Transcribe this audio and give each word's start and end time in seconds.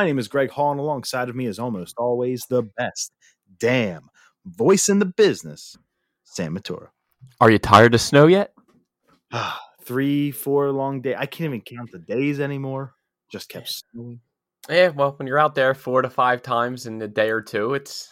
My 0.00 0.06
name 0.06 0.18
is 0.18 0.28
Greg 0.28 0.48
Hall, 0.48 0.70
and 0.70 0.80
alongside 0.80 1.28
of 1.28 1.36
me 1.36 1.44
is 1.44 1.58
almost 1.58 1.94
always 1.98 2.46
the 2.48 2.62
best 2.62 3.12
damn 3.58 4.08
voice 4.46 4.88
in 4.88 4.98
the 4.98 5.04
business, 5.04 5.76
Sam 6.24 6.56
Matura. 6.56 6.86
Are 7.38 7.50
you 7.50 7.58
tired 7.58 7.94
of 7.94 8.00
snow 8.00 8.26
yet? 8.26 8.54
Three, 9.84 10.30
four 10.30 10.72
long 10.72 11.02
days. 11.02 11.16
I 11.18 11.26
can't 11.26 11.48
even 11.48 11.60
count 11.60 11.90
the 11.92 11.98
days 11.98 12.40
anymore. 12.40 12.94
Just 13.30 13.50
kept 13.50 13.68
snowing. 13.68 14.20
Yeah, 14.70 14.88
well, 14.88 15.12
when 15.18 15.28
you're 15.28 15.38
out 15.38 15.54
there 15.54 15.74
four 15.74 16.00
to 16.00 16.08
five 16.08 16.40
times 16.40 16.86
in 16.86 17.02
a 17.02 17.06
day 17.06 17.28
or 17.28 17.42
two, 17.42 17.74
it's 17.74 18.08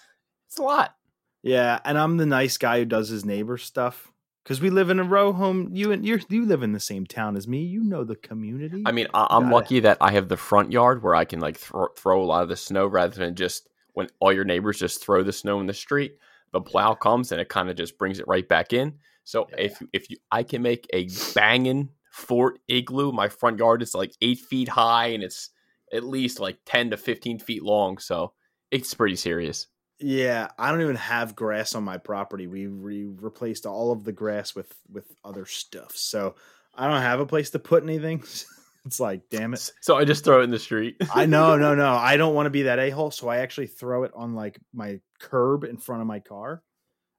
it's 0.46 0.58
a 0.58 0.62
lot. 0.62 0.94
Yeah, 1.42 1.78
and 1.86 1.96
I'm 1.96 2.18
the 2.18 2.26
nice 2.26 2.58
guy 2.58 2.80
who 2.80 2.84
does 2.84 3.08
his 3.08 3.24
neighbor 3.24 3.56
stuff 3.56 4.12
because 4.48 4.62
we 4.62 4.70
live 4.70 4.88
in 4.88 4.98
a 4.98 5.04
row 5.04 5.30
home. 5.34 5.68
You 5.74 5.92
and 5.92 6.06
you 6.06 6.18
you 6.30 6.46
live 6.46 6.62
in 6.62 6.72
the 6.72 6.80
same 6.80 7.04
town 7.04 7.36
as 7.36 7.46
me. 7.46 7.64
You 7.64 7.84
know 7.84 8.02
the 8.02 8.16
community. 8.16 8.82
I 8.86 8.92
mean, 8.92 9.06
I, 9.12 9.26
it. 9.36 9.50
lucky 9.50 9.80
that 9.80 9.98
I 10.00 10.12
have 10.12 10.28
the 10.28 10.38
front 10.38 10.72
yard 10.72 11.02
where 11.02 11.14
I 11.14 11.26
can 11.26 11.38
like 11.38 11.58
throw, 11.58 11.88
throw 11.98 12.22
a 12.22 12.24
lot 12.24 12.42
of 12.44 12.48
the 12.48 12.56
snow 12.56 12.86
rather 12.86 13.14
than 13.14 13.34
just 13.34 13.68
when 13.92 14.08
all 14.20 14.32
your 14.32 14.44
neighbors 14.46 14.78
just 14.78 15.02
throw 15.04 15.22
the 15.22 15.34
snow 15.34 15.60
in 15.60 15.66
the 15.66 15.74
street. 15.74 16.16
The 16.52 16.62
plow 16.62 16.94
comes 16.94 17.30
and 17.30 17.42
it 17.42 17.50
kind 17.50 17.68
of 17.68 17.76
just 17.76 17.98
brings 17.98 18.20
it 18.20 18.26
right 18.26 18.48
back 18.48 18.72
in. 18.72 18.94
So 19.24 19.46
Yeah. 19.50 19.64
if 19.66 19.82
if 19.92 20.08
you, 20.08 20.16
I 20.32 20.44
can 20.44 20.62
make 20.62 20.86
a 20.94 21.08
banging 21.34 21.90
fort 22.10 22.58
igloo. 22.68 23.12
My 23.12 23.28
front 23.28 23.58
yard 23.58 23.82
is 23.82 23.94
like 23.94 24.14
eight 24.22 24.38
feet 24.38 24.70
high 24.70 25.08
and 25.08 25.22
it's 25.22 25.50
at 25.92 26.04
least 26.04 26.40
like 26.40 26.56
ten 26.64 26.88
to 26.88 26.96
fifteen 26.96 27.38
feet 27.38 27.62
long. 27.62 27.98
So 27.98 28.32
it's 28.70 28.94
pretty 28.94 29.16
serious. 29.16 29.66
Yeah, 30.00 30.48
I 30.58 30.70
don't 30.70 30.80
even 30.82 30.96
have 30.96 31.34
grass 31.34 31.74
on 31.74 31.82
my 31.82 31.98
property. 31.98 32.46
We 32.46 32.68
we 32.68 33.04
replaced 33.04 33.66
all 33.66 33.90
of 33.90 34.04
the 34.04 34.12
grass 34.12 34.54
with 34.54 34.72
with 34.90 35.04
other 35.24 35.44
stuff. 35.46 35.96
So 35.96 36.36
I 36.74 36.86
don't 36.86 37.02
have 37.02 37.20
a 37.20 37.26
place 37.26 37.50
to 37.50 37.58
put 37.58 37.82
anything. 37.82 38.22
it's 38.86 39.00
like, 39.00 39.22
damn 39.30 39.54
it. 39.54 39.70
So 39.80 39.96
I 39.96 40.04
just 40.04 40.24
throw 40.24 40.40
it 40.40 40.44
in 40.44 40.50
the 40.50 40.58
street. 40.58 40.96
I 41.14 41.26
know, 41.26 41.56
no, 41.56 41.74
no. 41.74 41.94
I 41.94 42.16
don't 42.16 42.34
want 42.34 42.46
to 42.46 42.50
be 42.50 42.62
that 42.62 42.78
a 42.78 42.90
hole, 42.90 43.10
so 43.10 43.28
I 43.28 43.38
actually 43.38 43.66
throw 43.66 44.04
it 44.04 44.12
on 44.14 44.34
like 44.34 44.60
my 44.72 45.00
curb 45.18 45.64
in 45.64 45.76
front 45.76 46.00
of 46.00 46.06
my 46.06 46.20
car, 46.20 46.62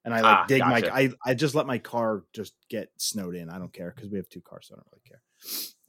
and 0.05 0.13
I 0.13 0.21
like 0.21 0.37
Ah, 0.37 0.45
dig 0.47 0.59
gotcha. 0.61 0.89
my. 0.89 0.93
I 0.97 1.09
I 1.25 1.33
just 1.33 1.55
let 1.55 1.67
my 1.67 1.79
car 1.79 2.23
just 2.33 2.53
get 2.69 2.89
snowed 2.97 3.35
in. 3.35 3.49
I 3.49 3.59
don't 3.59 3.73
care 3.73 3.91
because 3.93 4.09
we 4.09 4.17
have 4.17 4.29
two 4.29 4.41
cars, 4.41 4.67
so 4.69 4.75
I 4.75 4.77
don't 4.77 4.87
really 4.91 5.03
care. 5.05 5.21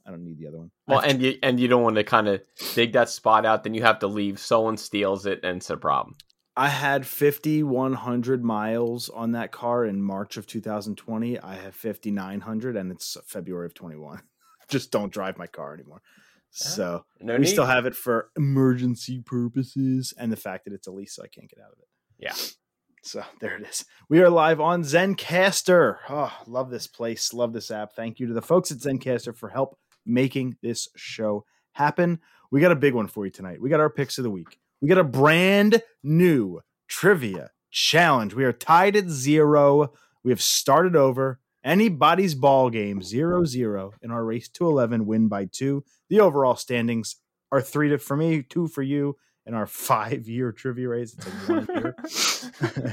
I 0.05 0.09
don't 0.11 0.23
need 0.25 0.39
the 0.39 0.47
other 0.47 0.57
one. 0.57 0.71
Well, 0.87 0.99
and 0.99 1.21
you 1.21 1.37
and 1.41 1.57
you 1.57 1.69
don't 1.69 1.83
want 1.83 1.95
to 1.95 2.03
kind 2.03 2.27
of 2.27 2.41
dig 2.73 2.93
that 2.93 3.07
spot 3.09 3.45
out, 3.45 3.63
then 3.63 3.73
you 3.73 3.83
have 3.83 3.99
to 3.99 4.07
leave. 4.07 4.39
Someone 4.39 4.75
steals 4.75 5.25
it, 5.25 5.39
and 5.43 5.57
it's 5.57 5.69
a 5.69 5.77
problem. 5.77 6.17
I 6.55 6.67
had 6.69 7.05
5,100 7.07 8.43
miles 8.43 9.09
on 9.09 9.31
that 9.31 9.51
car 9.51 9.85
in 9.85 10.01
March 10.01 10.37
of 10.37 10.45
2020. 10.47 11.39
I 11.39 11.55
have 11.55 11.75
5,900 11.75 12.75
and 12.75 12.91
it's 12.91 13.17
February 13.25 13.65
of 13.65 13.73
21. 13.73 14.21
Just 14.69 14.91
don't 14.91 15.11
drive 15.13 15.37
my 15.37 15.47
car 15.47 15.73
anymore. 15.73 16.01
So 16.49 17.05
No 17.21 17.33
we 17.35 17.39
need. 17.41 17.47
still 17.47 17.65
have 17.65 17.85
it 17.85 17.95
for 17.95 18.29
emergency 18.35 19.21
purposes 19.25 20.13
and 20.17 20.31
the 20.31 20.37
fact 20.37 20.65
that 20.65 20.73
it's 20.73 20.87
a 20.87 20.91
lease, 20.91 21.15
so 21.15 21.23
I 21.23 21.27
can't 21.27 21.49
get 21.49 21.59
out 21.63 21.71
of 21.71 21.79
it. 21.79 21.87
Yeah. 22.19 22.33
So 23.03 23.23
there 23.39 23.55
it 23.55 23.65
is. 23.67 23.85
We 24.09 24.21
are 24.21 24.29
live 24.29 24.59
on 24.59 24.83
Zencastr. 24.83 25.97
Oh, 26.09 26.37
love 26.47 26.69
this 26.69 26.87
place. 26.87 27.33
Love 27.33 27.53
this 27.53 27.71
app. 27.71 27.93
Thank 27.93 28.19
you 28.19 28.27
to 28.27 28.33
the 28.33 28.41
folks 28.41 28.71
at 28.71 28.79
Zencastr 28.79 29.35
for 29.35 29.49
help 29.49 29.77
making 30.05 30.57
this 30.61 30.89
show 30.97 31.45
happen. 31.73 32.19
We 32.51 32.59
got 32.59 32.71
a 32.73 32.75
big 32.75 32.93
one 32.93 33.07
for 33.07 33.25
you 33.25 33.31
tonight. 33.31 33.61
We 33.61 33.69
got 33.69 33.79
our 33.79 33.89
picks 33.89 34.17
of 34.17 34.23
the 34.25 34.29
week. 34.29 34.59
We 34.81 34.87
got 34.87 34.97
a 34.97 35.03
brand 35.03 35.83
new 36.01 36.61
trivia 36.87 37.51
challenge. 37.69 38.33
We 38.33 38.43
are 38.43 38.53
tied 38.53 38.95
at 38.95 39.09
zero. 39.09 39.93
We 40.23 40.31
have 40.31 40.41
started 40.41 40.95
over. 40.95 41.39
Anybody's 41.63 42.33
ball 42.33 42.71
game, 42.71 43.03
zero 43.03 43.45
zero 43.45 43.93
in 44.01 44.09
our 44.09 44.25
race 44.25 44.49
to 44.49 44.65
11, 44.65 45.05
win 45.05 45.27
by 45.27 45.45
two. 45.45 45.83
The 46.09 46.19
overall 46.19 46.55
standings 46.55 47.17
are 47.51 47.61
three 47.61 47.89
to, 47.89 47.99
for 47.99 48.17
me, 48.17 48.41
two 48.41 48.67
for 48.67 48.81
you. 48.81 49.17
In 49.45 49.53
our 49.53 49.67
five 49.67 50.27
year 50.27 50.51
trivia 50.51 50.89
race, 50.89 51.13
it's 51.13 51.47
one 51.47 51.67
year 51.75 51.95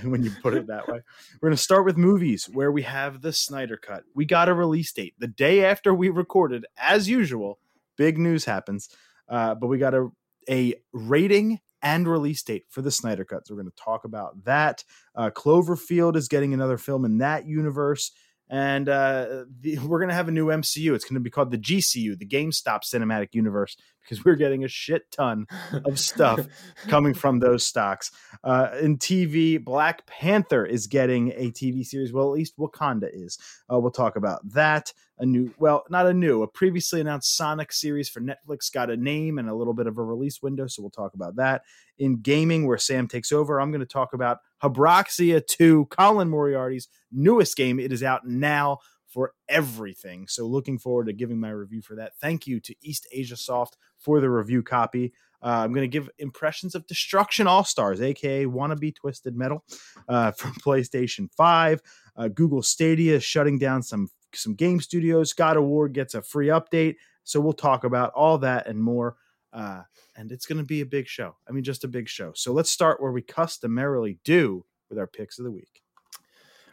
when 0.11 0.23
you 0.23 0.31
put 0.43 0.53
it 0.53 0.67
that 0.67 0.89
way. 0.89 1.01
We're 1.41 1.49
going 1.49 1.57
to 1.57 1.63
start 1.63 1.87
with 1.87 1.97
movies 1.97 2.49
where 2.53 2.71
we 2.71 2.83
have 2.83 3.23
the 3.23 3.33
Snyder 3.33 3.79
Cut. 3.79 4.05
We 4.15 4.27
got 4.27 4.51
a 4.51 4.55
release 4.55 4.93
date 4.93 5.15
the 5.19 5.27
day 5.27 5.65
after 5.65 5.95
we 5.95 6.11
recorded, 6.11 6.67
as 6.77 7.09
usual. 7.09 7.59
Big 7.97 8.19
news 8.19 8.45
happens, 8.45 8.91
uh, 9.29 9.55
but 9.55 9.69
we 9.69 9.79
got 9.79 9.95
a 9.95 10.11
a 10.49 10.75
rating 10.93 11.61
and 11.83 12.09
release 12.09 12.43
date 12.43 12.65
for 12.69 12.83
the 12.83 12.91
Snyder 12.91 13.25
Cut. 13.25 13.47
So 13.47 13.55
we're 13.55 13.63
going 13.63 13.73
to 13.73 13.83
talk 13.83 14.05
about 14.05 14.45
that. 14.45 14.85
Uh, 15.15 15.31
Cloverfield 15.31 16.17
is 16.17 16.29
getting 16.29 16.55
another 16.55 16.79
film 16.79 17.05
in 17.05 17.19
that 17.19 17.47
universe. 17.47 18.13
And 18.51 18.89
uh, 18.89 19.45
the, 19.61 19.79
we're 19.87 19.99
going 19.99 20.09
to 20.09 20.15
have 20.15 20.29
a 20.29 20.33
new 20.33 20.47
MCU. 20.47 20.95
It's 20.95 21.05
going 21.05 21.15
to 21.15 21.21
be 21.21 21.31
called 21.31 21.51
the 21.51 21.59
GCU, 21.59 22.19
the 22.19 22.27
GameStop 22.27 22.81
Cinematic 22.83 23.29
Universe, 23.33 23.77
because 24.03 24.25
we're 24.25 24.37
getting 24.37 24.65
a 24.65 24.69
shit 24.69 25.11
ton 25.11 25.47
of 25.85 25.99
stuff 25.99 26.47
coming 26.89 27.15
from 27.15 27.39
those 27.39 27.65
stocks. 27.65 28.11
Uh, 28.43 28.71
in 28.81 28.99
TV, 28.99 29.63
Black 29.63 30.07
Panther 30.07 30.65
is 30.65 30.87
getting 30.87 31.33
a 31.33 31.51
TV 31.51 31.85
series. 31.85 32.13
Well, 32.13 32.27
at 32.27 32.33
least 32.33 32.57
Wakanda 32.59 33.09
is. 33.13 33.39
Uh, 33.73 33.79
we'll 33.79 33.91
talk 33.91 34.17
about 34.17 34.41
that. 34.53 34.93
A 35.21 35.27
new, 35.27 35.53
well, 35.59 35.85
not 35.91 36.07
a 36.07 36.15
new, 36.15 36.43
a 36.43 36.49
previously 36.49 37.01
announced 37.01 37.37
Sonic 37.37 37.73
series 37.73 38.09
for 38.09 38.21
Netflix 38.21 38.73
got 38.73 38.89
a 38.89 38.97
name 38.97 39.39
and 39.39 39.49
a 39.49 39.55
little 39.55 39.75
bit 39.75 39.89
of 39.89 39.99
a 39.99 40.03
release 40.03 40.41
window. 40.41 40.69
So 40.69 40.81
we'll 40.81 40.91
talk 40.91 41.15
about 41.15 41.37
that. 41.37 41.63
In 41.99 42.21
gaming, 42.21 42.69
where 42.69 42.79
Sam 42.79 43.09
takes 43.09 43.33
over, 43.33 43.61
I'm 43.61 43.73
going 43.73 43.81
to 43.81 43.87
talk 43.87 44.13
about 44.13 44.39
Habroxia 44.63 45.47
2, 45.47 45.87
Colin 45.87 46.29
Moriarty's 46.29 46.89
newest 47.13 47.57
game. 47.57 47.79
It 47.79 47.93
is 47.93 48.03
out 48.03 48.27
now 48.27 48.79
for 49.07 49.33
everything. 49.49 50.27
So 50.29 50.47
looking 50.47 50.79
forward 50.79 51.07
to 51.07 51.13
giving 51.13 51.41
my 51.41 51.51
review 51.51 51.81
for 51.81 51.97
that. 51.97 52.13
Thank 52.21 52.47
you 52.47 52.61
to 52.61 52.75
East 52.83 53.07
Asia 53.11 53.37
Soft 53.37 53.77
for 53.99 54.21
the 54.21 54.31
review 54.31 54.63
copy. 54.63 55.13
Uh, 55.43 55.63
I'm 55.65 55.73
going 55.73 55.89
to 55.89 55.89
give 55.89 56.11
impressions 56.19 56.75
of 56.75 56.87
Destruction 56.87 57.47
All 57.47 57.65
Stars, 57.65 58.01
aka 58.01 58.45
Wannabe 58.45 58.95
Twisted 58.95 59.37
Metal, 59.37 59.65
uh, 60.09 60.31
from 60.37 60.53
PlayStation 60.55 61.29
5. 61.37 61.81
Uh, 62.17 62.29
Google 62.29 62.63
Stadia 62.63 63.17
is 63.17 63.25
shutting 63.25 63.59
down 63.59 63.83
some 63.83 64.09
some 64.35 64.55
game 64.55 64.81
studios. 64.81 65.33
God 65.33 65.59
War 65.59 65.89
gets 65.89 66.15
a 66.15 66.23
free 66.23 66.49
update. 66.49 66.97
So 67.25 67.41
we'll 67.41 67.53
talk 67.53 67.85
about 67.85 68.13
all 68.13 68.39
that 68.39 68.67
and 68.67 68.83
more. 68.83 69.17
Uh, 69.59 69.83
and 70.17 70.31
it's 70.31 70.47
going 70.47 70.59
to 70.59 70.65
be 70.65 70.81
a 70.83 70.87
big 70.87 71.09
show. 71.09 71.35
I 71.49 71.53
mean, 71.53 71.65
just 71.65 71.83
a 71.83 71.89
big 71.89 72.09
show. 72.09 72.33
So 72.37 72.53
let's 72.53 72.71
start 72.71 73.03
where 73.03 73.11
we 73.11 73.23
customarily 73.23 74.21
do 74.23 74.65
with 74.89 75.01
our 75.01 75.09
picks 75.09 75.41
of 75.41 75.45
the 75.45 75.51
week. 75.51 75.83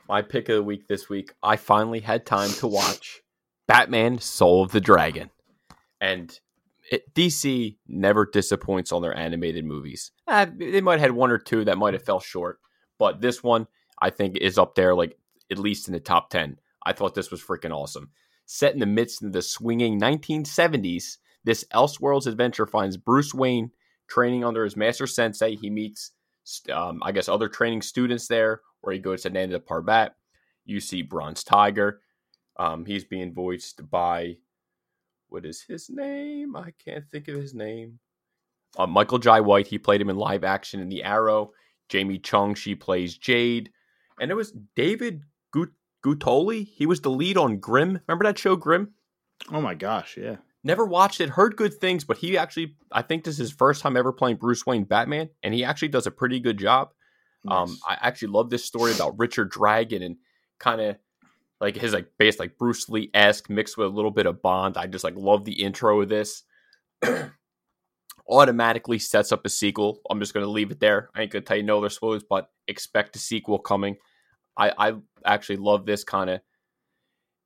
My 0.08 0.22
pick 0.22 0.50
of 0.50 0.58
the 0.58 0.64
week 0.64 0.88
this 0.88 1.10
week, 1.10 1.34
I 1.42 1.56
finally 1.56 2.00
had 2.00 2.28
time 2.28 2.52
to 2.52 2.68
watch 2.68 3.22
Batman 3.68 4.20
Soul 4.20 4.62
of 4.62 4.72
the 4.72 4.82
Dragon. 4.82 5.32
And 6.00 6.40
it, 6.92 7.12
DC 7.16 7.78
never 7.88 8.30
disappoints 8.32 8.92
on 8.92 9.02
their 9.02 9.18
animated 9.18 9.66
movies. 9.66 10.12
Eh, 10.28 10.46
they 10.56 10.82
might 10.82 11.00
have 11.00 11.10
had 11.10 11.12
one 11.14 11.32
or 11.32 11.40
two 11.40 11.66
that 11.66 11.80
might 11.80 11.96
have 11.96 12.06
fell 12.06 12.20
short, 12.20 12.60
but 13.00 13.20
this 13.20 13.42
one 13.42 13.66
I 14.00 14.12
think 14.12 14.38
is 14.38 14.60
up 14.60 14.76
there, 14.76 14.94
like 14.94 15.18
at 15.52 15.58
least 15.58 15.88
in 15.88 15.94
the 15.96 16.00
top 16.00 16.30
10. 16.30 16.60
I 16.86 16.94
thought 16.94 17.16
this 17.16 17.32
was 17.32 17.42
freaking 17.42 17.76
awesome. 17.76 18.12
Set 18.46 18.76
in 18.76 18.80
the 18.80 18.86
midst 18.86 19.24
of 19.24 19.34
the 19.34 19.42
swinging 19.42 20.00
1970s, 20.00 21.18
this 21.46 21.64
Elseworlds 21.74 22.28
adventure 22.28 22.66
finds 22.66 22.98
Bruce 22.98 23.34
Wayne 23.34 23.72
training 24.10 24.44
under 24.44 24.64
his 24.64 24.76
master 24.76 25.08
sensei. 25.08 25.56
He 25.56 25.70
meets, 25.70 26.12
um, 26.72 27.00
I 27.04 27.12
guess, 27.12 27.30
other 27.30 27.48
training 27.48 27.82
students 27.84 28.28
there, 28.28 28.62
where 28.82 28.94
he 28.94 29.00
goes 29.00 29.22
to 29.22 29.30
Nanda 29.30 29.60
Parbat. 29.60 30.12
You 30.66 30.80
see 30.80 31.02
Bronze 31.02 31.44
Tiger. 31.44 32.02
Um, 32.58 32.86
he's 32.86 33.06
being 33.06 33.34
voiced 33.34 33.90
by, 33.90 34.38
what 35.30 35.46
is 35.46 35.62
his 35.62 35.90
name? 35.90 36.56
I 36.56 36.74
can't 36.84 37.06
think 37.12 37.28
of 37.28 37.36
his 37.36 37.54
name. 37.54 38.00
Uh, 38.78 38.88
Michael 38.88 39.20
Jai 39.20 39.40
White. 39.42 39.68
He 39.68 39.78
played 39.78 40.02
him 40.02 40.10
in 40.10 40.18
live 40.18 40.44
action 40.44 40.80
in 40.80 40.90
The 40.90 41.04
Arrow. 41.04 41.52
Jamie 41.90 42.20
Chung, 42.20 42.56
she 42.56 42.76
plays 42.76 43.18
Jade. 43.18 43.70
And 44.20 44.32
it 44.32 44.36
was 44.36 44.54
David 44.76 45.24
Gut- 45.52 45.70
Giuntoli. 46.04 46.66
He 46.66 46.86
was 46.86 47.02
the 47.02 47.12
lead 47.12 47.38
on 47.38 47.58
Grimm. 47.58 48.00
Remember 48.08 48.26
that 48.26 48.40
show, 48.40 48.56
Grimm? 48.56 48.94
Oh 49.52 49.62
my 49.62 49.76
gosh, 49.76 50.18
yeah. 50.18 50.38
Never 50.66 50.84
watched 50.84 51.22
it, 51.22 51.30
heard 51.30 51.56
good 51.56 51.76
things, 51.76 52.04
but 52.04 52.18
he 52.18 52.40
actually, 52.40 52.76
I 52.92 53.04
think 53.04 53.24
this 53.24 53.36
is 53.36 53.50
his 53.50 53.52
first 53.52 53.84
time 53.84 53.96
ever 53.96 54.12
playing 54.12 54.38
Bruce 54.38 54.66
Wayne 54.66 54.84
Batman, 54.84 55.30
and 55.44 55.54
he 55.54 55.64
actually 55.64 55.90
does 55.90 56.08
a 56.08 56.12
pretty 56.12 56.40
good 56.40 56.58
job. 56.58 56.90
Um, 57.48 57.78
I 57.88 57.98
actually 58.02 58.30
love 58.30 58.50
this 58.50 58.66
story 58.66 58.92
about 58.92 59.20
Richard 59.20 59.52
Dragon 59.52 60.02
and 60.02 60.18
kind 60.60 60.82
of 60.82 60.98
like 61.62 61.76
his 61.76 61.94
like 61.94 62.08
base 62.18 62.40
like 62.40 62.58
Bruce 62.58 62.90
Lee 62.90 63.12
esque 63.14 63.48
mixed 63.48 63.78
with 63.78 63.86
a 63.86 63.92
little 63.92 64.10
bit 64.10 64.26
of 64.26 64.42
Bond. 64.42 64.76
I 64.76 64.88
just 64.88 65.04
like 65.04 65.16
love 65.16 65.46
the 65.46 65.54
intro 65.64 66.02
of 66.02 66.10
this. 66.10 66.42
Automatically 68.28 68.98
sets 68.98 69.32
up 69.32 69.46
a 69.46 69.50
sequel. 69.50 70.02
I'm 70.10 70.20
just 70.20 70.34
gonna 70.34 70.48
leave 70.48 70.72
it 70.72 70.80
there. 70.80 71.12
I 71.16 71.22
ain't 71.22 71.32
gonna 71.32 71.46
tell 71.46 71.58
you 71.58 71.64
no 71.64 71.78
other 71.78 71.90
spoilers, 71.90 72.24
but 72.28 72.50
expect 72.68 73.16
a 73.16 73.20
sequel 73.20 73.60
coming. 73.60 73.98
I 74.58 74.72
I 74.78 74.94
actually 75.24 75.58
love 75.58 75.86
this 75.86 76.04
kind 76.04 76.32
of. 76.32 76.42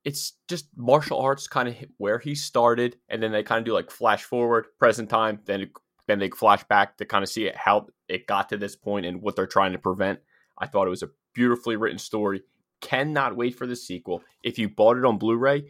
It's 0.04 0.32
just 0.48 0.66
martial 0.76 1.20
arts 1.20 1.46
kind 1.46 1.68
of 1.68 1.76
where 1.98 2.18
he 2.18 2.34
started, 2.34 2.96
and 3.08 3.22
then 3.22 3.32
they 3.32 3.42
kind 3.42 3.58
of 3.58 3.64
do 3.64 3.74
like 3.74 3.90
flash 3.90 4.24
forward, 4.24 4.66
present 4.78 5.10
time, 5.10 5.40
then 5.44 5.60
it, 5.62 5.70
then 6.06 6.18
they 6.18 6.30
flash 6.30 6.64
back 6.64 6.96
to 6.98 7.04
kind 7.04 7.22
of 7.22 7.28
see 7.28 7.46
it, 7.46 7.56
how 7.56 7.88
it 8.08 8.26
got 8.26 8.48
to 8.48 8.56
this 8.56 8.76
point 8.76 9.06
and 9.06 9.20
what 9.20 9.36
they're 9.36 9.46
trying 9.46 9.72
to 9.72 9.78
prevent. 9.78 10.20
I 10.58 10.66
thought 10.66 10.86
it 10.86 10.90
was 10.90 11.02
a 11.02 11.10
beautifully 11.34 11.76
written 11.76 11.98
story, 11.98 12.42
cannot 12.80 13.36
wait 13.36 13.56
for 13.56 13.66
the 13.66 13.76
sequel. 13.76 14.22
If 14.42 14.58
you 14.58 14.68
bought 14.68 14.96
it 14.96 15.04
on 15.04 15.18
Blu-ray, 15.18 15.64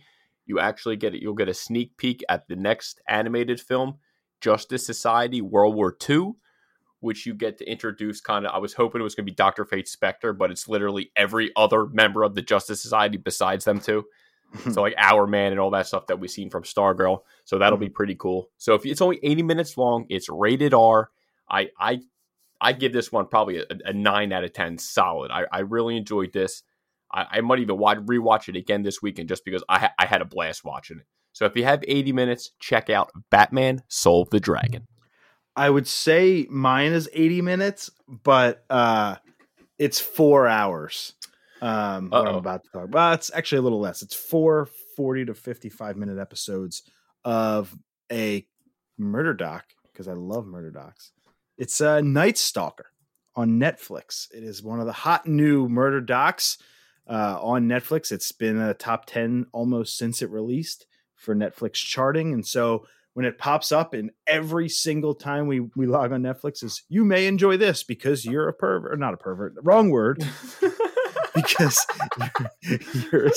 you 0.46 0.58
actually 0.58 0.96
get 0.96 1.14
it. 1.14 1.22
You'll 1.22 1.34
get 1.34 1.48
a 1.48 1.54
sneak 1.54 1.96
peek 1.96 2.24
at 2.28 2.48
the 2.48 2.56
next 2.56 3.00
animated 3.08 3.60
film, 3.60 3.98
Justice 4.40 4.86
Society 4.86 5.40
World 5.40 5.74
War 5.74 5.96
II, 6.08 6.32
which 7.00 7.26
you 7.26 7.34
get 7.34 7.58
to 7.58 7.70
introduce. 7.70 8.20
Kind 8.20 8.46
of, 8.46 8.52
I 8.52 8.58
was 8.58 8.74
hoping 8.74 9.00
it 9.00 9.04
was 9.04 9.14
going 9.14 9.26
to 9.26 9.30
be 9.30 9.36
Doctor 9.36 9.64
Fate 9.64 9.88
Spectre, 9.88 10.32
but 10.32 10.50
it's 10.50 10.68
literally 10.68 11.12
every 11.16 11.50
other 11.56 11.86
member 11.86 12.22
of 12.22 12.34
the 12.34 12.42
Justice 12.42 12.82
Society 12.82 13.16
besides 13.16 13.64
them 13.64 13.80
two. 13.80 14.04
So 14.72 14.82
like 14.82 14.94
Hourman 14.96 15.52
and 15.52 15.60
all 15.60 15.70
that 15.70 15.86
stuff 15.86 16.06
that 16.08 16.18
we've 16.18 16.30
seen 16.30 16.50
from 16.50 16.64
Stargirl. 16.64 17.20
So 17.44 17.58
that'll 17.58 17.78
be 17.78 17.88
pretty 17.88 18.14
cool. 18.14 18.50
So 18.58 18.74
if 18.74 18.84
it's 18.84 19.00
only 19.00 19.20
80 19.22 19.42
minutes 19.42 19.76
long, 19.76 20.06
it's 20.08 20.28
rated 20.28 20.74
R. 20.74 21.10
I 21.48 21.70
I 21.78 22.00
I 22.60 22.72
give 22.72 22.92
this 22.92 23.10
one 23.10 23.26
probably 23.26 23.58
a, 23.58 23.64
a 23.84 23.92
nine 23.92 24.32
out 24.32 24.44
of 24.44 24.52
ten, 24.52 24.78
solid. 24.78 25.30
I, 25.30 25.46
I 25.50 25.60
really 25.60 25.96
enjoyed 25.96 26.32
this. 26.32 26.62
I, 27.12 27.26
I 27.30 27.40
might 27.40 27.58
even 27.60 27.78
watch, 27.78 27.98
rewatch 27.98 28.48
it 28.48 28.56
again 28.56 28.82
this 28.82 29.00
weekend 29.02 29.28
just 29.28 29.44
because 29.44 29.64
I 29.68 29.78
ha- 29.78 29.94
I 29.98 30.06
had 30.06 30.20
a 30.20 30.26
blast 30.26 30.64
watching 30.64 30.98
it. 30.98 31.06
So 31.32 31.46
if 31.46 31.56
you 31.56 31.64
have 31.64 31.82
80 31.86 32.12
minutes, 32.12 32.50
check 32.58 32.90
out 32.90 33.10
Batman 33.30 33.82
Soul 33.88 34.22
of 34.22 34.30
the 34.30 34.40
Dragon. 34.40 34.86
I 35.56 35.70
would 35.70 35.86
say 35.86 36.46
mine 36.50 36.92
is 36.92 37.08
80 37.12 37.42
minutes, 37.42 37.90
but 38.06 38.64
uh 38.70 39.16
it's 39.78 39.98
four 39.98 40.46
hours. 40.46 41.14
Um 41.60 42.10
what 42.10 42.26
I'm 42.26 42.34
about 42.36 42.64
to 42.64 42.70
talk. 42.70 42.88
Well, 42.90 43.12
it's 43.12 43.30
actually 43.34 43.58
a 43.58 43.62
little 43.62 43.80
less. 43.80 44.02
It's 44.02 44.14
four 44.14 44.68
40 44.96 45.26
to 45.26 45.34
55 45.34 45.96
minute 45.96 46.18
episodes 46.18 46.82
of 47.24 47.74
a 48.10 48.46
murder 48.98 49.34
doc, 49.34 49.64
because 49.92 50.08
I 50.08 50.12
love 50.12 50.46
murder 50.46 50.70
docs. 50.70 51.12
It's 51.58 51.80
a 51.80 52.02
Night 52.02 52.38
Stalker 52.38 52.86
on 53.36 53.60
Netflix. 53.60 54.26
It 54.32 54.42
is 54.42 54.62
one 54.62 54.80
of 54.80 54.86
the 54.86 54.92
hot 54.92 55.26
new 55.26 55.68
murder 55.68 56.00
docs 56.00 56.58
uh, 57.08 57.38
on 57.40 57.68
Netflix. 57.68 58.12
It's 58.12 58.32
been 58.32 58.58
a 58.58 58.74
top 58.74 59.06
10 59.06 59.46
almost 59.52 59.96
since 59.98 60.22
it 60.22 60.30
released 60.30 60.86
for 61.16 61.34
Netflix 61.34 61.74
charting. 61.74 62.32
And 62.32 62.46
so 62.46 62.86
when 63.14 63.26
it 63.26 63.38
pops 63.38 63.72
up 63.72 63.92
and 63.92 64.10
every 64.26 64.68
single 64.68 65.14
time 65.14 65.46
we, 65.46 65.60
we 65.76 65.86
log 65.86 66.12
on 66.12 66.22
Netflix 66.22 66.62
is 66.62 66.82
you 66.88 67.04
may 67.04 67.26
enjoy 67.26 67.56
this 67.56 67.82
because 67.82 68.24
you're 68.24 68.48
a 68.48 68.52
pervert, 68.52 68.92
or 68.92 68.96
not 68.96 69.14
a 69.14 69.18
pervert, 69.18 69.54
wrong 69.62 69.90
word, 69.90 70.24
because 71.34 71.86
you're, 72.62 72.78
you're, 73.12 73.26
a, 73.26 73.30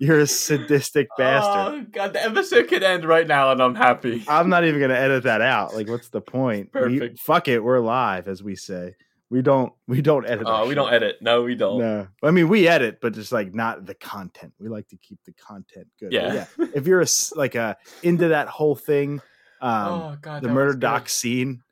you're 0.00 0.20
a 0.20 0.26
sadistic 0.26 1.08
bastard. 1.16 1.84
Oh 1.84 1.86
god, 1.92 2.12
the 2.12 2.24
episode 2.24 2.68
could 2.68 2.82
end 2.82 3.04
right 3.04 3.26
now, 3.26 3.50
and 3.52 3.60
I'm 3.62 3.74
happy. 3.74 4.24
I'm 4.28 4.48
not 4.48 4.64
even 4.64 4.78
going 4.80 4.90
to 4.90 4.98
edit 4.98 5.24
that 5.24 5.40
out. 5.40 5.74
Like, 5.74 5.88
what's 5.88 6.08
the 6.08 6.20
point? 6.20 6.70
We- 6.74 6.80
Perfect. 6.98 7.18
fuck 7.20 7.48
it. 7.48 7.60
We're 7.60 7.80
live, 7.80 8.28
as 8.28 8.42
we 8.42 8.56
say. 8.56 8.96
We 9.30 9.42
don't. 9.42 9.72
We 9.88 10.00
don't 10.02 10.26
edit. 10.28 10.44
Oh, 10.46 10.68
we 10.68 10.74
don't 10.74 10.92
edit. 10.92 11.16
No, 11.20 11.42
we 11.42 11.54
don't. 11.54 11.78
No, 11.80 12.06
I 12.22 12.30
mean 12.30 12.48
we 12.48 12.68
edit, 12.68 12.98
but 13.00 13.14
just 13.14 13.32
like 13.32 13.54
not 13.54 13.84
the 13.86 13.94
content. 13.94 14.52
We 14.60 14.68
like 14.68 14.86
to 14.88 14.96
keep 14.96 15.18
the 15.24 15.32
content 15.32 15.88
good. 15.98 16.10
But 16.12 16.12
Yeah. 16.12 16.46
If 16.74 16.86
you're 16.86 17.00
a, 17.00 17.06
like 17.34 17.54
a 17.54 17.76
into 18.02 18.28
that 18.28 18.48
whole 18.48 18.76
thing, 18.76 19.20
um, 19.60 19.88
oh 19.88 20.16
god, 20.20 20.42
the 20.42 20.48
murder 20.50 20.74
doc 20.74 21.08
scene, 21.08 21.62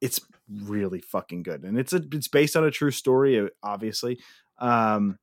it's 0.00 0.20
really 0.48 1.00
fucking 1.00 1.42
good, 1.42 1.64
and 1.64 1.78
it's 1.78 1.92
a 1.94 2.02
it's 2.12 2.28
based 2.28 2.54
on 2.54 2.64
a 2.64 2.70
true 2.70 2.90
story, 2.90 3.48
obviously. 3.62 4.20
Um, 4.60 5.18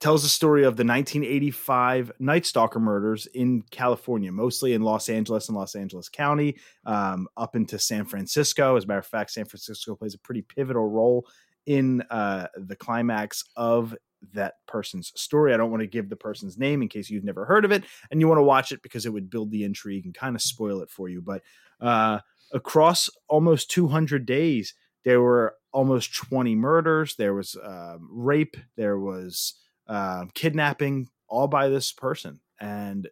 tells 0.00 0.22
the 0.22 0.28
story 0.28 0.62
of 0.62 0.76
the 0.76 0.84
1985 0.84 2.12
Night 2.20 2.46
Stalker 2.46 2.78
murders 2.78 3.26
in 3.26 3.62
California, 3.70 4.30
mostly 4.30 4.74
in 4.74 4.82
Los 4.82 5.08
Angeles 5.08 5.48
and 5.48 5.56
Los 5.56 5.74
Angeles 5.74 6.08
County, 6.08 6.56
um, 6.84 7.26
up 7.36 7.56
into 7.56 7.78
San 7.78 8.04
Francisco. 8.04 8.76
As 8.76 8.84
a 8.84 8.86
matter 8.86 9.00
of 9.00 9.06
fact, 9.06 9.32
San 9.32 9.44
Francisco 9.44 9.96
plays 9.96 10.14
a 10.14 10.18
pretty 10.18 10.42
pivotal 10.42 10.88
role 10.88 11.26
in 11.66 12.02
uh, 12.10 12.46
the 12.56 12.76
climax 12.76 13.44
of 13.56 13.94
that 14.32 14.54
person's 14.66 15.12
story. 15.16 15.52
I 15.52 15.56
don't 15.56 15.70
want 15.70 15.82
to 15.82 15.86
give 15.86 16.08
the 16.08 16.16
person's 16.16 16.58
name 16.58 16.82
in 16.82 16.88
case 16.88 17.10
you've 17.10 17.24
never 17.24 17.44
heard 17.44 17.64
of 17.64 17.72
it 17.72 17.84
and 18.10 18.20
you 18.20 18.28
want 18.28 18.38
to 18.38 18.44
watch 18.44 18.72
it 18.72 18.82
because 18.82 19.06
it 19.06 19.12
would 19.12 19.30
build 19.30 19.50
the 19.50 19.64
intrigue 19.64 20.04
and 20.04 20.14
kind 20.14 20.34
of 20.34 20.42
spoil 20.42 20.80
it 20.80 20.90
for 20.90 21.08
you. 21.08 21.20
But 21.20 21.42
uh, 21.80 22.20
across 22.52 23.10
almost 23.28 23.70
200 23.70 24.26
days, 24.26 24.74
there 25.08 25.22
were 25.22 25.54
almost 25.72 26.14
20 26.14 26.54
murders. 26.54 27.16
There 27.16 27.32
was 27.32 27.56
um, 27.64 28.10
rape. 28.12 28.58
There 28.76 28.98
was 28.98 29.54
um, 29.86 30.30
kidnapping, 30.34 31.08
all 31.28 31.48
by 31.48 31.70
this 31.70 31.92
person, 31.92 32.40
and 32.60 33.08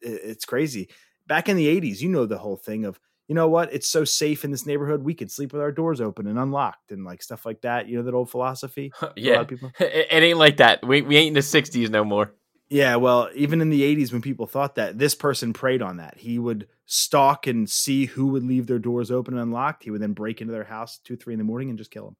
it's 0.00 0.44
crazy. 0.44 0.88
Back 1.26 1.48
in 1.48 1.56
the 1.56 1.66
80s, 1.66 2.00
you 2.00 2.10
know 2.10 2.26
the 2.26 2.38
whole 2.38 2.56
thing 2.56 2.84
of 2.84 3.00
you 3.26 3.34
know 3.34 3.48
what? 3.48 3.72
It's 3.72 3.88
so 3.88 4.04
safe 4.04 4.44
in 4.44 4.52
this 4.52 4.66
neighborhood. 4.66 5.02
We 5.02 5.14
can 5.14 5.28
sleep 5.28 5.52
with 5.52 5.62
our 5.62 5.72
doors 5.72 6.00
open 6.00 6.28
and 6.28 6.38
unlocked 6.38 6.92
and 6.92 7.04
like 7.04 7.24
stuff 7.24 7.44
like 7.44 7.60
that. 7.62 7.88
You 7.88 7.96
know 7.96 8.04
that 8.04 8.14
old 8.14 8.30
philosophy. 8.30 8.92
for 9.00 9.06
a 9.06 9.08
lot 9.08 9.18
yeah, 9.18 9.40
of 9.40 9.48
people. 9.48 9.72
it, 9.80 10.06
it 10.12 10.22
ain't 10.22 10.38
like 10.38 10.58
that. 10.58 10.86
We 10.86 11.02
we 11.02 11.16
ain't 11.16 11.28
in 11.28 11.34
the 11.34 11.40
'60s 11.40 11.90
no 11.90 12.04
more. 12.04 12.32
Yeah, 12.72 12.96
well, 12.96 13.28
even 13.34 13.60
in 13.60 13.68
the 13.68 13.82
80s, 13.82 14.12
when 14.12 14.22
people 14.22 14.46
thought 14.46 14.76
that, 14.76 14.96
this 14.98 15.14
person 15.14 15.52
preyed 15.52 15.82
on 15.82 15.98
that. 15.98 16.16
He 16.16 16.38
would 16.38 16.68
stalk 16.86 17.46
and 17.46 17.68
see 17.68 18.06
who 18.06 18.28
would 18.28 18.44
leave 18.44 18.66
their 18.66 18.78
doors 18.78 19.10
open 19.10 19.34
and 19.34 19.42
unlocked. 19.42 19.84
He 19.84 19.90
would 19.90 20.00
then 20.00 20.14
break 20.14 20.40
into 20.40 20.54
their 20.54 20.64
house 20.64 20.98
two, 21.04 21.14
three 21.14 21.34
in 21.34 21.38
the 21.38 21.44
morning 21.44 21.68
and 21.68 21.76
just 21.76 21.90
kill 21.90 22.06
them. 22.06 22.16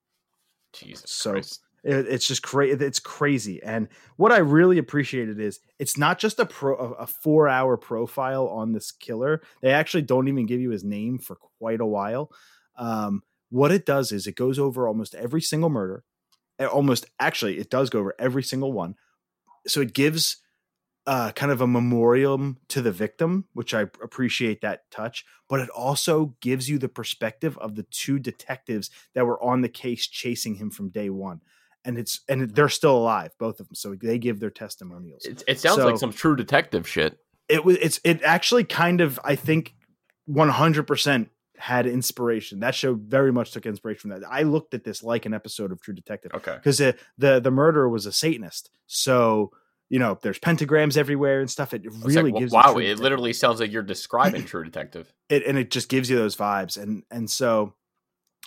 Jesus 0.75 1.11
So- 1.11 1.33
Christ. 1.33 1.61
It, 1.85 2.07
it's 2.07 2.29
just 2.29 2.43
crazy. 2.43 2.85
It's 2.85 3.01
crazy. 3.01 3.63
And 3.63 3.89
what 4.17 4.31
I 4.31 4.39
really 4.39 4.77
appreciated 4.77 5.41
is 5.41 5.59
it's 5.79 5.97
not 5.97 6.19
just 6.19 6.39
a 6.39 6.45
pro, 6.45 6.75
a, 6.77 7.07
four 7.07 7.49
hour 7.49 7.79
profile 7.79 8.47
on 8.47 8.73
this 8.73 8.93
killer. 8.93 9.41
They 9.63 9.71
actually 9.71 10.03
don't 10.03 10.29
even 10.29 10.45
give 10.47 10.61
you 10.61 10.69
his 10.71 10.85
name 10.85 11.19
for 11.19 11.35
quite 11.59 11.81
a 11.81 11.87
while. 11.87 12.31
Um, 12.77 13.23
what 13.49 13.73
it 13.73 13.85
does 13.87 14.13
is 14.13 14.27
it 14.27 14.37
goes 14.37 14.59
over 14.59 14.87
almost 14.87 15.15
every 15.15 15.41
single 15.41 15.71
murder. 15.71 16.05
Uh, 16.61 16.67
Almost 16.67 17.07
actually, 17.19 17.59
it 17.59 17.71
does 17.71 17.91
go 17.91 17.99
over 18.01 18.15
every 18.19 18.43
single 18.43 18.73
one. 18.73 18.95
So 19.67 19.81
it 19.81 19.93
gives 19.95 20.39
uh, 21.07 21.33
kind 21.33 21.51
of 21.53 21.61
a 21.61 21.67
memoriam 21.67 22.59
to 22.69 22.81
the 22.81 22.93
victim, 22.93 23.47
which 23.55 23.75
I 23.75 23.83
appreciate 23.83 24.61
that 24.61 24.91
touch. 24.91 25.25
But 25.49 25.61
it 25.61 25.69
also 25.71 26.37
gives 26.41 26.69
you 26.69 26.79
the 26.79 26.89
perspective 26.89 27.59
of 27.59 27.75
the 27.75 27.83
two 27.85 28.19
detectives 28.19 28.91
that 29.15 29.27
were 29.27 29.43
on 29.43 29.63
the 29.63 29.69
case 29.69 30.07
chasing 30.07 30.57
him 30.57 30.71
from 30.71 30.91
day 30.91 31.11
one 31.11 31.41
and 31.85 31.99
it's 31.99 32.21
and 32.29 32.51
they're 32.55 32.69
still 32.69 32.97
alive, 32.97 33.33
both 33.39 33.61
of 33.61 33.69
them. 33.69 33.75
So 33.75 33.95
they 33.95 34.19
give 34.19 34.41
their 34.41 34.51
testimonials. 34.51 35.25
It, 35.25 35.43
it 35.47 35.61
sounds 35.61 35.77
So- 35.77 35.87
like 35.87 35.99
some 35.99 36.13
true 36.13 36.37
detective 36.37 36.89
shit. 36.89 37.19
It 37.49 37.65
was 37.65 37.77
it's 37.79 38.01
it 38.05 38.23
actually 38.23 38.65
kind 38.65 39.01
of 39.01 39.19
I 39.25 39.35
think 39.35 39.75
one 40.27 40.49
hundred 40.49 40.87
percent 40.87 41.29
had 41.63 41.87
inspiration. 41.87 42.59
That 42.59 42.75
show 42.75 42.95
very 42.95 43.31
much 43.33 43.53
took 43.53 43.67
inspiration 43.67 44.11
from 44.11 44.21
that. 44.21 44.29
I 44.29 44.43
looked 44.43 44.75
at 44.75 44.83
this 44.83 45.05
like 45.05 45.27
an 45.27 45.33
episode 45.33 45.71
of 45.71 45.81
True 45.81 45.95
Detective 45.95 46.33
Okay. 46.35 46.57
because 46.57 46.79
the, 46.79 46.97
the 47.19 47.39
the 47.39 47.53
murderer 47.53 47.89
was 47.89 48.05
a 48.05 48.11
Satanist. 48.13 48.69
So 48.89 49.53
you 49.89 50.01
know 50.01 50.19
there's 50.23 50.41
pentagrams 50.41 50.97
everywhere 50.97 51.41
and 51.41 51.49
stuff. 51.49 51.73
It 51.73 51.83
really 52.05 52.33
like, 52.33 52.41
gives 52.41 52.53
you 52.53 52.59
wow. 52.59 52.73
It 52.73 52.81
Detective. 52.81 52.99
literally 53.01 53.33
sounds 53.33 53.61
like 53.61 53.71
you're 53.71 53.83
describing 53.85 54.45
True 54.53 54.65
Detective. 54.65 55.13
it 55.29 55.47
and 55.47 55.57
it 55.57 55.71
just 55.71 55.89
gives 55.89 56.11
you 56.11 56.17
those 56.17 56.35
vibes 56.35 56.83
and 56.83 57.05
and 57.13 57.31
so 57.31 57.75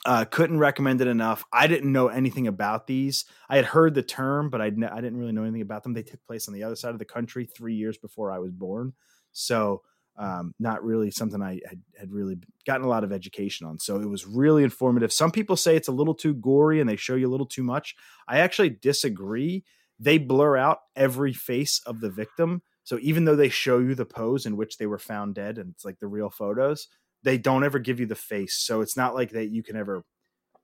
uh 0.06 0.26
couldn't 0.26 0.60
recommend 0.60 1.00
it 1.02 1.08
enough 1.08 1.46
i 1.54 1.68
didn't 1.68 1.92
know 1.92 2.10
anything 2.10 2.48
about 2.48 2.86
these 2.86 3.24
i 3.50 3.56
had 3.56 3.66
heard 3.66 3.94
the 3.96 4.04
term 4.04 4.50
but 4.50 4.60
ne- 4.78 4.88
i 4.88 5.00
didn't 5.02 5.18
really 5.18 5.32
know 5.32 5.44
anything 5.44 5.62
about 5.62 5.84
them 5.84 5.94
they 5.94 6.04
took 6.04 6.22
place 6.28 6.48
on 6.50 6.54
the 6.54 6.64
other 6.64 6.76
side 6.76 6.92
of 6.92 7.00
the 7.00 7.06
country 7.06 7.46
three 7.46 7.76
years 7.76 7.98
before 7.98 8.30
i 8.32 8.38
was 8.38 8.52
born 8.52 8.92
so 9.32 9.82
um 10.18 10.54
not 10.60 10.84
really 10.84 11.12
something 11.12 11.42
i 11.42 11.60
had, 11.68 11.82
had 12.00 12.12
really 12.12 12.38
gotten 12.66 12.86
a 12.86 12.90
lot 12.90 13.04
of 13.04 13.12
education 13.12 13.68
on. 13.68 13.80
So 13.80 14.02
it 14.02 14.10
was 14.10 14.26
really 14.26 14.64
informative. 14.64 15.14
Some 15.14 15.32
people 15.32 15.56
say 15.56 15.76
it's 15.76 15.88
a 15.88 15.94
little 15.94 16.16
too 16.16 16.34
gory 16.34 16.80
and 16.80 16.90
they 16.90 16.96
show 16.96 17.16
you 17.16 17.28
a 17.28 17.32
little 17.32 17.46
too 17.46 17.64
much. 17.64 17.96
I 18.28 18.40
actually 18.40 18.72
disagree. 18.72 19.64
They 20.00 20.18
blur 20.18 20.58
out 20.58 20.80
every 20.96 21.32
face 21.34 21.80
of 21.86 22.02
the 22.02 22.10
victim. 22.10 22.62
So 22.84 23.00
even 23.02 23.26
though 23.26 23.36
they 23.36 23.50
show 23.50 23.80
you 23.80 23.96
the 23.96 24.06
pose 24.06 24.46
in 24.46 24.58
which 24.58 24.78
they 24.78 24.88
were 24.88 25.00
found 25.00 25.36
dead 25.36 25.58
and 25.58 25.72
it's 25.72 25.86
like 25.86 26.00
the 26.00 26.08
real 26.08 26.30
photos 26.30 26.88
they 27.24 27.38
don't 27.40 27.64
ever 27.64 27.80
give 27.80 28.00
you 28.00 28.06
the 28.06 28.16
face. 28.16 28.56
So 28.56 28.82
it's 28.82 28.98
not 28.98 29.16
like 29.16 29.32
that 29.32 29.50
you 29.50 29.64
can 29.64 29.76
ever 29.76 30.04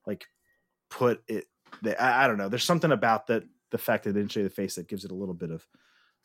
like 0.06 0.26
put 0.90 1.24
it 1.28 1.46
I, 2.00 2.26
I 2.26 2.28
don't 2.28 2.38
know. 2.38 2.50
There's 2.50 2.64
something 2.64 2.92
about 2.92 3.28
that 3.28 3.44
the 3.72 3.78
fact 3.78 4.04
that 4.04 4.12
they 4.12 4.20
didn't 4.20 4.32
show 4.32 4.42
you 4.42 4.50
the 4.50 4.54
face 4.54 4.76
that 4.76 4.90
gives 4.90 5.06
it 5.06 5.12
a 5.12 5.16
little 5.16 5.34
bit 5.34 5.50
of 5.50 5.66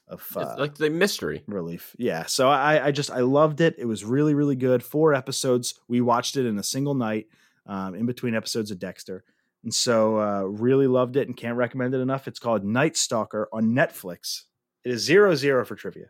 of 0.09 0.25
uh, 0.37 0.55
like 0.59 0.77
the 0.77 0.91
mystery. 0.91 1.43
relief. 1.47 1.95
Yeah 1.99 2.27
so 2.27 2.49
i 2.49 2.87
i 2.87 2.91
just 2.91 3.11
i 3.11 3.21
loved 3.21 3.61
it. 3.61 3.75
It 3.79 3.87
was 3.87 4.05
really 4.05 4.35
really 4.35 4.57
good. 4.57 4.83
Four 4.83 5.15
episodes. 5.15 5.75
We 5.89 6.01
watched 6.01 6.37
it 6.37 6.47
in 6.47 6.59
a 6.59 6.63
single 6.63 6.95
night 6.95 7.27
um, 7.67 7.95
in 7.95 8.07
between 8.07 8.35
episodes 8.35 8.71
of 8.71 8.79
dexter. 8.79 9.25
And 9.65 9.75
so 9.75 10.21
uh, 10.21 10.43
really 10.43 10.87
loved 10.87 11.17
it 11.17 11.27
and 11.27 11.37
can't 11.37 11.57
recommend 11.57 11.95
it 11.95 11.99
enough. 12.01 12.29
It's 12.29 12.39
called 12.39 12.65
night 12.65 12.97
stalker 12.97 13.49
on 13.53 13.73
netflix. 13.73 14.43
It 14.85 14.93
is 14.93 15.03
zero 15.03 15.35
zero 15.35 15.65
for 15.65 15.75
trivia. 15.75 16.07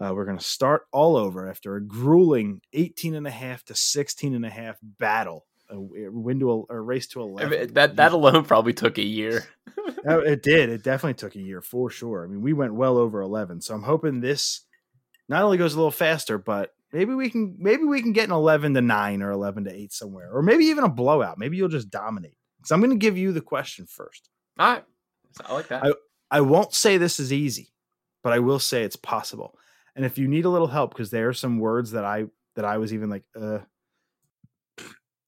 Uh, 0.00 0.14
we're 0.14 0.24
going 0.24 0.38
to 0.38 0.44
start 0.44 0.86
all 0.92 1.16
over 1.16 1.50
after 1.50 1.76
a 1.76 1.80
grueling 1.82 2.62
18 2.72 3.14
and 3.14 3.26
a 3.26 3.30
half 3.30 3.62
to 3.64 3.74
16 3.74 4.34
and 4.34 4.46
a 4.46 4.50
half 4.50 4.78
battle 4.82 5.46
a, 5.70 6.34
to 6.34 6.66
a, 6.70 6.80
race 6.80 7.06
to 7.08 7.20
11 7.20 7.74
that 7.74 7.96
that 7.96 8.12
alone 8.12 8.44
probably 8.44 8.72
took 8.72 8.98
a 8.98 9.04
year. 9.04 9.46
It 10.02 10.42
did. 10.42 10.70
It 10.70 10.82
definitely 10.82 11.14
took 11.14 11.34
a 11.34 11.40
year 11.40 11.60
for 11.60 11.90
sure. 11.90 12.24
I 12.24 12.26
mean, 12.26 12.40
we 12.40 12.54
went 12.54 12.74
well 12.74 12.96
over 12.96 13.20
11. 13.20 13.60
So 13.60 13.74
I'm 13.74 13.82
hoping 13.82 14.20
this 14.20 14.62
not 15.28 15.42
only 15.42 15.58
goes 15.58 15.74
a 15.74 15.76
little 15.76 15.90
faster, 15.90 16.38
but 16.38 16.72
maybe 16.90 17.14
we 17.14 17.28
can 17.28 17.56
maybe 17.58 17.84
we 17.84 18.00
can 18.00 18.14
get 18.14 18.24
an 18.24 18.32
11 18.32 18.72
to 18.74 18.80
9 18.80 19.22
or 19.22 19.30
11 19.30 19.64
to 19.64 19.74
8 19.74 19.92
somewhere. 19.92 20.30
Or 20.32 20.42
maybe 20.42 20.64
even 20.66 20.84
a 20.84 20.88
blowout. 20.88 21.38
Maybe 21.38 21.58
you'll 21.58 21.68
just 21.68 21.90
dominate. 21.90 22.36
So 22.64 22.74
I'm 22.74 22.80
going 22.80 22.92
to 22.92 22.96
give 22.96 23.18
you 23.18 23.32
the 23.32 23.42
question 23.42 23.86
first. 23.86 24.30
All 24.58 24.72
right. 24.72 24.84
I 25.44 25.52
like 25.52 25.68
that. 25.68 25.84
I- 25.84 25.92
I 26.30 26.40
won't 26.42 26.72
say 26.72 26.96
this 26.96 27.18
is 27.18 27.32
easy, 27.32 27.72
but 28.22 28.32
I 28.32 28.38
will 28.38 28.60
say 28.60 28.84
it's 28.84 28.96
possible. 28.96 29.58
And 29.96 30.04
if 30.04 30.16
you 30.16 30.28
need 30.28 30.44
a 30.44 30.48
little 30.48 30.68
help, 30.68 30.92
because 30.92 31.10
there 31.10 31.28
are 31.28 31.34
some 31.34 31.58
words 31.58 31.90
that 31.90 32.04
I 32.04 32.26
that 32.54 32.64
I 32.64 32.78
was 32.78 32.94
even 32.94 33.10
like, 33.10 33.24
uh, 33.34 33.58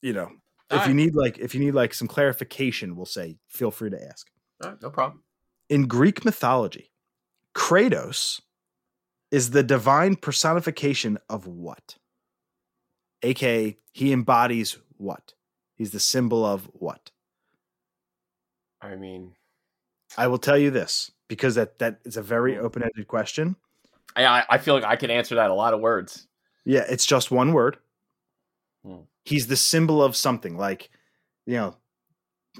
you 0.02 0.12
know, 0.12 0.30
if 0.70 0.82
All 0.82 0.88
you 0.88 0.94
need 0.94 1.14
like 1.14 1.38
if 1.38 1.54
you 1.54 1.60
need 1.60 1.72
like 1.74 1.94
some 1.94 2.08
clarification, 2.08 2.96
we'll 2.96 3.06
say 3.06 3.38
feel 3.48 3.70
free 3.70 3.90
to 3.90 4.04
ask. 4.04 4.28
All 4.62 4.70
right, 4.70 4.82
no 4.82 4.90
problem. 4.90 5.22
In 5.68 5.86
Greek 5.86 6.24
mythology, 6.24 6.90
Kratos 7.54 8.40
is 9.30 9.50
the 9.50 9.62
divine 9.62 10.16
personification 10.16 11.18
of 11.28 11.46
what? 11.46 11.96
AKA, 13.22 13.78
he 13.92 14.12
embodies 14.12 14.78
what? 14.96 15.34
He's 15.76 15.92
the 15.92 16.00
symbol 16.00 16.44
of 16.44 16.68
what? 16.72 17.10
I 18.80 18.96
mean, 18.96 19.34
I 20.18 20.26
will 20.26 20.38
tell 20.38 20.58
you 20.58 20.70
this 20.70 21.12
because 21.28 21.54
that 21.54 21.78
that 21.78 22.00
is 22.04 22.16
a 22.16 22.22
very 22.22 22.56
hmm. 22.56 22.64
open-ended 22.64 23.06
question. 23.06 23.56
I 24.16 24.24
I- 24.24 24.46
I 24.50 24.58
feel 24.58 24.74
like 24.74 24.84
I 24.84 24.96
can 24.96 25.10
answer 25.10 25.36
that 25.36 25.50
a 25.50 25.54
lot 25.54 25.74
of 25.74 25.80
words. 25.80 26.26
Yeah, 26.64 26.84
it's 26.88 27.06
just 27.06 27.30
one 27.30 27.52
word. 27.52 27.78
Hmm. 28.84 29.02
He's 29.24 29.46
the 29.46 29.56
symbol 29.56 30.02
of 30.02 30.16
something. 30.16 30.56
Like, 30.56 30.90
you 31.46 31.54
know, 31.54 31.76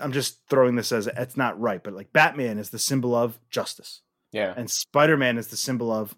I'm 0.01 0.13
just 0.13 0.41
throwing 0.49 0.77
this 0.77 0.93
as 0.93 1.07
it's 1.07 1.37
not 1.37 1.61
right, 1.61 1.83
but 1.83 1.93
like 1.93 2.13
Batman 2.13 2.59
is 2.59 2.71
the 2.71 2.79
symbol 2.79 3.15
of 3.15 3.39
justice, 3.51 4.01
Yeah. 4.33 4.55
and 4.57 4.71
Spider 4.71 5.17
Man 5.17 5.39
is 5.39 5.49
the 5.49 5.57
symbol 5.57 5.93
of 5.93 6.15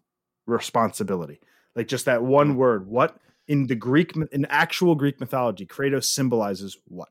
responsibility. 0.46 1.40
Like 1.75 1.88
just 1.88 2.04
that 2.04 2.23
one 2.23 2.56
word. 2.56 2.87
What 2.87 3.16
in 3.49 3.66
the 3.66 3.75
Greek, 3.75 4.12
in 4.32 4.44
actual 4.46 4.94
Greek 4.94 5.18
mythology, 5.20 5.66
Kratos 5.66 6.04
symbolizes 6.04 6.78
what? 6.87 7.08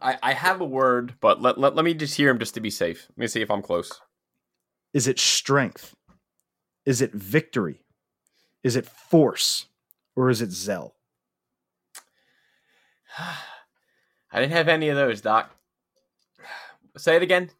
I, 0.00 0.18
I 0.22 0.32
have 0.32 0.60
a 0.60 0.64
word, 0.66 1.14
but 1.20 1.40
let, 1.40 1.58
let, 1.58 1.74
let 1.74 1.84
me 1.84 1.94
just 1.94 2.16
hear 2.16 2.30
him 2.30 2.38
just 2.38 2.54
to 2.54 2.60
be 2.60 2.70
safe. 2.70 3.06
Let 3.10 3.18
me 3.18 3.26
see 3.26 3.42
if 3.42 3.50
I'm 3.50 3.62
close. 3.62 4.00
Is 4.92 5.06
it 5.06 5.18
strength? 5.18 5.94
Is 6.84 7.00
it 7.00 7.12
victory? 7.12 7.80
Is 8.62 8.76
it 8.76 8.86
force? 8.86 9.66
Or 10.16 10.30
is 10.30 10.40
it 10.42 10.50
zeal? 10.52 10.94
I 14.32 14.40
didn't 14.40 14.52
have 14.52 14.68
any 14.68 14.88
of 14.88 14.96
those, 14.96 15.20
Doc. 15.20 15.50
Say 16.96 17.16
it 17.16 17.22
again. 17.22 17.50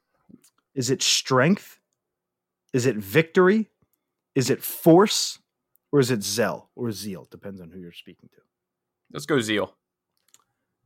Is 0.75 0.91
it 0.91 1.03
strength? 1.03 1.79
Is 2.73 2.87
it 2.87 2.97
victory? 2.97 3.71
Is 4.35 4.51
it 4.51 4.63
force? 4.63 5.39
Or 5.93 6.01
is 6.01 6.11
it 6.11 6.25
zeal 6.25 6.71
or 6.75 6.91
zeal? 6.91 7.29
Depends 7.31 7.61
on 7.61 7.71
who 7.71 7.79
you're 7.79 7.93
speaking 7.93 8.29
to. 8.35 8.41
Let's 9.13 9.27
go 9.27 9.39
Zeal. 9.39 9.77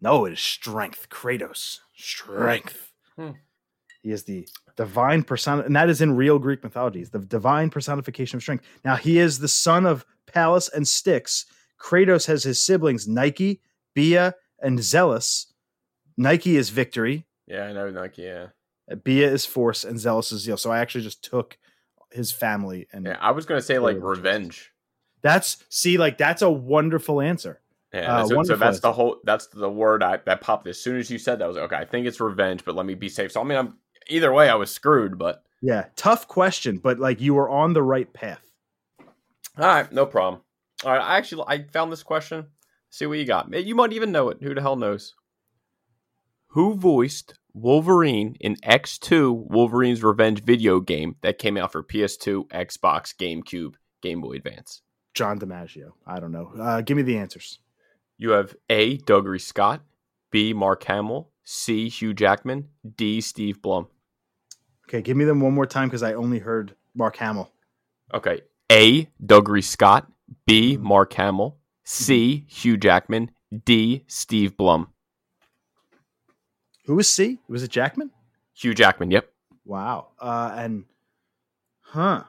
No, 0.02 0.26
it 0.26 0.34
is 0.34 0.40
strength. 0.40 1.08
Kratos. 1.08 1.78
Strength. 1.96 2.92
Hmm. 3.16 3.30
He 4.02 4.10
is 4.10 4.25
the 4.25 4.46
divine 4.76 5.22
persona, 5.25 5.62
and 5.62 5.75
that 5.75 5.88
is 5.88 6.02
in 6.02 6.14
real 6.14 6.38
Greek 6.38 6.62
mythology. 6.62 7.02
The 7.04 7.18
divine 7.18 7.70
personification 7.70 8.37
of 8.37 8.42
strength. 8.42 8.64
Now, 8.84 8.96
he 8.96 9.18
is 9.18 9.38
the 9.38 9.48
son 9.48 9.87
of 9.87 10.04
Pallas 10.26 10.68
and 10.68 10.87
Styx. 10.87 11.46
Kratos 11.80 12.26
has 12.26 12.44
his 12.44 12.60
siblings, 12.60 13.08
Nike, 13.08 13.62
Bia, 13.94 14.34
and 14.60 14.82
Zelus. 14.82 15.52
Nike 16.16 16.56
is 16.56 16.70
victory. 16.70 17.26
Yeah, 17.46 17.64
I 17.64 17.72
know 17.72 17.90
Nike. 17.90 18.22
Yeah. 18.22 18.46
Bia 19.04 19.30
is 19.30 19.44
force, 19.46 19.84
and 19.84 19.98
Zelus 20.00 20.32
is 20.32 20.42
zeal. 20.42 20.56
So 20.56 20.70
I 20.70 20.78
actually 20.80 21.04
just 21.04 21.22
took 21.22 21.58
his 22.10 22.32
family 22.32 22.86
and 22.92 23.04
Yeah. 23.06 23.18
I 23.20 23.30
was 23.32 23.44
gonna 23.46 23.60
say 23.62 23.78
like 23.78 23.96
revenge. 24.00 24.72
that's 25.22 25.62
see, 25.68 25.98
like 25.98 26.16
that's 26.18 26.42
a 26.42 26.50
wonderful 26.50 27.20
answer. 27.20 27.60
Yeah. 27.92 28.18
Uh, 28.18 28.26
so, 28.26 28.42
so 28.42 28.56
that's 28.56 28.80
the 28.80 28.92
whole. 28.92 29.18
That's 29.24 29.46
the 29.48 29.68
word 29.70 30.02
I, 30.02 30.18
that 30.26 30.40
popped 30.40 30.66
as 30.66 30.80
soon 30.82 30.96
as 30.96 31.10
you 31.10 31.18
said 31.18 31.38
that. 31.38 31.44
I 31.44 31.48
was 31.48 31.56
like, 31.56 31.66
okay. 31.72 31.76
I 31.76 31.84
think 31.84 32.06
it's 32.06 32.20
revenge, 32.20 32.64
but 32.64 32.74
let 32.74 32.86
me 32.86 32.94
be 32.94 33.08
safe. 33.08 33.32
So 33.32 33.40
I 33.40 33.44
mean, 33.44 33.58
I'm 33.58 33.74
either 34.08 34.32
way. 34.32 34.48
I 34.48 34.54
was 34.56 34.70
screwed, 34.70 35.18
but 35.18 35.42
Yeah, 35.62 35.86
tough 35.96 36.26
question, 36.28 36.78
but 36.78 36.98
like 36.98 37.20
you 37.20 37.34
were 37.34 37.48
on 37.48 37.72
the 37.74 37.82
right 37.82 38.10
path. 38.12 38.42
all 39.58 39.66
right, 39.66 39.90
no 39.92 40.06
problem. 40.06 40.42
All 40.84 40.92
right. 40.92 41.00
I 41.02 41.16
actually 41.18 41.44
I 41.46 41.62
found 41.64 41.90
this 41.92 42.02
question. 42.02 42.46
See 42.90 43.07
what 43.07 43.18
you 43.18 43.25
got. 43.25 43.52
You 43.52 43.75
might 43.75 43.92
even 43.92 44.12
know 44.12 44.30
it. 44.30 44.38
Who 44.42 44.54
the 44.54 44.61
hell 44.61 44.76
knows? 44.76 45.14
Who 46.49 46.75
voiced 46.75 47.35
Wolverine 47.52 48.37
in 48.40 48.57
X2 48.57 49.50
Wolverine's 49.50 50.02
Revenge 50.02 50.42
video 50.42 50.80
game 50.80 51.16
that 51.23 51.38
came 51.38 51.57
out 51.57 51.73
for 51.73 51.83
PS2, 51.83 52.49
Xbox, 52.49 53.14
GameCube, 53.14 53.75
Game 54.00 54.21
Boy 54.21 54.33
Advance? 54.33 54.83
John 55.14 55.38
DiMaggio. 55.38 55.92
I 56.07 56.21
don't 56.21 56.33
know. 56.33 56.52
Uh, 56.59 56.80
give 56.80 56.97
me 56.97 57.02
the 57.02 57.18
answers. 57.18 57.59
You 58.16 58.30
have 58.30 58.57
A. 58.71 58.99
Dougray 58.99 59.40
Scott, 59.40 59.83
B. 60.30 60.52
Mark 60.52 60.85
Hamill, 60.85 61.30
C. 61.45 61.88
Hugh 61.88 62.14
Jackman, 62.14 62.68
D. 62.97 63.21
Steve 63.21 63.61
Blum. 63.61 63.88
Okay, 64.88 65.02
give 65.02 65.16
me 65.16 65.25
them 65.25 65.40
one 65.40 65.52
more 65.52 65.66
time 65.66 65.88
because 65.88 66.02
I 66.02 66.14
only 66.14 66.38
heard 66.38 66.75
Mark 66.95 67.16
Hamill. 67.16 67.52
Okay. 68.14 68.40
A. 68.73 69.09
Dougray 69.23 69.62
Scott, 69.62 70.11
B. 70.47 70.76
Mark 70.78 71.12
Hamill, 71.12 71.57
C. 71.90 72.45
Hugh 72.49 72.76
Jackman, 72.76 73.30
D. 73.64 74.04
Steve 74.09 74.59
Blum. 74.59 74.88
Who 76.85 76.97
was 76.97 77.09
C? 77.09 77.38
Was 77.49 77.62
it 77.62 77.71
Jackman? 77.71 78.11
Hugh 78.54 78.75
Jackman. 78.75 79.11
Yep. 79.11 79.33
Wow. 79.64 80.09
Uh, 80.21 80.52
and 80.54 80.85
huh. 81.80 82.25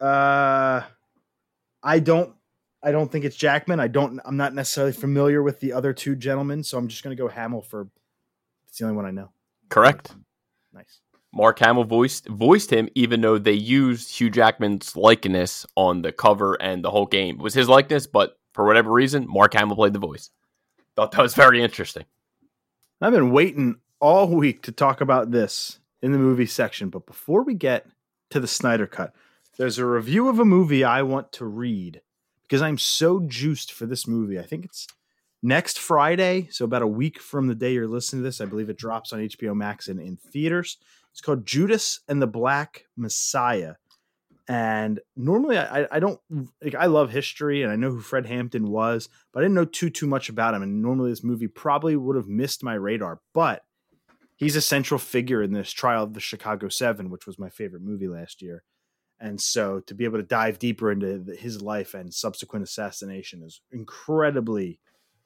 Uh, 0.00 0.82
I 1.82 1.98
don't. 1.98 2.32
I 2.80 2.92
don't 2.92 3.10
think 3.10 3.24
it's 3.24 3.34
Jackman. 3.34 3.80
I 3.80 3.88
don't. 3.88 4.20
I'm 4.24 4.36
not 4.36 4.54
necessarily 4.54 4.92
familiar 4.92 5.42
with 5.42 5.58
the 5.58 5.72
other 5.72 5.92
two 5.92 6.14
gentlemen, 6.14 6.62
so 6.62 6.78
I'm 6.78 6.86
just 6.86 7.02
gonna 7.02 7.16
go 7.16 7.26
Hamill 7.26 7.62
for. 7.62 7.88
It's 8.68 8.78
the 8.78 8.84
only 8.84 8.96
one 8.96 9.04
I 9.04 9.10
know. 9.10 9.32
Correct. 9.68 10.14
Nice. 10.72 11.00
Mark 11.34 11.58
Hamill 11.58 11.84
voiced 11.84 12.28
voiced 12.28 12.72
him, 12.72 12.88
even 12.94 13.20
though 13.20 13.36
they 13.36 13.52
used 13.52 14.16
Hugh 14.16 14.30
Jackman's 14.30 14.94
likeness 14.94 15.66
on 15.74 16.02
the 16.02 16.12
cover 16.12 16.54
and 16.62 16.84
the 16.84 16.92
whole 16.92 17.06
game. 17.06 17.34
It 17.40 17.42
was 17.42 17.54
his 17.54 17.68
likeness, 17.68 18.06
but 18.06 18.36
for 18.52 18.66
whatever 18.66 18.90
reason, 18.90 19.26
Mark 19.28 19.54
Hamill 19.54 19.76
played 19.76 19.92
the 19.92 19.98
voice. 19.98 20.30
Thought 20.96 21.12
that 21.12 21.22
was 21.22 21.34
very 21.34 21.62
interesting. 21.62 22.04
I've 23.00 23.12
been 23.12 23.32
waiting 23.32 23.76
all 24.00 24.28
week 24.28 24.62
to 24.62 24.72
talk 24.72 25.00
about 25.00 25.30
this 25.30 25.78
in 26.02 26.12
the 26.12 26.18
movie 26.18 26.46
section, 26.46 26.90
but 26.90 27.06
before 27.06 27.42
we 27.42 27.54
get 27.54 27.86
to 28.30 28.40
the 28.40 28.46
Snyder 28.46 28.86
cut, 28.86 29.14
there's 29.56 29.78
a 29.78 29.86
review 29.86 30.28
of 30.28 30.38
a 30.38 30.44
movie 30.44 30.84
I 30.84 31.02
want 31.02 31.32
to 31.32 31.44
read 31.44 32.00
because 32.42 32.62
I'm 32.62 32.78
so 32.78 33.20
juiced 33.20 33.72
for 33.72 33.86
this 33.86 34.06
movie. 34.06 34.38
I 34.38 34.42
think 34.42 34.64
it's 34.64 34.86
next 35.42 35.78
Friday, 35.78 36.48
so 36.50 36.64
about 36.64 36.82
a 36.82 36.86
week 36.86 37.20
from 37.20 37.46
the 37.46 37.54
day 37.54 37.72
you're 37.72 37.86
listening 37.86 38.22
to 38.22 38.28
this. 38.28 38.40
I 38.40 38.46
believe 38.46 38.70
it 38.70 38.78
drops 38.78 39.12
on 39.12 39.20
HBO 39.20 39.54
Max 39.54 39.88
and 39.88 40.00
in 40.00 40.16
theaters. 40.16 40.78
It's 41.12 41.20
called 41.20 41.46
Judas 41.46 42.00
and 42.08 42.20
the 42.20 42.26
Black 42.26 42.86
Messiah. 42.96 43.74
And 44.50 44.98
normally, 45.14 45.56
I, 45.58 45.86
I 45.92 46.00
don't 46.00 46.18
like. 46.60 46.74
I 46.74 46.86
love 46.86 47.12
history, 47.12 47.62
and 47.62 47.70
I 47.70 47.76
know 47.76 47.90
who 47.90 48.00
Fred 48.00 48.26
Hampton 48.26 48.68
was, 48.68 49.08
but 49.32 49.38
I 49.38 49.42
didn't 49.44 49.54
know 49.54 49.64
too 49.64 49.90
too 49.90 50.08
much 50.08 50.28
about 50.28 50.54
him. 50.54 50.62
And 50.64 50.82
normally, 50.82 51.10
this 51.10 51.22
movie 51.22 51.46
probably 51.46 51.94
would 51.94 52.16
have 52.16 52.26
missed 52.26 52.64
my 52.64 52.74
radar. 52.74 53.20
But 53.32 53.62
he's 54.34 54.56
a 54.56 54.60
central 54.60 54.98
figure 54.98 55.40
in 55.40 55.52
this 55.52 55.70
trial 55.70 56.02
of 56.02 56.14
the 56.14 56.20
Chicago 56.20 56.68
Seven, 56.68 57.10
which 57.10 57.28
was 57.28 57.38
my 57.38 57.48
favorite 57.48 57.82
movie 57.82 58.08
last 58.08 58.42
year. 58.42 58.64
And 59.20 59.40
so, 59.40 59.82
to 59.86 59.94
be 59.94 60.04
able 60.04 60.18
to 60.18 60.24
dive 60.24 60.58
deeper 60.58 60.90
into 60.90 61.32
his 61.38 61.62
life 61.62 61.94
and 61.94 62.12
subsequent 62.12 62.64
assassination 62.64 63.44
is 63.44 63.60
incredibly, 63.70 64.80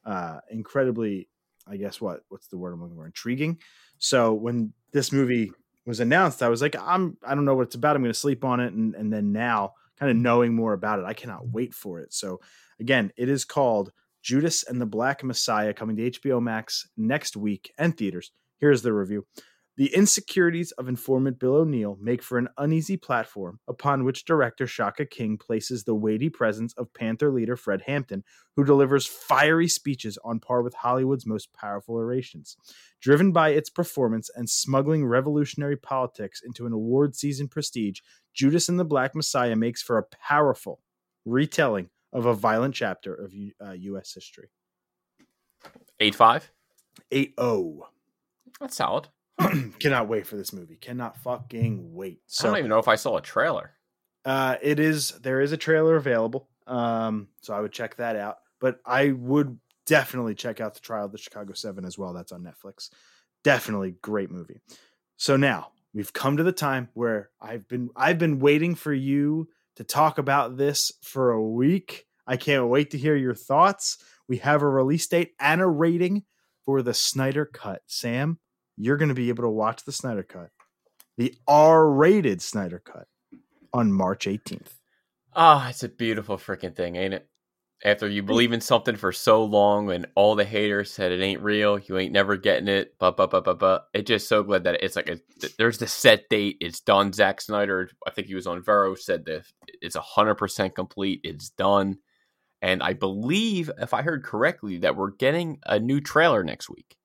uh, 0.05 0.41
incredibly. 0.51 1.31
I 1.67 1.79
guess 1.79 1.99
what 1.99 2.25
what's 2.29 2.49
the 2.49 2.59
word 2.59 2.75
I'm 2.75 2.83
looking 2.83 2.97
for? 2.97 3.07
Intriguing. 3.07 3.59
So 3.97 4.35
when 4.35 4.75
this 4.93 5.13
movie 5.13 5.51
was 5.87 6.01
announced, 6.01 6.43
I 6.43 6.49
was 6.49 6.63
like, 6.63 6.77
I'm 6.81 7.17
I 7.27 7.35
don't 7.35 7.45
know 7.45 7.55
what 7.55 7.67
it's 7.67 7.75
about. 7.75 7.97
I'm 7.97 8.03
going 8.03 8.13
to 8.13 8.19
sleep 8.19 8.45
on 8.45 8.61
it, 8.61 8.73
and 8.73 8.95
and 8.95 9.13
then 9.13 9.33
now, 9.33 9.75
kind 9.99 10.11
of 10.11 10.17
mm-hmm. 10.17 10.23
knowing 10.23 10.55
more 10.55 10.73
about 10.73 10.99
it, 10.99 11.05
I 11.05 11.15
cannot 11.15 11.49
wait 11.49 11.75
for 11.75 12.01
it. 12.01 12.13
So 12.13 12.41
again, 12.81 13.13
it 13.17 13.29
is 13.29 13.45
called 13.45 13.93
Judas 14.23 14.65
and 14.65 14.81
the 14.81 14.87
Black 14.87 15.23
Messiah, 15.23 15.75
coming 15.75 15.97
to 15.97 16.11
HBO 16.11 16.43
Max 16.43 16.89
next 16.97 17.37
week 17.37 17.73
and 17.79 17.97
theaters. 17.97 18.31
Here's 18.59 18.83
the 18.83 18.93
review. 18.93 19.27
The 19.77 19.93
insecurities 19.93 20.71
of 20.73 20.89
informant 20.89 21.41
Bill 21.41 21.57
O'Neill 21.57 21.99
make 22.01 22.23
for 22.23 22.39
an 22.39 22.49
uneasy 22.59 22.97
platform 22.97 23.59
upon 23.67 24.05
which 24.05 24.25
director 24.25 24.69
Shaka 24.69 25.05
King 25.05 25.37
places 25.37 25.83
the 25.83 25.97
weighty 25.97 26.31
presence 26.31 26.73
of 26.75 26.95
Panther 26.95 27.33
leader 27.33 27.57
Fred 27.57 27.83
Hampton, 27.83 28.23
who 28.55 28.65
delivers 28.65 29.05
fiery 29.05 29.67
speeches 29.67 30.17
on 30.25 30.39
par 30.39 30.63
with 30.63 30.75
Hollywood's 30.75 31.27
most 31.27 31.53
powerful 31.53 31.97
orations. 31.97 32.57
Driven 33.01 33.33
by 33.33 33.49
its 33.49 33.69
performance 33.69 34.31
and 34.37 34.49
smuggling 34.49 35.05
revolutionary 35.05 35.77
politics 35.77 36.41
into 36.45 36.67
an 36.67 36.73
award 36.73 37.17
season 37.17 37.49
prestige, 37.49 37.99
Judas 38.33 38.69
and 38.69 38.79
the 38.79 38.85
Black 38.85 39.17
Messiah 39.17 39.57
makes 39.57 39.83
for 39.83 39.99
a 39.99 40.05
powerful 40.05 40.83
retelling 41.25 41.91
of 42.13 42.27
a 42.27 42.35
violent 42.35 42.77
chapter 42.77 43.13
of 43.13 43.35
U- 43.35 43.53
uh, 43.61 43.73
U.S. 43.73 44.15
history. 44.15 44.51
Eight 45.99 46.15
five. 46.15 46.53
8 47.11 47.35
0. 47.41 47.89
That's 48.61 48.77
solid. 48.77 49.09
Cannot 49.81 50.09
wait 50.09 50.27
for 50.27 50.37
this 50.37 50.53
movie. 50.53 50.77
Cannot 50.77 51.17
fucking 51.19 51.93
wait. 51.95 52.21
So, 52.27 52.49
I 52.49 52.51
don't 52.51 52.59
even 52.59 52.69
know 52.71 52.79
if 52.79 52.89
I 52.89 52.97
saw 52.97 53.17
a 53.17 53.23
trailer. 53.23 53.73
uh, 54.25 54.57
it 54.63 54.79
is, 54.81 55.11
there 55.23 55.41
is 55.41 55.53
a 55.53 55.57
trailer 55.57 55.97
available. 55.97 56.49
Um, 56.67 57.29
so 57.43 57.53
I 57.55 57.61
would 57.61 57.73
check 57.73 57.97
that 57.97 58.17
out. 58.17 58.39
But 58.61 58.79
I 58.87 59.11
would 59.11 59.59
definitely 59.87 60.35
check 60.35 60.61
out 60.61 60.75
the 60.75 60.81
trial 60.81 61.07
of 61.07 61.13
the 61.13 61.19
Chicago 61.19 61.53
Seven 61.53 61.85
as 61.85 61.99
well. 61.99 62.13
That's 62.15 62.33
on 62.33 62.43
Netflix. 62.43 62.89
Definitely 63.43 63.97
great 64.01 64.31
movie. 64.31 64.61
So 65.17 65.37
now 65.37 65.73
we've 65.93 66.13
come 66.13 66.39
to 66.39 66.43
the 66.43 66.53
time 66.53 66.89
where 66.95 67.31
I've 67.41 67.69
been 67.69 67.91
I've 67.95 68.19
been 68.19 68.39
waiting 68.39 68.75
for 68.75 68.95
you 68.95 69.49
to 69.77 69.85
talk 69.85 70.17
about 70.19 70.57
this 70.57 70.93
for 71.03 71.33
a 71.33 71.43
week. 71.43 72.07
I 72.27 72.39
can't 72.39 72.69
wait 72.69 72.93
to 72.93 72.99
hear 72.99 73.17
your 73.17 73.35
thoughts. 73.35 73.99
We 74.27 74.39
have 74.39 74.63
a 74.63 74.69
release 74.69 75.07
date 75.07 75.33
and 75.39 75.61
a 75.61 75.67
rating 75.67 76.25
for 76.65 76.81
the 76.81 76.95
Snyder 76.95 77.45
Cut. 77.45 77.83
Sam, 77.87 78.39
you're 78.77 78.97
going 78.97 79.09
to 79.09 79.15
be 79.15 79.29
able 79.29 79.45
to 79.45 79.51
watch 79.51 79.85
the 79.85 79.93
Snyder 79.93 80.23
Cut, 80.23 80.51
the 81.17 81.35
R-rated 81.47 82.43
Snyder 82.43 82.83
Cut, 82.85 83.07
on 83.73 83.93
March 83.93 84.27
18th. 84.27 84.79
Ah, 85.35 85.67
oh, 85.67 85.71
it's 85.71 85.83
a 85.83 85.89
beautiful 85.89 86.39
freaking 86.39 86.75
thing, 86.75 86.97
ain't 86.97 87.15
it? 87.15 87.29
After 87.85 88.09
you 88.09 88.23
believe 88.23 88.53
in 88.53 88.63
something 88.63 88.97
for 88.97 89.13
so 89.13 89.45
long 89.45 89.91
and 89.91 90.07
all 90.15 90.37
the 90.37 90.45
haters 90.45 90.91
said 90.91 91.13
it 91.13 91.21
ain't 91.21 91.43
real, 91.43 91.79
you 91.79 91.99
ain't 91.99 92.13
never 92.13 92.37
getting 92.37 92.69
it, 92.69 92.95
but 92.99 93.17
but 93.17 93.31
but 93.31 93.45
but 93.45 93.59
but 93.59 93.89
it 93.93 94.07
just 94.07 94.27
so 94.27 94.43
glad 94.43 94.65
that 94.65 94.83
it's 94.83 94.97
like 94.97 95.11
a, 95.11 95.19
there's 95.59 95.77
the 95.79 95.87
set 95.87 96.29
date, 96.31 96.57
it's 96.61 96.81
done. 96.81 97.13
Zack 97.13 97.43
Snyder, 97.43 97.91
I 98.07 98.11
think 98.11 98.29
he 98.29 98.35
was 98.35 98.47
on 98.47 98.63
Vero, 98.63 98.95
said 98.95 99.27
that 99.27 99.43
it's 99.83 99.97
hundred 99.97 100.37
percent 100.37 100.75
complete, 100.75 101.21
it's 101.25 101.51
done. 101.51 101.99
And 102.63 102.83
I 102.83 102.95
believe, 102.95 103.71
if 103.79 103.93
I 103.93 104.01
heard 104.01 104.25
correctly, 104.25 104.79
that 104.79 104.97
we're 104.97 105.11
getting 105.11 105.59
a 105.67 105.79
new 105.79 106.01
trailer 106.01 106.43
next 106.43 106.71
week. 106.71 106.97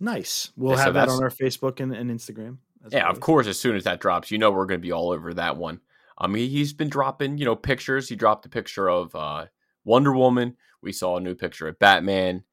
Nice. 0.00 0.50
We'll 0.56 0.76
have 0.76 0.94
that 0.94 1.08
on 1.08 1.22
our 1.22 1.30
Facebook 1.30 1.80
and, 1.80 1.92
and 1.92 2.10
Instagram. 2.10 2.58
Yeah, 2.90 3.02
always. 3.02 3.16
of 3.16 3.20
course. 3.20 3.46
As 3.46 3.58
soon 3.58 3.76
as 3.76 3.84
that 3.84 4.00
drops, 4.00 4.30
you 4.30 4.38
know 4.38 4.50
we're 4.50 4.66
going 4.66 4.80
to 4.80 4.86
be 4.86 4.92
all 4.92 5.10
over 5.10 5.34
that 5.34 5.56
one. 5.56 5.80
Um, 6.18 6.34
he, 6.34 6.48
he's 6.48 6.72
been 6.72 6.88
dropping, 6.88 7.38
you 7.38 7.44
know, 7.44 7.56
pictures. 7.56 8.08
He 8.08 8.16
dropped 8.16 8.46
a 8.46 8.48
picture 8.48 8.88
of 8.88 9.14
uh, 9.14 9.46
Wonder 9.84 10.12
Woman. 10.12 10.56
We 10.82 10.92
saw 10.92 11.16
a 11.16 11.20
new 11.20 11.34
picture 11.34 11.68
of 11.68 11.78
Batman, 11.78 12.44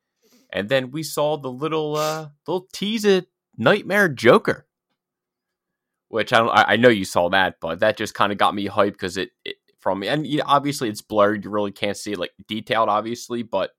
and 0.52 0.70
then 0.70 0.92
we 0.92 1.04
saw 1.04 1.38
the 1.38 1.52
little 1.52 1.96
uh, 1.96 2.30
little 2.48 2.68
teaser 2.74 3.24
Nightmare 3.58 4.10
Joker, 4.10 4.66
which 6.10 6.34
I 6.34 6.40
don't. 6.40 6.50
I, 6.50 6.66
I 6.70 6.76
know 6.78 6.90
you 6.90 7.06
saw 7.06 7.30
that, 7.30 7.58
but 7.60 7.80
that 7.80 7.98
just 7.98 8.16
kind 8.16 8.32
of 8.32 8.38
got 8.38 8.56
me 8.56 8.68
hyped 8.68 8.94
because 8.94 9.18
it, 9.18 9.32
it 9.44 9.58
from. 9.80 10.02
And 10.04 10.26
you 10.26 10.40
know, 10.40 10.46
obviously, 10.48 10.90
it's 10.90 11.02
blurred. 11.02 11.44
You 11.44 11.52
really 11.52 11.72
can't 11.72 11.98
see 11.98 12.14
it 12.14 12.20
like 12.20 12.32
detailed, 12.48 12.90
obviously, 12.90 13.44
but 13.44 13.72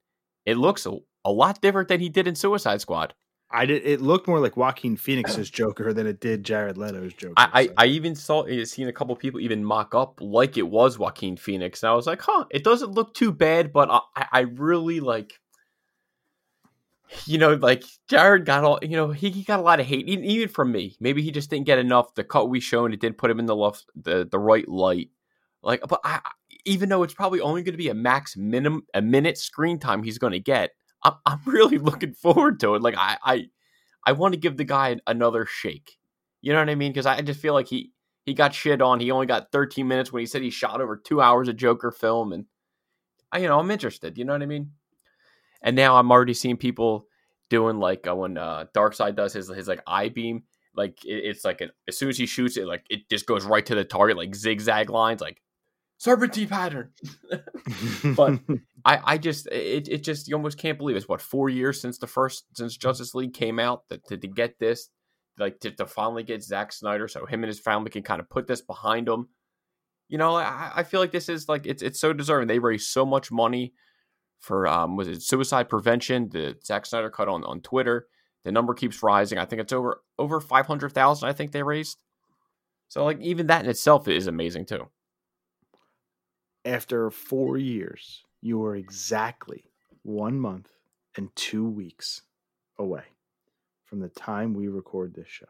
it 0.44 0.56
looks 0.56 0.87
a, 0.87 0.96
a 1.25 1.32
lot 1.32 1.61
different 1.61 1.88
than 1.88 2.00
he 2.00 2.08
did 2.08 2.28
in 2.28 2.37
Suicide 2.37 2.80
Squad. 2.80 3.14
I 3.50 3.65
did. 3.65 3.87
It 3.87 4.00
looked 4.00 4.26
more 4.26 4.41
like 4.41 4.57
Joaquin 4.57 4.97
Phoenix's 4.97 5.50
Joker 5.50 5.93
than 5.93 6.07
it 6.07 6.21
did 6.21 6.45
Jared 6.45 6.76
Leto's 6.76 7.15
Joker. 7.15 7.35
I, 7.37 7.67
so. 7.67 7.73
I, 7.79 7.85
I, 7.85 7.87
even 7.87 8.15
saw 8.15 8.43
eh, 8.43 8.65
seen 8.65 8.88
a 8.88 8.93
couple 8.93 9.15
people 9.15 9.41
even 9.41 9.65
mock 9.65 9.95
up 9.95 10.21
like 10.21 10.57
it 10.57 10.69
was 10.69 10.99
Joaquin 10.99 11.37
Phoenix, 11.37 11.83
and 11.83 11.91
I 11.91 11.95
was 11.95 12.07
like, 12.07 12.23
huh, 12.23 12.47
it 12.50 12.65
doesn't 12.65 12.91
look 12.91 13.15
too 13.15 13.31
bad, 13.33 13.73
but 13.73 13.88
I, 13.91 14.26
I 14.33 14.41
really 14.41 15.00
like. 15.00 15.41
You 17.25 17.38
know, 17.38 17.55
like 17.55 17.85
Jared 18.09 18.45
got 18.47 18.65
all. 18.65 18.81
You 18.83 18.97
know, 18.97 19.12
he, 19.12 19.31
he 19.31 19.45
got 19.45 19.61
a 19.61 19.62
lot 19.62 19.79
of 19.79 19.87
hate, 19.87 20.09
even 20.09 20.49
from 20.49 20.73
me. 20.73 20.97
Maybe 20.99 21.23
he 21.23 21.31
just 21.31 21.49
didn't 21.49 21.67
get 21.67 21.79
enough. 21.79 22.15
The 22.15 22.25
cut 22.25 22.49
we 22.49 22.59
showed, 22.59 22.93
it 22.93 23.00
didn't 23.00 23.17
put 23.17 23.31
him 23.31 23.38
in 23.38 23.47
the 23.47 23.55
left, 23.55 23.87
the 23.95 24.26
the 24.29 24.41
right 24.41 24.69
light. 24.69 25.11
Like, 25.62 25.83
but 25.88 26.00
I, 26.03 26.21
even 26.65 26.88
though 26.88 27.05
it's 27.05 27.15
probably 27.15 27.41
only 27.41 27.62
going 27.62 27.75
to 27.75 27.79
be 27.79 27.88
a 27.88 27.95
max 27.95 28.37
minimum 28.37 28.87
a 28.93 29.00
minute 29.00 29.38
screen 29.38 29.79
time 29.79 30.03
he's 30.03 30.19
going 30.19 30.33
to 30.33 30.41
get, 30.41 30.73
I'm, 31.25 31.41
really 31.45 31.79
looking 31.91 32.13
forward 32.13 32.61
to 32.61 32.75
it. 32.75 32.83
Like, 32.83 32.97
I 32.97 33.19
I, 33.23 33.49
I 34.05 34.13
want 34.13 34.35
to 34.35 34.41
give 34.41 34.57
the 34.57 34.65
guy 34.65 34.97
another 35.07 35.47
shake. 35.47 35.99
You 36.43 36.53
know 36.53 36.61
what 36.61 36.71
I 36.71 36.75
mean? 36.75 36.93
Because 36.93 37.07
I 37.07 37.21
just 37.23 37.41
feel 37.41 37.55
like 37.55 37.69
he 37.69 37.92
he 38.25 38.35
got 38.35 38.55
shit 38.55 38.83
on. 38.83 39.01
He 39.01 39.11
only 39.11 39.27
got 39.27 39.53
13 39.53 39.87
minutes 39.87 40.12
when 40.12 40.21
he 40.21 40.27
said 40.27 40.42
he 40.42 40.51
shot 40.51 40.81
over 40.81 40.97
two 40.97 41.21
hours 41.21 41.49
of 41.49 41.57
Joker 41.57 41.90
film, 41.90 42.33
and 42.33 42.47
I, 43.33 43.38
you 43.38 43.49
know, 43.49 43.59
I'm 43.59 43.71
interested. 43.71 44.19
You 44.19 44.25
know 44.25 44.33
what 44.33 44.42
I 44.42 44.47
mean? 44.47 44.73
And 45.62 45.77
now 45.77 45.97
I'm 45.97 46.11
already 46.11 46.35
seeing 46.35 46.57
people 46.57 47.07
doing 47.49 47.79
like 47.79 48.07
uh, 48.07 48.14
when 48.14 48.38
uh, 48.38 48.66
Darkseid 48.75 49.16
does 49.16 49.33
his 49.33 49.49
his 49.49 49.69
like 49.69 49.83
eye 49.87 50.09
beam 50.09 50.45
like 50.77 51.05
it, 51.05 51.25
it's 51.25 51.45
like 51.45 51.61
an, 51.61 51.71
as 51.88 51.97
soon 51.97 52.11
as 52.11 52.19
he 52.19 52.27
shoots 52.27 52.57
it, 52.57 52.66
like 52.66 52.85
it 52.90 53.09
just 53.09 53.27
goes 53.27 53.45
right 53.45 53.64
to 53.66 53.75
the 53.75 53.85
target, 53.85 54.16
like 54.16 54.35
zigzag 54.35 54.90
lines, 54.90 55.21
like 55.21 55.40
serpentine 55.99 56.49
pattern. 56.49 56.92
but 58.16 58.38
I, 58.87 59.01
I 59.05 59.18
just 59.18 59.49
it, 59.49 59.88
it 59.88 60.05
just 60.05 60.29
you 60.29 60.37
almost 60.37 60.59
can't 60.59 60.79
believe 60.79 60.94
it's 60.94 61.09
what 61.09 61.20
four 61.20 61.49
years 61.49 61.81
since 61.81 61.99
the 61.99 62.07
first 62.07 62.44
since 62.55 62.77
Justice 62.77 63.14
League 63.14 63.35
came 63.35 63.59
out 63.59 63.88
that 63.88 64.07
to, 64.07 64.16
to 64.16 64.29
get 64.29 64.61
this 64.61 64.90
like 65.38 65.59
to, 65.61 65.72
to 65.72 65.87
finally 65.87 66.22
get 66.22 66.44
Zack 66.44 66.72
Snyder 66.72 67.09
so 67.09 67.27
him 67.27 67.42
and 67.42 67.49
his 67.49 67.59
family 67.59 67.90
can 67.90 68.05
kind 68.05 68.20
of 68.20 68.31
put 68.31 68.46
this 68.46 68.61
behind 68.61 69.09
them. 69.09 69.29
You 70.09 70.18
know, 70.18 70.37
I, 70.37 70.70
I 70.77 70.83
feel 70.85 71.01
like 71.01 71.11
this 71.11 71.29
is 71.29 71.49
like 71.49 71.66
it's 71.66 71.83
it's 71.83 71.99
so 71.99 72.12
deserving. 72.12 72.46
They 72.46 72.61
raised 72.61 72.87
so 72.87 73.05
much 73.05 73.33
money 73.33 73.75
for 74.38 74.68
um 74.68 74.96
was 74.96 75.09
it 75.09 75.20
suicide 75.20 75.68
prevention, 75.68 76.29
the 76.29 76.57
Zack 76.64 76.87
Snyder 76.87 77.11
cut 77.11 77.29
on 77.29 77.42
on 77.42 77.62
Twitter. 77.62 78.07
The 78.44 78.53
number 78.53 78.72
keeps 78.72 79.03
rising. 79.03 79.38
I 79.38 79.46
think 79.46 79.62
it's 79.62 79.72
over 79.72 80.01
over 80.16 80.40
five 80.40 80.66
hundred 80.66 80.92
thousand. 80.92 81.29
I 81.29 81.33
think 81.33 81.51
they 81.51 81.64
raised. 81.64 81.99
So 82.88 83.05
like 83.05 83.20
even 83.20 83.49
that 83.49 83.64
in 83.64 83.70
itself 83.70 84.07
is 84.07 84.29
amazing 84.29 84.66
too 84.66 84.87
after 86.66 87.11
four 87.11 87.57
years, 87.57 88.25
you 88.46 88.64
are 88.64 88.76
exactly 88.76 89.64
one 90.02 90.38
month 90.38 90.68
and 91.16 91.35
two 91.35 91.68
weeks 91.68 92.22
away 92.78 93.02
from 93.85 94.00
the 94.00 94.09
time 94.09 94.54
we 94.54 94.68
record 94.68 95.14
this 95.14 95.28
show. 95.28 95.46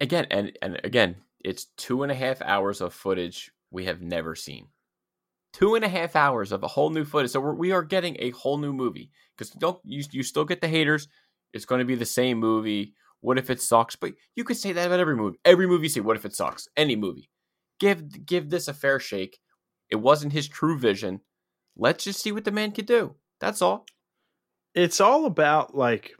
Again, 0.00 0.26
and, 0.30 0.56
and 0.62 0.80
again, 0.84 1.16
it's 1.44 1.66
two 1.76 2.02
and 2.02 2.12
a 2.12 2.14
half 2.14 2.40
hours 2.42 2.80
of 2.80 2.94
footage 2.94 3.50
we 3.70 3.84
have 3.84 4.00
never 4.00 4.34
seen. 4.34 4.68
Two 5.52 5.74
and 5.74 5.84
a 5.84 5.88
half 5.88 6.16
hours 6.16 6.52
of 6.52 6.62
a 6.62 6.68
whole 6.68 6.90
new 6.90 7.04
footage. 7.04 7.30
So 7.30 7.40
we're, 7.40 7.54
we 7.54 7.72
are 7.72 7.82
getting 7.82 8.16
a 8.18 8.30
whole 8.30 8.58
new 8.58 8.72
movie 8.72 9.10
because 9.36 9.50
don't 9.50 9.78
you, 9.84 10.04
you 10.10 10.22
still 10.22 10.44
get 10.44 10.60
the 10.60 10.68
haters. 10.68 11.08
It's 11.52 11.64
going 11.64 11.80
to 11.80 11.84
be 11.84 11.94
the 11.94 12.06
same 12.06 12.38
movie. 12.38 12.94
What 13.20 13.38
if 13.38 13.50
it 13.50 13.62
sucks? 13.62 13.96
But 13.96 14.12
you 14.34 14.44
could 14.44 14.56
say 14.56 14.72
that 14.72 14.86
about 14.86 15.00
every 15.00 15.16
movie. 15.16 15.38
Every 15.44 15.66
movie, 15.66 15.84
you 15.84 15.88
say, 15.88 16.00
"What 16.00 16.16
if 16.16 16.26
it 16.26 16.36
sucks?" 16.36 16.68
Any 16.76 16.96
movie. 16.96 17.30
Give 17.80 18.26
give 18.26 18.50
this 18.50 18.68
a 18.68 18.74
fair 18.74 19.00
shake 19.00 19.38
it 19.90 19.96
wasn't 19.96 20.32
his 20.32 20.48
true 20.48 20.78
vision. 20.78 21.20
Let's 21.76 22.04
just 22.04 22.22
see 22.22 22.32
what 22.32 22.44
the 22.44 22.50
man 22.50 22.72
could 22.72 22.86
do. 22.86 23.14
That's 23.40 23.62
all. 23.62 23.86
It's 24.74 25.00
all 25.00 25.26
about 25.26 25.76
like 25.76 26.14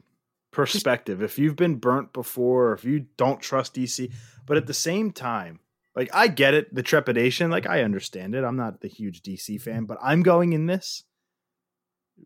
perspective. 0.51 1.21
if 1.21 1.37
you've 1.37 1.55
been 1.55 1.75
burnt 1.75 2.13
before, 2.13 2.73
if 2.73 2.83
you 2.83 3.05
don't 3.17 3.41
trust 3.41 3.75
DC, 3.75 4.11
but 4.45 4.57
at 4.57 4.67
the 4.67 4.73
same 4.73 5.11
time, 5.11 5.59
like 5.95 6.09
I 6.13 6.27
get 6.27 6.53
it, 6.53 6.73
the 6.73 6.83
trepidation, 6.83 7.49
like 7.51 7.67
I 7.67 7.83
understand 7.83 8.35
it. 8.35 8.43
I'm 8.43 8.55
not 8.55 8.81
the 8.81 8.87
huge 8.87 9.21
DC 9.21 9.61
fan, 9.61 9.85
but 9.85 9.97
I'm 10.01 10.23
going 10.23 10.53
in 10.53 10.65
this 10.65 11.03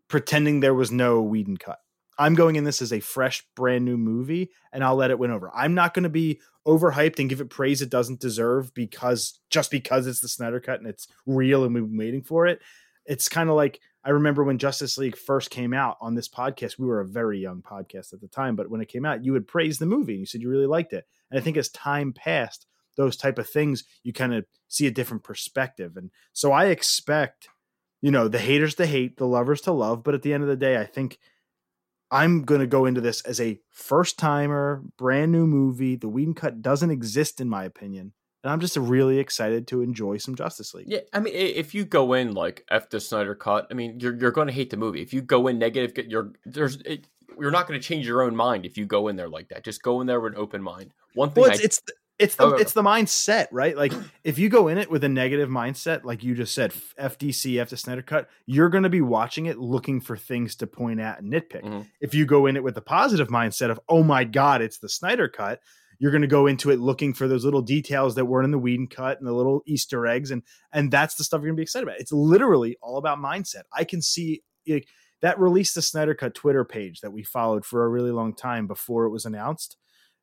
pretending 0.08 0.60
there 0.60 0.74
was 0.74 0.90
no 0.90 1.22
Whedon 1.22 1.56
cut. 1.56 1.78
I'm 2.18 2.34
going 2.34 2.56
in 2.56 2.64
this 2.64 2.82
as 2.82 2.92
a 2.92 3.00
fresh, 3.00 3.44
brand 3.56 3.84
new 3.84 3.96
movie, 3.96 4.50
and 4.72 4.84
I'll 4.84 4.96
let 4.96 5.10
it 5.10 5.18
win 5.18 5.30
over. 5.30 5.50
I'm 5.54 5.74
not 5.74 5.94
going 5.94 6.02
to 6.02 6.10
be 6.10 6.40
overhyped 6.66 7.18
and 7.18 7.28
give 7.28 7.40
it 7.40 7.50
praise 7.50 7.82
it 7.82 7.90
doesn't 7.90 8.20
deserve 8.20 8.72
because 8.74 9.40
just 9.50 9.70
because 9.70 10.06
it's 10.06 10.20
the 10.20 10.28
Snyder 10.28 10.60
cut 10.60 10.78
and 10.78 10.86
it's 10.86 11.08
real 11.26 11.64
and 11.64 11.74
we've 11.74 11.84
been 11.84 11.96
waiting 11.96 12.22
for 12.22 12.46
it. 12.46 12.60
It's 13.06 13.28
kind 13.28 13.48
of 13.50 13.56
like 13.56 13.80
I 14.04 14.10
remember 14.10 14.42
when 14.42 14.58
Justice 14.58 14.98
League 14.98 15.16
first 15.16 15.50
came 15.50 15.72
out 15.72 15.96
on 16.00 16.14
this 16.14 16.28
podcast. 16.28 16.78
We 16.78 16.86
were 16.86 17.00
a 17.00 17.06
very 17.06 17.38
young 17.38 17.62
podcast 17.62 18.12
at 18.12 18.20
the 18.20 18.28
time, 18.28 18.56
but 18.56 18.68
when 18.68 18.80
it 18.80 18.88
came 18.88 19.04
out, 19.04 19.24
you 19.24 19.32
would 19.32 19.46
praise 19.46 19.78
the 19.78 19.86
movie 19.86 20.14
and 20.14 20.20
you 20.20 20.26
said 20.26 20.42
you 20.42 20.48
really 20.48 20.66
liked 20.66 20.92
it. 20.92 21.06
And 21.30 21.38
I 21.38 21.42
think 21.42 21.56
as 21.56 21.68
time 21.68 22.12
passed, 22.12 22.66
those 22.96 23.16
type 23.16 23.38
of 23.38 23.48
things, 23.48 23.84
you 24.02 24.12
kind 24.12 24.34
of 24.34 24.44
see 24.68 24.86
a 24.86 24.92
different 24.92 25.22
perspective. 25.22 25.96
And 25.96 26.10
so 26.32 26.52
I 26.52 26.66
expect, 26.66 27.48
you 28.00 28.10
know, 28.10 28.28
the 28.28 28.38
haters 28.38 28.74
to 28.76 28.86
hate, 28.86 29.16
the 29.16 29.26
lovers 29.26 29.60
to 29.62 29.72
love. 29.72 30.02
But 30.02 30.14
at 30.14 30.22
the 30.22 30.32
end 30.32 30.42
of 30.42 30.48
the 30.48 30.56
day, 30.56 30.76
I 30.76 30.84
think 30.84 31.18
I'm 32.10 32.42
going 32.42 32.60
to 32.60 32.66
go 32.66 32.84
into 32.84 33.00
this 33.00 33.22
as 33.22 33.40
a 33.40 33.60
first 33.70 34.18
timer, 34.18 34.82
brand 34.98 35.32
new 35.32 35.46
movie. 35.46 35.96
The 35.96 36.08
Whedon 36.08 36.34
cut 36.34 36.60
doesn't 36.60 36.90
exist, 36.90 37.40
in 37.40 37.48
my 37.48 37.64
opinion. 37.64 38.12
And 38.42 38.52
I'm 38.52 38.60
just 38.60 38.76
really 38.76 39.18
excited 39.18 39.68
to 39.68 39.82
enjoy 39.82 40.18
some 40.18 40.34
Justice 40.34 40.74
League. 40.74 40.86
Yeah, 40.88 41.00
I 41.12 41.20
mean, 41.20 41.32
if 41.34 41.74
you 41.74 41.84
go 41.84 42.12
in 42.14 42.34
like 42.34 42.64
F 42.70 42.90
the 42.90 43.00
Snyder 43.00 43.34
cut, 43.34 43.68
I 43.70 43.74
mean, 43.74 44.00
you're 44.00 44.16
you're 44.16 44.32
going 44.32 44.48
to 44.48 44.52
hate 44.52 44.70
the 44.70 44.76
movie. 44.76 45.02
If 45.02 45.12
you 45.12 45.22
go 45.22 45.46
in 45.46 45.58
negative, 45.58 46.06
you're 46.08 46.32
there's 46.44 46.76
it, 46.82 47.06
you're 47.38 47.50
not 47.50 47.68
going 47.68 47.80
to 47.80 47.86
change 47.86 48.06
your 48.06 48.22
own 48.22 48.34
mind 48.34 48.66
if 48.66 48.76
you 48.76 48.84
go 48.84 49.08
in 49.08 49.16
there 49.16 49.28
like 49.28 49.48
that. 49.48 49.64
Just 49.64 49.82
go 49.82 50.00
in 50.00 50.06
there 50.06 50.20
with 50.20 50.34
an 50.34 50.38
open 50.38 50.62
mind. 50.62 50.92
One 51.14 51.30
thing, 51.30 51.42
well, 51.42 51.50
it's, 51.52 51.60
I, 51.60 51.64
it's 51.64 51.82
it's 52.18 52.36
the 52.36 52.44
oh, 52.44 52.50
it's 52.54 52.72
the 52.72 52.82
mindset, 52.82 53.48
right? 53.50 53.76
Like 53.76 53.92
if 54.24 54.38
you 54.38 54.48
go 54.48 54.68
in 54.68 54.78
it 54.78 54.90
with 54.90 55.04
a 55.04 55.08
negative 55.08 55.48
mindset, 55.48 56.04
like 56.04 56.22
you 56.22 56.34
just 56.34 56.54
said, 56.54 56.72
FDC, 56.98 57.60
F 57.60 57.70
the 57.70 57.76
Snyder 57.76 58.02
Cut, 58.02 58.28
you're 58.46 58.68
going 58.68 58.84
to 58.84 58.90
be 58.90 59.00
watching 59.00 59.46
it 59.46 59.58
looking 59.58 60.00
for 60.00 60.16
things 60.16 60.54
to 60.56 60.66
point 60.66 61.00
at 61.00 61.20
and 61.20 61.32
nitpick. 61.32 61.62
Mm-hmm. 61.62 61.80
If 62.00 62.14
you 62.14 62.26
go 62.26 62.46
in 62.46 62.56
it 62.56 62.62
with 62.62 62.74
the 62.74 62.82
positive 62.82 63.28
mindset 63.28 63.70
of, 63.70 63.80
oh 63.88 64.02
my 64.02 64.24
god, 64.24 64.62
it's 64.62 64.78
the 64.78 64.88
Snyder 64.88 65.28
Cut, 65.28 65.60
you're 66.02 66.10
going 66.10 66.22
to 66.22 66.28
go 66.28 66.48
into 66.48 66.72
it 66.72 66.80
looking 66.80 67.14
for 67.14 67.28
those 67.28 67.44
little 67.44 67.62
details 67.62 68.16
that 68.16 68.24
weren't 68.24 68.46
in 68.46 68.50
the 68.50 68.58
Whedon 68.58 68.88
cut 68.88 69.18
and 69.18 69.26
the 69.28 69.32
little 69.32 69.62
Easter 69.66 70.04
eggs, 70.04 70.32
and 70.32 70.42
and 70.72 70.90
that's 70.90 71.14
the 71.14 71.22
stuff 71.22 71.38
you're 71.38 71.50
going 71.50 71.56
to 71.56 71.60
be 71.60 71.62
excited 71.62 71.86
about. 71.86 72.00
It's 72.00 72.12
literally 72.12 72.76
all 72.82 72.96
about 72.96 73.18
mindset. 73.18 73.62
I 73.72 73.84
can 73.84 74.02
see 74.02 74.42
that 74.66 75.38
released 75.38 75.76
the 75.76 75.82
Snyder 75.82 76.14
Cut 76.14 76.34
Twitter 76.34 76.64
page 76.64 77.02
that 77.02 77.12
we 77.12 77.22
followed 77.22 77.64
for 77.64 77.84
a 77.84 77.88
really 77.88 78.10
long 78.10 78.34
time 78.34 78.66
before 78.66 79.04
it 79.04 79.10
was 79.10 79.24
announced 79.24 79.76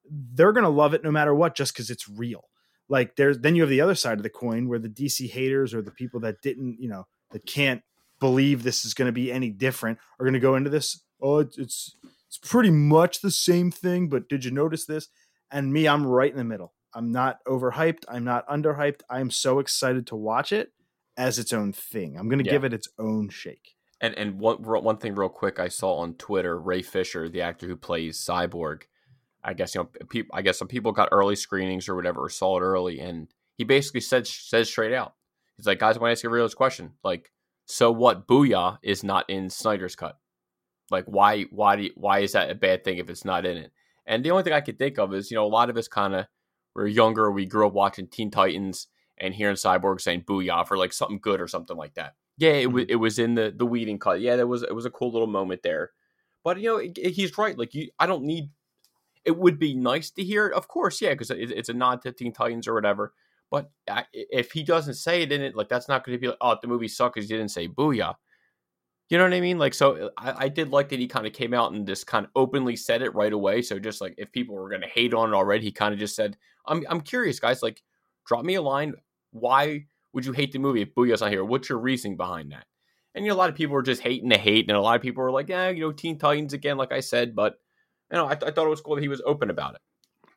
they're 0.09 0.53
going 0.53 0.63
to 0.63 0.69
love 0.69 0.93
it 0.93 1.03
no 1.03 1.11
matter 1.11 1.33
what 1.33 1.55
just 1.55 1.73
because 1.73 1.89
it's 1.89 2.09
real 2.09 2.49
like 2.87 3.15
there's 3.15 3.39
then 3.39 3.55
you 3.55 3.61
have 3.61 3.69
the 3.69 3.81
other 3.81 3.95
side 3.95 4.17
of 4.17 4.23
the 4.23 4.29
coin 4.29 4.67
where 4.67 4.79
the 4.79 4.89
dc 4.89 5.29
haters 5.29 5.73
or 5.73 5.81
the 5.81 5.91
people 5.91 6.19
that 6.19 6.41
didn't 6.41 6.77
you 6.79 6.89
know 6.89 7.05
that 7.31 7.45
can't 7.45 7.81
believe 8.19 8.63
this 8.63 8.83
is 8.83 8.93
going 8.93 9.07
to 9.07 9.11
be 9.13 9.31
any 9.31 9.49
different 9.49 9.97
are 10.19 10.25
going 10.25 10.33
to 10.33 10.39
go 10.39 10.55
into 10.55 10.69
this 10.69 11.01
oh 11.21 11.39
it's, 11.39 11.57
it's 11.57 11.95
it's 12.27 12.37
pretty 12.37 12.71
much 12.71 13.21
the 13.21 13.31
same 13.31 13.71
thing 13.71 14.07
but 14.07 14.27
did 14.29 14.45
you 14.45 14.51
notice 14.51 14.85
this 14.85 15.07
And 15.51 15.73
me, 15.73 15.87
I'm 15.87 16.05
right 16.05 16.31
in 16.31 16.37
the 16.37 16.43
middle. 16.43 16.73
I'm 16.93 17.11
not 17.11 17.43
overhyped. 17.45 18.03
I'm 18.07 18.23
not 18.23 18.47
underhyped. 18.47 19.01
I'm 19.09 19.29
so 19.31 19.59
excited 19.59 20.07
to 20.07 20.15
watch 20.15 20.51
it 20.51 20.71
as 21.17 21.37
its 21.37 21.53
own 21.53 21.73
thing. 21.73 22.17
I'm 22.17 22.29
going 22.29 22.39
to 22.39 22.45
Yeah. 22.45 22.51
give 22.51 22.63
it 22.63 22.73
its 22.73 22.87
own 22.97 23.29
shake. 23.29 23.75
And 24.01 24.17
and 24.17 24.39
one 24.39 24.63
one 24.63 24.97
thing 24.97 25.13
real 25.15 25.27
quick 25.29 25.59
I 25.59 25.67
saw 25.67 25.95
on 25.97 26.13
Twitter, 26.13 26.57
Ray 26.59 26.81
Fisher, 26.81 27.27
the 27.27 27.41
actor 27.41 27.67
who 27.67 27.75
plays 27.75 28.17
Cyborg, 28.17 28.83
I 29.43 29.53
guess 29.53 29.75
you 29.75 29.81
know 29.81 29.89
people 30.09 30.33
I 30.33 30.41
guess 30.41 30.57
some 30.57 30.69
people 30.69 30.93
got 30.93 31.09
early 31.11 31.35
screenings 31.35 31.89
or 31.89 31.95
whatever 31.95 32.21
or 32.21 32.29
saw 32.29 32.57
it 32.57 32.61
early 32.61 32.99
and 33.01 33.27
he 33.57 33.65
basically 33.65 33.99
said 34.01 34.25
says 34.25 34.69
straight 34.69 34.93
out. 34.93 35.15
He's 35.57 35.67
like, 35.67 35.79
guys, 35.79 35.97
I 35.97 35.99
want 35.99 36.09
to 36.09 36.13
ask 36.13 36.23
you 36.23 36.29
a 36.29 36.33
real 36.33 36.47
question. 36.49 36.93
Like, 37.03 37.29
so 37.65 37.91
what 37.91 38.25
Booyah 38.25 38.77
is 38.81 39.03
not 39.03 39.29
in 39.29 39.49
Snyder's 39.49 39.97
cut? 39.97 40.17
Like 40.89 41.05
why 41.05 41.43
why 41.51 41.75
do 41.75 41.83
you, 41.83 41.91
why 41.95 42.19
is 42.19 42.31
that 42.31 42.49
a 42.49 42.55
bad 42.55 42.85
thing 42.85 42.99
if 42.99 43.09
it's 43.09 43.25
not 43.25 43.45
in 43.45 43.57
it? 43.57 43.73
And 44.09 44.25
the 44.25 44.31
only 44.31 44.43
thing 44.43 44.53
I 44.53 44.61
could 44.61 44.79
think 44.79 44.97
of 44.97 45.13
is, 45.13 45.29
you 45.31 45.35
know, 45.35 45.45
a 45.45 45.47
lot 45.47 45.69
of 45.69 45.77
us 45.77 45.87
kind 45.87 46.15
of 46.15 46.25
we're 46.75 46.87
younger, 46.87 47.31
we 47.31 47.45
grew 47.45 47.67
up 47.67 47.73
watching 47.73 48.07
Teen 48.07 48.31
Titans 48.31 48.87
and 49.17 49.33
hearing 49.33 49.55
Cyborg 49.55 50.01
saying 50.01 50.23
"booyah" 50.27 50.67
for 50.67 50.77
like 50.77 50.91
something 50.93 51.19
good 51.21 51.39
or 51.39 51.47
something 51.47 51.77
like 51.77 51.93
that. 51.93 52.15
Yeah, 52.37 52.51
it 52.53 52.71
was 52.71 52.83
mm-hmm. 52.85 52.91
it 52.91 52.95
was 52.95 53.19
in 53.19 53.35
the 53.35 53.53
the 53.55 53.65
Whedon 53.65 53.99
cut. 53.99 54.19
Yeah, 54.19 54.35
that 54.37 54.47
was 54.47 54.63
it 54.63 54.73
was 54.73 54.85
a 54.85 54.89
cool 54.89 55.11
little 55.11 55.27
moment 55.27 55.61
there. 55.63 55.91
But 56.43 56.59
you 56.59 56.69
know, 56.69 56.77
it- 56.77 56.97
it- 56.97 57.11
he's 57.11 57.37
right. 57.37 57.57
Like 57.57 57.73
you, 57.73 57.89
I 57.99 58.07
don't 58.07 58.23
need. 58.23 58.49
It 59.25 59.37
would 59.37 59.59
be 59.59 59.75
nice 59.75 60.09
to 60.11 60.23
hear 60.23 60.47
it, 60.47 60.53
of 60.53 60.67
course, 60.67 61.01
yeah, 61.01 61.09
because 61.11 61.29
it, 61.29 61.51
it's 61.51 61.69
a 61.69 61.73
nod 61.73 62.01
to 62.03 62.11
Teen 62.11 62.31
Titans 62.33 62.67
or 62.67 62.73
whatever. 62.73 63.13
But 63.51 63.69
I, 63.89 64.05
if 64.13 64.51
he 64.53 64.63
doesn't 64.63 64.93
say 64.93 65.21
it 65.21 65.31
in 65.31 65.41
it, 65.41 65.55
like 65.55 65.69
that's 65.69 65.89
not 65.89 66.05
going 66.05 66.17
to 66.17 66.21
be 66.21 66.27
like, 66.27 66.37
oh, 66.39 66.55
the 66.61 66.67
movie 66.67 66.87
sucked 66.87 67.15
because 67.15 67.29
he 67.29 67.35
didn't 67.35 67.51
say 67.51 67.67
"booyah." 67.67 68.15
You 69.09 69.17
know 69.17 69.23
what 69.23 69.33
I 69.33 69.41
mean? 69.41 69.57
Like, 69.57 69.73
so 69.73 70.11
I, 70.17 70.45
I 70.45 70.49
did 70.49 70.69
like 70.69 70.89
that 70.89 70.99
he 70.99 71.07
kind 71.07 71.25
of 71.25 71.33
came 71.33 71.53
out 71.53 71.73
and 71.73 71.85
just 71.85 72.05
kind 72.05 72.25
of 72.25 72.31
openly 72.35 72.75
said 72.75 73.01
it 73.01 73.15
right 73.15 73.33
away. 73.33 73.63
So 73.63 73.79
just 73.79 74.01
like 74.01 74.13
if 74.17 74.31
people 74.31 74.55
were 74.55 74.69
going 74.69 74.81
to 74.81 74.87
hate 74.87 75.15
on 75.15 75.29
it 75.29 75.35
already, 75.35 75.65
he 75.65 75.71
kind 75.71 75.93
of 75.93 75.99
just 75.99 76.15
said, 76.15 76.37
"I'm 76.67 76.85
I'm 76.87 77.01
curious, 77.01 77.39
guys. 77.39 77.63
Like, 77.63 77.81
drop 78.27 78.45
me 78.45 78.53
a 78.55 78.61
line. 78.61 78.93
Why 79.31 79.85
would 80.13 80.25
you 80.25 80.31
hate 80.31 80.51
the 80.51 80.59
movie 80.59 80.83
if 80.83 80.93
Booyah's 80.93 81.21
not 81.21 81.31
here? 81.31 81.43
What's 81.43 81.69
your 81.69 81.79
reasoning 81.79 82.17
behind 82.17 82.51
that?" 82.51 82.65
And 83.15 83.25
you 83.25 83.29
know, 83.29 83.35
a 83.35 83.39
lot 83.39 83.49
of 83.49 83.55
people 83.55 83.73
were 83.73 83.81
just 83.81 84.03
hating 84.03 84.29
the 84.29 84.37
hate, 84.37 84.67
and 84.67 84.77
a 84.77 84.81
lot 84.81 84.95
of 84.95 85.01
people 85.01 85.23
were 85.23 85.31
like, 85.31 85.49
"Yeah, 85.49 85.69
you 85.69 85.81
know, 85.81 85.91
Teen 85.91 86.19
Titans 86.19 86.53
again," 86.53 86.77
like 86.77 86.91
I 86.91 86.99
said. 86.99 87.35
But 87.35 87.55
you 88.11 88.17
know, 88.17 88.27
I, 88.27 88.33
I 88.33 88.51
thought 88.51 88.67
it 88.67 88.69
was 88.69 88.81
cool 88.81 88.95
that 88.95 89.01
he 89.01 89.07
was 89.07 89.23
open 89.25 89.49
about 89.49 89.73
it. 89.73 89.81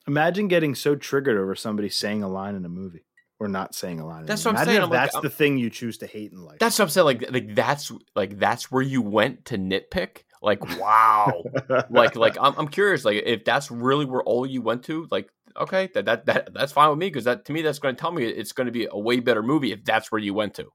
Imagine 0.09 0.49
getting 0.49 0.75
so 0.75 0.97
triggered 0.97 1.37
over 1.37 1.55
somebody 1.55 1.91
saying 1.91 2.23
a 2.23 2.29
line 2.29 2.55
in 2.55 2.65
a 2.65 2.71
movie 2.71 3.05
or 3.43 3.49
not 3.49 3.75
saying 3.75 4.01
a 4.01 4.07
lot. 4.07 4.27
That's 4.27 4.45
what 4.45 4.57
I'm 4.57 4.65
saying. 4.65 4.83
I'm 4.83 4.91
like, 4.91 5.01
that's 5.01 5.15
I'm- 5.15 5.23
the 5.23 5.31
thing 5.31 5.59
you 5.59 5.71
choose 5.71 5.99
to 5.99 6.07
hate 6.07 6.33
in 6.33 6.43
life. 6.45 6.59
That's 6.59 6.79
what 6.79 6.85
I'm 6.85 6.91
saying. 6.91 7.05
Like, 7.07 7.31
like 7.31 7.55
that's 7.55 7.91
like 8.15 8.39
that's 8.39 8.71
where 8.71 8.83
you 8.83 9.03
went 9.03 9.47
to 9.47 9.59
nitpick. 9.59 10.25
Like, 10.41 10.79
wow. 10.79 11.45
like 11.91 12.17
like 12.17 12.37
I'm, 12.41 12.55
I'm 12.57 12.69
curious 12.69 13.05
like 13.05 13.23
if 13.25 13.45
that's 13.45 13.71
really 13.71 14.05
where 14.05 14.23
all 14.23 14.45
you 14.45 14.63
went 14.63 14.85
to 14.85 15.07
like 15.11 15.31
okay 15.57 15.89
that 15.95 16.07
that, 16.07 16.27
that 16.27 16.55
that's 16.55 16.73
fine 16.73 16.91
with 16.91 16.99
me 16.99 17.07
because 17.07 17.25
that 17.25 17.45
to 17.45 17.53
me 17.53 17.63
that's 17.63 17.79
going 17.79 17.95
to 17.95 18.01
tell 18.01 18.11
me 18.11 18.25
it's 18.25 18.53
going 18.53 18.67
to 18.67 18.73
be 18.73 18.89
a 18.91 18.99
way 18.99 19.21
better 19.21 19.43
movie 19.43 19.73
if 19.73 19.85
that's 19.85 20.11
where 20.11 20.21
you 20.21 20.35
went 20.35 20.55
to 20.55 20.67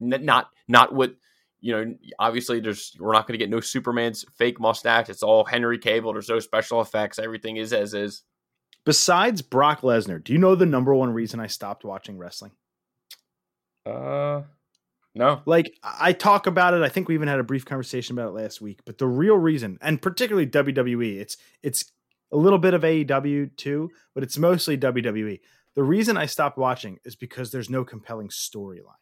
N- 0.00 0.24
not 0.24 0.48
not 0.68 0.94
what 0.94 1.16
you 1.60 1.72
know 1.72 1.94
obviously 2.18 2.60
there's 2.60 2.96
we're 3.00 3.12
not 3.12 3.26
going 3.26 3.38
to 3.38 3.44
get 3.44 3.50
no 3.50 3.60
superman's 3.60 4.24
fake 4.36 4.60
mustache 4.60 5.08
it's 5.08 5.24
all 5.24 5.44
Henry 5.44 5.78
Cavill 5.78 6.12
there's 6.12 6.28
no 6.28 6.38
special 6.38 6.80
effects 6.80 7.18
everything 7.18 7.56
is 7.56 7.72
as 7.72 7.92
is 7.92 8.22
Besides 8.88 9.42
Brock 9.42 9.82
Lesnar, 9.82 10.24
do 10.24 10.32
you 10.32 10.38
know 10.38 10.54
the 10.54 10.64
number 10.64 10.94
one 10.94 11.12
reason 11.12 11.40
I 11.40 11.46
stopped 11.46 11.84
watching 11.84 12.16
wrestling? 12.16 12.52
uh 13.84 14.40
no 15.14 15.42
Like 15.44 15.74
I 15.82 16.14
talk 16.14 16.46
about 16.46 16.72
it. 16.72 16.80
I 16.80 16.88
think 16.88 17.06
we 17.06 17.12
even 17.12 17.28
had 17.28 17.38
a 17.38 17.44
brief 17.44 17.66
conversation 17.66 18.18
about 18.18 18.28
it 18.28 18.42
last 18.42 18.62
week. 18.62 18.80
But 18.86 18.96
the 18.96 19.06
real 19.06 19.36
reason, 19.36 19.76
and 19.82 20.00
particularly 20.00 20.46
WWE, 20.46 21.20
it's 21.20 21.36
it's 21.62 21.92
a 22.32 22.38
little 22.38 22.58
bit 22.58 22.72
of 22.72 22.80
AEW 22.80 23.54
too, 23.56 23.90
but 24.14 24.24
it's 24.24 24.38
mostly 24.38 24.78
WWE. 24.78 25.38
The 25.74 25.82
reason 25.82 26.16
I 26.16 26.24
stopped 26.24 26.56
watching 26.56 26.98
is 27.04 27.14
because 27.14 27.50
there's 27.50 27.68
no 27.68 27.84
compelling 27.84 28.28
storyline. 28.28 28.94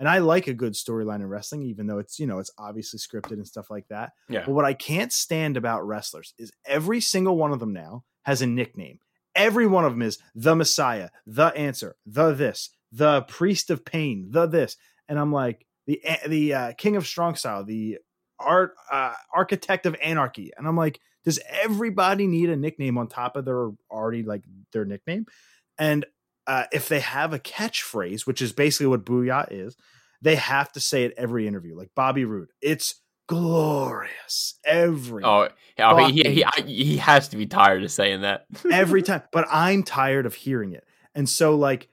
And 0.00 0.08
I 0.08 0.18
like 0.18 0.48
a 0.48 0.52
good 0.52 0.72
storyline 0.72 1.20
in 1.20 1.28
wrestling, 1.28 1.62
even 1.62 1.86
though 1.86 1.98
it's, 1.98 2.18
you 2.18 2.26
know, 2.26 2.40
it's 2.40 2.50
obviously 2.58 2.98
scripted 2.98 3.34
and 3.34 3.46
stuff 3.46 3.70
like 3.70 3.86
that. 3.86 4.14
yeah 4.28 4.42
But 4.44 4.54
what 4.54 4.64
I 4.64 4.74
can't 4.74 5.12
stand 5.12 5.56
about 5.56 5.86
wrestlers 5.86 6.34
is 6.38 6.50
every 6.64 7.00
single 7.00 7.36
one 7.36 7.52
of 7.52 7.60
them 7.60 7.72
now 7.72 8.02
has 8.22 8.42
a 8.42 8.46
nickname. 8.48 8.98
Every 9.38 9.66
one 9.66 9.84
of 9.84 9.92
them 9.92 10.02
is 10.02 10.18
the 10.34 10.56
Messiah, 10.56 11.10
the 11.26 11.46
answer, 11.56 11.96
the 12.04 12.34
this, 12.34 12.70
the 12.92 13.22
priest 13.22 13.70
of 13.70 13.84
pain, 13.84 14.28
the 14.30 14.46
this. 14.46 14.76
And 15.08 15.18
I'm 15.18 15.32
like, 15.32 15.64
the 15.86 16.02
the 16.26 16.54
uh, 16.54 16.72
king 16.72 16.96
of 16.96 17.06
strong 17.06 17.34
style, 17.36 17.64
the 17.64 17.98
art 18.38 18.74
uh, 18.92 19.14
architect 19.34 19.86
of 19.86 19.96
anarchy. 20.02 20.50
And 20.58 20.66
I'm 20.66 20.76
like, 20.76 21.00
does 21.24 21.38
everybody 21.48 22.26
need 22.26 22.50
a 22.50 22.56
nickname 22.56 22.98
on 22.98 23.06
top 23.06 23.36
of 23.36 23.44
their 23.44 23.70
already 23.90 24.22
like 24.22 24.44
their 24.72 24.84
nickname? 24.84 25.26
And 25.78 26.04
uh, 26.46 26.64
if 26.72 26.88
they 26.88 27.00
have 27.00 27.32
a 27.32 27.38
catchphrase, 27.38 28.26
which 28.26 28.42
is 28.42 28.52
basically 28.52 28.86
what 28.88 29.04
Booyah 29.04 29.48
is, 29.50 29.76
they 30.20 30.34
have 30.34 30.72
to 30.72 30.80
say 30.80 31.04
it 31.04 31.14
every 31.16 31.46
interview. 31.46 31.76
Like 31.76 31.90
Bobby 31.94 32.24
Roode, 32.24 32.50
it's 32.60 32.96
glorious 33.28 34.54
every 34.64 35.22
oh 35.24 35.48
I 35.78 35.96
mean, 35.96 36.14
he, 36.14 36.22
he, 36.34 36.44
I- 36.44 36.64
he 36.66 36.96
has 36.96 37.28
to 37.28 37.36
be 37.36 37.46
tired 37.46 37.84
of 37.84 37.90
saying 37.92 38.22
that 38.22 38.46
every 38.72 39.02
time. 39.02 39.22
But 39.32 39.46
I'm 39.50 39.82
tired 39.84 40.26
of 40.26 40.34
hearing 40.34 40.72
it. 40.72 40.84
And 41.14 41.28
so 41.28 41.54
like 41.56 41.88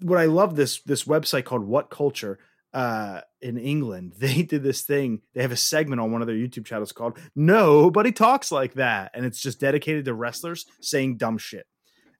what 0.00 0.18
I 0.18 0.24
love 0.24 0.56
this 0.56 0.80
this 0.82 1.04
website 1.04 1.44
called 1.44 1.62
What 1.64 1.90
Culture 1.90 2.38
uh 2.72 3.20
in 3.42 3.58
England, 3.58 4.14
they 4.18 4.42
did 4.42 4.62
this 4.62 4.82
thing. 4.82 5.20
They 5.34 5.42
have 5.42 5.52
a 5.52 5.56
segment 5.56 6.00
on 6.00 6.10
one 6.12 6.20
of 6.22 6.26
their 6.26 6.36
YouTube 6.36 6.64
channels 6.66 6.92
called 6.92 7.18
Nobody 7.36 8.10
Talks 8.12 8.50
Like 8.50 8.74
That. 8.74 9.12
And 9.14 9.24
it's 9.24 9.40
just 9.40 9.60
dedicated 9.60 10.04
to 10.06 10.14
wrestlers 10.14 10.66
saying 10.80 11.16
dumb 11.18 11.38
shit. 11.38 11.66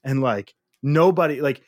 And 0.04 0.20
like 0.20 0.54
nobody 0.82 1.40
like 1.40 1.62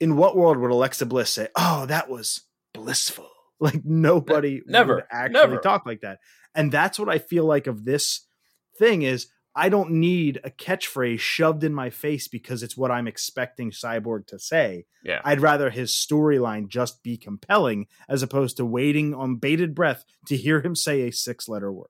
in 0.00 0.16
what 0.16 0.36
world 0.36 0.58
would 0.58 0.70
Alexa 0.70 1.06
Bliss 1.06 1.30
say, 1.30 1.48
"Oh, 1.56 1.86
that 1.86 2.08
was 2.08 2.42
blissful"? 2.72 3.28
Like 3.60 3.84
nobody 3.84 4.62
never, 4.66 4.96
would 4.96 5.04
actually 5.10 5.40
never. 5.40 5.58
talk 5.58 5.86
like 5.86 6.00
that. 6.00 6.18
And 6.54 6.70
that's 6.70 6.98
what 6.98 7.08
I 7.08 7.18
feel 7.18 7.44
like 7.44 7.66
of 7.66 7.84
this 7.84 8.26
thing 8.78 9.02
is 9.02 9.28
I 9.56 9.68
don't 9.68 9.92
need 9.92 10.40
a 10.42 10.50
catchphrase 10.50 11.20
shoved 11.20 11.62
in 11.62 11.72
my 11.72 11.90
face 11.90 12.26
because 12.26 12.62
it's 12.62 12.76
what 12.76 12.90
I'm 12.90 13.06
expecting 13.06 13.70
Cyborg 13.70 14.26
to 14.28 14.38
say. 14.38 14.86
yeah 15.04 15.20
I'd 15.24 15.40
rather 15.40 15.70
his 15.70 15.92
storyline 15.92 16.68
just 16.68 17.02
be 17.02 17.16
compelling 17.16 17.86
as 18.08 18.22
opposed 18.22 18.56
to 18.56 18.66
waiting 18.66 19.14
on 19.14 19.36
bated 19.36 19.74
breath 19.74 20.04
to 20.26 20.36
hear 20.36 20.60
him 20.60 20.74
say 20.74 21.02
a 21.02 21.12
six 21.12 21.48
letter 21.48 21.72
word. 21.72 21.88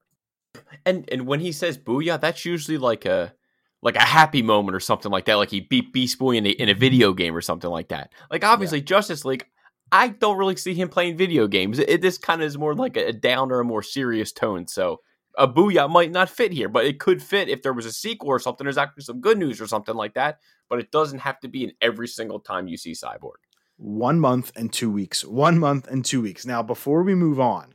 And 0.84 1.08
and 1.10 1.26
when 1.26 1.40
he 1.40 1.52
says 1.52 1.78
"booyah," 1.78 2.20
that's 2.20 2.44
usually 2.44 2.78
like 2.78 3.06
a 3.06 3.34
like 3.82 3.96
a 3.96 4.02
happy 4.02 4.42
moment 4.42 4.76
or 4.76 4.80
something 4.80 5.10
like 5.10 5.24
that. 5.26 5.34
Like 5.34 5.50
he 5.50 5.60
beat 5.60 5.92
Beast 5.92 6.18
Boy 6.18 6.36
in 6.36 6.46
a, 6.46 6.50
in 6.50 6.68
a 6.68 6.74
video 6.74 7.12
game 7.12 7.36
or 7.36 7.40
something 7.40 7.70
like 7.70 7.88
that. 7.88 8.12
Like 8.30 8.44
obviously 8.44 8.80
Justice 8.80 9.24
League, 9.24 9.46
I 9.94 10.08
don't 10.08 10.38
really 10.38 10.56
see 10.56 10.74
him 10.74 10.88
playing 10.88 11.16
video 11.16 11.46
games. 11.46 11.78
It, 11.78 12.02
this 12.02 12.18
kind 12.18 12.42
of 12.42 12.48
is 12.48 12.58
more 12.58 12.74
like 12.74 12.96
a, 12.96 13.06
a 13.06 13.12
downer, 13.12 13.60
a 13.60 13.64
more 13.64 13.82
serious 13.82 14.32
tone. 14.32 14.66
So 14.66 15.00
a 15.38 15.46
booyah 15.46 15.88
might 15.88 16.10
not 16.10 16.28
fit 16.28 16.50
here, 16.50 16.68
but 16.68 16.84
it 16.84 16.98
could 16.98 17.22
fit 17.22 17.48
if 17.48 17.62
there 17.62 17.72
was 17.72 17.86
a 17.86 17.92
sequel 17.92 18.28
or 18.28 18.40
something. 18.40 18.64
There's 18.64 18.76
actually 18.76 19.04
some 19.04 19.20
good 19.20 19.38
news 19.38 19.60
or 19.60 19.68
something 19.68 19.94
like 19.94 20.14
that. 20.14 20.40
But 20.68 20.80
it 20.80 20.90
doesn't 20.90 21.20
have 21.20 21.38
to 21.40 21.48
be 21.48 21.62
in 21.62 21.72
every 21.80 22.08
single 22.08 22.40
time 22.40 22.66
you 22.66 22.76
see 22.76 22.90
Cyborg. 22.90 23.38
One 23.76 24.18
month 24.18 24.50
and 24.56 24.72
two 24.72 24.90
weeks. 24.90 25.24
One 25.24 25.60
month 25.60 25.86
and 25.86 26.04
two 26.04 26.22
weeks. 26.22 26.44
Now, 26.44 26.60
before 26.64 27.04
we 27.04 27.14
move 27.14 27.38
on, 27.38 27.74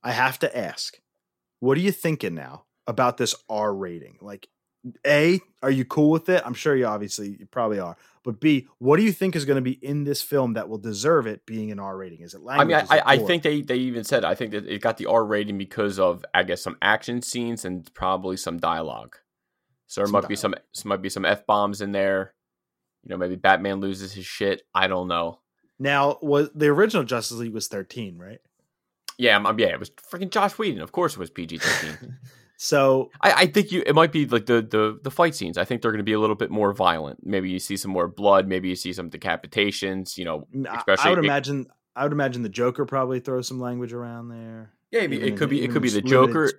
I 0.00 0.12
have 0.12 0.38
to 0.40 0.56
ask 0.56 1.00
what 1.58 1.76
are 1.76 1.80
you 1.80 1.90
thinking 1.90 2.36
now 2.36 2.66
about 2.86 3.16
this 3.16 3.34
R 3.48 3.74
rating? 3.74 4.18
Like, 4.20 4.48
A, 5.06 5.40
are 5.62 5.70
you 5.70 5.84
cool 5.84 6.10
with 6.10 6.28
it? 6.28 6.42
I'm 6.46 6.54
sure 6.54 6.76
you 6.76 6.86
obviously 6.86 7.36
you 7.40 7.46
probably 7.46 7.80
are. 7.80 7.96
But 8.24 8.40
B, 8.40 8.68
what 8.78 8.96
do 8.96 9.02
you 9.02 9.12
think 9.12 9.34
is 9.36 9.44
going 9.44 9.56
to 9.56 9.62
be 9.62 9.72
in 9.84 10.04
this 10.04 10.22
film 10.22 10.52
that 10.54 10.68
will 10.68 10.78
deserve 10.78 11.26
it 11.26 11.46
being 11.46 11.70
an 11.72 11.78
R 11.78 11.96
rating? 11.96 12.20
Is 12.20 12.34
it 12.34 12.40
I 12.48 12.64
mean, 12.64 12.76
Is 12.76 12.90
I, 12.90 13.02
I 13.04 13.18
think 13.18 13.42
they, 13.42 13.62
they 13.62 13.76
even 13.76 14.04
said 14.04 14.24
I 14.24 14.34
think 14.34 14.52
that 14.52 14.66
it 14.66 14.80
got 14.80 14.96
the 14.98 15.06
R 15.06 15.24
rating 15.24 15.58
because 15.58 15.98
of 15.98 16.24
I 16.34 16.42
guess 16.42 16.62
some 16.62 16.76
action 16.82 17.22
scenes 17.22 17.64
and 17.64 17.92
probably 17.94 18.36
some 18.36 18.58
dialogue. 18.58 19.16
So 19.86 20.00
there 20.02 20.06
Some 20.06 20.12
might 20.12 20.28
be 20.28 20.36
some, 20.36 20.54
some 20.72 20.88
might 20.90 21.02
be 21.02 21.08
some 21.08 21.24
f 21.24 21.46
bombs 21.46 21.80
in 21.80 21.92
there. 21.92 22.34
You 23.04 23.10
know, 23.10 23.16
maybe 23.16 23.36
Batman 23.36 23.80
loses 23.80 24.12
his 24.12 24.26
shit. 24.26 24.62
I 24.74 24.86
don't 24.86 25.08
know. 25.08 25.40
now 25.78 26.18
was 26.20 26.50
the 26.54 26.66
original 26.66 27.04
Justice 27.04 27.38
League 27.38 27.54
was 27.54 27.68
13, 27.68 28.18
right? 28.18 28.40
Yeah, 29.16 29.34
I'm, 29.36 29.46
I'm- 29.46 29.58
yeah, 29.58 29.68
it 29.68 29.80
was 29.80 29.90
freaking 29.90 30.30
Josh 30.30 30.58
Whedon. 30.58 30.82
Of 30.82 30.92
course, 30.92 31.14
it 31.14 31.18
was 31.18 31.30
PG 31.30 31.58
thirteen. 31.58 32.18
So 32.60 33.10
I, 33.20 33.32
I 33.32 33.46
think 33.46 33.70
you 33.70 33.84
it 33.86 33.94
might 33.94 34.10
be 34.10 34.26
like 34.26 34.46
the 34.46 34.60
the 34.60 34.98
the 35.02 35.10
fight 35.12 35.34
scenes. 35.36 35.56
I 35.56 35.64
think 35.64 35.80
they're 35.80 35.92
going 35.92 36.00
to 36.00 36.04
be 36.04 36.12
a 36.12 36.18
little 36.18 36.34
bit 36.36 36.50
more 36.50 36.72
violent. 36.72 37.20
Maybe 37.24 37.48
you 37.50 37.60
see 37.60 37.76
some 37.76 37.92
more 37.92 38.08
blood. 38.08 38.48
Maybe 38.48 38.68
you 38.68 38.74
see 38.74 38.92
some 38.92 39.08
decapitations. 39.10 40.18
You 40.18 40.24
know, 40.24 40.48
I- 40.68 40.76
especially 40.78 41.06
I 41.06 41.10
would 41.10 41.18
it- 41.20 41.24
imagine 41.24 41.66
I 41.94 42.02
would 42.02 42.12
imagine 42.12 42.42
the 42.42 42.48
Joker 42.48 42.84
probably 42.84 43.20
throws 43.20 43.46
some 43.48 43.60
language 43.60 43.92
around 43.92 44.28
there. 44.28 44.72
Yeah, 44.90 45.02
it 45.02 45.12
in- 45.12 45.36
could 45.36 45.50
be 45.50 45.62
it 45.62 45.70
could 45.70 45.82
be 45.82 45.90
the 45.90 46.02
Joker. 46.02 46.50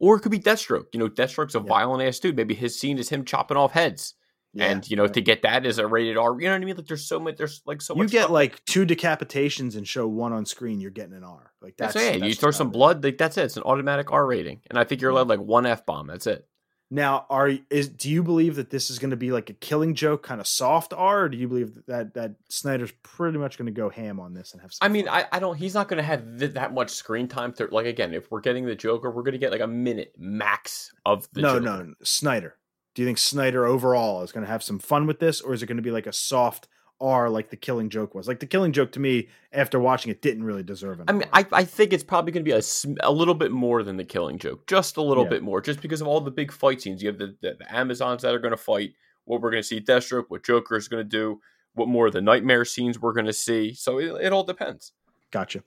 or 0.00 0.16
it 0.16 0.20
could 0.20 0.32
be 0.32 0.40
Deathstroke. 0.40 0.86
You 0.92 0.98
know, 0.98 1.08
Deathstroke's 1.08 1.54
a 1.54 1.58
Yeah. 1.58 1.64
violent 1.64 2.02
ass 2.02 2.18
dude. 2.18 2.36
Maybe 2.36 2.54
his 2.54 2.78
scene 2.78 2.98
is 2.98 3.08
him 3.08 3.24
chopping 3.24 3.56
off 3.56 3.70
heads, 3.72 4.14
Yeah, 4.52 4.66
and 4.66 4.90
you 4.90 4.96
know, 4.96 5.06
to 5.06 5.20
get 5.20 5.42
that 5.42 5.64
as 5.64 5.78
a 5.78 5.86
rated 5.86 6.16
R, 6.16 6.34
you 6.40 6.48
know 6.48 6.54
what 6.54 6.62
I 6.62 6.64
mean? 6.64 6.76
Like, 6.76 6.86
there's 6.86 7.06
so 7.06 7.20
much. 7.20 7.36
There's 7.36 7.62
like 7.66 7.80
so 7.80 7.94
you 7.94 8.02
much. 8.02 8.12
You 8.12 8.18
get 8.18 8.22
stuff. 8.22 8.30
like 8.32 8.64
two 8.64 8.84
decapitations 8.84 9.76
and 9.76 9.86
show 9.86 10.08
one 10.08 10.32
on 10.32 10.44
screen, 10.44 10.80
you're 10.80 10.90
getting 10.90 11.14
an 11.14 11.22
R. 11.22 11.52
Like 11.62 11.76
that's, 11.76 11.94
that's, 11.94 12.16
it. 12.16 12.24
you 12.24 12.34
throw 12.34 12.50
some 12.50 12.70
blood, 12.70 13.04
like 13.04 13.16
that's 13.16 13.36
it. 13.38 13.44
It's 13.44 13.56
an 13.56 13.62
automatic 13.62 14.10
R 14.10 14.26
rating, 14.26 14.60
and 14.68 14.78
I 14.78 14.84
think 14.84 15.00
you're 15.00 15.10
allowed 15.10 15.28
like 15.28 15.40
one 15.40 15.66
f 15.66 15.86
bomb. 15.86 16.08
That's 16.08 16.26
it. 16.26 16.46
Now, 16.92 17.26
are 17.30 17.52
is 17.70 17.88
do 17.88 18.10
you 18.10 18.24
believe 18.24 18.56
that 18.56 18.70
this 18.70 18.90
is 18.90 18.98
going 18.98 19.10
to 19.10 19.16
be 19.16 19.30
like 19.30 19.48
a 19.48 19.52
Killing 19.52 19.94
Joke 19.94 20.24
kind 20.24 20.40
of 20.40 20.48
soft 20.48 20.92
R, 20.92 21.22
or 21.22 21.28
do 21.28 21.38
you 21.38 21.46
believe 21.46 21.78
that 21.86 22.14
that 22.14 22.34
Snyder's 22.48 22.90
pretty 23.04 23.38
much 23.38 23.56
going 23.56 23.66
to 23.66 23.72
go 23.72 23.88
ham 23.88 24.18
on 24.18 24.34
this 24.34 24.52
and 24.52 24.60
have? 24.60 24.72
Some 24.72 24.84
I 24.84 24.88
mean, 24.88 25.08
I, 25.08 25.26
I 25.30 25.38
don't. 25.38 25.56
He's 25.56 25.74
not 25.74 25.86
going 25.86 25.98
to 25.98 26.02
have 26.02 26.40
th- 26.40 26.54
that 26.54 26.74
much 26.74 26.90
screen 26.90 27.28
time. 27.28 27.52
To 27.54 27.68
like 27.70 27.86
again, 27.86 28.12
if 28.12 28.28
we're 28.32 28.40
getting 28.40 28.66
the 28.66 28.74
Joker, 28.74 29.08
we're 29.08 29.22
going 29.22 29.32
to 29.32 29.38
get 29.38 29.52
like 29.52 29.60
a 29.60 29.68
minute 29.68 30.12
max 30.18 30.92
of 31.06 31.28
the. 31.32 31.42
No, 31.42 31.48
Joker. 31.54 31.64
no, 31.64 31.82
no, 31.82 31.94
Snyder. 32.02 32.56
Do 33.00 33.04
you 33.04 33.08
think 33.08 33.16
Snyder 33.16 33.64
overall 33.64 34.20
is 34.20 34.30
going 34.30 34.44
to 34.44 34.50
have 34.52 34.62
some 34.62 34.78
fun 34.78 35.06
with 35.06 35.20
this, 35.20 35.40
or 35.40 35.54
is 35.54 35.62
it 35.62 35.66
going 35.66 35.78
to 35.78 35.82
be 35.82 35.90
like 35.90 36.06
a 36.06 36.12
soft 36.12 36.68
R 37.00 37.30
like 37.30 37.48
the 37.48 37.56
Killing 37.56 37.88
Joke 37.88 38.14
was? 38.14 38.28
Like 38.28 38.40
the 38.40 38.46
Killing 38.46 38.72
Joke 38.72 38.92
to 38.92 39.00
me, 39.00 39.28
after 39.54 39.80
watching 39.80 40.12
it, 40.12 40.20
didn't 40.20 40.44
really 40.44 40.62
deserve 40.62 41.00
it. 41.00 41.06
I 41.08 41.12
mean, 41.12 41.24
I, 41.32 41.46
I 41.50 41.64
think 41.64 41.94
it's 41.94 42.04
probably 42.04 42.30
going 42.32 42.44
to 42.44 42.50
be 42.50 42.54
a, 42.54 42.60
a 43.02 43.10
little 43.10 43.32
bit 43.32 43.52
more 43.52 43.82
than 43.82 43.96
the 43.96 44.04
Killing 44.04 44.36
Joke, 44.38 44.66
just 44.66 44.98
a 44.98 45.02
little 45.02 45.24
Yeah. 45.24 45.30
bit 45.30 45.42
more, 45.42 45.62
just 45.62 45.80
because 45.80 46.02
of 46.02 46.08
all 46.08 46.20
the 46.20 46.30
big 46.30 46.52
fight 46.52 46.82
scenes. 46.82 47.02
You 47.02 47.08
have 47.08 47.16
the, 47.16 47.34
the, 47.40 47.56
the 47.60 47.74
Amazons 47.74 48.20
that 48.20 48.34
are 48.34 48.38
going 48.38 48.50
to 48.50 48.58
fight. 48.58 48.90
What 49.24 49.40
we're 49.40 49.50
going 49.50 49.62
to 49.62 49.66
see 49.66 49.80
Deathstroke, 49.80 50.24
what 50.28 50.44
Joker 50.44 50.76
is 50.76 50.86
going 50.86 51.02
to 51.02 51.08
do, 51.08 51.40
what 51.72 51.88
more 51.88 52.08
of 52.08 52.12
the 52.12 52.20
nightmare 52.20 52.66
scenes 52.66 53.00
we're 53.00 53.14
going 53.14 53.24
to 53.24 53.32
see. 53.32 53.72
So 53.72 53.98
it, 53.98 54.26
it 54.26 54.30
all 54.34 54.44
depends. 54.44 54.92
Gotcha. 55.30 55.62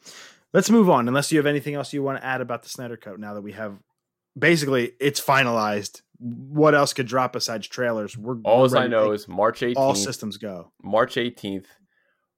Let's 0.53 0.69
move 0.69 0.87
on. 0.87 1.07
Unless 1.07 1.31
you 1.31 1.39
have 1.39 1.47
anything 1.47 1.73
else 1.73 1.93
you 1.93 2.03
want 2.03 2.19
to 2.19 2.23
add 2.23 2.41
about 2.41 2.61
the 2.61 2.69
Snyder 2.69 2.95
Cut, 2.95 3.19
now 3.19 3.33
that 3.33 3.41
we 3.41 3.53
have 3.53 3.79
basically 4.37 4.91
it's 4.99 5.19
finalized. 5.19 6.02
What 6.25 6.73
else 6.73 6.93
could 6.93 7.07
drop 7.07 7.33
besides 7.33 7.67
trailers? 7.67 8.17
We're 8.17 8.37
All 8.43 8.63
as 8.63 8.73
I 8.73 8.87
know 8.87 9.11
is 9.11 9.27
March 9.27 9.59
18th. 9.59 9.73
all 9.75 9.93
systems 9.93 10.37
go. 10.37 10.71
March 10.81 11.15
18th, 11.15 11.65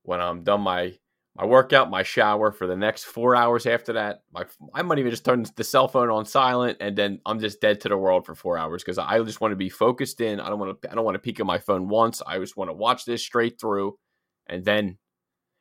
when 0.02 0.19
I'm 0.19 0.43
done 0.43 0.62
my 0.62 0.95
my 1.38 1.45
workout, 1.45 1.91
my 1.91 2.02
shower 2.02 2.52
for 2.52 2.65
the 2.65 2.78
next 2.78 3.04
four 3.04 3.36
hours 3.36 3.67
after 3.67 3.93
that. 3.93 4.24
My 4.34 4.45
I 4.74 4.82
might 4.82 4.98
even 4.98 5.12
just 5.12 5.24
turn 5.24 5.45
the 5.56 5.63
cell 5.63 5.88
phone 5.88 6.10
on 6.10 6.26
silent, 6.26 6.78
and 6.80 6.98
then 6.98 7.19
I'm 7.28 7.39
just 7.39 7.62
dead 7.62 7.82
to 7.82 7.89
the 7.89 7.98
world 7.98 8.26
for 8.26 8.34
four 8.34 8.58
hours 8.58 8.84
because 8.84 8.98
I 8.98 9.21
just 9.21 9.39
want 9.39 9.52
to 9.52 9.58
be 9.58 9.69
focused 9.69 10.19
in. 10.19 10.39
I 10.39 10.50
don't 10.50 10.60
want 10.60 10.82
to. 10.82 10.91
I 10.91 10.95
don't 10.95 11.06
want 11.06 11.15
to 11.15 11.19
peek 11.19 11.39
at 11.39 11.45
my 11.45 11.60
phone 11.60 11.88
once. 11.88 12.24
I 12.26 12.39
just 12.39 12.58
want 12.58 12.69
to 12.69 12.74
watch 12.74 13.06
this 13.06 13.21
straight 13.21 13.60
through, 13.62 14.00
and 14.48 14.65
then, 14.65 14.98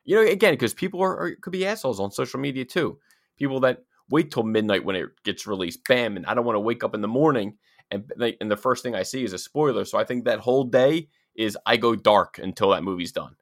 you 0.04 0.16
know, 0.16 0.22
again, 0.22 0.54
because 0.54 0.72
people 0.72 1.02
are, 1.02 1.18
are 1.18 1.34
could 1.34 1.52
be 1.52 1.66
assholes 1.66 2.00
on 2.00 2.10
social 2.10 2.40
media 2.40 2.64
too. 2.64 2.98
People 3.36 3.60
that 3.60 3.80
wait 4.08 4.30
till 4.30 4.44
midnight 4.44 4.84
when 4.84 4.96
it 4.96 5.08
gets 5.24 5.46
released, 5.46 5.80
bam, 5.86 6.16
and 6.16 6.24
I 6.24 6.32
don't 6.34 6.46
want 6.46 6.56
to 6.56 6.60
wake 6.60 6.84
up 6.84 6.94
in 6.94 7.02
the 7.02 7.08
morning 7.08 7.58
and 7.90 8.10
like, 8.16 8.36
and 8.40 8.50
the 8.50 8.56
first 8.56 8.82
thing 8.82 8.94
I 8.94 9.02
see 9.02 9.24
is 9.24 9.32
a 9.32 9.38
spoiler. 9.38 9.84
So 9.84 9.98
I 9.98 10.04
think 10.04 10.24
that 10.24 10.40
whole 10.40 10.64
day 10.64 11.08
is 11.34 11.56
I 11.66 11.76
go 11.76 11.94
dark 11.94 12.38
until 12.38 12.70
that 12.70 12.82
movie's 12.82 13.12
done. 13.12 13.36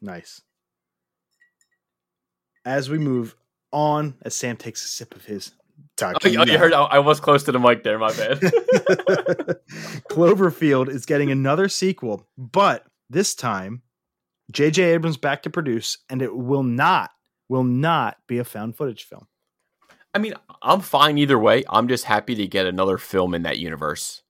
Nice. 0.00 0.42
As 2.64 2.90
we 2.90 2.98
move 2.98 3.36
on, 3.72 4.14
as 4.22 4.34
Sam 4.34 4.56
takes 4.56 4.84
a 4.84 4.88
sip 4.88 5.14
of 5.14 5.24
his 5.24 5.52
Oh, 6.02 6.12
oh 6.24 6.28
you, 6.28 6.44
you 6.44 6.58
heard 6.58 6.72
I, 6.72 6.82
I 6.82 6.98
was 6.98 7.20
close 7.20 7.44
to 7.44 7.52
the 7.52 7.58
mic 7.58 7.82
there. 7.82 7.98
My 7.98 8.12
bad. 8.12 8.38
Cloverfield 10.10 10.88
is 10.88 11.06
getting 11.06 11.30
another 11.30 11.68
sequel, 11.68 12.26
but 12.36 12.84
this 13.08 13.34
time 13.34 13.82
J.J. 14.50 14.82
Abrams 14.82 15.16
back 15.16 15.42
to 15.42 15.50
produce, 15.50 15.98
and 16.10 16.22
it 16.22 16.34
will 16.34 16.62
not 16.62 17.10
will 17.48 17.64
not 17.64 18.18
be 18.26 18.38
a 18.38 18.44
found 18.44 18.76
footage 18.76 19.04
film. 19.04 19.26
I 20.16 20.18
mean, 20.18 20.32
I'm 20.62 20.80
fine 20.80 21.18
either 21.18 21.38
way. 21.38 21.62
I'm 21.68 21.88
just 21.88 22.04
happy 22.04 22.34
to 22.36 22.46
get 22.46 22.64
another 22.64 22.96
film 22.96 23.34
in 23.34 23.42
that 23.42 23.58
universe. 23.58 24.22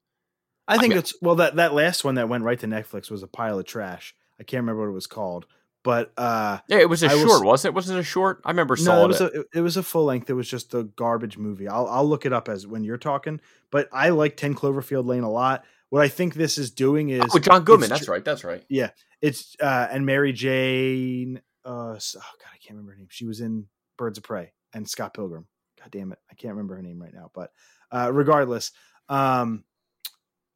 I 0.66 0.78
think 0.78 0.90
mean- 0.90 0.98
it's 0.98 1.14
well 1.22 1.36
that 1.36 1.54
that 1.56 1.74
last 1.74 2.02
one 2.02 2.16
that 2.16 2.28
went 2.28 2.42
right 2.42 2.58
to 2.58 2.66
Netflix 2.66 3.08
was 3.08 3.22
a 3.22 3.28
pile 3.28 3.56
of 3.60 3.66
trash. 3.66 4.16
I 4.40 4.42
can't 4.42 4.62
remember 4.62 4.82
what 4.82 4.88
it 4.88 4.94
was 4.94 5.06
called, 5.06 5.46
but 5.84 6.12
uh 6.16 6.58
Yeah, 6.66 6.78
it 6.78 6.88
was 6.88 7.04
a 7.04 7.06
I 7.06 7.10
short, 7.10 7.30
s- 7.30 7.40
wasn't 7.42 7.72
it? 7.72 7.74
Wasn't 7.76 7.96
it 7.96 8.00
a 8.00 8.04
short? 8.04 8.40
I 8.44 8.50
remember 8.50 8.76
no, 8.80 9.04
it 9.04 9.06
was 9.06 9.20
it. 9.20 9.32
a 9.32 9.44
it 9.54 9.60
was 9.60 9.76
a 9.76 9.82
full 9.84 10.06
length. 10.06 10.28
It 10.28 10.32
was 10.34 10.50
just 10.50 10.74
a 10.74 10.82
garbage 10.82 11.38
movie. 11.38 11.68
I'll 11.68 11.86
I'll 11.86 12.04
look 12.04 12.26
it 12.26 12.32
up 12.32 12.48
as 12.48 12.66
when 12.66 12.82
you're 12.82 12.98
talking. 12.98 13.40
But 13.70 13.88
I 13.92 14.08
like 14.08 14.36
Ten 14.36 14.56
Cloverfield 14.56 15.06
Lane 15.06 15.22
a 15.22 15.30
lot. 15.30 15.64
What 15.90 16.02
I 16.02 16.08
think 16.08 16.34
this 16.34 16.58
is 16.58 16.72
doing 16.72 17.10
is 17.10 17.22
oh, 17.32 17.38
John 17.38 17.62
Goodman. 17.62 17.88
That's 17.88 18.08
right. 18.08 18.24
That's 18.24 18.42
right. 18.42 18.64
Yeah, 18.68 18.90
it's 19.22 19.54
uh 19.60 19.86
and 19.88 20.04
Mary 20.04 20.32
Jane 20.32 21.40
uh 21.64 21.94
oh 21.94 21.94
god 21.94 22.50
I 22.52 22.58
can't 22.58 22.70
remember 22.70 22.90
her 22.90 22.98
name. 22.98 23.06
She 23.08 23.24
was 23.24 23.40
in 23.40 23.66
Birds 23.96 24.18
of 24.18 24.24
Prey 24.24 24.52
and 24.74 24.90
Scott 24.90 25.14
Pilgrim. 25.14 25.46
God 25.86 25.98
damn 25.98 26.12
it. 26.12 26.18
I 26.30 26.34
can't 26.34 26.54
remember 26.54 26.74
her 26.76 26.82
name 26.82 27.00
right 27.00 27.14
now, 27.14 27.30
but 27.34 27.50
uh 27.92 28.10
regardless, 28.12 28.72
um 29.08 29.64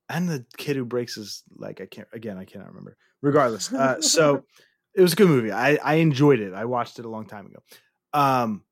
and 0.08 0.28
the 0.28 0.44
kid 0.56 0.74
who 0.74 0.84
breaks 0.84 1.14
his 1.14 1.44
leg, 1.54 1.80
I 1.80 1.86
can't 1.86 2.08
again, 2.12 2.36
I 2.36 2.44
cannot 2.44 2.68
remember. 2.68 2.96
Regardless. 3.22 3.72
Uh 3.72 4.00
so 4.00 4.44
it 4.94 5.02
was 5.02 5.12
a 5.12 5.16
good 5.16 5.28
movie. 5.28 5.52
I 5.52 5.76
I 5.76 5.94
enjoyed 5.94 6.40
it. 6.40 6.52
I 6.52 6.64
watched 6.64 6.98
it 6.98 7.04
a 7.04 7.08
long 7.08 7.26
time 7.26 7.46
ago. 7.46 7.60
Um 8.12 8.64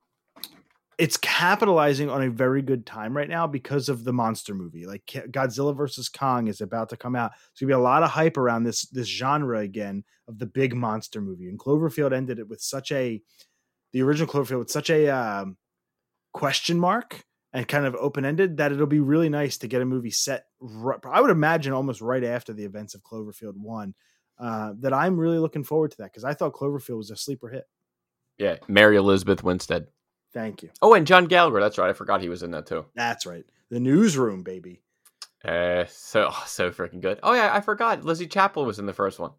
it's 0.98 1.16
capitalizing 1.16 2.10
on 2.10 2.24
a 2.24 2.30
very 2.30 2.60
good 2.60 2.84
time 2.84 3.16
right 3.16 3.28
now 3.28 3.46
because 3.46 3.88
of 3.88 4.02
the 4.02 4.12
monster 4.12 4.52
movie. 4.52 4.84
Like 4.84 5.06
Godzilla 5.06 5.76
versus 5.76 6.08
Kong 6.08 6.48
is 6.48 6.60
about 6.60 6.88
to 6.88 6.96
come 6.96 7.14
out. 7.14 7.30
There's 7.30 7.60
gonna 7.60 7.68
be 7.68 7.80
a 7.80 7.84
lot 7.84 8.02
of 8.02 8.10
hype 8.10 8.36
around 8.36 8.64
this 8.64 8.86
this 8.86 9.06
genre 9.06 9.60
again 9.60 10.02
of 10.26 10.40
the 10.40 10.46
big 10.46 10.74
monster 10.74 11.20
movie. 11.20 11.48
And 11.48 11.58
Cloverfield 11.58 12.12
ended 12.12 12.40
it 12.40 12.48
with 12.48 12.60
such 12.60 12.90
a 12.90 13.22
the 13.92 14.02
original 14.02 14.28
Cloverfield 14.28 14.58
with 14.58 14.70
such 14.70 14.90
a 14.90 15.08
um, 15.08 15.56
question 16.38 16.78
mark 16.78 17.24
and 17.52 17.66
kind 17.66 17.84
of 17.84 17.96
open 17.96 18.24
ended 18.24 18.58
that 18.58 18.70
it'll 18.70 18.86
be 18.86 19.00
really 19.00 19.28
nice 19.28 19.58
to 19.58 19.66
get 19.66 19.82
a 19.82 19.84
movie 19.84 20.12
set. 20.12 20.46
Right, 20.60 20.98
I 21.04 21.20
would 21.20 21.30
imagine 21.30 21.72
almost 21.72 22.00
right 22.00 22.22
after 22.22 22.52
the 22.52 22.64
events 22.64 22.94
of 22.94 23.02
Cloverfield 23.02 23.56
one. 23.56 23.94
Uh, 24.38 24.72
that 24.78 24.92
I'm 24.92 25.18
really 25.18 25.40
looking 25.40 25.64
forward 25.64 25.90
to 25.90 25.96
that 25.96 26.12
because 26.12 26.22
I 26.22 26.32
thought 26.32 26.52
Cloverfield 26.52 26.98
was 26.98 27.10
a 27.10 27.16
sleeper 27.16 27.48
hit. 27.48 27.64
Yeah, 28.38 28.58
Mary 28.68 28.96
Elizabeth 28.96 29.42
Winstead. 29.42 29.88
Thank 30.32 30.62
you. 30.62 30.70
Oh, 30.80 30.94
and 30.94 31.08
John 31.08 31.24
Gallagher. 31.24 31.58
That's 31.58 31.76
right. 31.76 31.90
I 31.90 31.92
forgot 31.92 32.20
he 32.20 32.28
was 32.28 32.44
in 32.44 32.52
that 32.52 32.66
too. 32.66 32.84
That's 32.94 33.26
right. 33.26 33.44
The 33.70 33.80
newsroom, 33.80 34.44
baby. 34.44 34.80
Uh, 35.44 35.86
so 35.88 36.32
so 36.46 36.70
freaking 36.70 37.00
good. 37.00 37.18
Oh 37.24 37.34
yeah, 37.34 37.50
I 37.52 37.60
forgot. 37.60 38.04
Lizzy 38.04 38.28
Caplan 38.28 38.64
was 38.64 38.78
in 38.78 38.86
the 38.86 38.92
first 38.92 39.18
one. 39.18 39.32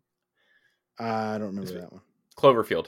I 1.00 1.38
don't 1.38 1.56
remember 1.56 1.80
that 1.80 1.94
one. 1.94 2.02
Cloverfield. 2.38 2.88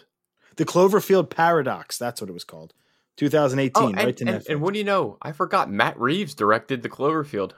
The 0.58 0.66
Cloverfield 0.66 1.30
Paradox. 1.30 1.98
That's 1.98 2.20
what 2.20 2.30
it 2.30 2.34
was 2.34 2.44
called. 2.44 2.74
2018, 3.18 3.84
Oh, 3.84 3.88
and, 3.88 3.98
right 3.98 4.18
to 4.18 4.26
and, 4.26 4.42
Netflix. 4.42 4.50
and 4.50 4.62
what 4.62 4.74
do 4.74 4.80
you 4.80 4.86
know? 4.86 5.18
I 5.22 5.32
forgot. 5.32 5.70
Matt 5.72 6.00
Reeves 6.00 6.34
directed 6.34 6.82
the 6.82 6.90
Cloverfield. 6.90 7.54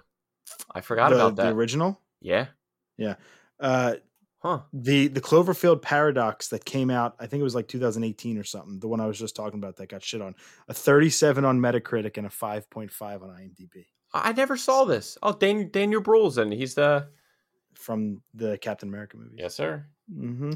I 0.73 0.81
forgot 0.81 1.09
the, 1.09 1.15
about 1.15 1.35
the 1.35 1.43
that. 1.43 1.53
original. 1.53 1.99
yeah. 2.21 2.47
Yeah. 2.97 3.15
Uh, 3.59 3.95
Huh. 4.41 4.59
the 4.73 5.07
the 5.07 5.21
Cloverfield 5.21 5.81
Paradox 5.81 6.49
that 6.49 6.65
came 6.65 6.89
out, 6.89 7.15
I 7.17 7.27
think 7.27 7.39
it 7.39 7.45
was 7.45 7.55
like 7.55 7.69
2018 7.69 8.37
or 8.37 8.43
something. 8.43 8.77
The 8.77 8.89
one 8.89 8.99
I 8.99 9.05
was 9.05 9.17
just 9.17 9.37
talking 9.37 9.57
about 9.57 9.77
that 9.77 9.87
got 9.87 10.03
shit 10.03 10.21
on. 10.21 10.35
A 10.67 10.73
37 10.73 11.45
on 11.45 11.61
Metacritic 11.61 12.17
and 12.17 12.27
a 12.27 12.29
5.5 12.29 13.23
on 13.23 13.29
IMDb 13.29 13.85
I 14.13 14.33
never 14.33 14.57
saw 14.57 14.83
this. 14.83 15.17
Oh, 15.23 15.31
Dan, 15.31 15.69
Daniel 15.71 16.01
Bruhl's 16.01 16.37
in. 16.37 16.51
He's 16.51 16.75
the 16.75 17.07
from 17.73 18.21
the 18.33 18.57
Captain 18.57 18.89
America 18.89 19.15
movie. 19.15 19.37
yes, 19.37 19.55
sir. 19.55 19.85
hmm 20.13 20.51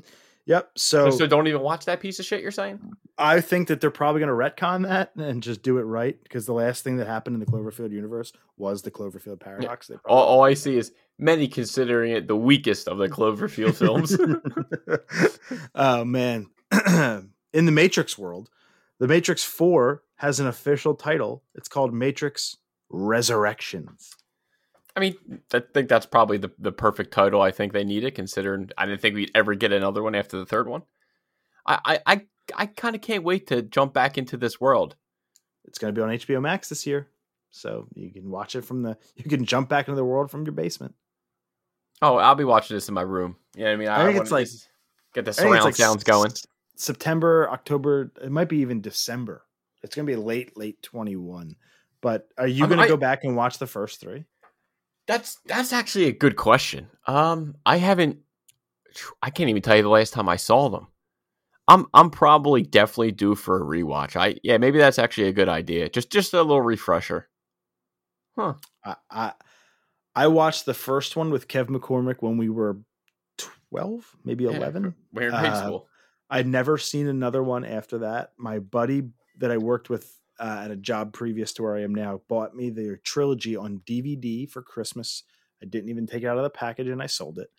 Yep. 0.47 0.71
So, 0.77 1.10
So, 1.12 1.27
don't 1.27 1.47
even 1.47 1.62
watch 1.62 1.86
that 1.86 1.99
piece 1.99 2.19
of 2.19 2.25
shit. 2.25 2.41
You're 2.41 2.51
saying? 2.51 2.79
I 3.17 3.41
think 3.41 3.67
that 3.67 3.81
they're 3.81 3.91
probably 3.91 4.21
going 4.21 4.29
to 4.29 4.33
retcon 4.63 4.88
that 4.88 5.13
and 5.15 5.43
just 5.43 5.62
do 5.62 5.77
it 5.77 5.83
right 5.83 6.17
because 6.23 6.45
the 6.45 6.53
last 6.53 6.83
thing 6.83 6.97
that 6.97 7.07
happened 7.07 7.33
in 7.36 7.39
the 7.41 7.45
Cloverfield 7.45 7.91
universe 7.91 8.31
was 8.55 8.81
the 8.81 8.89
Cloverfield 8.89 9.41
Paradox. 9.41 9.88
They 9.88 9.95
All, 10.05 10.23
all 10.23 10.43
I 10.43 10.53
see 10.53 10.77
is 10.77 10.93
many 11.19 11.49
considering 11.49 12.13
it 12.13 12.27
the 12.27 12.36
weakest 12.36 12.88
of 12.88 12.97
the 12.97 13.10
Cloverfield 13.10 13.75
films. 14.88 15.69
oh 15.75 16.05
man. 16.05 16.47
In 17.53 17.65
the 17.65 17.71
Matrix 17.71 18.17
world, 18.17 18.49
the 18.99 19.07
Matrix 19.07 19.43
4 19.43 20.01
has 20.15 20.39
an 20.39 20.47
official 20.47 20.95
title. 20.95 21.43
It's 21.55 21.67
called 21.67 21.93
Matrix 21.93 22.57
Resurrections. 22.89 24.15
I 24.97 24.99
mean, 24.99 25.15
I 25.53 25.60
think 25.60 25.89
that's 25.89 26.07
probably 26.07 26.38
the, 26.39 26.51
the 26.57 26.71
perfect 26.71 27.12
title. 27.13 27.39
I 27.39 27.51
think 27.51 27.71
they 27.71 27.83
need 27.83 28.03
it, 28.03 28.15
considering 28.15 28.71
I 28.79 28.88
didn't 28.88 28.99
think 28.99 29.13
we'd 29.13 29.29
ever 29.36 29.53
get 29.53 29.71
another 29.71 30.01
one 30.01 30.15
after 30.15 30.38
the 30.39 30.45
third 30.45 30.67
one. 30.67 30.81
I 31.67 31.79
I 31.86 31.99
I, 32.13 32.21
I 32.55 32.65
kind 32.65 32.95
of 32.95 33.01
can't 33.01 33.23
wait 33.23 33.45
to 33.47 33.62
jump 33.62 33.93
back 33.93 34.17
into 34.17 34.38
this 34.38 34.60
world. 34.60 34.95
It's 35.65 35.77
going 35.77 35.93
to 35.93 35.99
be 35.99 36.03
on 36.03 36.10
HBO 36.10 36.41
Max 36.41 36.69
this 36.69 36.88
year. 36.88 37.10
So 37.51 37.88
you 37.93 38.10
can 38.12 38.29
watch 38.31 38.55
it 38.55 38.63
from 38.63 38.81
the 38.81 38.97
you 39.15 39.29
can 39.29 39.45
jump 39.45 39.69
back 39.69 39.88
into 39.88 39.95
the 39.97 40.03
world 40.03 40.31
from 40.31 40.45
your 40.45 40.53
basement. 40.53 40.95
Oh, 42.01 42.17
I'll 42.17 42.33
be 42.36 42.43
watching 42.43 42.75
this 42.75 42.88
in 42.88 42.95
my 42.95 43.01
room. 43.03 43.36
You 43.55 43.65
know 43.65 43.69
what 43.69 43.73
I 43.73 43.77
mean? 43.77 43.88
I 43.89 44.05
think 44.05 44.19
it's 44.21 44.31
like- 44.31 44.47
get 45.13 45.25
the 45.25 45.31
I 45.31 45.33
surround 45.33 45.63
like 45.65 45.75
sounds 45.75 46.03
going. 46.03 46.31
s- 46.31 46.45
September, 46.75 47.49
October, 47.51 48.12
it 48.21 48.31
might 48.31 48.49
be 48.49 48.57
even 48.60 48.81
December. 48.81 49.43
It's 49.83 49.95
going 49.95 50.07
to 50.07 50.12
be 50.12 50.15
late 50.15 50.57
late 50.57 50.81
21. 50.81 51.55
But 52.01 52.29
are 52.38 52.47
you 52.47 52.67
going 52.67 52.79
to 52.79 52.88
go 52.88 52.97
back 52.97 53.23
and 53.23 53.36
watch 53.36 53.57
the 53.57 53.65
first 53.67 53.99
3? 54.01 54.25
That's 55.07 55.39
that's 55.45 55.73
actually 55.73 56.05
a 56.05 56.11
good 56.11 56.35
question. 56.35 56.87
Um, 57.05 57.55
I 57.65 57.77
haven't. 57.77 58.19
I 59.21 59.29
can't 59.29 59.49
even 59.49 59.61
tell 59.61 59.75
you 59.75 59.83
the 59.83 59.89
last 59.89 60.11
time 60.13 60.27
I 60.27 60.35
saw 60.35 60.69
them. 60.69 60.87
I'm 61.67 61.85
I'm 61.93 62.09
probably 62.09 62.61
definitely 62.63 63.11
due 63.11 63.35
for 63.35 63.57
a 63.61 63.65
rewatch. 63.65 64.15
I 64.15 64.35
yeah, 64.43 64.57
maybe 64.57 64.77
that's 64.77 64.99
actually 64.99 65.27
a 65.27 65.33
good 65.33 65.49
idea. 65.49 65.89
Just 65.89 66.11
just 66.11 66.33
a 66.33 66.41
little 66.41 66.61
refresher. 66.61 67.27
Huh. 68.37 68.53
I, 68.83 68.95
I 69.09 69.33
I 70.15 70.27
watched 70.27 70.65
the 70.65 70.73
first 70.73 71.15
one 71.15 71.29
with 71.29 71.47
Kev 71.47 71.67
McCormick 71.67 72.17
when 72.21 72.37
we 72.37 72.49
were 72.49 72.77
12, 73.69 74.15
maybe 74.23 74.45
Yeah, 74.45 74.51
11. 74.51 74.95
We're 75.13 75.29
in 75.29 75.31
grade 75.31 75.51
Uh, 75.53 75.63
school. 75.63 75.87
I'd 76.29 76.47
never 76.47 76.77
seen 76.77 77.07
another 77.07 77.43
one 77.43 77.63
after 77.63 77.99
that. 77.99 78.31
My 78.37 78.59
buddy 78.59 79.09
that 79.37 79.51
I 79.51 79.57
worked 79.57 79.89
with 79.89 80.11
uh, 80.39 80.62
at 80.65 80.71
a 80.71 80.76
job 80.76 81.13
previous 81.13 81.54
to 81.54 81.63
where 81.63 81.76
I 81.76 81.84
am 81.84 81.93
now 81.93 82.21
bought 82.28 82.56
me 82.56 82.69
the 82.69 82.97
trilogy 83.04 83.56
on 83.56 83.82
DVD 83.86 84.50
for 84.50 84.62
Christmas. 84.62 85.23
I 85.62 85.65
didn't 85.65 85.89
even 85.89 86.08
take 86.08 86.23
it 86.23 86.28
out 86.28 86.38
of 86.38 86.43
the 86.43 86.50
package 86.50 86.88
and 86.88 87.02
I 87.02 87.08
sold 87.08 87.39
it. 87.39 87.50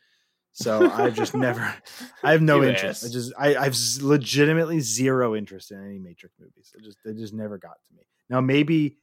So 0.52 0.90
I've 0.90 1.14
just 1.14 1.34
never, 1.34 1.60
I 2.22 2.32
have 2.32 2.42
no 2.42 2.62
You 2.62 2.70
interest. 2.70 3.04
I 3.04 3.08
just, 3.08 3.32
I, 3.38 3.56
I've 3.56 3.76
legitimately 4.00 4.80
zero 4.80 5.36
interest 5.36 5.70
in 5.70 5.84
any 5.84 5.98
Matrix 5.98 6.34
movies. 6.38 6.72
It 6.76 6.84
just, 6.84 6.98
they 7.04 7.12
just 7.12 7.34
never 7.34 7.58
got 7.58 7.76
to 7.88 7.94
me. 7.94 8.02
Now 8.28 8.40
maybe 8.40 8.96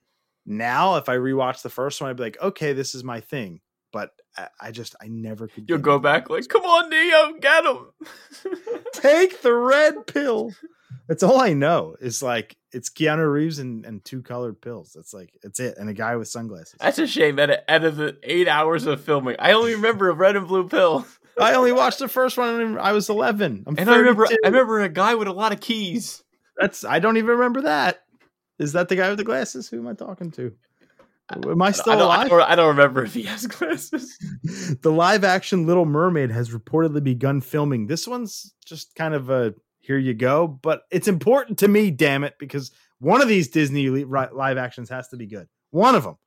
now 0.46 0.96
if 0.96 1.10
I 1.10 1.16
rewatch 1.16 1.62
the 1.62 1.70
first 1.70 2.02
one, 2.02 2.10
I'd 2.10 2.18
be 2.18 2.24
like, 2.24 2.42
okay, 2.42 2.74
this 2.74 2.96
is 2.96 3.04
my 3.04 3.22
thing. 3.22 3.62
But 3.94 4.12
I, 4.38 4.48
I 4.60 4.72
just, 4.72 4.96
I 5.02 5.08
never 5.08 5.48
could. 5.48 5.70
You'll 5.70 5.78
go 5.80 6.00
back 6.00 6.30
like, 6.30 6.48
come 6.50 6.64
on, 6.64 6.90
Neo, 6.90 7.40
get 7.40 7.66
him. 7.66 7.92
take 8.94 9.42
the 9.42 9.54
red 9.54 10.08
pill. 10.08 10.52
That's 11.08 11.24
all 11.24 11.40
I 11.40 11.54
know. 11.54 11.96
Is 12.00 12.24
like 12.24 12.56
it's 12.72 12.90
Keanu 12.90 13.32
Reeves 13.32 13.60
and, 13.60 13.86
and 13.86 14.04
two 14.04 14.22
colored 14.22 14.62
pills. 14.62 14.92
That's 14.96 15.14
like 15.14 15.32
it's 15.44 15.60
it, 15.60 15.78
and 15.78 15.90
a 15.90 15.94
guy 15.94 16.16
with 16.16 16.28
sunglasses. 16.28 16.76
That's 16.80 17.00
a 17.00 17.08
shame 17.08 17.36
that 17.38 17.64
out 17.68 17.84
of 17.84 17.96
the 17.96 18.18
eight 18.24 18.48
hours 18.48 18.86
of 18.86 19.02
filming, 19.02 19.36
I 19.40 19.54
only 19.54 19.76
remember 19.76 20.10
a 20.10 20.14
red 20.14 20.36
and 20.36 20.48
blue 20.48 20.68
pill. 20.68 21.06
I 21.40 21.54
only 21.54 21.74
watched 21.74 22.00
the 22.00 22.08
first 22.08 22.38
one 22.38 22.58
when 22.58 22.80
I 22.80 22.94
was 22.94 23.10
eleven. 23.10 23.64
I'm 23.68 23.76
And 23.78 23.90
I 23.90 23.98
remember, 23.98 24.26
I 24.26 24.48
remember 24.48 24.80
a 24.82 24.90
guy 24.90 25.16
with 25.16 25.28
a 25.28 25.34
lot 25.34 25.52
of 25.52 25.60
keys. 25.60 26.24
That's 26.58 26.84
I 26.86 27.00
don't 27.00 27.18
even 27.18 27.32
remember 27.32 27.64
that. 27.64 28.02
Is 28.58 28.74
that 28.74 28.88
the 28.88 28.96
guy 28.96 29.10
with 29.10 29.18
the 29.18 29.26
glasses? 29.26 29.68
Who 29.68 29.80
am 29.80 29.88
I 29.88 29.94
talking 29.94 30.32
to? 30.32 30.54
Am 31.32 31.62
I 31.62 31.72
still 31.72 31.94
I 31.94 31.96
don't, 31.96 32.04
I, 32.04 32.16
alive? 32.16 32.30
don't, 32.30 32.42
I 32.42 32.56
don't 32.56 32.68
remember 32.68 33.04
if 33.04 33.14
he 33.14 33.24
has 33.24 33.48
glasses. 33.48 34.18
the 34.82 34.92
live 34.92 35.24
action 35.24 35.66
Little 35.66 35.86
Mermaid 35.86 36.32
has 36.32 36.52
reportedly 36.52 37.04
begun 37.04 37.42
filming. 37.42 37.88
This 37.88 38.08
one's 38.08 38.54
just 38.66 38.94
kind 38.96 39.14
of 39.14 39.30
a 39.30 39.56
here 39.86 39.98
you 39.98 40.14
go, 40.14 40.48
but 40.48 40.84
it's 40.92 41.08
important 41.08 41.60
to 41.60 41.68
me, 41.68 41.92
damn 41.92 42.24
it, 42.24 42.36
because 42.40 42.72
one 43.00 43.22
of 43.22 43.28
these 43.28 43.50
Disney 43.50 43.88
live 43.90 44.58
actions 44.58 44.90
has 44.90 45.08
to 45.10 45.18
be 45.18 45.28
good. 45.28 45.48
One 45.72 45.96
of 45.96 46.04
them. 46.04 46.18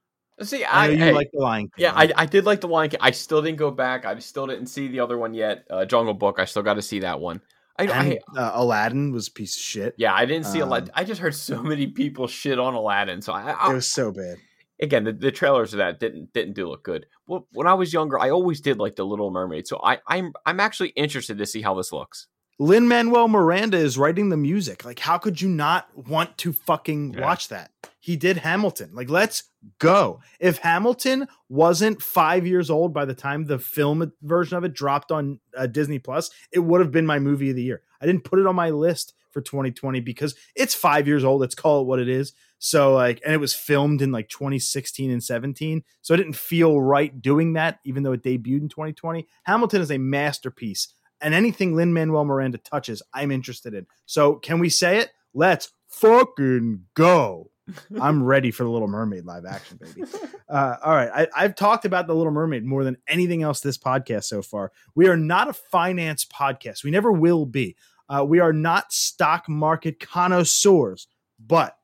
See, 0.43 0.63
I, 0.65 0.85
I, 0.85 0.87
know 0.87 0.93
you 0.93 0.99
hey, 0.99 1.13
like 1.13 1.31
the 1.33 1.41
Lion 1.41 1.65
King. 1.65 1.71
yeah, 1.79 1.93
I, 1.95 2.13
I 2.17 2.27
did 2.27 2.45
like 2.45 2.61
the 2.61 2.69
Lion 2.69 2.91
King. 2.91 3.01
I 3.03 3.11
still 3.11 3.43
didn't 3.43 3.59
go 3.59 3.73
back. 3.73 4.05
I 4.05 4.17
still 4.21 4.47
didn't 4.47 4.67
see 4.67 4.87
the 4.87 5.01
other 5.01 5.19
one 5.19 5.35
yet. 5.35 5.65
Uh, 5.69 5.85
Jungle 5.85 6.15
Book. 6.15 6.39
I 6.39 6.45
still 6.45 6.63
got 6.63 6.75
to 6.75 6.83
see 6.83 7.01
that 7.01 7.19
one. 7.19 7.41
I, 7.77 7.87
I 7.87 8.05
and 8.05 8.19
uh, 8.37 8.53
Aladdin 8.55 9.13
was 9.13 9.29
a 9.29 9.33
piece 9.33 9.57
of 9.57 9.63
shit. 9.63 9.95
yeah, 9.99 10.15
I 10.15 10.27
didn't 10.27 10.47
see 10.47 10.61
a 10.61 10.67
lot. 10.67 10.83
Um, 10.85 10.91
I 10.95 11.05
just 11.05 11.21
heard 11.21 11.35
so 11.35 11.63
many 11.65 11.89
people 11.89 12.29
shit 12.29 12.59
on 12.59 12.75
Aladdin. 12.75 13.23
So 13.23 13.33
I, 13.33 13.51
I 13.51 13.71
It 13.71 13.75
was 13.75 13.91
so 13.91 14.13
bad. 14.13 14.37
again, 14.81 15.05
the, 15.05 15.13
the 15.13 15.33
trailers 15.33 15.75
of 15.75 15.79
that 15.79 15.99
didn't 15.99 16.33
didn't 16.33 16.55
do 16.55 16.69
look 16.69 16.85
good. 16.85 17.07
Well, 17.27 17.49
when 17.53 17.67
I 17.67 17.75
was 17.75 17.93
younger, 17.93 18.19
I 18.19 18.31
always 18.31 18.61
did 18.61 18.79
like 18.79 18.95
the 18.95 19.05
Little 19.05 19.33
Mermaid. 19.33 19.67
So 19.67 19.81
I, 19.83 19.99
I'm 20.07 20.33
I'm 20.47 20.61
actually 20.61 20.91
interested 20.91 21.39
to 21.39 21.47
see 21.47 21.63
how 21.63 21.75
this 21.75 21.93
looks. 21.93 22.29
Lin 22.59 22.89
Manuel 22.89 23.29
Miranda 23.29 23.77
is 23.77 23.97
writing 23.97 24.31
the 24.31 24.37
music. 24.37 24.85
Like, 24.85 24.99
how 24.99 25.17
could 25.17 25.41
you 25.41 25.49
not 25.49 25.89
want 25.97 26.37
to 26.39 26.53
fucking 26.53 27.15
Yeah. 27.15 27.21
watch 27.21 27.49
that? 27.49 27.71
He 28.01 28.17
did 28.17 28.39
Hamilton. 28.39 28.91
Like, 28.95 29.09
let's 29.09 29.45
go. 29.79 30.21
If 30.41 30.59
Hamilton 30.59 31.29
wasn't 31.49 32.03
five 32.03 32.47
years 32.47 32.69
old 32.71 32.93
by 32.93 33.05
the 33.05 33.15
time 33.15 33.45
the 33.45 33.59
film 33.59 34.13
version 34.23 34.57
of 34.59 34.65
it 34.65 34.73
dropped 34.75 35.13
on 35.13 35.39
uh, 35.57 35.67
Disney 35.67 35.99
Plus, 35.99 36.31
it 36.53 36.61
would 36.61 36.81
have 36.81 36.91
been 36.91 37.07
my 37.07 37.19
movie 37.19 37.51
of 37.51 37.57
the 37.57 37.63
year. 37.63 37.83
I 38.01 38.07
didn't 38.07 38.25
put 38.25 38.39
it 38.41 38.47
on 38.47 38.57
my 38.57 38.71
list 38.71 39.15
for 39.31 39.41
2020 39.41 40.01
because 40.01 40.35
it's 40.57 40.75
five 40.75 41.07
years 41.07 41.23
old. 41.23 41.41
Let's 41.41 41.55
call 41.55 41.83
it 41.83 41.87
what 41.87 41.99
it 42.01 42.09
is. 42.09 42.33
So, 42.59 42.93
like, 42.95 43.21
and 43.25 43.33
it 43.35 43.39
was 43.41 43.55
filmed 43.55 44.03
in 44.03 44.11
like 44.11 44.29
2016 44.31 45.11
and 45.13 45.23
17. 45.23 45.85
So, 46.03 46.13
I 46.15 46.17
didn't 46.17 46.35
feel 46.35 46.81
right 46.81 47.21
doing 47.23 47.53
that, 47.53 47.79
even 47.85 48.03
though 48.03 48.13
it 48.13 48.23
debuted 48.25 48.63
in 48.63 48.69
2020. 48.69 49.29
Hamilton 49.45 49.81
is 49.81 49.93
a 49.93 49.99
masterpiece 49.99 50.89
and 51.21 51.35
anything 51.35 51.75
Lin 51.75 51.93
Manuel 51.93 52.25
Miranda 52.25 52.59
touches, 52.59 53.03
I'm 53.13 53.31
interested 53.31 53.75
in. 53.75 53.87
So 54.07 54.35
can 54.35 54.59
we 54.59 54.69
say 54.69 54.99
it? 54.99 55.11
Let's 55.35 55.71
fucking 55.89 56.85
go. 56.95 57.51
I'm 58.01 58.23
ready 58.23 58.51
for 58.51 58.65
the 58.65 58.71
Little 58.71 58.89
Mermaid 58.89 59.25
live 59.25 59.45
action, 59.45 59.79
baby. 59.81 60.09
Uh, 60.49 60.77
all 60.83 60.95
right. 60.95 61.11
I, 61.15 61.45
I've 61.45 61.55
talked 61.55 61.85
about 61.85 62.07
the 62.07 62.15
Little 62.15 62.33
Mermaid 62.33 62.65
more 62.65 62.85
than 62.85 62.97
anything 63.07 63.43
else 63.43 63.61
this 63.61 63.79
podcast 63.79 64.25
so 64.25 64.43
far. 64.43 64.73
We 64.95 65.09
are 65.09 65.17
not 65.17 65.49
a 65.49 65.53
finance 65.53 66.25
podcast. 66.25 66.85
We 66.85 66.91
never 66.91 67.13
will 67.13 67.47
be. 67.47 67.77
Uh, 68.09 68.25
we 68.27 68.41
are 68.41 68.55
not 68.55 68.93
stock 68.93 69.49
market 69.49 70.01
connoisseurs, 70.01 71.09
but 71.39 71.77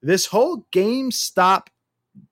this 0.00 0.26
whole 0.26 0.66
GameStop, 0.72 1.66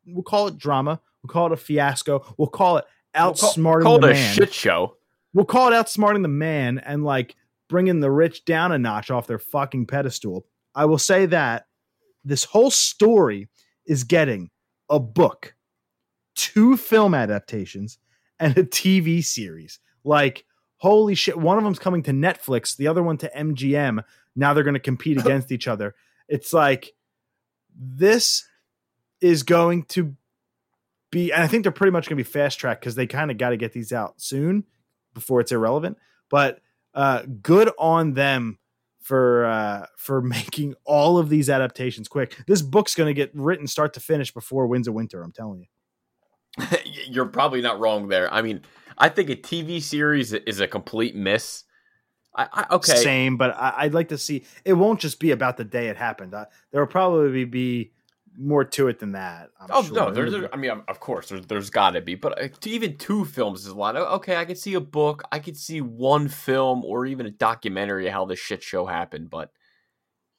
we'll 0.07 0.23
call 0.23 0.49
it 0.49 0.57
drama. 0.57 1.01
We'll 1.23 1.29
call 1.29 1.47
it 1.47 1.53
a 1.53 1.57
fiasco. 1.57 2.35
We'll 2.39 2.49
call 2.49 2.79
it 2.79 2.87
outsmarting 3.15 3.83
Called 3.83 4.03
the 4.03 4.11
a 4.11 4.15
man 4.15 4.35
shit 4.35 4.55
show. 4.55 4.97
We'll 5.33 5.45
call 5.45 5.73
it 5.73 5.77
outsmarting 5.77 6.23
the 6.23 6.29
man 6.29 6.79
and 6.79 7.05
like 7.05 7.37
bringing 7.69 8.01
the 8.01 8.11
rich 8.11 8.45
down 8.45 8.73
a 8.73 8.79
notch 8.79 9.11
off 9.11 9.27
their 9.27 9.39
fucking 9.39 9.87
pedestal. 9.87 10.45
I 10.75 10.85
will 10.85 10.99
say 10.99 11.27
that 11.27 11.67
this 12.25 12.45
whole 12.45 12.71
story 12.71 13.49
is 13.87 14.05
getting 14.05 14.51
a 14.89 14.99
book, 15.01 15.55
two 16.35 16.77
film 16.77 17.15
adaptations, 17.15 17.99
and 18.39 18.57
a 18.59 18.65
TV 18.65 19.25
series. 19.25 19.79
Like, 20.05 20.45
holy 20.77 21.15
shit. 21.15 21.39
One 21.39 21.59
of 21.59 21.65
them's 21.65 21.79
coming 21.79 22.03
to 22.05 22.11
Netflix, 22.11 22.77
the 22.77 22.89
other 22.89 23.03
one 23.03 23.19
to 23.19 23.31
MGM. 23.37 24.03
Now 24.37 24.53
they're 24.53 24.65
going 24.65 24.75
to 24.75 24.81
compete 24.81 25.19
against 25.21 25.53
each 25.53 25.69
other. 25.69 25.95
It's 26.29 26.53
like, 26.53 26.93
this 27.77 28.47
is 29.21 29.43
going 29.43 29.85
to 29.85 30.17
be, 31.11 31.33
and 31.33 31.43
I 31.43 31.47
think 31.47 31.65
they're 31.65 31.73
pretty 31.73 31.93
much 31.93 32.09
going 32.09 32.19
to 32.19 32.25
be 32.25 32.31
fast 32.31 32.59
track 32.59 32.81
because 32.81 32.95
they 32.95 33.07
kind 33.07 33.31
of 33.31 33.39
got 33.39 33.51
to 33.51 33.57
get 33.57 33.73
these 33.73 33.93
out 33.93 34.21
soon 34.21 34.65
before 35.15 35.41
it's 35.41 35.53
irrelevant. 35.53 35.99
But 36.31 36.61
uh, 36.95 37.23
good 37.43 37.71
on 37.79 38.15
them 38.15 38.59
for 39.01 39.45
uh, 39.47 39.87
for 39.97 40.21
making 40.39 40.75
all 40.85 41.19
of 41.19 41.29
these 41.29 41.51
adaptations 41.51 42.09
quick. 42.09 42.37
This 42.47 42.63
book's 42.63 42.95
going 42.95 43.09
to 43.09 43.15
get 43.15 43.31
written 43.35 43.67
start 43.67 43.95
to 43.95 44.01
finish 44.01 44.33
before 44.33 44.67
Winds 44.67 44.89
of 44.89 44.95
Winter. 44.95 45.23
I'm 45.23 45.33
telling 45.33 45.61
you. 45.61 46.79
You're 47.07 47.27
probably 47.27 47.61
not 47.61 47.81
wrong 47.81 48.09
there. 48.09 48.33
I 48.33 48.43
mean, 48.43 48.63
I 48.99 49.09
think 49.09 49.31
a 49.31 49.37
TV 49.37 49.81
series 49.81 50.33
is 50.33 50.61
a 50.61 50.67
complete 50.67 51.15
miss. 51.15 51.65
I, 52.37 52.49
I 52.53 52.75
okay. 52.77 52.97
Same, 52.97 53.37
but 53.37 53.57
I, 53.57 53.75
I'd 53.79 53.95
like 53.95 54.09
to 54.09 54.19
see. 54.19 54.45
It 54.65 54.75
won't 54.75 55.01
just 55.01 55.19
be 55.19 55.33
about 55.33 55.57
the 55.57 55.65
day 55.65 55.89
it 55.89 55.97
happened. 55.97 56.35
Uh, 56.35 56.47
there 56.71 56.81
will 56.81 56.91
probably 56.91 57.45
be 57.45 57.93
more 58.39 58.65
to 58.65 58.89
it 58.89 58.99
than 58.99 59.13
that. 59.13 59.51
I'm 59.61 59.69
Oh 59.71 59.83
sure. 59.83 59.95
no, 59.95 60.11
there, 60.11 60.31
there, 60.31 60.55
I 60.55 60.57
mean, 60.57 60.71
of 60.89 61.01
course, 61.01 61.29
there's 61.29 61.47
there's 61.47 61.71
got 61.71 61.91
to 61.91 62.01
be, 62.01 62.15
but 62.15 62.43
uh, 62.43 62.49
even 62.65 62.97
two 62.97 63.25
films 63.25 63.61
is 63.63 63.69
a 63.69 63.75
lot. 63.75 63.97
Okay, 63.97 64.37
I 64.37 64.45
could 64.45 64.59
see 64.59 64.75
a 64.75 64.81
book, 64.81 65.23
I 65.33 65.39
could 65.39 65.57
see 65.57 65.81
one 65.81 66.29
film, 66.29 66.85
or 66.85 67.07
even 67.07 67.27
a 67.27 67.31
documentary 67.31 68.07
of 68.07 68.13
how 68.13 68.25
this 68.25 68.39
shit 68.39 68.63
show 68.63 68.87
happened. 68.87 69.31
But 69.31 69.51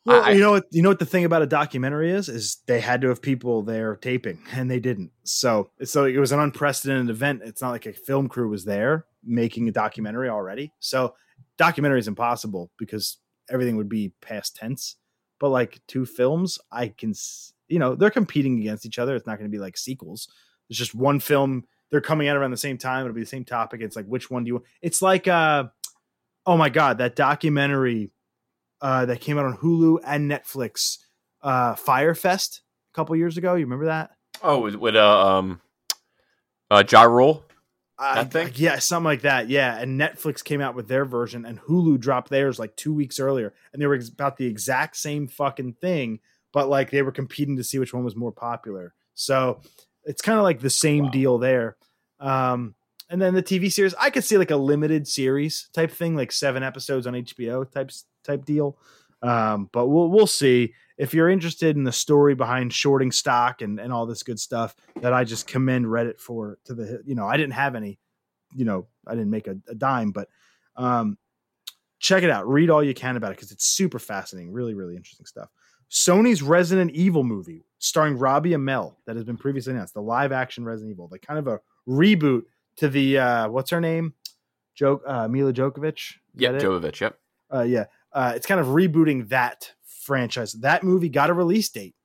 Well, 0.05 0.23
I- 0.23 0.31
you 0.31 0.39
know 0.41 0.51
what? 0.51 0.65
You 0.71 0.81
know 0.81 0.89
what 0.89 0.99
the 0.99 1.05
thing 1.05 1.25
about 1.25 1.41
a 1.43 1.47
documentary 1.47 2.11
is? 2.11 2.27
Is 2.29 2.57
they 2.67 2.79
had 2.79 3.01
to 3.01 3.09
have 3.09 3.21
people 3.21 3.61
there 3.61 3.95
taping, 3.97 4.39
and 4.53 4.69
they 4.71 4.79
didn't. 4.79 5.11
So, 5.23 5.71
so 5.83 6.05
it 6.05 6.17
was 6.17 6.31
an 6.31 6.39
unprecedented 6.39 7.09
event. 7.09 7.41
It's 7.43 7.61
not 7.61 7.71
like 7.71 7.85
a 7.85 7.93
film 7.93 8.27
crew 8.29 8.49
was 8.49 8.65
there 8.65 9.05
making 9.23 9.67
a 9.67 9.71
documentary 9.71 10.29
already. 10.29 10.71
So, 10.79 11.13
documentary 11.57 11.99
is 11.99 12.07
impossible 12.07 12.71
because 12.79 13.17
everything 13.49 13.75
would 13.77 13.89
be 13.89 14.13
past 14.21 14.55
tense. 14.55 14.95
But 15.39 15.49
like 15.49 15.81
two 15.87 16.05
films, 16.05 16.57
I 16.71 16.87
can, 16.89 17.11
s- 17.11 17.53
you 17.71 17.79
know, 17.79 17.95
they're 17.95 18.09
competing 18.09 18.59
against 18.59 18.85
each 18.85 18.99
other. 18.99 19.15
It's 19.15 19.25
not 19.25 19.37
going 19.37 19.49
to 19.49 19.55
be 19.55 19.61
like 19.61 19.77
sequels. 19.77 20.27
It's 20.69 20.77
just 20.77 20.93
one 20.93 21.19
film. 21.19 21.65
They're 21.89 22.01
coming 22.01 22.27
out 22.27 22.37
around 22.37 22.51
the 22.51 22.57
same 22.57 22.77
time. 22.77 23.05
It'll 23.05 23.15
be 23.15 23.21
the 23.21 23.27
same 23.27 23.45
topic. 23.45 23.81
It's 23.81 23.95
like 23.95 24.05
which 24.05 24.29
one 24.29 24.43
do 24.43 24.49
you? 24.49 24.53
want? 24.55 24.65
It's 24.81 25.01
like, 25.01 25.27
uh, 25.27 25.65
oh 26.45 26.57
my 26.57 26.69
god, 26.69 26.99
that 26.99 27.15
documentary 27.15 28.11
uh, 28.81 29.05
that 29.05 29.21
came 29.21 29.37
out 29.37 29.45
on 29.45 29.57
Hulu 29.57 29.99
and 30.05 30.29
Netflix, 30.29 30.99
uh, 31.41 31.75
Fyre 31.75 32.15
Fest 32.15 32.61
a 32.91 32.95
couple 32.95 33.15
years 33.15 33.37
ago. 33.37 33.55
You 33.55 33.65
remember 33.65 33.85
that? 33.85 34.11
oh, 34.43 34.59
with, 34.59 34.75
with 34.75 34.95
uh, 34.95 35.27
um, 35.27 35.61
uh, 36.69 36.83
Ja 36.89 37.03
Rule. 37.03 37.43
I 37.97 38.23
thing? 38.23 38.51
yeah, 38.55 38.79
something 38.79 39.05
like 39.05 39.21
that. 39.21 39.47
Yeah, 39.47 39.77
and 39.77 39.99
Netflix 39.99 40.43
came 40.43 40.59
out 40.59 40.73
with 40.73 40.87
their 40.87 41.05
version, 41.05 41.45
and 41.45 41.61
Hulu 41.61 41.99
dropped 41.99 42.29
theirs 42.29 42.57
like 42.57 42.75
two 42.75 42.93
weeks 42.93 43.19
earlier, 43.19 43.53
and 43.71 43.81
they 43.81 43.85
were 43.85 43.93
ex- 43.93 44.09
about 44.09 44.37
the 44.37 44.47
exact 44.47 44.97
same 44.97 45.27
fucking 45.27 45.73
thing, 45.73 46.19
but 46.53 46.69
like 46.69 46.91
they 46.91 47.01
were 47.01 47.11
competing 47.11 47.57
to 47.57 47.63
see 47.63 47.79
which 47.79 47.93
one 47.93 48.03
was 48.03 48.15
more 48.15 48.31
popular. 48.31 48.93
So 49.13 49.61
it's 50.03 50.21
kind 50.21 50.37
of 50.37 50.43
like 50.43 50.59
the 50.59 50.69
same 50.69 51.05
Wow. 51.05 51.11
deal 51.11 51.37
there. 51.37 51.77
Um, 52.19 52.75
and 53.09 53.21
then 53.21 53.33
the 53.33 53.43
TV 53.43 53.71
series, 53.71 53.93
I 53.99 54.09
could 54.09 54.23
see 54.23 54.37
like 54.37 54.51
a 54.51 54.55
limited 54.55 55.07
series 55.07 55.69
type 55.73 55.91
thing, 55.91 56.15
like 56.15 56.31
seven 56.31 56.63
episodes 56.63 57.07
on 57.07 57.13
HBO 57.13 57.69
type 57.69 57.91
type 58.23 58.45
deal. 58.45 58.77
Um, 59.21 59.69
but 59.71 59.87
we'll 59.87 60.09
we'll 60.09 60.27
see. 60.27 60.73
If 60.97 61.13
you're 61.13 61.29
interested 61.29 61.75
in 61.75 61.83
the 61.83 61.91
story 61.91 62.35
behind 62.35 62.73
shorting 62.73 63.11
stock 63.11 63.61
and, 63.61 63.79
and 63.79 63.91
all 63.91 64.05
this 64.05 64.23
good 64.23 64.39
stuff 64.39 64.75
that 65.01 65.13
I 65.13 65.23
just 65.23 65.47
commend 65.47 65.85
Reddit 65.85 66.19
for 66.19 66.57
to 66.65 66.73
the 66.73 67.01
you 67.05 67.15
know, 67.15 67.27
I 67.27 67.37
didn't 67.37 67.53
have 67.53 67.75
any, 67.75 67.99
you 68.55 68.65
know, 68.65 68.87
I 69.05 69.11
didn't 69.11 69.29
make 69.29 69.47
a, 69.47 69.57
a 69.67 69.75
dime, 69.75 70.11
but 70.11 70.29
um 70.75 71.17
check 71.99 72.23
it 72.23 72.29
out. 72.29 72.47
Read 72.47 72.69
all 72.69 72.83
you 72.83 72.93
can 72.93 73.15
about 73.15 73.31
it 73.31 73.37
because 73.37 73.51
it's 73.51 73.65
super 73.65 73.99
fascinating, 73.99 74.51
really, 74.51 74.73
really 74.73 74.95
interesting 74.95 75.25
stuff. 75.25 75.49
Sony's 75.91 76.41
Resident 76.41 76.91
Evil 76.91 77.23
movie 77.23 77.65
starring 77.79 78.17
Robbie 78.17 78.51
Amell 78.51 78.95
that 79.05 79.15
has 79.15 79.25
been 79.25 79.37
previously 79.37 79.73
announced, 79.73 79.93
the 79.93 80.01
live 80.01 80.31
action 80.31 80.63
Resident 80.63 80.91
Evil, 80.91 81.09
like 81.11 81.21
kind 81.21 81.37
of 81.39 81.47
a 81.47 81.59
reboot 81.87 82.43
to 82.77 82.87
the 82.87 83.17
uh 83.17 83.49
what's 83.49 83.69
her 83.71 83.81
name? 83.81 84.13
Joke 84.73 85.03
uh 85.05 85.27
Mila 85.27 85.51
Djokovic. 85.53 86.13
Yep, 86.35 86.53
that. 86.79 87.01
Yep. 87.01 87.17
uh, 87.53 87.63
yeah, 87.63 87.85
uh, 88.13 88.33
it's 88.35 88.45
kind 88.45 88.61
of 88.61 88.67
rebooting 88.67 89.27
that 89.29 89.73
franchise. 89.83 90.53
That 90.53 90.83
movie 90.83 91.09
got 91.09 91.29
a 91.29 91.33
release 91.33 91.69
date, 91.69 91.95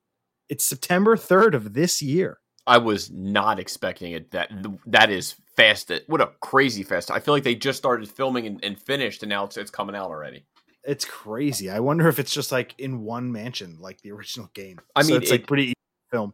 It's 0.49 0.64
September 0.64 1.16
3rd 1.16 1.55
of 1.55 1.74
this 1.74 2.03
year. 2.03 2.39
I 2.66 2.78
was 2.78 3.11
not 3.12 3.61
expecting 3.61 4.11
it. 4.11 4.32
That 4.32 4.51
that 4.87 5.11
is 5.11 5.37
fast. 5.55 5.93
What 6.09 6.20
a 6.20 6.32
crazy 6.41 6.82
fast! 6.82 7.12
I 7.12 7.20
feel 7.20 7.32
like 7.32 7.45
they 7.45 7.55
just 7.55 7.78
started 7.78 8.09
filming 8.09 8.47
and, 8.49 8.64
and 8.64 8.76
finished, 8.76 9.22
and 9.22 9.30
now 9.30 9.45
it's, 9.45 9.57
it's 9.57 9.70
coming 9.70 9.95
out 9.95 10.11
already. 10.11 10.45
It's 10.87 11.05
crazy. 11.05 11.68
I 11.68 11.80
wonder 11.80 12.09
if 12.09 12.18
it's 12.18 12.32
just 12.32 12.53
like 12.53 12.74
in 12.78 13.01
one 13.03 13.32
mansion, 13.32 13.78
like 13.80 14.01
the 14.03 14.12
original 14.12 14.49
game. 14.55 14.78
I 14.95 15.03
So 15.03 15.09
mean, 15.09 15.22
it's 15.22 15.30
it- 15.30 15.34
like 15.34 15.47
pretty 15.47 15.64
easy 15.64 15.74
film. 16.12 16.32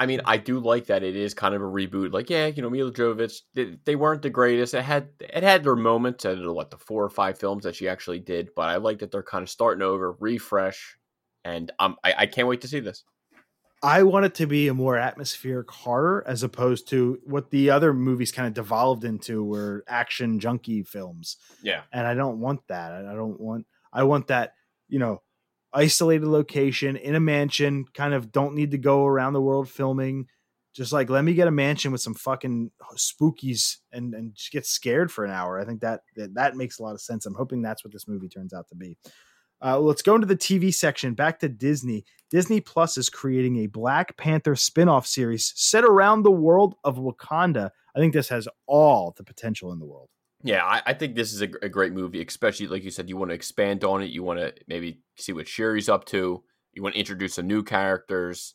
I 0.00 0.06
mean, 0.06 0.20
I 0.24 0.36
do 0.36 0.58
like 0.58 0.86
that 0.86 1.04
it 1.04 1.14
is 1.14 1.32
kind 1.32 1.54
of 1.54 1.62
a 1.62 1.64
reboot. 1.64 2.12
Like, 2.12 2.28
yeah, 2.28 2.46
you 2.46 2.60
know, 2.60 2.68
Mila 2.68 2.90
Jovovich, 2.90 3.42
they, 3.54 3.78
they 3.84 3.94
weren't 3.94 4.22
the 4.22 4.30
greatest. 4.30 4.74
It 4.74 4.82
had 4.82 5.10
it 5.20 5.44
had 5.44 5.62
their 5.62 5.76
moments 5.76 6.24
at 6.24 6.38
what 6.44 6.72
the 6.72 6.76
four 6.78 7.04
or 7.04 7.08
five 7.10 7.38
films 7.38 7.62
that 7.64 7.76
she 7.76 7.88
actually 7.88 8.18
did, 8.18 8.50
but 8.56 8.68
I 8.68 8.76
like 8.76 8.98
that 8.98 9.12
they're 9.12 9.22
kind 9.22 9.42
of 9.44 9.48
starting 9.50 9.82
over, 9.82 10.16
refresh, 10.18 10.96
and 11.44 11.70
um, 11.78 11.96
I, 12.02 12.14
I 12.18 12.26
can't 12.26 12.48
wait 12.48 12.62
to 12.62 12.68
see 12.68 12.80
this. 12.80 13.04
I 13.82 14.04
want 14.04 14.26
it 14.26 14.34
to 14.36 14.46
be 14.46 14.68
a 14.68 14.74
more 14.74 14.96
atmospheric 14.96 15.68
horror 15.70 16.22
as 16.26 16.44
opposed 16.44 16.88
to 16.90 17.18
what 17.24 17.50
the 17.50 17.70
other 17.70 17.92
movies 17.92 18.30
kind 18.30 18.46
of 18.46 18.54
devolved 18.54 19.04
into 19.04 19.42
were 19.42 19.82
action 19.88 20.38
junkie 20.38 20.84
films. 20.84 21.36
Yeah, 21.62 21.82
And 21.92 22.06
I 22.06 22.14
don't 22.14 22.38
want 22.38 22.60
that. 22.68 22.92
I 22.92 23.14
don't 23.14 23.40
want 23.40 23.66
I 23.92 24.04
want 24.04 24.28
that, 24.28 24.54
you 24.88 25.00
know, 25.00 25.22
isolated 25.72 26.26
location 26.26 26.96
in 26.96 27.16
a 27.16 27.20
mansion, 27.20 27.84
kind 27.92 28.14
of 28.14 28.30
don't 28.30 28.54
need 28.54 28.70
to 28.70 28.78
go 28.78 29.04
around 29.04 29.32
the 29.32 29.42
world 29.42 29.68
filming. 29.68 30.28
Just 30.72 30.92
like 30.92 31.10
let 31.10 31.24
me 31.24 31.34
get 31.34 31.48
a 31.48 31.52
mansion 31.52 31.90
with 31.90 32.00
some 32.00 32.14
fucking 32.14 32.70
spookies 32.96 33.78
and 33.90 34.14
and 34.14 34.34
just 34.34 34.52
get 34.52 34.64
scared 34.64 35.10
for 35.10 35.24
an 35.24 35.32
hour. 35.32 35.58
I 35.58 35.64
think 35.64 35.80
that 35.80 36.02
that, 36.16 36.34
that 36.34 36.56
makes 36.56 36.78
a 36.78 36.84
lot 36.84 36.94
of 36.94 37.00
sense. 37.00 37.26
I'm 37.26 37.34
hoping 37.34 37.62
that's 37.62 37.84
what 37.84 37.92
this 37.92 38.06
movie 38.06 38.28
turns 38.28 38.54
out 38.54 38.68
to 38.68 38.76
be. 38.76 38.96
Uh, 39.64 39.78
let's 39.78 40.02
go 40.02 40.14
into 40.14 40.26
the 40.26 40.36
TV 40.36 40.74
section. 40.74 41.14
Back 41.14 41.38
to 41.40 41.48
Disney. 41.48 42.04
Disney 42.30 42.60
Plus 42.60 42.96
is 42.98 43.08
creating 43.08 43.58
a 43.58 43.66
Black 43.66 44.16
Panther 44.16 44.56
spin-off 44.56 45.06
series 45.06 45.52
set 45.54 45.84
around 45.84 46.22
the 46.22 46.30
world 46.32 46.74
of 46.82 46.96
Wakanda. 46.96 47.70
I 47.94 47.98
think 47.98 48.12
this 48.12 48.28
has 48.30 48.48
all 48.66 49.14
the 49.16 49.22
potential 49.24 49.70
in 49.72 49.78
the 49.78 49.84
world. 49.84 50.08
yeah, 50.42 50.64
I, 50.64 50.82
I 50.86 50.94
think 50.94 51.14
this 51.14 51.32
is 51.32 51.42
a, 51.42 51.48
a 51.62 51.68
great 51.68 51.92
movie, 51.92 52.20
especially 52.26 52.66
like 52.66 52.82
you 52.82 52.90
said, 52.90 53.08
you 53.08 53.16
want 53.16 53.30
to 53.30 53.34
expand 53.34 53.84
on 53.84 54.02
it. 54.02 54.10
You 54.10 54.22
want 54.22 54.40
to 54.40 54.52
maybe 54.66 55.00
see 55.16 55.32
what 55.32 55.46
Shuri's 55.46 55.88
up 55.88 56.06
to. 56.06 56.42
You 56.72 56.82
want 56.82 56.94
to 56.94 56.98
introduce 56.98 57.34
some 57.34 57.46
new 57.46 57.62
characters. 57.62 58.54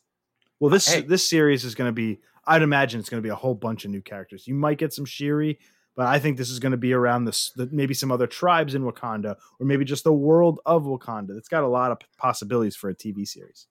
Well, 0.60 0.70
this 0.70 0.88
Hey. 0.92 1.02
this 1.02 1.28
series 1.28 1.64
is 1.64 1.74
going 1.76 1.88
to 1.88 1.92
be. 1.92 2.20
I'd 2.46 2.62
imagine 2.62 2.98
it's 2.98 3.08
going 3.10 3.22
to 3.22 3.26
be 3.26 3.30
a 3.30 3.36
whole 3.36 3.54
bunch 3.54 3.84
of 3.84 3.90
new 3.92 4.00
characters. 4.02 4.46
You 4.48 4.54
might 4.54 4.78
get 4.78 4.92
some 4.92 5.04
Shuri, 5.04 5.58
but 5.98 6.06
I 6.06 6.20
think 6.20 6.36
this 6.36 6.48
is 6.48 6.60
going 6.60 6.70
to 6.70 6.78
be 6.78 6.92
around 6.92 7.24
this. 7.24 7.50
The, 7.56 7.68
maybe 7.72 7.92
some 7.92 8.12
other 8.12 8.28
tribes 8.28 8.76
in 8.76 8.84
Wakanda, 8.84 9.34
or 9.58 9.66
maybe 9.66 9.84
just 9.84 10.04
the 10.04 10.12
world 10.12 10.60
of 10.64 10.84
Wakanda. 10.84 11.36
It's 11.36 11.48
got 11.48 11.64
a 11.64 11.68
lot 11.68 11.90
of 11.90 11.98
possibilities 12.16 12.76
for 12.76 12.88
a 12.88 12.94
TV 12.94 13.26
series. 13.26 13.66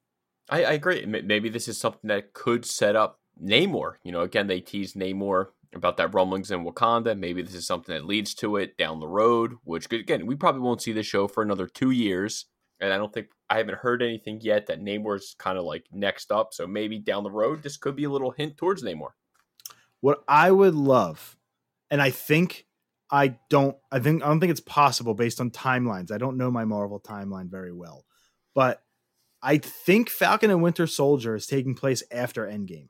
I, 0.50 0.66
I 0.66 0.72
agree. 0.74 1.06
Maybe 1.06 1.48
this 1.48 1.70
is 1.70 1.78
something 1.78 2.10
that 2.10 2.34
could 2.34 2.66
set 2.66 2.98
up 2.98 3.22
Namor. 3.42 3.94
You 4.04 4.12
know, 4.12 4.24
again, 4.24 4.48
they 4.48 4.60
teased 4.60 4.98
Namor 4.98 5.48
about 5.74 5.96
that 5.98 6.14
rumblings 6.14 6.52
in 6.52 6.66
Wakanda. 6.66 7.18
Maybe 7.18 7.42
this 7.42 7.56
is 7.56 7.66
something 7.66 7.96
that 7.96 8.06
leads 8.06 8.34
to 8.36 8.58
it 8.58 8.76
down 8.76 9.00
the 9.00 9.08
road, 9.08 9.54
which 9.64 9.90
again, 9.90 10.26
we 10.26 10.36
probably 10.36 10.60
won't 10.60 10.82
see 10.82 10.92
the 10.92 11.04
show 11.04 11.30
for 11.30 11.42
another 11.42 11.66
two 11.66 11.92
years. 11.92 12.48
And 12.82 12.92
I 12.92 12.98
don't 12.98 13.14
think 13.14 13.28
I 13.50 13.56
haven't 13.56 13.80
heard 13.80 14.02
anything 14.02 14.42
yet 14.42 14.68
that 14.68 14.82
Namor's 14.82 15.34
kind 15.40 15.58
of 15.58 15.64
like 15.64 15.86
next 15.94 16.30
up. 16.30 16.54
So 16.54 16.68
maybe 16.68 17.00
down 17.00 17.24
the 17.24 17.32
road, 17.32 17.64
this 17.64 17.78
could 17.78 17.96
be 17.96 18.04
a 18.04 18.10
little 18.10 18.32
hint 18.32 18.58
towards 18.58 18.84
Namor. 18.84 19.12
What 20.02 20.26
I 20.28 20.52
would 20.52 20.76
love, 20.76 21.37
and 21.90 22.02
I 22.02 22.10
think 22.12 22.66
I 23.10 23.38
don't. 23.50 23.76
I 23.92 24.00
think 24.00 24.24
I 24.24 24.28
don't 24.28 24.40
think 24.40 24.52
it's 24.52 24.60
possible 24.60 25.14
based 25.14 25.40
on 25.40 25.52
timelines. 25.52 26.12
I 26.12 26.18
don't 26.18 26.38
know 26.38 26.52
my 26.52 26.66
Marvel 26.66 27.00
timeline 27.00 27.50
very 27.50 27.72
well, 27.72 28.06
but 28.54 28.82
I 29.42 29.58
think 29.58 30.10
Falcon 30.10 30.50
and 30.50 30.62
Winter 30.62 30.88
Soldier 30.88 31.36
is 31.36 31.48
taking 31.48 31.76
place 31.76 32.04
after 32.12 32.46
Endgame. 32.46 32.90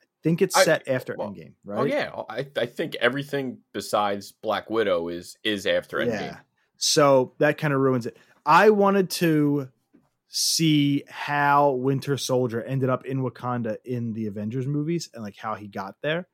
I 0.00 0.06
think 0.22 0.42
it's 0.42 0.56
I- 0.56 0.64
set 0.64 0.88
after 0.88 1.14
well, 1.18 1.30
Endgame, 1.30 1.54
oh, 1.66 1.72
right? 1.72 1.78
Oh 1.80 1.84
yeah, 1.84 2.10
I, 2.28 2.46
I 2.60 2.66
think 2.66 2.94
everything 2.96 3.58
besides 3.72 4.32
Black 4.32 4.70
Widow 4.70 5.08
is 5.08 5.36
is 5.42 5.66
after 5.66 5.98
Endgame. 5.98 6.20
Yeah. 6.20 6.36
So 6.76 7.34
that 7.38 7.58
kind 7.58 7.72
of 7.72 7.80
ruins 7.80 8.06
it. 8.06 8.16
I 8.44 8.70
wanted 8.70 9.10
to 9.10 9.68
see 10.28 11.04
how 11.08 11.70
Winter 11.70 12.16
Soldier 12.16 12.62
ended 12.62 12.90
up 12.90 13.06
in 13.06 13.22
Wakanda 13.22 13.76
in 13.84 14.12
the 14.12 14.26
Avengers 14.26 14.66
movies 14.66 15.08
and 15.14 15.24
like 15.24 15.36
how 15.36 15.54
he 15.54 15.66
got 15.66 15.94
there. 16.02 16.28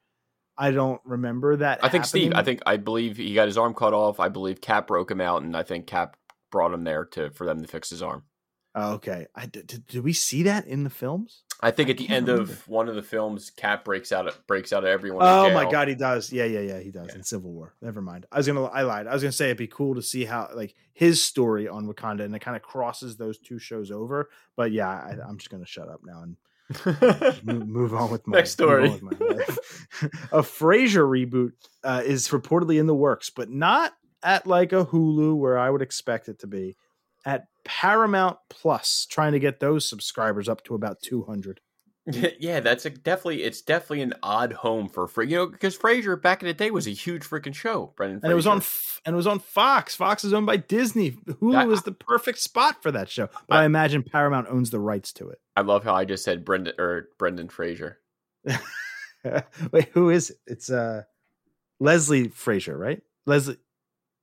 I 0.56 0.70
don't 0.70 1.00
remember 1.04 1.56
that. 1.56 1.82
I 1.84 1.88
think 1.88 2.04
Steve. 2.04 2.32
I 2.34 2.42
think 2.42 2.60
I 2.66 2.76
believe 2.76 3.16
he 3.16 3.34
got 3.34 3.46
his 3.48 3.58
arm 3.58 3.74
cut 3.74 3.94
off. 3.94 4.20
I 4.20 4.28
believe 4.28 4.60
Cap 4.60 4.86
broke 4.86 5.10
him 5.10 5.20
out, 5.20 5.42
and 5.42 5.56
I 5.56 5.62
think 5.62 5.86
Cap 5.86 6.16
brought 6.50 6.72
him 6.72 6.84
there 6.84 7.04
to 7.06 7.30
for 7.30 7.46
them 7.46 7.62
to 7.62 7.68
fix 7.68 7.90
his 7.90 8.02
arm. 8.02 8.24
Oh, 8.74 8.92
okay. 8.94 9.26
I 9.34 9.44
did, 9.44 9.66
did, 9.66 9.86
did 9.86 10.02
we 10.02 10.14
see 10.14 10.44
that 10.44 10.66
in 10.66 10.82
the 10.82 10.88
films? 10.90 11.42
I 11.60 11.70
think 11.70 11.88
I 11.88 11.92
at 11.92 11.98
the 11.98 12.08
end 12.08 12.26
remember. 12.28 12.50
of 12.52 12.66
one 12.68 12.88
of 12.88 12.94
the 12.94 13.02
films, 13.02 13.50
Cap 13.50 13.84
breaks 13.84 14.12
out 14.12 14.34
breaks 14.46 14.72
out 14.72 14.82
of 14.84 14.88
everyone. 14.88 15.22
in 15.22 15.28
Oh 15.28 15.50
my 15.52 15.70
god, 15.70 15.88
he 15.88 15.94
does. 15.94 16.32
Yeah, 16.32 16.44
yeah, 16.46 16.60
yeah, 16.60 16.80
he 16.80 16.90
does 16.90 17.08
Yeah. 17.10 17.16
in 17.16 17.22
Civil 17.22 17.52
War. 17.52 17.74
Never 17.82 18.00
mind. 18.00 18.24
I 18.32 18.38
was 18.38 18.46
gonna, 18.46 18.64
I 18.64 18.82
lied. 18.82 19.06
I 19.06 19.12
was 19.12 19.22
gonna 19.22 19.30
say 19.32 19.46
it'd 19.46 19.58
be 19.58 19.66
cool 19.66 19.94
to 19.96 20.02
see 20.02 20.24
how 20.24 20.48
like 20.54 20.74
his 20.94 21.22
story 21.22 21.68
on 21.68 21.86
Wakanda, 21.86 22.24
and 22.24 22.34
it 22.34 22.38
kind 22.40 22.56
of 22.56 22.62
crosses 22.62 23.16
those 23.16 23.38
two 23.38 23.58
shows 23.58 23.90
over. 23.90 24.30
But 24.56 24.72
yeah, 24.72 24.88
I, 24.88 25.16
I'm 25.28 25.36
just 25.38 25.50
gonna 25.50 25.66
shut 25.66 25.88
up 25.88 26.00
now 26.04 26.22
and 26.22 26.36
move, 27.44 27.94
on 27.94 28.10
with 28.10 28.26
my 28.26 28.38
Next 28.38 28.52
story. 28.52 28.88
my 29.02 29.10
a 30.32 30.42
Frasier 30.42 31.06
reboot 31.06 31.52
uh, 31.84 32.02
is 32.04 32.28
reportedly 32.28 32.78
in 32.78 32.86
the 32.86 32.94
works, 32.94 33.30
but 33.30 33.50
not 33.50 33.92
at 34.22 34.46
like 34.46 34.72
a 34.72 34.86
Hulu 34.86 35.36
where 35.36 35.58
I 35.58 35.70
would 35.70 35.82
expect 35.82 36.28
it 36.28 36.38
to 36.40 36.46
be. 36.46 36.76
At 37.24 37.46
Paramount 37.64 38.38
Plus, 38.50 39.06
trying 39.08 39.32
to 39.32 39.38
get 39.38 39.60
those 39.60 39.88
subscribers 39.88 40.48
up 40.48 40.64
to 40.64 40.74
about 40.74 41.02
200. 41.02 41.60
Yeah, 42.06 42.58
that's 42.60 42.84
a, 42.84 42.90
definitely 42.90 43.42
it's 43.44 43.60
definitely 43.62 44.02
an 44.02 44.14
odd 44.24 44.52
home 44.52 44.88
for 44.88 45.06
Fra- 45.06 45.26
you 45.26 45.36
know 45.36 45.46
because 45.46 45.78
Frasier 45.78 46.20
back 46.20 46.42
in 46.42 46.48
the 46.48 46.54
day 46.54 46.70
was 46.72 46.86
a 46.86 46.90
huge 46.90 47.22
freaking 47.22 47.54
show. 47.54 47.92
Brendan, 47.96 48.20
And 48.24 48.32
it 48.32 48.34
was 48.34 48.46
on 48.46 48.56
F- 48.58 49.00
and 49.06 49.14
it 49.14 49.16
was 49.16 49.26
on 49.28 49.38
Fox. 49.38 49.94
Fox 49.94 50.24
is 50.24 50.32
owned 50.32 50.46
by 50.46 50.56
Disney. 50.56 51.12
Hulu 51.12 51.72
is 51.72 51.82
the 51.82 51.92
perfect 51.92 52.38
spot 52.38 52.82
for 52.82 52.90
that 52.90 53.08
show. 53.08 53.28
But 53.48 53.58
I, 53.58 53.62
I- 53.62 53.66
imagine 53.66 54.02
Paramount 54.02 54.48
owns 54.48 54.70
the 54.70 54.80
rights 54.80 55.12
to 55.14 55.28
it. 55.28 55.40
I 55.56 55.60
love 55.60 55.84
how 55.84 55.94
I 55.94 56.04
just 56.04 56.24
said 56.24 56.44
Brendan 56.44 56.74
or 56.78 57.08
Brendan 57.18 57.48
Fraser. 57.48 57.98
Wait, 59.70 59.88
who 59.92 60.10
is 60.10 60.30
it? 60.30 60.36
It's 60.46 60.70
uh 60.70 61.02
Leslie 61.78 62.28
Frazier, 62.28 62.76
right? 62.76 63.00
Leslie. 63.26 63.58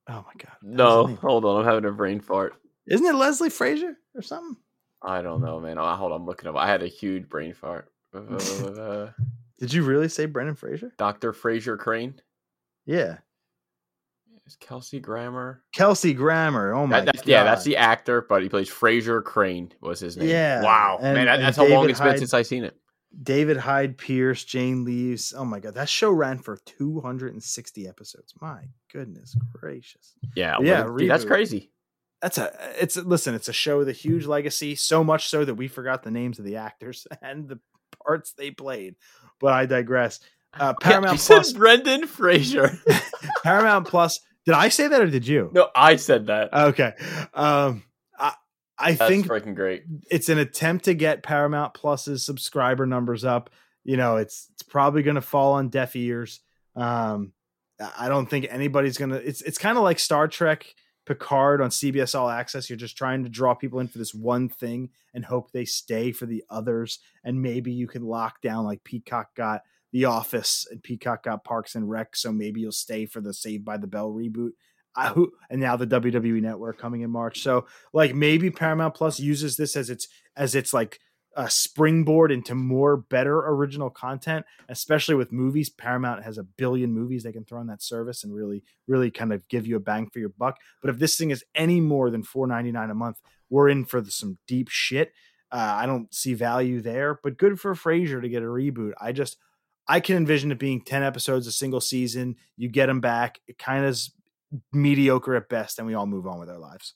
Oh 0.09 0.25
my 0.25 0.33
god. 0.37 0.57
No, 0.61 1.05
hold 1.21 1.45
on, 1.45 1.61
I'm 1.61 1.65
having 1.65 1.85
a 1.85 1.91
brain 1.93 2.19
fart. 2.19 2.55
Isn't 2.87 3.05
it 3.05 3.15
Leslie 3.15 3.49
Frazier 3.49 3.95
or 4.15 4.21
something? 4.21 4.57
I 5.01 5.21
don't 5.21 5.41
know, 5.41 5.59
man. 5.59 5.77
Oh, 5.77 5.95
hold 5.95 6.11
on, 6.11 6.21
I'm 6.21 6.25
looking 6.25 6.49
up. 6.49 6.55
I 6.55 6.67
had 6.67 6.83
a 6.83 6.87
huge 6.87 7.29
brain 7.29 7.53
fart. 7.53 7.89
Uh, 8.13 9.07
Did 9.59 9.73
you 9.73 9.83
really 9.83 10.09
say 10.09 10.25
Brendan 10.25 10.55
Fraser? 10.55 10.91
Dr. 10.97 11.33
Frasier 11.33 11.77
Crane. 11.77 12.21
Yeah. 12.85 13.17
Is 14.45 14.55
Kelsey 14.59 14.99
Grammer? 14.99 15.61
Kelsey 15.73 16.13
Grammer. 16.13 16.73
Oh 16.73 16.87
my 16.87 17.01
That, 17.01 17.15
god. 17.17 17.27
yeah, 17.27 17.43
that's 17.43 17.63
the 17.63 17.77
actor, 17.77 18.21
but 18.27 18.41
he 18.41 18.49
plays 18.49 18.69
Frasier 18.69 19.23
Crane 19.23 19.71
was 19.81 19.99
his 19.99 20.17
name. 20.17 20.27
Yeah, 20.29 20.63
Wow, 20.63 20.97
and- 21.01 21.15
man, 21.15 21.25
that, 21.27 21.37
that's 21.37 21.57
how 21.57 21.67
long 21.67 21.89
it's 21.89 21.99
been 21.99 22.17
since 22.17 22.33
I 22.33 22.41
seen 22.41 22.63
it. 22.63 22.75
David 23.23 23.57
Hyde 23.57 23.97
Pierce, 23.97 24.43
Jane 24.43 24.85
Leeves. 24.85 25.33
Oh 25.35 25.43
my 25.45 25.59
god, 25.59 25.73
that 25.75 25.89
show 25.89 26.11
ran 26.11 26.37
for 26.39 26.57
260 26.65 27.87
episodes. 27.87 28.33
My 28.39 28.61
goodness 28.93 29.35
gracious. 29.51 30.13
Yeah, 30.35 30.57
Yeah, 30.61 30.87
dude, 30.95 31.09
that's 31.09 31.25
crazy. 31.25 31.71
That's 32.21 32.37
a 32.37 32.51
it's 32.79 32.97
listen, 32.97 33.33
it's 33.35 33.47
a 33.47 33.53
show 33.53 33.77
with 33.77 33.87
a 33.89 33.93
huge 33.93 34.25
legacy, 34.25 34.75
so 34.75 35.03
much 35.03 35.29
so 35.29 35.45
that 35.45 35.55
we 35.55 35.67
forgot 35.67 36.03
the 36.03 36.11
names 36.11 36.37
of 36.39 36.45
the 36.45 36.57
actors 36.57 37.07
and 37.21 37.47
the 37.47 37.59
parts 38.05 38.33
they 38.33 38.51
played. 38.51 38.95
But 39.39 39.53
I 39.53 39.65
digress. 39.65 40.19
Uh, 40.53 40.73
Yeah, 40.81 40.89
Paramount 40.89 41.19
said 41.19 41.35
Plus. 41.35 41.53
Brendan 41.53 42.07
Fraser. 42.07 42.77
Paramount 43.43 43.87
Plus. 43.87 44.19
Did 44.45 44.55
I 44.55 44.69
say 44.69 44.87
that 44.87 45.01
or 45.01 45.07
did 45.07 45.27
you? 45.27 45.49
no, 45.53 45.69
I 45.75 45.95
said 45.97 46.27
that. 46.27 46.51
Okay. 46.53 46.93
Um, 47.33 47.83
I 48.17 48.33
I 48.77 48.93
That's 48.93 49.09
think 49.09 49.27
freaking 49.27 49.55
great. 49.55 49.83
it's 50.09 50.27
an 50.29 50.39
attempt 50.39 50.85
to 50.85 50.93
get 50.93 51.21
Paramount 51.23 51.73
Plus's 51.73 52.25
subscriber 52.25 52.85
numbers 52.85 53.23
up. 53.23 53.49
You 53.83 53.95
know, 53.97 54.17
it's 54.17 54.47
it's 54.53 54.63
probably 54.63 55.03
going 55.03 55.15
to 55.15 55.21
fall 55.21 55.53
on 55.53 55.69
deaf 55.69 55.95
ears. 55.95 56.41
Um, 56.75 57.33
I 57.79 58.05
I 58.05 58.09
don't 58.09 58.25
think 58.29 58.47
anybody's 58.49 58.97
going 58.97 59.11
to. 59.11 59.17
It's 59.25 59.41
it's 59.41 59.57
kind 59.57 59.77
of 59.77 59.83
like 59.83 59.99
Star 59.99 60.27
Trek 60.27 60.65
Picard 61.09 61.59
on 61.59 61.71
CBS 61.71 62.13
All 62.13 62.29
Access. 62.29 62.69
You're 62.69 62.77
just 62.77 62.95
trying 62.95 63.23
to 63.23 63.29
draw 63.29 63.55
people 63.55 63.79
in 63.79 63.87
for 63.87 63.97
this 63.97 64.13
one 64.13 64.47
thing 64.47 64.91
and 65.15 65.25
hope 65.25 65.51
they 65.51 65.65
stay 65.65 66.11
for 66.11 66.27
the 66.27 66.43
others. 66.51 66.99
And 67.23 67.41
maybe 67.41 67.71
you 67.71 67.87
can 67.87 68.03
lock 68.03 68.41
down 68.43 68.63
like 68.63 68.83
Peacock 68.83 69.35
got 69.35 69.63
The 69.91 70.05
Office 70.05 70.67
and 70.69 70.83
Peacock 70.83 71.23
got 71.23 71.43
Parks 71.43 71.73
and 71.73 71.89
Rec. 71.89 72.15
So 72.15 72.31
maybe 72.31 72.61
you'll 72.61 72.71
stay 72.71 73.07
for 73.07 73.21
the 73.21 73.33
Saved 73.33 73.65
by 73.65 73.77
the 73.77 73.87
Bell 73.87 74.11
reboot. 74.11 74.51
And 74.95 75.59
now 75.59 75.75
the 75.75 75.87
WWE 75.87 76.43
Network 76.43 76.77
coming 76.77 77.01
in 77.01 77.09
March. 77.09 77.41
So 77.41 77.65
like 77.91 78.13
maybe 78.13 78.51
Paramount 78.51 78.93
Plus 78.93 79.19
uses 79.19 79.57
this 79.57 79.75
as 79.75 79.89
its 79.89 80.07
as 80.37 80.53
its 80.53 80.73
like 80.73 80.99
a 81.35 81.49
springboard 81.49 82.31
into 82.31 82.55
more 82.55 82.97
better 82.97 83.39
original 83.47 83.89
content, 83.89 84.45
especially 84.67 85.15
with 85.15 85.31
movies. 85.31 85.69
Paramount 85.69 86.23
has 86.23 86.37
a 86.37 86.43
billion 86.43 86.91
movies 86.91 87.23
they 87.23 87.31
can 87.31 87.45
throw 87.45 87.59
on 87.59 87.67
that 87.67 87.81
service 87.81 88.23
and 88.23 88.33
really, 88.33 88.63
really 88.87 89.11
kind 89.11 89.31
of 89.31 89.47
give 89.47 89.67
you 89.67 89.75
a 89.75 89.79
bang 89.79 90.09
for 90.09 90.19
your 90.19 90.29
buck. 90.29 90.57
But 90.81 90.89
if 90.89 90.97
this 90.97 91.17
thing 91.17 91.29
is 91.31 91.43
any 91.55 91.79
more 91.79 92.09
than 92.09 92.23
four 92.23 92.47
ninety 92.47 92.71
nine 92.71 92.89
a 92.89 92.95
month, 92.95 93.21
we're 93.49 93.69
in 93.69 93.85
for 93.85 94.01
the, 94.01 94.11
some 94.11 94.37
deep 94.47 94.69
shit. 94.69 95.13
Uh, 95.51 95.77
I 95.81 95.85
don't 95.85 96.13
see 96.13 96.33
value 96.33 96.81
there, 96.81 97.19
but 97.23 97.37
good 97.37 97.59
for 97.59 97.73
Frasier 97.73 98.21
to 98.21 98.29
get 98.29 98.43
a 98.43 98.47
reboot. 98.47 98.93
I 98.99 99.11
just 99.11 99.37
I 99.87 99.99
can 99.99 100.17
envision 100.17 100.51
it 100.51 100.59
being 100.59 100.81
ten 100.81 101.03
episodes, 101.03 101.47
a 101.47 101.51
single 101.51 101.81
season. 101.81 102.35
You 102.57 102.69
get 102.69 102.87
them 102.87 103.01
back. 103.01 103.39
It 103.47 103.57
kind 103.57 103.85
of 103.85 103.99
mediocre 104.73 105.35
at 105.35 105.49
best, 105.49 105.77
and 105.77 105.87
we 105.87 105.93
all 105.93 106.07
move 106.07 106.27
on 106.27 106.39
with 106.39 106.49
our 106.49 106.59
lives. 106.59 106.95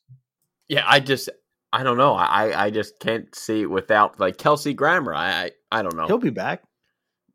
Yeah, 0.68 0.84
I 0.88 1.00
just 1.00 1.30
I 1.74 1.84
don't 1.84 1.98
know. 1.98 2.14
I 2.14 2.66
I 2.66 2.70
just 2.70 3.00
can't 3.00 3.34
see 3.36 3.62
it 3.64 3.70
without 3.70 4.20
like 4.20 4.38
Kelsey 4.38 4.74
Grammer. 4.74 5.14
I 5.14 5.46
I, 5.46 5.52
I 5.72 5.82
don't 5.82 5.96
know. 5.96 6.06
He'll 6.08 6.18
be 6.20 6.30
back. 6.30 6.62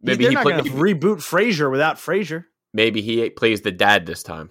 maybe 0.01 0.24
they're 0.24 0.30
he 0.30 0.34
not 0.36 0.45
play, 0.45 0.57
to 0.57 0.62
reboot 0.70 1.16
Frasier 1.18 1.70
without 1.70 1.97
Frasier. 1.97 2.45
maybe 2.72 3.03
he 3.03 3.28
plays 3.30 3.62
the 3.62 3.72
dad 3.72 4.07
this 4.07 4.22
time. 4.22 4.51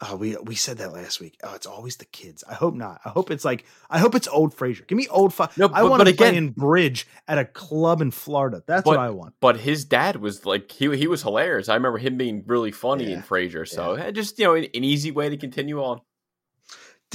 Oh, 0.00 0.16
we 0.16 0.36
we 0.42 0.54
said 0.54 0.78
that 0.78 0.92
last 0.92 1.20
week. 1.20 1.38
Oh, 1.44 1.54
it's 1.54 1.66
always 1.66 1.96
the 1.96 2.04
kids. 2.06 2.42
I 2.48 2.54
hope 2.54 2.74
not. 2.74 3.00
I 3.04 3.10
hope 3.10 3.30
it's 3.30 3.44
like 3.44 3.64
I 3.88 3.98
hope 3.98 4.14
it's 4.14 4.26
old 4.26 4.54
Frasier. 4.54 4.86
Give 4.86 4.96
me 4.98 5.06
old. 5.08 5.32
Fu- 5.32 5.44
No, 5.56 5.70
I 5.72 5.82
want 5.84 6.06
to 6.06 6.14
play 6.14 6.34
in 6.36 6.50
bridge 6.50 7.06
at 7.28 7.38
a 7.38 7.44
club 7.44 8.00
in 8.02 8.10
Florida. 8.10 8.62
That's 8.66 8.84
what 8.86 8.98
I 8.98 9.10
want. 9.10 9.34
But 9.40 9.58
his 9.60 9.84
dad 9.84 10.16
was 10.16 10.44
like 10.44 10.70
he 10.72 10.94
he 10.96 11.06
was 11.06 11.22
hilarious. 11.22 11.68
I 11.68 11.74
remember 11.74 11.98
him 11.98 12.16
being 12.16 12.42
really 12.46 12.72
funny 12.72 13.04
in 13.04 13.10
Yeah. 13.20 13.22
Frasier. 13.22 13.68
So 13.68 13.94
eh, 13.94 14.10
just 14.10 14.38
you 14.38 14.46
know 14.46 14.54
an, 14.54 14.64
an 14.74 14.82
easy 14.84 15.10
way 15.10 15.28
to 15.28 15.36
continue 15.36 15.80
on. 15.82 16.00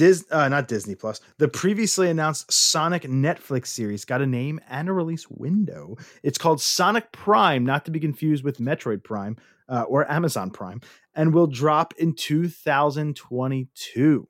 Dis, 0.00 0.24
uh, 0.30 0.48
not 0.48 0.66
Disney 0.66 0.94
Plus. 0.94 1.20
The 1.36 1.46
previously 1.46 2.08
announced 2.08 2.50
Sonic 2.50 3.02
Netflix 3.02 3.66
series 3.66 4.06
got 4.06 4.22
a 4.22 4.26
name 4.26 4.58
and 4.70 4.88
a 4.88 4.94
release 4.94 5.28
window. 5.28 5.98
It's 6.22 6.38
called 6.38 6.62
Sonic 6.62 7.12
Prime, 7.12 7.66
not 7.66 7.84
to 7.84 7.90
be 7.90 8.00
confused 8.00 8.42
with 8.42 8.60
Metroid 8.60 9.04
Prime 9.04 9.36
uh, 9.68 9.82
or 9.82 10.10
Amazon 10.10 10.52
Prime, 10.52 10.80
and 11.14 11.34
will 11.34 11.46
drop 11.46 11.92
in 11.98 12.14
2022. 12.14 14.26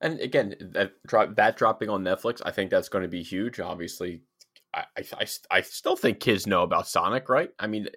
And 0.00 0.20
again, 0.20 0.54
that 0.60 0.92
that 1.34 1.56
dropping 1.56 1.88
on 1.88 2.04
Netflix, 2.04 2.40
I 2.46 2.52
think 2.52 2.70
that's 2.70 2.88
going 2.88 3.02
to 3.02 3.08
be 3.08 3.24
huge. 3.24 3.58
Obviously, 3.58 4.22
I, 4.72 4.84
I, 4.96 5.26
I 5.50 5.62
still 5.62 5.96
think 5.96 6.20
kids 6.20 6.46
know 6.46 6.62
about 6.62 6.86
Sonic, 6.86 7.28
right? 7.28 7.50
I 7.58 7.66
mean, 7.66 7.88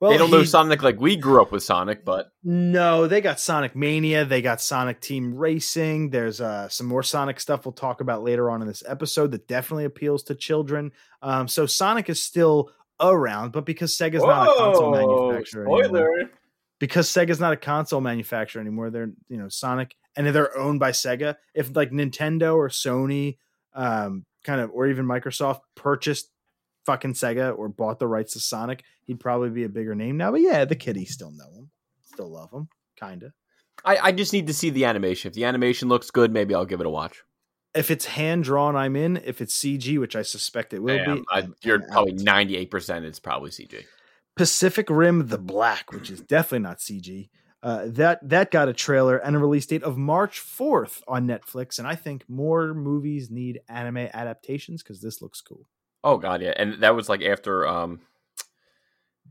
Well, 0.00 0.12
they 0.12 0.18
don't 0.18 0.30
know 0.30 0.44
Sonic 0.44 0.82
like 0.82 1.00
we 1.00 1.16
grew 1.16 1.42
up 1.42 1.50
with 1.50 1.64
Sonic, 1.64 2.04
but 2.04 2.30
No, 2.44 3.08
they 3.08 3.20
got 3.20 3.40
Sonic 3.40 3.74
Mania. 3.74 4.24
They 4.24 4.42
got 4.42 4.60
Sonic 4.60 5.00
Team 5.00 5.34
Racing. 5.34 6.10
There's 6.10 6.40
uh, 6.40 6.68
some 6.68 6.86
more 6.86 7.02
Sonic 7.02 7.40
stuff 7.40 7.66
we'll 7.66 7.72
talk 7.72 8.00
about 8.00 8.22
later 8.22 8.48
on 8.50 8.62
in 8.62 8.68
this 8.68 8.84
episode 8.86 9.32
that 9.32 9.48
definitely 9.48 9.86
appeals 9.86 10.22
to 10.24 10.36
children. 10.36 10.92
Um, 11.20 11.48
so 11.48 11.66
Sonic 11.66 12.08
is 12.08 12.22
still 12.22 12.70
around, 13.00 13.50
but 13.50 13.66
because 13.66 13.96
Sega's 13.96 14.22
not 14.22 14.48
a 14.48 14.56
console 14.56 14.92
manufacturer 14.92 15.62
anymore, 15.62 16.30
because 16.78 17.08
Sega's 17.08 17.40
not 17.40 17.52
a 17.52 17.56
console 17.56 18.00
manufacturer 18.00 18.60
anymore, 18.60 18.90
they're 18.90 19.10
you 19.28 19.36
know 19.36 19.48
Sonic 19.48 19.96
and 20.16 20.26
they're 20.26 20.56
owned 20.56 20.80
by 20.80 20.90
Sega. 20.90 21.36
If 21.54 21.74
like 21.74 21.90
Nintendo 21.90 22.54
or 22.56 22.68
Sony, 22.68 23.38
um, 23.74 24.26
kind 24.44 24.60
of, 24.60 24.70
or 24.72 24.86
even 24.86 25.06
Microsoft 25.06 25.60
purchased 25.76 26.30
fucking 26.88 27.12
Sega 27.12 27.56
or 27.56 27.68
bought 27.68 27.98
the 27.98 28.08
rights 28.08 28.32
to 28.32 28.40
Sonic, 28.40 28.82
he'd 29.04 29.20
probably 29.20 29.50
be 29.50 29.64
a 29.64 29.68
bigger 29.68 29.94
name 29.94 30.16
now. 30.16 30.30
But 30.30 30.40
yeah, 30.40 30.64
the 30.64 30.74
kiddies 30.74 31.12
still 31.12 31.30
know 31.30 31.52
him, 31.54 31.70
still 32.00 32.32
love 32.32 32.50
him, 32.50 32.68
kinda. 32.98 33.34
I, 33.84 33.98
I 33.98 34.12
just 34.12 34.32
need 34.32 34.46
to 34.46 34.54
see 34.54 34.70
the 34.70 34.86
animation. 34.86 35.28
If 35.28 35.34
the 35.34 35.44
animation 35.44 35.88
looks 35.88 36.10
good, 36.10 36.32
maybe 36.32 36.54
I'll 36.54 36.64
give 36.64 36.80
it 36.80 36.86
a 36.86 36.90
watch. 36.90 37.22
If 37.74 37.90
it's 37.90 38.06
hand 38.06 38.44
drawn, 38.44 38.74
I'm 38.74 38.96
in. 38.96 39.18
If 39.18 39.42
it's 39.42 39.54
CG, 39.54 40.00
which 40.00 40.16
I 40.16 40.22
suspect 40.22 40.72
it 40.72 40.82
will 40.82 41.04
be, 41.04 41.22
I, 41.30 41.46
you're 41.62 41.80
probably 41.80 42.14
ninety 42.14 42.56
eight 42.56 42.70
percent. 42.70 43.04
It's 43.04 43.20
probably 43.20 43.50
CG. 43.50 43.84
Pacific 44.34 44.88
Rim: 44.88 45.28
The 45.28 45.38
Black, 45.38 45.92
which 45.92 46.10
is 46.10 46.22
definitely 46.22 46.60
not 46.60 46.78
CG. 46.78 47.28
Uh, 47.62 47.84
that 47.88 48.26
that 48.26 48.50
got 48.50 48.68
a 48.68 48.72
trailer 48.72 49.18
and 49.18 49.36
a 49.36 49.38
release 49.38 49.66
date 49.66 49.82
of 49.82 49.98
March 49.98 50.40
4th 50.40 51.02
on 51.06 51.26
Netflix, 51.26 51.78
and 51.78 51.86
I 51.86 51.96
think 51.96 52.24
more 52.28 52.72
movies 52.72 53.30
need 53.30 53.60
anime 53.68 54.08
adaptations 54.14 54.82
because 54.82 55.02
this 55.02 55.20
looks 55.20 55.40
cool. 55.40 55.68
Oh 56.04 56.16
god, 56.18 56.42
yeah, 56.42 56.52
and 56.56 56.82
that 56.82 56.94
was 56.94 57.08
like 57.08 57.22
after. 57.22 57.66
um 57.66 58.00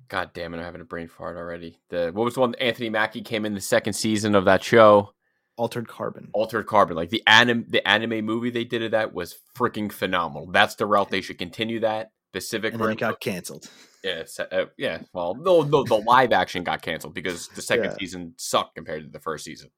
God 0.09 0.31
damn 0.33 0.53
it! 0.53 0.57
I'm 0.57 0.63
having 0.63 0.81
a 0.81 0.85
brain 0.85 1.07
fart 1.09 1.35
already. 1.35 1.79
The 1.89 2.11
what 2.13 2.23
was 2.23 2.35
the 2.35 2.39
one? 2.39 2.55
Anthony 2.55 2.89
Mackie 2.89 3.21
came 3.21 3.45
in 3.45 3.53
the 3.53 3.61
second 3.61 3.93
season 3.93 4.35
of 4.35 4.45
that 4.45 4.63
show. 4.63 5.13
Altered 5.57 5.87
Carbon. 5.87 6.29
Altered 6.33 6.65
Carbon, 6.67 6.95
like 6.95 7.09
the 7.09 7.23
anim 7.27 7.65
the 7.67 7.85
anime 7.87 8.23
movie 8.23 8.49
they 8.49 8.63
did 8.63 8.83
of 8.83 8.91
that 8.91 9.13
was 9.13 9.35
freaking 9.57 9.91
phenomenal. 9.91 10.49
That's 10.51 10.75
the 10.75 10.85
route 10.85 11.09
they 11.09 11.19
should 11.21 11.37
continue. 11.37 11.79
That 11.81 12.11
Pacific 12.31 12.73
And 12.73 12.81
then 12.81 12.87
Rim, 12.89 12.97
it 12.97 12.99
got 12.99 13.19
canceled. 13.19 13.69
yeah, 14.03 14.23
uh, 14.51 14.65
yeah. 14.77 14.99
Well, 15.13 15.35
no, 15.35 15.61
no, 15.63 15.83
the 15.83 15.95
live 15.97 16.31
action 16.31 16.63
got 16.63 16.81
canceled 16.81 17.13
because 17.13 17.47
the 17.49 17.61
second 17.61 17.85
Yeah. 17.85 17.95
season 17.99 18.33
sucked 18.37 18.75
compared 18.75 19.03
to 19.03 19.09
the 19.09 19.19
first 19.19 19.43
season. 19.43 19.71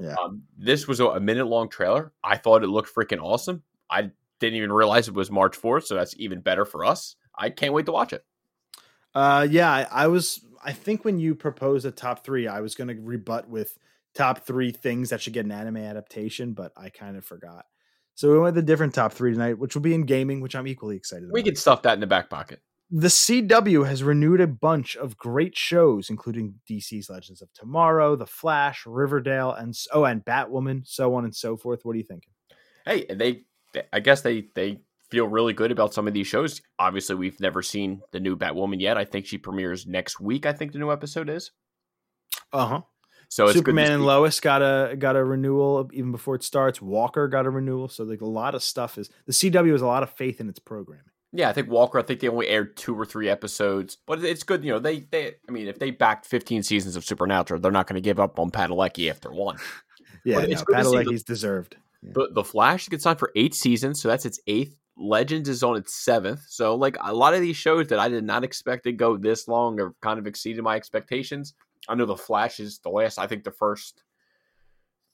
Yeah. 0.00 0.14
Um, 0.14 0.42
this 0.58 0.88
was 0.88 0.98
a, 1.00 1.06
a 1.06 1.20
minute 1.20 1.46
long 1.46 1.68
trailer. 1.68 2.12
I 2.24 2.38
thought 2.38 2.64
it 2.64 2.68
looked 2.68 2.92
freaking 2.94 3.22
awesome. 3.22 3.62
I 3.90 4.10
didn't 4.40 4.56
even 4.56 4.72
realize 4.72 5.08
it 5.08 5.14
was 5.14 5.30
March 5.30 5.56
fourth, 5.56 5.86
so 5.86 5.94
that's 5.94 6.14
even 6.18 6.40
better 6.40 6.64
for 6.64 6.84
us. 6.84 7.16
I 7.36 7.50
can't 7.50 7.72
wait 7.72 7.86
to 7.86 7.92
watch 7.92 8.12
it. 8.12 8.24
Uh, 9.14 9.46
yeah, 9.50 9.70
I, 9.70 9.86
I 9.90 10.06
was. 10.08 10.40
I 10.64 10.72
think 10.72 11.04
when 11.04 11.18
you 11.18 11.34
proposed 11.34 11.86
a 11.86 11.90
top 11.90 12.24
three, 12.24 12.48
I 12.48 12.60
was 12.60 12.74
going 12.74 12.88
to 12.88 13.00
rebut 13.00 13.48
with 13.48 13.78
top 14.14 14.46
three 14.46 14.72
things 14.72 15.10
that 15.10 15.20
should 15.20 15.32
get 15.32 15.44
an 15.44 15.52
anime 15.52 15.76
adaptation, 15.76 16.52
but 16.54 16.72
I 16.76 16.88
kind 16.90 17.16
of 17.16 17.24
forgot. 17.24 17.66
So 18.14 18.28
we 18.32 18.38
went 18.38 18.54
with 18.56 18.64
a 18.64 18.66
different 18.66 18.94
top 18.94 19.12
three 19.12 19.32
tonight, 19.32 19.58
which 19.58 19.74
will 19.74 19.82
be 19.82 19.94
in 19.94 20.02
gaming, 20.06 20.40
which 20.40 20.56
I'm 20.56 20.66
equally 20.66 20.96
excited 20.96 21.28
We 21.30 21.40
about. 21.40 21.46
can 21.50 21.56
stuff 21.56 21.82
that 21.82 21.94
in 21.94 22.00
the 22.00 22.06
back 22.06 22.30
pocket. 22.30 22.60
the 22.90 23.08
CW 23.08 23.86
has 23.86 24.02
renewed 24.02 24.40
a 24.40 24.46
bunch 24.46 24.96
of 24.96 25.16
great 25.18 25.56
shows, 25.56 26.08
including 26.10 26.54
DC's 26.68 27.10
Legends 27.10 27.42
of 27.42 27.52
Tomorrow, 27.52 28.16
The 28.16 28.26
Flash, 28.26 28.84
Riverdale, 28.86 29.52
and 29.52 29.74
oh, 29.92 30.04
and 30.04 30.24
Batwoman, 30.24 30.86
so 30.86 31.14
on 31.14 31.24
and 31.24 31.34
so 31.34 31.56
forth. 31.56 31.80
What 31.84 31.92
are 31.94 31.98
you 31.98 32.04
thinking? 32.04 32.32
Hey, 32.84 33.04
they 33.08 33.44
I 33.92 34.00
guess 34.00 34.22
they 34.22 34.48
they 34.54 34.80
feel 35.10 35.26
really 35.28 35.52
good 35.52 35.70
about 35.70 35.94
some 35.94 36.08
of 36.08 36.14
these 36.14 36.26
shows. 36.26 36.60
Obviously, 36.78 37.14
we've 37.14 37.38
never 37.40 37.62
seen 37.62 38.02
the 38.12 38.20
new 38.20 38.36
Batwoman 38.36 38.80
yet. 38.80 38.96
I 38.98 39.04
think 39.04 39.26
she 39.26 39.38
premieres 39.38 39.86
next 39.86 40.20
week. 40.20 40.46
I 40.46 40.52
think 40.52 40.72
the 40.72 40.78
new 40.78 40.90
episode 40.92 41.28
is. 41.28 41.52
Uh 42.52 42.66
huh. 42.66 42.80
So 43.28 43.46
it's 43.46 43.54
Superman 43.54 43.90
and 43.90 44.06
Lois 44.06 44.38
got 44.40 44.62
a 44.62 44.94
got 44.96 45.16
a 45.16 45.24
renewal 45.24 45.90
even 45.92 46.12
before 46.12 46.36
it 46.36 46.44
starts. 46.44 46.80
Walker 46.80 47.26
got 47.28 47.44
a 47.46 47.50
renewal, 47.50 47.88
so 47.88 48.04
like 48.04 48.20
a 48.20 48.26
lot 48.26 48.54
of 48.54 48.62
stuff 48.62 48.98
is 48.98 49.10
the 49.26 49.32
CW 49.32 49.72
has 49.72 49.82
a 49.82 49.86
lot 49.86 50.02
of 50.04 50.10
faith 50.10 50.40
in 50.40 50.48
its 50.48 50.60
programming. 50.60 51.04
Yeah, 51.32 51.48
I 51.48 51.52
think 51.52 51.68
Walker. 51.68 51.98
I 51.98 52.02
think 52.02 52.20
they 52.20 52.28
only 52.28 52.46
aired 52.46 52.76
two 52.76 52.94
or 52.98 53.04
three 53.04 53.28
episodes, 53.28 53.98
but 54.06 54.24
it's 54.24 54.44
good. 54.44 54.64
You 54.64 54.72
know, 54.72 54.78
they 54.78 55.00
they. 55.00 55.34
I 55.48 55.52
mean, 55.52 55.66
if 55.66 55.78
they 55.80 55.90
backed 55.90 56.24
15 56.24 56.62
seasons 56.62 56.94
of 56.94 57.04
Supernatural, 57.04 57.60
they're 57.60 57.72
not 57.72 57.88
going 57.88 57.96
to 57.96 58.00
give 58.00 58.20
up 58.20 58.38
on 58.38 58.50
Padalecki 58.50 59.10
after 59.10 59.30
one. 59.32 59.56
Yeah, 60.24 60.36
But 60.40 60.48
no, 60.48 60.52
it's 60.54 60.62
good 60.64 60.76
to 60.76 60.84
see 60.84 60.90
the- 60.90 61.04
Padalecki's 61.04 61.22
deserved. 62.06 62.34
The 62.34 62.42
the 62.42 62.44
Flash 62.44 62.88
gets 62.88 63.04
signed 63.04 63.18
for 63.18 63.32
eight 63.36 63.54
seasons, 63.54 64.00
so 64.00 64.08
that's 64.08 64.26
its 64.26 64.40
eighth. 64.46 64.76
Legends 64.98 65.48
is 65.48 65.62
on 65.62 65.76
its 65.76 65.94
seventh. 65.94 66.40
So 66.48 66.74
like 66.74 66.96
a 67.02 67.12
lot 67.12 67.34
of 67.34 67.40
these 67.40 67.56
shows 67.56 67.88
that 67.88 67.98
I 67.98 68.08
did 68.08 68.24
not 68.24 68.44
expect 68.44 68.84
to 68.84 68.92
go 68.92 69.16
this 69.16 69.46
long 69.46 69.78
have 69.78 69.92
kind 70.00 70.18
of 70.18 70.26
exceeded 70.26 70.64
my 70.64 70.76
expectations. 70.76 71.54
I 71.88 71.94
know 71.94 72.06
the 72.06 72.16
Flash 72.16 72.60
is 72.60 72.78
the 72.78 72.88
last. 72.88 73.18
I 73.18 73.26
think 73.26 73.44
the 73.44 73.50
first 73.50 74.02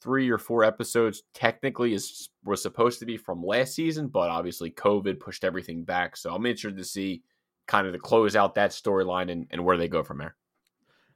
three 0.01 0.29
or 0.29 0.37
four 0.37 0.63
episodes 0.63 1.23
technically 1.33 1.93
is 1.93 2.29
was 2.43 2.61
supposed 2.61 2.99
to 2.99 3.05
be 3.05 3.17
from 3.17 3.43
last 3.43 3.73
season, 3.73 4.07
but 4.07 4.29
obviously 4.29 4.71
COVID 4.71 5.19
pushed 5.19 5.43
everything 5.43 5.83
back. 5.83 6.17
So 6.17 6.33
I'm 6.33 6.45
interested 6.45 6.77
to 6.77 6.83
see 6.83 7.23
kind 7.67 7.87
of 7.87 7.93
to 7.93 7.99
close 7.99 8.35
out 8.35 8.55
that 8.55 8.71
storyline 8.71 9.31
and, 9.31 9.47
and 9.49 9.63
where 9.63 9.77
they 9.77 9.87
go 9.87 10.03
from 10.03 10.17
there. 10.17 10.35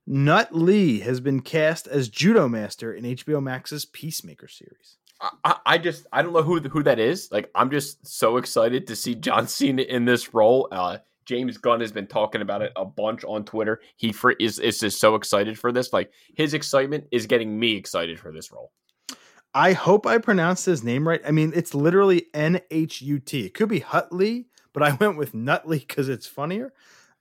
Nhut 0.10 0.48
Le 0.52 1.04
has 1.04 1.20
been 1.20 1.42
cast 1.42 1.86
as 1.86 2.10
Judomaster 2.10 2.98
in 2.98 3.04
HBO 3.04 3.44
Max's 3.44 3.84
Peacemaker 3.84 4.48
series. 4.48 4.98
I- 5.44 5.60
I, 5.66 5.78
just 5.78 6.06
I 6.12 6.22
don't 6.22 6.34
know 6.34 6.44
who 6.44 6.60
who 6.62 6.84
that 6.84 7.00
is. 7.00 7.30
Like 7.32 7.50
I'm 7.56 7.72
just 7.72 8.06
so 8.06 8.38
excited 8.38 8.88
to 8.88 8.96
see 8.96 9.16
John 9.16 9.48
Cena 9.48 9.82
in 9.84 10.06
this 10.06 10.34
role. 10.34 10.68
Uh, 10.72 11.00
James 11.26 11.58
Gunn 11.58 11.82
has 11.82 11.92
been 11.92 12.08
talking 12.08 12.42
about 12.42 12.62
it 12.62 12.72
a 12.76 12.86
bunch 12.86 13.24
on 13.26 13.44
Twitter. 13.44 13.82
He 13.98 14.14
for, 14.14 14.32
is 14.32 14.60
is 14.60 14.80
just 14.80 15.00
so 15.00 15.16
excited 15.16 15.60
for 15.60 15.72
this. 15.72 15.92
Like 15.92 16.12
his 16.36 16.54
excitement 16.54 17.06
is 17.12 17.26
getting 17.26 17.60
me 17.60 17.76
excited 17.76 18.20
for 18.20 18.32
this 18.32 18.52
role. 18.52 18.72
I 19.54 19.74
hope 19.74 20.06
I 20.06 20.20
pronounced 20.20 20.66
his 20.66 20.84
name 20.84 21.08
right. 21.08 21.22
I 21.26 21.32
mean, 21.32 21.52
it's 21.56 21.74
literally 21.74 22.28
N 22.34 22.62
H 22.72 23.02
U 23.02 23.20
T. 23.20 23.46
It 23.46 23.54
could 23.54 23.70
be 23.70 23.82
Hutley, 23.82 24.46
but 24.72 24.84
I 24.84 24.92
went 25.00 25.18
with 25.18 25.34
Nutley 25.34 25.80
because 25.80 26.10
it's 26.10 26.28
funnier. 26.28 26.72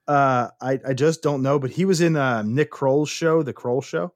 Uh, 0.07 0.49
I 0.61 0.79
I 0.87 0.93
just 0.93 1.23
don't 1.23 1.43
know. 1.43 1.59
But 1.59 1.71
he 1.71 1.85
was 1.85 2.01
in 2.01 2.15
uh, 2.17 2.43
Nick 2.43 2.71
Kroll's 2.71 3.11
show, 3.11 3.43
The 3.43 3.53
Kroll 3.53 3.81
Show. 3.81 4.13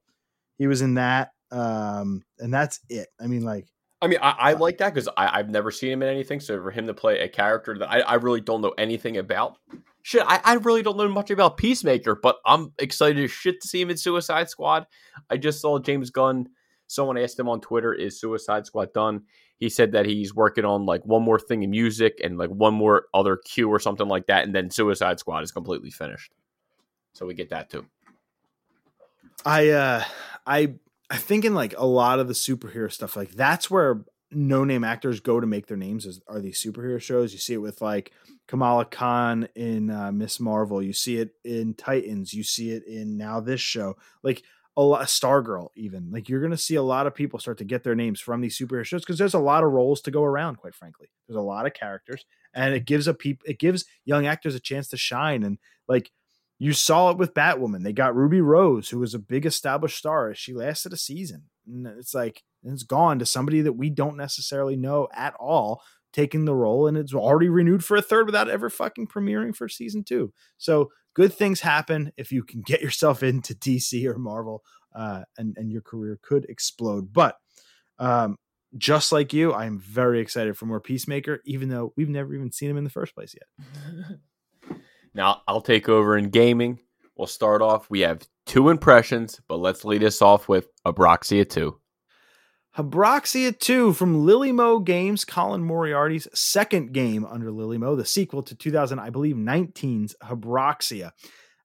He 0.57 0.67
was 0.67 0.81
in 0.81 0.93
that, 0.93 1.33
um, 1.51 2.23
and 2.39 2.53
that's 2.53 2.79
it. 2.89 3.09
I 3.19 3.27
mean, 3.27 3.43
like, 3.43 3.67
I 4.01 4.07
mean, 4.07 4.19
I, 4.21 4.31
I 4.31 4.53
like 4.53 4.79
that 4.79 4.93
because 4.93 5.07
I've 5.15 5.49
never 5.49 5.69
seen 5.69 5.91
him 5.91 6.01
in 6.01 6.09
anything. 6.09 6.39
So 6.39 6.61
for 6.61 6.71
him 6.71 6.87
to 6.87 6.93
play 6.93 7.19
a 7.19 7.29
character 7.29 7.77
that 7.77 7.89
I, 7.89 7.99
I 7.99 8.13
really 8.15 8.41
don't 8.41 8.61
know 8.61 8.73
anything 8.77 9.17
about, 9.17 9.57
shit, 10.01 10.23
I, 10.25 10.41
I 10.43 10.53
really 10.55 10.81
don't 10.81 10.97
know 10.97 11.07
much 11.07 11.29
about 11.29 11.57
Peacemaker, 11.57 12.15
but 12.15 12.37
I'm 12.45 12.73
excited 12.79 13.23
as 13.23 13.31
shit 13.31 13.61
to 13.61 13.67
see 13.67 13.79
him 13.79 13.91
in 13.91 13.97
Suicide 13.97 14.49
Squad. 14.49 14.87
I 15.29 15.37
just 15.37 15.61
saw 15.61 15.77
James 15.77 16.09
Gunn. 16.09 16.47
Someone 16.87 17.17
asked 17.17 17.39
him 17.39 17.47
on 17.47 17.61
Twitter, 17.61 17.93
"Is 17.93 18.19
Suicide 18.19 18.65
Squad 18.65 18.91
done?" 18.91 19.21
He 19.57 19.69
said 19.69 19.91
that 19.91 20.07
he's 20.07 20.33
working 20.33 20.65
on 20.65 20.85
like 20.85 21.05
one 21.05 21.21
more 21.21 21.39
thing 21.39 21.61
in 21.61 21.69
music 21.69 22.19
and 22.23 22.37
like 22.37 22.49
one 22.49 22.73
more 22.73 23.05
other 23.13 23.37
cue 23.37 23.69
or 23.69 23.79
something 23.79 24.07
like 24.07 24.25
that, 24.25 24.43
and 24.43 24.53
then 24.53 24.71
Suicide 24.71 25.19
Squad 25.19 25.43
is 25.43 25.51
completely 25.51 25.91
finished. 25.91 26.33
So 27.13 27.25
we 27.25 27.33
get 27.33 27.49
that 27.51 27.69
too. 27.69 27.85
I 29.45 29.69
uh 29.69 30.03
I 30.45 30.73
I 31.11 31.17
think 31.17 31.43
in 31.43 31.53
like 31.53 31.75
a 31.77 31.85
lot 31.85 32.19
of 32.19 32.29
the 32.29 32.33
superhero 32.33 32.89
stuff, 32.89 33.17
like 33.17 33.31
that's 33.31 33.69
where 33.69 34.05
no 34.31 34.63
name 34.63 34.85
actors 34.85 35.19
go 35.19 35.41
to 35.41 35.45
make 35.45 35.67
their 35.67 35.75
names 35.75 36.07
as 36.07 36.21
are 36.25 36.39
these 36.39 36.63
superhero 36.63 37.01
shows. 37.01 37.33
You 37.33 37.39
see 37.39 37.53
it 37.53 37.57
with 37.57 37.81
like 37.81 38.13
Kamala 38.47 38.85
Khan 38.85 39.49
in 39.53 39.91
uh, 39.91 40.13
Miss 40.13 40.39
Marvel. 40.39 40.81
You 40.81 40.93
see 40.93 41.17
it 41.17 41.35
in 41.43 41.73
Titans. 41.73 42.33
You 42.33 42.43
see 42.43 42.71
it 42.71 42.87
in 42.87 43.17
now 43.17 43.41
this 43.41 43.59
show. 43.59 43.97
Like 44.23 44.43
a 44.77 44.81
lot, 44.81 45.05
Stargirl 45.07 45.67
even. 45.75 46.11
Like 46.11 46.29
you're 46.29 46.47
to 46.47 46.55
see 46.55 46.75
a 46.75 46.81
lot 46.81 47.07
of 47.07 47.13
people 47.13 47.39
start 47.39 47.57
to 47.57 47.65
get 47.65 47.83
their 47.83 47.95
names 47.95 48.21
from 48.21 48.39
these 48.39 48.57
superhero 48.57 48.85
shows 48.85 49.01
because 49.01 49.17
there's 49.17 49.33
a 49.33 49.39
lot 49.39 49.65
of 49.65 49.71
roles 49.71 49.99
to 50.03 50.11
go 50.11 50.23
around. 50.23 50.59
Quite 50.59 50.75
frankly, 50.75 51.11
there's 51.27 51.37
a 51.37 51.41
lot 51.41 51.65
of 51.65 51.73
characters, 51.73 52.23
and 52.53 52.73
it 52.73 52.85
gives 52.85 53.09
a 53.09 53.13
peop- 53.13 53.43
it 53.45 53.59
gives 53.59 53.83
young 54.05 54.27
actors 54.27 54.55
a 54.55 54.61
chance 54.61 54.87
to 54.87 54.97
shine. 54.97 55.43
And 55.43 55.57
like 55.89 56.09
you 56.61 56.73
saw 56.73 57.09
it 57.09 57.17
with 57.17 57.33
Batwoman, 57.33 57.81
they 57.81 57.91
got 57.91 58.15
Ruby 58.15 58.39
Rose, 58.39 58.87
who 58.87 58.99
was 58.99 59.15
a 59.15 59.19
big 59.19 59.47
established 59.47 59.97
star. 59.97 60.35
She 60.35 60.53
lasted 60.53 60.93
a 60.93 60.97
season, 60.97 61.45
and 61.65 61.87
it's 61.87 62.13
like 62.13 62.43
it's 62.61 62.83
gone 62.83 63.17
to 63.17 63.25
somebody 63.25 63.61
that 63.61 63.73
we 63.73 63.89
don't 63.89 64.15
necessarily 64.15 64.75
know 64.75 65.07
at 65.11 65.33
all 65.39 65.81
taking 66.13 66.45
the 66.45 66.53
role, 66.53 66.85
and 66.85 66.97
it's 66.97 67.15
already 67.15 67.49
renewed 67.49 67.83
for 67.83 67.97
a 67.97 68.01
third 68.01 68.27
without 68.27 68.47
ever 68.47 68.69
fucking 68.69 69.07
premiering 69.07 69.55
for 69.55 69.67
season 69.67 70.03
two. 70.03 70.33
So 70.59 70.91
good 71.15 71.33
things 71.33 71.61
happen 71.61 72.11
if 72.15 72.31
you 72.31 72.43
can 72.43 72.61
get 72.61 72.79
yourself 72.79 73.23
into 73.23 73.55
DC 73.55 74.05
or 74.05 74.19
Marvel, 74.19 74.61
uh, 74.93 75.23
and 75.39 75.55
and 75.57 75.71
your 75.71 75.81
career 75.81 76.19
could 76.21 76.45
explode. 76.47 77.11
But 77.11 77.37
um, 77.97 78.35
just 78.77 79.11
like 79.11 79.33
you, 79.33 79.51
I 79.51 79.65
am 79.65 79.79
very 79.79 80.19
excited 80.19 80.55
for 80.55 80.67
more 80.67 80.79
Peacemaker, 80.79 81.39
even 81.43 81.69
though 81.69 81.91
we've 81.97 82.07
never 82.07 82.35
even 82.35 82.51
seen 82.51 82.69
him 82.69 82.77
in 82.77 82.83
the 82.83 82.91
first 82.91 83.15
place 83.15 83.33
yet. 83.33 84.19
now 85.13 85.41
I'll 85.47 85.61
take 85.61 85.89
over 85.89 86.17
in 86.17 86.29
gaming. 86.29 86.79
We'll 87.15 87.27
start 87.27 87.61
off. 87.61 87.89
We 87.89 88.01
have 88.01 88.27
two 88.45 88.69
impressions, 88.69 89.39
but 89.47 89.57
let's 89.57 89.85
lead 89.85 90.03
us 90.03 90.21
off 90.21 90.49
with 90.49 90.67
Habroxia 90.85 91.47
2. 91.49 91.77
Habroxia 92.77 93.57
2 93.57 93.91
from 93.93 94.25
Lillymo 94.25 94.83
Games, 94.83 95.25
Colin 95.25 95.61
Moriarty's 95.61 96.27
second 96.33 96.93
game 96.93 97.25
under 97.25 97.51
Lillymo, 97.51 97.97
the 97.97 98.05
sequel 98.05 98.41
to 98.43 98.55
2000, 98.55 98.97
I 98.97 99.09
believe, 99.09 99.35
19's 99.35 100.15
Habroxia. 100.23 101.11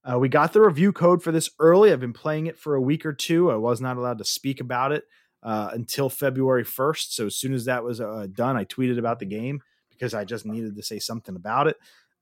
Uh, 0.05 0.19
we 0.19 0.29
got 0.29 0.53
the 0.53 0.61
review 0.61 0.93
code 0.93 1.23
for 1.23 1.31
this 1.31 1.51
early. 1.61 1.93
I've 1.93 2.01
been 2.01 2.13
playing 2.13 2.47
it 2.47 2.59
for 2.59 2.75
a 2.75 2.81
week 2.81 3.07
or 3.07 3.13
two. 3.13 3.51
I 3.51 3.57
was 3.57 3.81
not 3.81 3.97
allowed 3.97 4.19
to 4.19 4.25
speak 4.25 4.61
about 4.61 4.91
it 4.91 5.05
uh, 5.45 5.71
until 5.73 6.09
February 6.09 6.65
1st. 6.65 7.13
So 7.13 7.27
as 7.27 7.37
soon 7.37 7.55
as 7.55 7.67
that 7.67 7.85
was 7.85 8.01
uh, 8.01 8.27
done, 8.33 8.57
I 8.57 8.65
tweeted 8.65 8.99
about 8.99 9.21
the 9.21 9.27
game 9.27 9.63
because 9.91 10.13
I 10.13 10.25
just 10.25 10.45
needed 10.45 10.77
to 10.77 10.83
say 10.83 10.99
something 10.99 11.37
about 11.37 11.69
it. 11.69 11.77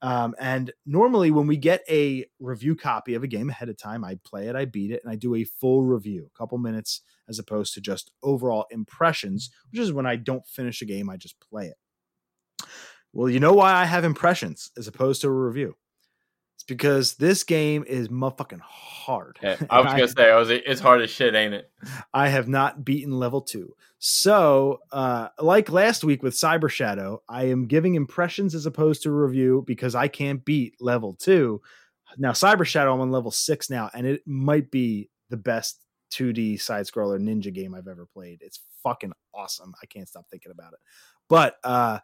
Um, 0.05 0.35
and 0.39 0.71
normally, 0.85 1.31
when 1.31 1.47
we 1.47 1.57
get 1.57 1.81
a 1.89 2.27
review 2.39 2.77
copy 2.77 3.15
of 3.15 3.23
a 3.23 3.27
game 3.27 3.49
ahead 3.49 3.71
of 3.71 3.79
time, 3.79 4.05
I 4.05 4.19
play 4.23 4.49
it, 4.49 4.55
I 4.55 4.67
beat 4.67 4.91
it, 4.91 5.01
and 5.03 5.11
I 5.11 5.17
do 5.17 5.35
a 5.35 5.45
full 5.45 5.83
review, 5.83 6.29
a 6.31 6.39
couple 6.39 6.59
minutes, 6.59 7.01
as 7.27 7.39
opposed 7.39 7.73
to 7.73 7.81
just 7.81 8.13
overall 8.23 8.67
impressions, 8.71 9.49
which 9.71 9.81
is 9.81 9.95
when 9.95 10.05
I 10.05 10.17
don't 10.17 10.47
finish 10.47 10.83
a 10.83 10.85
game, 10.85 11.09
I 11.09 11.17
just 11.17 11.41
play 11.41 11.69
it. 11.69 12.69
Well, 13.15 13.31
you 13.31 13.41
know 13.41 13.55
why 13.55 13.73
I 13.73 13.87
have 13.87 14.05
impressions 14.05 14.71
as 14.77 14.87
opposed 14.87 15.23
to 15.23 15.29
a 15.29 15.33
review? 15.33 15.75
It's 16.55 16.65
because 16.65 17.15
this 17.15 17.45
game 17.45 17.85
is 17.87 18.09
motherfucking 18.09 18.61
hard. 18.61 19.39
Yeah, 19.43 19.57
I 19.71 19.81
was 19.81 19.93
gonna 19.93 20.09
say, 20.09 20.31
I 20.31 20.37
was, 20.37 20.51
it's 20.51 20.81
hard 20.81 21.03
as 21.03 21.11
shit, 21.11 21.35
ain't 21.35 21.55
it? 21.55 21.71
I 22.13 22.29
have 22.29 22.49
not 22.49 22.85
beaten 22.85 23.19
level 23.19 23.41
two. 23.41 23.75
So, 23.99 24.81
uh, 24.93 25.29
like 25.41 25.71
last 25.71 26.05
week 26.05 26.23
with 26.23 26.35
Cyber 26.35 26.69
Shadow, 26.69 27.23
I 27.29 27.45
am 27.45 27.67
giving 27.67 27.95
impressions 27.95 28.55
as 28.55 28.67
opposed 28.67 29.03
to 29.03 29.11
review 29.11 29.65
because 29.67 29.95
I 29.95 30.09
can't 30.09 30.45
beat 30.45 30.75
level 30.81 31.15
two. 31.15 31.63
Now, 32.19 32.33
Cyber 32.33 32.67
Shadow, 32.67 32.95
I'm 32.95 33.01
on 33.01 33.11
level 33.11 33.31
six 33.31 33.71
now, 33.71 33.91
and 33.95 34.07
it 34.07 34.23
might 34.27 34.71
be 34.71 35.11
the 35.31 35.37
best 35.37 35.81
2D 36.13 36.61
side 36.61 36.87
scroller 36.87 37.19
ninja 37.19 37.53
game 37.53 37.75
I've 37.75 37.89
ever 37.89 38.07
played. 38.07 38.39
It's 38.41 38.61
fucking 38.83 39.13
awesome. 39.35 39.75
I 39.83 39.87
can't 39.87 40.09
stop 40.09 40.27
thinking 40.31 40.53
about 40.53 40.75
it. 40.75 40.79
But 41.29 41.57
uh, 41.65 42.01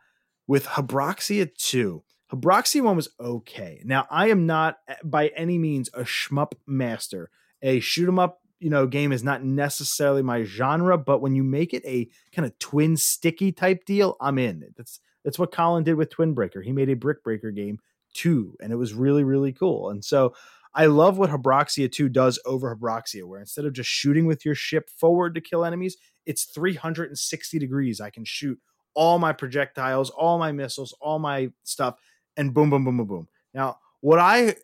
with 0.47 0.67
Habroxia 0.67 1.55
2, 1.55 2.03
Habroxia 2.33 2.83
1 2.83 2.97
was 2.97 3.09
okay. 3.19 3.83
Now, 3.85 4.07
I 4.11 4.29
am 4.29 4.47
not 4.47 4.79
eh, 4.89 4.95
by 5.05 5.29
any 5.29 5.59
means 5.59 5.89
a 5.95 6.03
shmup 6.03 6.53
master. 6.67 7.31
A 7.63 7.81
shoot 7.81 8.09
'em 8.09 8.19
up, 8.19 8.41
you 8.61 8.71
know, 8.71 8.87
game 8.87 9.13
is 9.13 9.25
not 9.25 9.45
necessarily 9.45 10.23
my 10.23 10.45
genre, 10.45 10.97
but 10.97 11.21
when 11.21 11.35
you 11.35 11.43
make 11.43 11.75
it 11.75 11.85
a 11.85 12.09
kind 12.33 12.47
of 12.47 12.59
twin 12.59 12.97
sticky 12.97 13.53
type 13.53 13.85
deal, 13.85 14.17
I'm 14.21 14.39
in. 14.39 14.73
That's 14.77 15.01
that's 15.25 15.39
what 15.39 15.53
Colin 15.53 15.85
did 15.85 15.97
with 15.97 16.11
Twin 16.11 16.33
Breaker. 16.35 16.63
He 16.63 16.73
made 16.73 16.89
a 16.89 16.95
Brick 16.95 17.23
Breaker 17.23 17.51
game 17.51 17.79
too, 18.15 18.57
and 18.61 18.73
it 18.73 18.77
was 18.77 18.95
really 18.95 19.25
really 19.25 19.53
cool. 19.53 19.91
And 19.91 20.05
so 20.05 20.35
I 20.75 20.87
love 20.87 21.19
what 21.19 21.31
Habroxia 21.31 21.91
2 21.91 22.09
does 22.09 22.39
over 22.47 22.75
Habroxia, 22.75 23.25
where 23.25 23.41
instead 23.41 23.65
of 23.65 23.73
just 23.73 23.91
shooting 23.91 24.27
with 24.27 24.45
your 24.45 24.55
ship 24.55 24.89
forward 24.89 25.35
to 25.35 25.41
kill 25.41 25.65
enemies, 25.65 25.97
it's 26.27 26.45
360 26.45 27.59
degrees. 27.59 28.01
I 28.01 28.11
can 28.11 28.25
shoot 28.25 28.59
all 28.95 29.19
my 29.19 29.33
projectiles, 29.33 30.11
all 30.11 30.39
my 30.39 30.53
missiles, 30.53 30.95
all 31.01 31.19
my 31.19 31.51
stuff, 31.65 31.97
and 32.41 32.55
boom, 32.55 32.71
boom, 32.71 32.85
boom, 32.85 32.97
boom, 32.97 33.07
boom. 33.07 33.29
Now, 33.53 33.79
what 34.01 34.19
I 34.19 34.57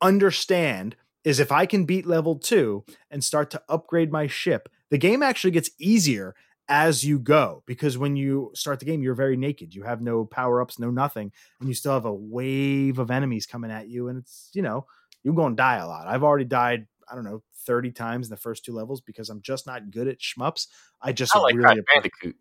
understand 0.00 0.96
is 1.22 1.38
if 1.38 1.52
I 1.52 1.66
can 1.66 1.84
beat 1.84 2.06
level 2.06 2.36
two 2.36 2.84
and 3.10 3.22
start 3.22 3.50
to 3.50 3.62
upgrade 3.68 4.10
my 4.10 4.26
ship, 4.26 4.68
the 4.90 4.98
game 4.98 5.22
actually 5.22 5.50
gets 5.50 5.70
easier 5.78 6.34
as 6.68 7.04
you 7.04 7.18
go 7.18 7.62
because 7.66 7.98
when 7.98 8.16
you 8.16 8.50
start 8.54 8.78
the 8.80 8.86
game 8.86 9.02
you're 9.02 9.14
very 9.14 9.36
naked 9.36 9.74
you 9.74 9.82
have 9.82 10.00
no 10.00 10.24
power 10.24 10.62
ups 10.62 10.78
no 10.78 10.90
nothing 10.90 11.30
and 11.60 11.68
you 11.68 11.74
still 11.74 11.92
have 11.92 12.06
a 12.06 12.14
wave 12.14 12.98
of 12.98 13.10
enemies 13.10 13.44
coming 13.44 13.70
at 13.70 13.86
you 13.86 14.08
and 14.08 14.20
it's 14.20 14.48
you 14.54 14.62
know 14.62 14.86
you're 15.24 15.34
going 15.34 15.54
to 15.54 15.56
die 15.56 15.76
a 15.76 15.86
lot. 15.86 16.06
I've 16.06 16.22
already 16.22 16.44
died, 16.44 16.86
I 17.10 17.14
don't 17.14 17.24
know, 17.24 17.42
30 17.66 17.92
times 17.92 18.26
in 18.28 18.30
the 18.30 18.36
first 18.36 18.64
two 18.64 18.74
levels 18.74 19.00
because 19.00 19.30
I'm 19.30 19.40
just 19.40 19.66
not 19.66 19.90
good 19.90 20.06
at 20.06 20.20
shmups. 20.20 20.68
I 21.00 21.12
just 21.12 21.34
I 21.34 21.40
like 21.40 21.54
really 21.56 21.80
Bandicoot. 21.92 22.36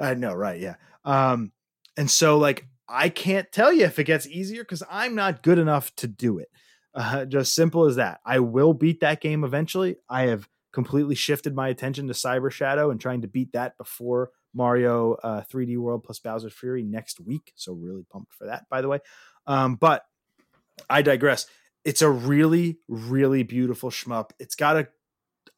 I 0.00 0.14
know, 0.14 0.32
right? 0.32 0.58
Yeah. 0.58 0.76
Um, 1.04 1.52
and 1.96 2.10
so 2.10 2.38
like 2.38 2.66
I 2.92 3.08
can't 3.08 3.50
tell 3.50 3.72
you 3.72 3.84
if 3.84 3.98
it 3.98 4.04
gets 4.04 4.26
easier 4.26 4.62
because 4.62 4.82
I'm 4.90 5.14
not 5.14 5.42
good 5.42 5.58
enough 5.58 5.94
to 5.96 6.06
do 6.06 6.38
it. 6.38 6.50
Uh, 6.94 7.24
just 7.24 7.54
simple 7.54 7.86
as 7.86 7.96
that. 7.96 8.20
I 8.24 8.40
will 8.40 8.74
beat 8.74 9.00
that 9.00 9.20
game 9.20 9.44
eventually. 9.44 9.96
I 10.10 10.24
have 10.24 10.46
completely 10.72 11.14
shifted 11.14 11.54
my 11.54 11.68
attention 11.68 12.06
to 12.08 12.12
Cyber 12.12 12.50
Shadow 12.50 12.90
and 12.90 13.00
trying 13.00 13.22
to 13.22 13.28
beat 13.28 13.52
that 13.52 13.78
before 13.78 14.30
Mario 14.54 15.14
uh, 15.14 15.42
3D 15.50 15.78
World 15.78 16.04
plus 16.04 16.18
Bowser's 16.18 16.52
Fury 16.52 16.82
next 16.82 17.18
week. 17.18 17.52
So 17.56 17.72
really 17.72 18.04
pumped 18.10 18.34
for 18.34 18.46
that, 18.46 18.68
by 18.68 18.82
the 18.82 18.88
way. 18.88 18.98
Um, 19.46 19.76
but 19.76 20.04
I 20.90 21.02
digress 21.02 21.46
it's 21.84 22.02
a 22.02 22.10
really 22.10 22.78
really 22.88 23.42
beautiful 23.42 23.90
shmup 23.90 24.30
it's 24.38 24.54
got 24.54 24.76
a 24.76 24.88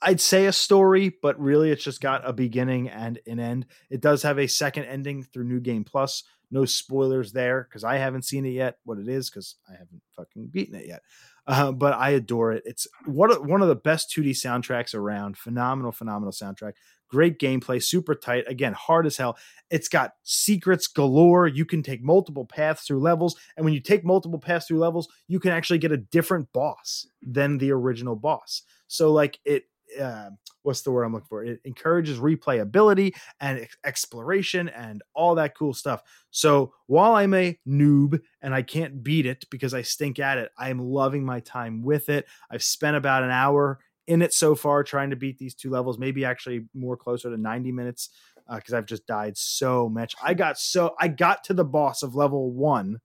i'd 0.05 0.21
say 0.21 0.47
a 0.47 0.53
story 0.53 1.15
but 1.23 1.39
really 1.41 1.71
it's 1.71 1.85
just 1.85 2.01
got 2.01 2.29
a 2.29 2.33
beginning 2.33 2.89
and 2.89 3.19
an 3.27 3.41
end 3.41 3.67
it 3.91 4.01
does 4.01 4.23
have 4.23 4.39
a 4.39 4.47
second 4.47 4.85
ending 4.85 5.23
through 5.23 5.45
new 5.45 5.61
game 5.61 5.85
plus 5.85 6.25
no 6.51 6.65
spoilers 6.65 7.33
there 7.33 7.67
because 7.69 7.85
i 7.85 7.97
haven't 7.97 8.25
seen 8.25 8.45
it 8.47 8.51
yet 8.51 8.79
what 8.85 8.99
it 8.99 9.09
is 9.09 9.31
because 9.31 9.57
i 9.69 9.73
haven't 9.73 10.03
fucking 10.17 10.47
beaten 10.47 10.75
it 10.75 10.87
yet 10.87 11.03
uh, 11.47 11.73
but 11.73 11.93
i 11.95 12.11
adore 12.11 12.53
it 12.53 12.63
it's 12.65 12.87
one 13.07 13.31
one 13.47 13.63
of 13.63 13.69
the 13.69 13.75
best 13.75 14.13
2d 14.17 14.31
soundtracks 14.31 14.95
around 14.95 15.37
phenomenal 15.37 15.93
phenomenal 15.93 16.33
soundtrack 16.33 16.75
great 17.15 17.39
gameplay, 17.39 17.81
super 17.81 18.15
tight. 18.15 18.45
Again, 18.49 18.73
hard 18.73 19.07
as 19.07 19.17
hell. 19.17 19.39
It's 19.71 19.89
got 19.89 20.15
secrets 20.25 20.89
galore. 20.89 21.47
You 21.47 21.65
can 21.65 21.81
take 21.81 22.03
multiple 22.03 22.45
paths 22.45 22.87
through 22.87 22.99
levels. 22.99 23.37
And 23.57 23.65
when 23.65 23.73
you 23.73 23.81
take 23.81 24.05
multiple 24.05 24.41
paths 24.41 24.67
through 24.67 24.81
levels, 24.81 25.09
you 25.29 25.39
can 25.39 25.53
actually 25.53 25.79
get 25.79 25.93
a 25.93 25.97
different 25.97 26.53
boss 26.53 27.07
than 27.23 27.59
the 27.59 27.71
original 27.71 28.17
boss. 28.17 28.63
So, 28.89 29.13
like, 29.13 29.39
it, 29.45 29.65
uh, 30.01 30.31
what's 30.63 30.83
the 30.83 30.91
word 30.91 31.05
I'm 31.05 31.13
looking 31.13 31.29
for? 31.29 31.45
It 31.45 31.61
encourages 31.65 32.19
replayability 32.19 33.15
and 33.41 33.61
ex- 33.61 33.77
exploration 33.85 34.69
and 34.69 35.03
all 35.15 35.35
that 35.37 35.57
cool 35.57 35.75
stuff. 35.75 36.03
So 36.31 36.73
while 36.87 37.15
I'm 37.15 37.35
a 37.35 37.59
noob 37.67 38.21
and 38.43 38.55
I 38.55 38.63
can't 38.63 39.03
beat 39.03 39.27
it 39.27 39.45
because 39.51 39.75
I 39.75 39.83
stink 39.83 40.19
at 40.19 40.39
it, 40.39 40.51
I 40.59 40.71
am 40.71 40.79
loving 40.79 41.25
my 41.25 41.41
time 41.41 41.83
with 41.83 42.09
it. 42.09 42.27
I've 42.51 42.63
spent 42.63 42.97
about 42.97 43.23
an 43.23 43.31
hour 43.31 43.79
in 44.07 44.23
it 44.23 44.33
so 44.33 44.55
far 44.55 44.83
trying 44.85 45.11
to 45.11 45.17
beat 45.17 45.39
these 45.39 45.55
two 45.55 45.71
levels, 45.71 45.99
maybe 45.99 46.25
actually 46.25 46.67
more 46.75 46.97
closer 46.97 47.31
to 47.31 47.37
90 47.37 47.73
minutes 47.73 48.11
because 48.53 48.75
uh, 48.75 48.79
I've 48.79 48.87
just 48.87 49.07
died 49.07 49.37
so 49.37 49.89
much. 49.89 50.15
I 50.23 50.35
got 50.35 50.59
so 50.59 50.95
I 51.01 51.09
got 51.09 51.45
to 51.45 51.55
the 51.55 51.65
boss 51.65 52.03
of 52.03 52.15
level 52.15 52.53
one 52.53 53.01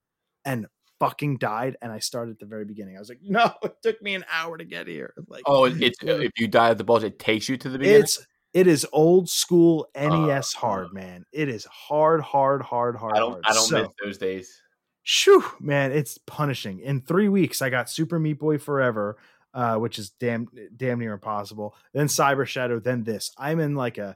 and 0.45 0.67
fucking 0.99 1.37
died 1.37 1.77
and 1.81 1.91
I 1.91 1.99
started 1.99 2.31
at 2.31 2.39
the 2.39 2.45
very 2.45 2.65
beginning. 2.65 2.95
I 2.95 2.99
was 2.99 3.09
like, 3.09 3.19
no, 3.23 3.53
it 3.63 3.75
took 3.81 4.01
me 4.01 4.15
an 4.15 4.25
hour 4.31 4.57
to 4.57 4.65
get 4.65 4.87
here. 4.87 5.13
Like 5.27 5.43
Oh, 5.45 5.65
it's 5.65 5.97
if 6.01 6.31
you 6.37 6.47
die 6.47 6.71
at 6.71 6.77
the 6.77 6.83
boss, 6.83 7.03
it 7.03 7.19
takes 7.19 7.47
you 7.47 7.57
to 7.57 7.69
the 7.69 7.77
beginning. 7.77 8.01
It's 8.01 8.25
it 8.53 8.65
is 8.65 8.85
old 8.91 9.29
school 9.29 9.87
NES 9.95 10.55
uh, 10.55 10.59
hard, 10.59 10.93
man. 10.93 11.23
It 11.31 11.49
is 11.49 11.65
hard, 11.65 12.21
hard, 12.21 12.63
hard, 12.63 12.95
hard. 12.95 13.15
I 13.15 13.19
don't 13.19 13.31
hard. 13.33 13.43
I 13.45 13.53
don't 13.53 13.67
so, 13.67 13.81
miss 13.81 13.89
those 14.03 14.17
days. 14.17 14.61
Shoo, 15.03 15.43
man, 15.59 15.91
it's 15.91 16.17
punishing. 16.17 16.79
In 16.79 17.01
three 17.01 17.29
weeks, 17.29 17.61
I 17.61 17.69
got 17.69 17.91
Super 17.91 18.17
Meat 18.17 18.39
Boy 18.39 18.57
Forever 18.57 19.17
uh, 19.53 19.75
which 19.75 19.99
is 19.99 20.11
damn 20.11 20.47
damn 20.75 20.99
near 20.99 21.13
impossible. 21.13 21.75
Then 21.93 22.07
Cyber 22.07 22.45
Shadow, 22.45 22.79
then 22.79 23.03
this. 23.03 23.31
I'm 23.37 23.59
in 23.59 23.75
like 23.75 23.97
a 23.97 24.15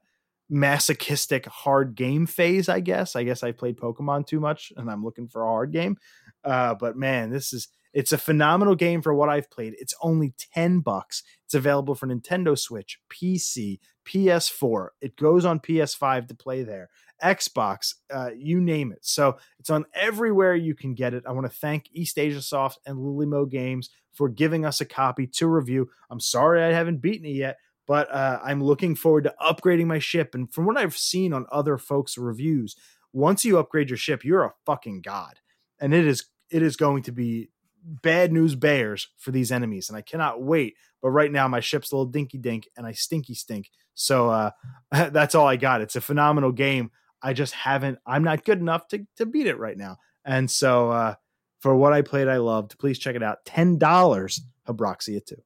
masochistic 0.50 1.46
hard 1.46 1.96
game 1.96 2.26
phase, 2.26 2.70
I 2.70 2.80
guess. 2.80 3.16
I 3.16 3.24
guess 3.24 3.44
I 3.44 3.52
played 3.52 3.78
Pokemon 3.78 4.28
too 4.28 4.40
much 4.40 4.72
and 4.76 4.90
I'm 4.90 5.04
looking 5.04 5.28
for 5.28 5.44
a 5.44 5.48
hard 5.48 5.72
game. 5.72 5.98
Uh, 6.44 6.76
but 6.76 6.98
man, 6.98 7.30
this 7.30 7.54
is 7.54 7.70
it's 7.94 8.12
a 8.12 8.18
phenomenal 8.18 8.76
game 8.76 9.02
for 9.02 9.14
what 9.14 9.30
I've 9.30 9.52
played. 9.52 9.76
It's 9.78 9.94
only 10.02 10.34
10 10.56 10.80
bucks. 10.80 11.22
It's 11.46 11.54
available 11.54 11.94
for 11.94 12.08
Nintendo 12.08 12.58
Switch, 12.58 13.00
PC, 13.10 13.80
PS4. 14.06 14.88
It 15.00 15.16
goes 15.16 15.46
on 15.46 15.60
PS5 15.60 16.28
to 16.28 16.36
play 16.36 16.64
there. 16.64 16.90
Xbox, 17.24 17.94
uh, 18.12 18.32
you 18.36 18.60
name 18.60 18.92
it. 18.92 19.06
So 19.06 19.38
it's 19.60 19.70
on 19.70 19.86
everywhere 19.94 20.56
you 20.56 20.74
can 20.74 20.96
get 20.96 21.14
it. 21.14 21.24
I 21.28 21.32
want 21.32 21.50
to 21.50 21.58
thank 21.58 21.88
Eastasiasoft 21.96 22.78
and 22.86 22.98
Lillymo 22.98 23.50
Games 23.50 23.92
for 24.12 24.28
giving 24.28 24.66
us 24.66 24.82
a 24.82 24.86
copy 24.86 25.28
to 25.28 25.48
review. 25.48 25.90
I'm 26.10 26.20
sorry 26.20 26.64
I 26.64 26.74
haven't 26.74 27.02
beaten 27.02 27.28
it 27.28 27.36
yet, 27.36 27.58
but 27.88 28.12
uh, 28.12 28.40
I'm 28.44 28.64
looking 28.64 28.96
forward 28.96 29.26
to 29.26 29.36
upgrading 29.42 29.88
my 29.88 30.00
ship. 30.00 30.36
And 30.36 30.52
from 30.54 30.66
what 30.66 30.78
I've 30.78 30.98
seen 30.98 31.34
on 31.34 31.46
other 31.52 31.78
folks' 31.78 32.18
reviews, 32.18 32.76
once 33.12 33.46
you 33.46 33.58
upgrade 33.58 33.90
your 33.90 33.98
ship, 33.98 34.24
you're 34.24 34.44
a 34.44 34.54
fucking 34.66 35.02
god, 35.02 35.40
and 35.80 35.94
it 35.94 36.06
is 36.06 36.26
it 36.50 36.62
is 36.62 36.76
going 36.76 37.04
to 37.04 37.12
be 37.12 37.50
bad 37.84 38.32
news 38.32 38.56
bears 38.56 39.10
for 39.18 39.32
these 39.32 39.52
enemies, 39.52 39.90
and 39.90 39.98
I 39.98 40.02
cannot 40.02 40.42
wait. 40.42 40.76
But 41.02 41.12
right 41.12 41.32
now, 41.32 41.48
my 41.48 41.60
ship's 41.60 41.92
a 41.92 41.96
little 41.96 42.12
dinky 42.12 42.38
dink, 42.38 42.68
and 42.78 42.88
I 42.88 42.94
stinky 42.94 43.34
stink. 43.34 43.70
So 43.94 44.30
uh, 44.30 44.52
that's 44.92 45.36
all 45.36 45.48
I 45.48 45.58
got. 45.58 45.82
It's 45.82 45.96
a 45.96 46.02
phenomenal 46.02 46.52
game. 46.52 46.92
I 47.22 47.34
just 47.34 47.54
haven't. 47.54 48.00
I'm 48.06 48.24
not 48.24 48.46
good 48.46 48.60
enough 48.60 48.88
to 48.90 49.06
to 49.18 49.26
beat 49.26 49.48
it 49.48 49.58
right 49.58 49.78
now. 49.78 49.98
And 50.26 50.50
so 50.50 50.90
uh, 50.90 51.16
for 51.60 51.76
what 51.76 51.94
I 51.94 52.02
played, 52.02 52.28
I 52.28 52.38
loved. 52.38 52.78
Please 52.80 53.00
check 53.00 53.16
it 53.16 53.24
out. 53.24 53.46
Ten 53.46 53.78
dollars, 53.78 54.42
Habroxia 54.68 55.26
two. 55.26 55.42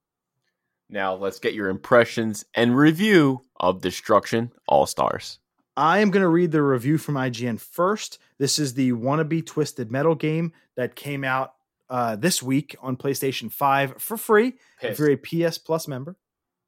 Now 0.90 1.14
let's 1.14 1.38
get 1.38 1.54
your 1.54 1.68
impressions 1.68 2.44
and 2.54 2.76
review 2.76 3.42
of 3.56 3.80
Destruction 3.82 4.52
All 4.66 4.86
Stars. 4.86 5.38
I 5.76 5.98
am 5.98 6.10
going 6.10 6.22
to 6.22 6.28
read 6.28 6.50
the 6.50 6.62
review 6.62 6.98
from 6.98 7.14
IGN 7.14 7.60
first. 7.60 8.18
This 8.38 8.58
is 8.58 8.74
the 8.74 8.92
wannabe 8.92 9.46
Twisted 9.46 9.92
Metal 9.92 10.14
game 10.14 10.52
that 10.76 10.96
came 10.96 11.24
out 11.24 11.54
uh, 11.90 12.16
this 12.16 12.42
week 12.42 12.74
on 12.80 12.96
PlayStation 12.96 13.52
5 13.52 14.02
for 14.02 14.16
free 14.16 14.54
Pissed. 14.80 14.92
if 14.92 14.98
you're 14.98 15.12
a 15.12 15.16
PS 15.48 15.58
Plus 15.58 15.86
member. 15.86 16.16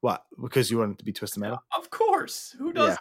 What? 0.00 0.24
Because 0.40 0.70
you 0.70 0.78
want 0.78 0.92
it 0.92 0.98
to 0.98 1.04
be 1.04 1.12
Twisted 1.12 1.40
Metal? 1.40 1.62
Of 1.76 1.90
course. 1.90 2.54
Who 2.58 2.72
does? 2.72 2.96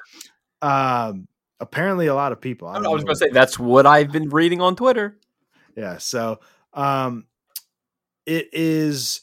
Yeah. 0.64 1.06
Um, 1.10 1.28
apparently, 1.60 2.08
a 2.08 2.16
lot 2.16 2.32
of 2.32 2.42
people. 2.42 2.68
I, 2.68 2.78
I 2.78 2.88
was 2.88 3.04
going 3.04 3.16
to 3.16 3.16
say 3.16 3.30
that's 3.30 3.60
what 3.60 3.86
I've 3.86 4.12
been 4.12 4.30
reading 4.30 4.62
on 4.62 4.76
Twitter. 4.76 5.18
Yeah. 5.76 5.98
So, 5.98 6.40
um, 6.74 7.26
it 8.26 8.50
is 8.52 9.22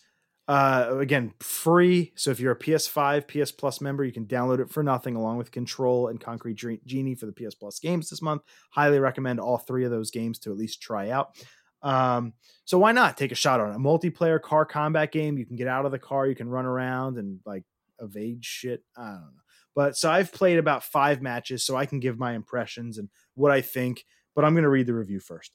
uh, 0.49 0.97
again 0.99 1.35
free. 1.41 2.13
So 2.15 2.31
if 2.31 2.39
you're 2.39 2.53
a 2.53 2.59
PS5, 2.59 3.27
PS 3.27 3.51
Plus 3.51 3.81
member, 3.81 4.05
you 4.05 4.13
can 4.13 4.27
download 4.27 4.61
it 4.61 4.71
for 4.71 4.83
nothing, 4.83 5.17
along 5.17 5.39
with 5.39 5.51
Control 5.51 6.09
and 6.09 6.21
Concrete 6.21 6.57
Genie 6.87 7.15
for 7.15 7.27
the 7.27 7.33
PS 7.33 7.55
Plus 7.55 7.79
games 7.79 8.11
this 8.11 8.23
month. 8.23 8.43
Highly 8.71 9.01
recommend 9.01 9.41
all 9.41 9.59
three 9.59 9.85
of 9.85 9.91
those 9.91 10.11
games 10.11 10.39
to 10.41 10.51
at 10.51 10.57
least 10.57 10.81
try 10.81 11.11
out. 11.11 11.37
Um, 11.83 12.33
so 12.65 12.79
why 12.79 12.93
not 12.93 13.17
take 13.17 13.33
a 13.33 13.37
shot 13.37 13.61
on 13.61 13.71
it? 13.71 13.77
A 13.77 13.79
multiplayer 13.79 14.41
car 14.41 14.65
combat 14.65 15.13
game. 15.13 15.39
You 15.39 15.47
can 15.47 15.57
get 15.57 15.69
out 15.69 15.85
of 15.85 15.93
the 15.93 15.99
car, 15.99 16.27
you 16.27 16.35
can 16.35 16.49
run 16.49 16.65
around 16.65 17.19
and 17.19 17.41
like 17.45 17.65
evade 18.01 18.45
shit. 18.45 18.83
I 18.97 19.05
don't 19.05 19.21
know. 19.21 19.43
But 19.75 19.97
so 19.97 20.11
I've 20.11 20.33
played 20.33 20.59
about 20.59 20.85
five 20.85 21.21
matches, 21.21 21.65
so 21.65 21.77
I 21.77 21.85
can 21.87 22.01
give 22.01 22.19
my 22.19 22.33
impressions 22.33 22.97
and 22.99 23.11
what 23.35 23.53
I 23.53 23.61
think. 23.61 24.05
But 24.35 24.45
I'm 24.45 24.55
going 24.55 24.63
to 24.65 24.71
read 24.71 24.87
the 24.87 24.95
review 24.95 25.21
first. 25.21 25.53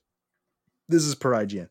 This 0.90 1.04
is 1.04 1.16
per 1.16 1.32
IGN. 1.32 1.70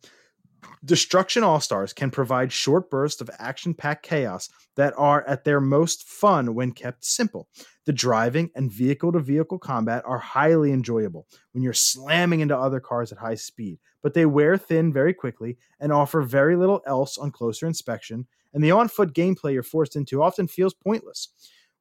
Destruction 0.85 1.43
All 1.43 1.61
Stars 1.61 1.93
can 1.93 2.11
provide 2.11 2.53
short 2.53 2.91
bursts 2.91 3.21
of 3.21 3.31
action 3.39 3.75
packed 3.75 4.03
chaos 4.05 4.49
that 4.77 4.95
are 4.97 5.27
at 5.29 5.45
their 5.45 5.61
most 5.61 6.05
fun 6.05 6.55
when 6.55 6.73
kept 6.73 7.05
simple. 7.05 7.49
The 7.87 7.93
driving 7.93 8.51
and 8.55 8.71
vehicle 8.71 9.13
to 9.13 9.21
vehicle 9.21 9.59
combat 9.59 10.03
are 10.07 10.19
highly 10.19 10.73
enjoyable 10.73 11.27
when 11.53 11.63
you're 11.63 11.73
slamming 11.73 12.41
into 12.41 12.57
other 12.57 12.81
cars 12.81 13.13
at 13.13 13.19
high 13.19 13.35
speed, 13.35 13.79
but 14.03 14.15
they 14.15 14.27
wear 14.27 14.57
thin 14.57 14.93
very 14.93 15.13
quickly 15.13 15.59
and 15.81 15.93
offer 15.93 16.23
very 16.23 16.57
little 16.57 16.81
else 16.87 17.19
on 17.19 17.31
closer 17.31 17.67
inspection, 17.67 18.27
and 18.55 18.63
the 18.65 18.71
on 18.71 18.89
foot 18.89 19.13
gameplay 19.13 19.53
you're 19.53 19.63
forced 19.63 19.97
into 19.97 20.23
often 20.23 20.47
feels 20.47 20.75
pointless. 20.75 21.29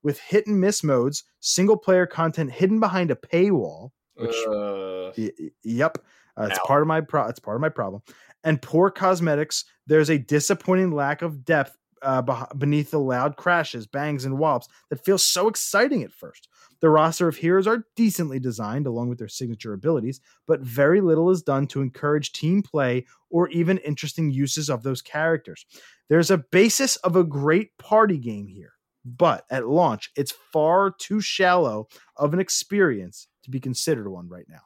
With 0.02 0.20
hit 0.20 0.48
and 0.48 0.60
miss 0.62 0.84
modes, 0.84 1.24
single 1.42 1.78
player 1.78 2.06
content 2.06 2.52
hidden 2.52 2.80
behind 2.80 3.12
a 3.12 3.16
paywall, 3.16 3.92
which, 4.16 4.36
uh, 4.48 5.12
y- 5.18 5.32
yep, 5.64 5.98
uh, 6.38 6.44
it's 6.50 6.60
part 6.66 6.82
of 6.82 6.88
my 6.88 7.02
pro- 7.02 7.28
it's 7.28 7.40
part 7.40 7.56
of 7.56 7.62
my 7.62 7.68
problem, 7.70 8.02
and 8.44 8.62
poor 8.62 8.90
cosmetics, 8.90 9.66
there's 9.88 10.10
a 10.10 10.18
disappointing 10.18 10.92
lack 10.92 11.22
of 11.22 11.44
depth 11.44 11.76
uh, 12.02 12.46
beneath 12.58 12.92
the 12.92 13.00
loud 13.00 13.36
crashes, 13.36 13.86
bangs, 13.86 14.26
and 14.26 14.38
whops 14.38 14.68
that 14.90 15.04
feels 15.04 15.24
so 15.24 15.48
exciting 15.48 16.04
at 16.04 16.14
first. 16.14 16.48
The 16.82 16.90
roster 16.90 17.28
of 17.28 17.36
heroes 17.36 17.68
are 17.68 17.86
decently 17.96 18.40
designed 18.40 18.88
along 18.88 19.10
with 19.10 19.20
their 19.20 19.28
signature 19.28 19.74
abilities, 19.74 20.22
but 20.48 20.62
very 20.62 21.02
little 21.02 21.30
is 21.30 21.42
done 21.42 21.68
to 21.68 21.82
encourage 21.82 22.32
team 22.32 22.62
play 22.62 23.06
or 23.30 23.50
even 23.50 23.80
interesting 23.80 24.32
uses 24.32 24.70
of 24.70 24.84
those 24.84 25.02
characters. 25.02 25.66
There's 26.08 26.32
a 26.32 26.38
basis 26.38 26.96
of 26.98 27.16
a 27.16 27.24
great 27.26 27.78
party 27.78 28.18
game 28.18 28.48
here, 28.48 28.74
but 29.04 29.46
at 29.52 29.68
launch, 29.68 30.10
it's 30.16 30.34
far 30.54 30.92
too 30.98 31.20
shallow 31.20 31.90
of 32.16 32.34
an 32.34 32.40
experience 32.40 33.28
to 33.44 33.52
be 33.52 33.60
considered 33.60 34.08
one 34.08 34.30
right 34.30 34.48
now. 34.48 34.62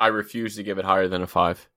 I 0.00 0.08
refuse 0.08 0.56
to 0.56 0.62
give 0.62 0.78
it 0.78 0.84
higher 0.84 1.08
than 1.08 1.22
a 1.22 1.26
five. 1.26 1.68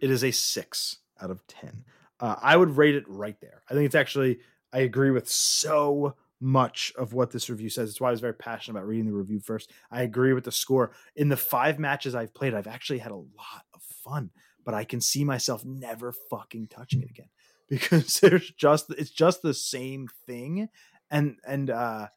It 0.00 0.10
is 0.10 0.24
a 0.24 0.30
six 0.30 0.98
out 1.20 1.30
of 1.30 1.46
10. 1.46 1.84
Uh, 2.20 2.36
I 2.40 2.56
would 2.56 2.76
rate 2.76 2.94
it 2.94 3.04
right 3.08 3.38
there. 3.40 3.62
I 3.70 3.74
think 3.74 3.86
it's 3.86 3.94
actually, 3.94 4.38
I 4.72 4.80
agree 4.80 5.10
with 5.10 5.28
so 5.28 6.14
much 6.40 6.92
of 6.96 7.12
what 7.12 7.30
this 7.30 7.48
review 7.48 7.68
says. 7.68 7.90
It's 7.90 8.00
why 8.00 8.08
I 8.08 8.12
was 8.12 8.20
very 8.20 8.34
passionate 8.34 8.78
about 8.78 8.88
reading 8.88 9.06
the 9.06 9.12
review 9.12 9.40
first. 9.40 9.70
I 9.90 10.02
agree 10.02 10.32
with 10.32 10.44
the 10.44 10.52
score. 10.52 10.92
In 11.14 11.28
the 11.28 11.36
five 11.36 11.78
matches 11.78 12.14
I've 12.14 12.34
played, 12.34 12.54
I've 12.54 12.66
actually 12.66 12.98
had 12.98 13.12
a 13.12 13.16
lot 13.16 13.64
of 13.74 13.82
fun, 13.82 14.30
but 14.64 14.74
I 14.74 14.84
can 14.84 15.00
see 15.00 15.24
myself 15.24 15.64
never 15.64 16.12
fucking 16.12 16.68
touching 16.68 17.02
it 17.02 17.10
again 17.10 17.28
because 17.68 18.20
there's 18.20 18.50
just, 18.50 18.90
it's 18.90 19.10
just 19.10 19.42
the 19.42 19.54
same 19.54 20.08
thing. 20.26 20.68
And, 21.10 21.36
and, 21.46 21.70
uh, 21.70 22.08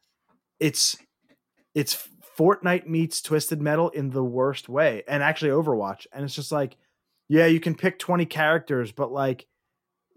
it's, 0.58 0.96
it's 1.74 2.08
Fortnite 2.38 2.86
meets 2.86 3.22
Twisted 3.22 3.60
Metal 3.60 3.90
in 3.90 4.10
the 4.10 4.24
worst 4.24 4.68
way, 4.68 5.02
and 5.06 5.22
actually 5.22 5.50
Overwatch. 5.50 6.06
And 6.12 6.24
it's 6.24 6.34
just 6.34 6.52
like, 6.52 6.76
yeah, 7.30 7.46
you 7.46 7.60
can 7.60 7.76
pick 7.76 8.00
20 8.00 8.26
characters, 8.26 8.90
but 8.90 9.12
like 9.12 9.46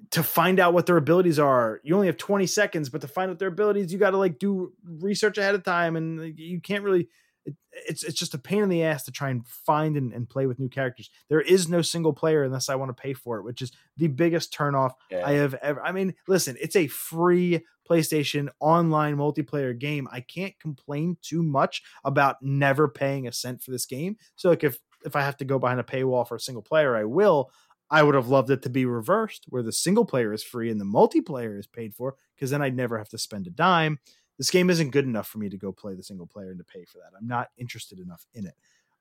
to 0.09 0.23
find 0.23 0.59
out 0.59 0.73
what 0.73 0.87
their 0.87 0.97
abilities 0.97 1.37
are, 1.37 1.79
you 1.83 1.93
only 1.93 2.07
have 2.07 2.17
20 2.17 2.47
seconds, 2.47 2.89
but 2.89 3.01
to 3.01 3.07
find 3.07 3.29
out 3.29 3.37
their 3.37 3.49
abilities, 3.49 3.93
you 3.93 3.99
got 3.99 4.09
to 4.09 4.17
like 4.17 4.39
do 4.39 4.73
research 4.83 5.37
ahead 5.37 5.53
of 5.53 5.63
time 5.63 5.95
and 5.95 6.37
you 6.39 6.59
can't 6.59 6.83
really 6.83 7.07
it, 7.45 7.55
it's 7.87 8.03
it's 8.03 8.17
just 8.17 8.33
a 8.33 8.39
pain 8.39 8.63
in 8.63 8.69
the 8.69 8.83
ass 8.83 9.03
to 9.03 9.11
try 9.11 9.29
and 9.29 9.45
find 9.45 9.95
and, 9.95 10.11
and, 10.11 10.27
play 10.27 10.47
with 10.47 10.57
new 10.57 10.69
characters. 10.69 11.11
There 11.29 11.41
is 11.41 11.69
no 11.69 11.83
single 11.83 12.13
player 12.13 12.43
unless 12.43 12.67
I 12.67 12.75
want 12.75 12.89
to 12.89 12.99
pay 12.99 13.13
for 13.13 13.37
it, 13.37 13.43
which 13.43 13.61
is 13.61 13.71
the 13.97 14.07
biggest 14.07 14.51
turnoff 14.51 14.93
yeah. 15.11 15.23
I 15.23 15.33
have 15.33 15.53
ever. 15.55 15.83
I 15.83 15.91
mean, 15.91 16.15
listen, 16.27 16.57
it's 16.59 16.75
a 16.75 16.87
free 16.87 17.63
PlayStation 17.87 18.47
online 18.59 19.17
multiplayer 19.17 19.77
game. 19.77 20.07
I 20.11 20.21
can't 20.21 20.57
complain 20.59 21.17
too 21.21 21.43
much 21.43 21.83
about 22.03 22.37
never 22.41 22.87
paying 22.87 23.27
a 23.27 23.31
cent 23.31 23.61
for 23.61 23.71
this 23.71 23.85
game. 23.85 24.17
So 24.35 24.49
like 24.49 24.63
if 24.63 24.79
if 25.05 25.15
I 25.15 25.21
have 25.21 25.37
to 25.37 25.45
go 25.45 25.59
behind 25.59 25.79
a 25.79 25.83
paywall 25.83 26.27
for 26.27 26.35
a 26.35 26.39
single 26.39 26.63
player, 26.63 26.95
I 26.95 27.03
will. 27.03 27.51
I 27.89 28.01
would 28.01 28.15
have 28.15 28.29
loved 28.29 28.49
it 28.49 28.63
to 28.63 28.69
be 28.69 28.85
reversed, 28.85 29.45
where 29.49 29.61
the 29.61 29.71
single 29.71 30.05
player 30.05 30.33
is 30.33 30.43
free 30.43 30.71
and 30.71 30.81
the 30.81 30.85
multiplayer 30.85 31.59
is 31.59 31.67
paid 31.67 31.93
for, 31.93 32.15
because 32.35 32.49
then 32.49 32.61
I'd 32.61 32.75
never 32.75 32.97
have 32.97 33.09
to 33.09 33.17
spend 33.17 33.45
a 33.45 33.51
dime. 33.51 33.99
This 34.37 34.49
game 34.49 34.69
isn't 34.69 34.89
good 34.89 35.05
enough 35.05 35.27
for 35.27 35.37
me 35.37 35.49
to 35.49 35.57
go 35.57 35.71
play 35.71 35.93
the 35.93 36.01
single 36.01 36.25
player 36.25 36.49
and 36.49 36.57
to 36.57 36.63
pay 36.63 36.85
for 36.85 36.97
that. 36.97 37.15
I'm 37.15 37.27
not 37.27 37.49
interested 37.57 37.99
enough 37.99 38.25
in 38.33 38.47
it. 38.47 38.55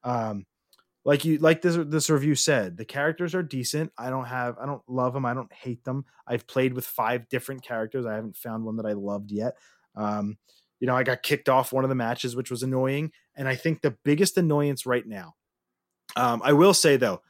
Um, 0.04 0.44
like 1.04 1.24
you, 1.24 1.38
like 1.38 1.62
this 1.62 1.76
this 1.86 2.10
review 2.10 2.34
said, 2.34 2.76
the 2.76 2.84
characters 2.84 3.34
are 3.34 3.42
decent. 3.42 3.92
I 3.96 4.10
don't 4.10 4.26
have, 4.26 4.58
I 4.58 4.66
don't 4.66 4.82
love 4.86 5.14
them. 5.14 5.24
I 5.24 5.34
don't 5.34 5.52
hate 5.52 5.84
them. 5.84 6.04
I've 6.26 6.46
played 6.46 6.74
with 6.74 6.84
five 6.84 7.28
different 7.28 7.62
characters. 7.62 8.04
I 8.04 8.14
haven't 8.14 8.36
found 8.36 8.64
one 8.64 8.76
that 8.76 8.86
I 8.86 8.92
loved 8.92 9.32
yet. 9.32 9.54
Um, 9.96 10.36
you 10.80 10.86
know, 10.86 10.96
I 10.96 11.02
got 11.02 11.22
kicked 11.22 11.48
off 11.48 11.72
one 11.72 11.84
of 11.84 11.88
the 11.88 11.96
matches, 11.96 12.36
which 12.36 12.50
was 12.50 12.62
annoying. 12.62 13.12
And 13.34 13.48
I 13.48 13.54
think 13.54 13.80
the 13.80 13.96
biggest 14.04 14.36
annoyance 14.36 14.84
right 14.84 15.06
now 15.06 15.34
um, 16.16 16.40
I 16.44 16.52
will 16.52 16.74
say 16.74 16.96
though, 16.96 17.22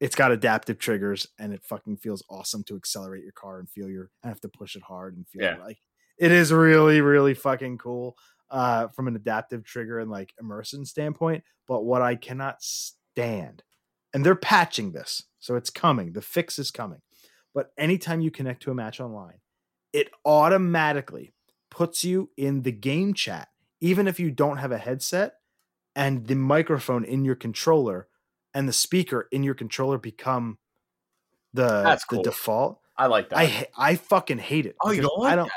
it's 0.00 0.14
got 0.14 0.32
adaptive 0.32 0.78
triggers 0.78 1.26
and 1.38 1.52
it 1.52 1.62
fucking 1.62 1.98
feels 1.98 2.22
awesome 2.30 2.64
to 2.64 2.76
accelerate 2.76 3.22
your 3.22 3.32
car 3.32 3.58
and 3.58 3.68
feel 3.68 3.88
your 3.88 4.10
I 4.24 4.28
have 4.28 4.40
to 4.40 4.48
push 4.48 4.74
it 4.74 4.82
hard 4.82 5.16
and 5.16 5.28
feel 5.28 5.42
yeah. 5.42 5.58
like 5.58 5.78
it 6.18 6.32
is 6.32 6.52
really, 6.52 7.00
really 7.00 7.34
fucking 7.34 7.78
cool 7.78 8.16
uh, 8.50 8.88
from 8.88 9.08
an 9.08 9.16
adaptive 9.16 9.64
trigger 9.64 9.98
and 9.98 10.10
like 10.10 10.34
immersion 10.40 10.84
standpoint. 10.84 11.44
But 11.66 11.84
what 11.84 12.02
I 12.02 12.14
cannot 12.14 12.62
stand, 12.62 13.62
and 14.12 14.24
they're 14.24 14.34
patching 14.34 14.92
this, 14.92 15.24
so 15.38 15.56
it's 15.56 15.70
coming. 15.70 16.12
The 16.12 16.22
fix 16.22 16.58
is 16.58 16.70
coming. 16.70 17.00
But 17.54 17.72
anytime 17.78 18.20
you 18.20 18.30
connect 18.30 18.62
to 18.62 18.70
a 18.70 18.74
match 18.74 19.00
online, 19.00 19.38
it 19.92 20.10
automatically 20.24 21.32
puts 21.70 22.04
you 22.04 22.30
in 22.36 22.62
the 22.62 22.72
game 22.72 23.14
chat, 23.14 23.48
even 23.80 24.06
if 24.06 24.20
you 24.20 24.30
don't 24.30 24.58
have 24.58 24.72
a 24.72 24.78
headset 24.78 25.34
and 25.94 26.26
the 26.26 26.34
microphone 26.34 27.04
in 27.04 27.24
your 27.24 27.34
controller 27.34 28.08
and 28.54 28.68
the 28.68 28.72
speaker 28.72 29.28
in 29.30 29.42
your 29.42 29.54
controller 29.54 29.98
become 29.98 30.58
the 31.52 31.82
That's 31.82 32.04
cool. 32.04 32.22
the 32.22 32.30
default. 32.30 32.80
I 32.96 33.06
like 33.06 33.30
that. 33.30 33.38
I 33.38 33.66
I 33.76 33.96
fucking 33.96 34.38
hate 34.38 34.66
it. 34.66 34.76
Oh, 34.82 34.90
you 34.90 35.02
don't 35.02 35.18
like 35.18 35.32
I 35.32 35.36
don't. 35.36 35.46
That? 35.46 35.52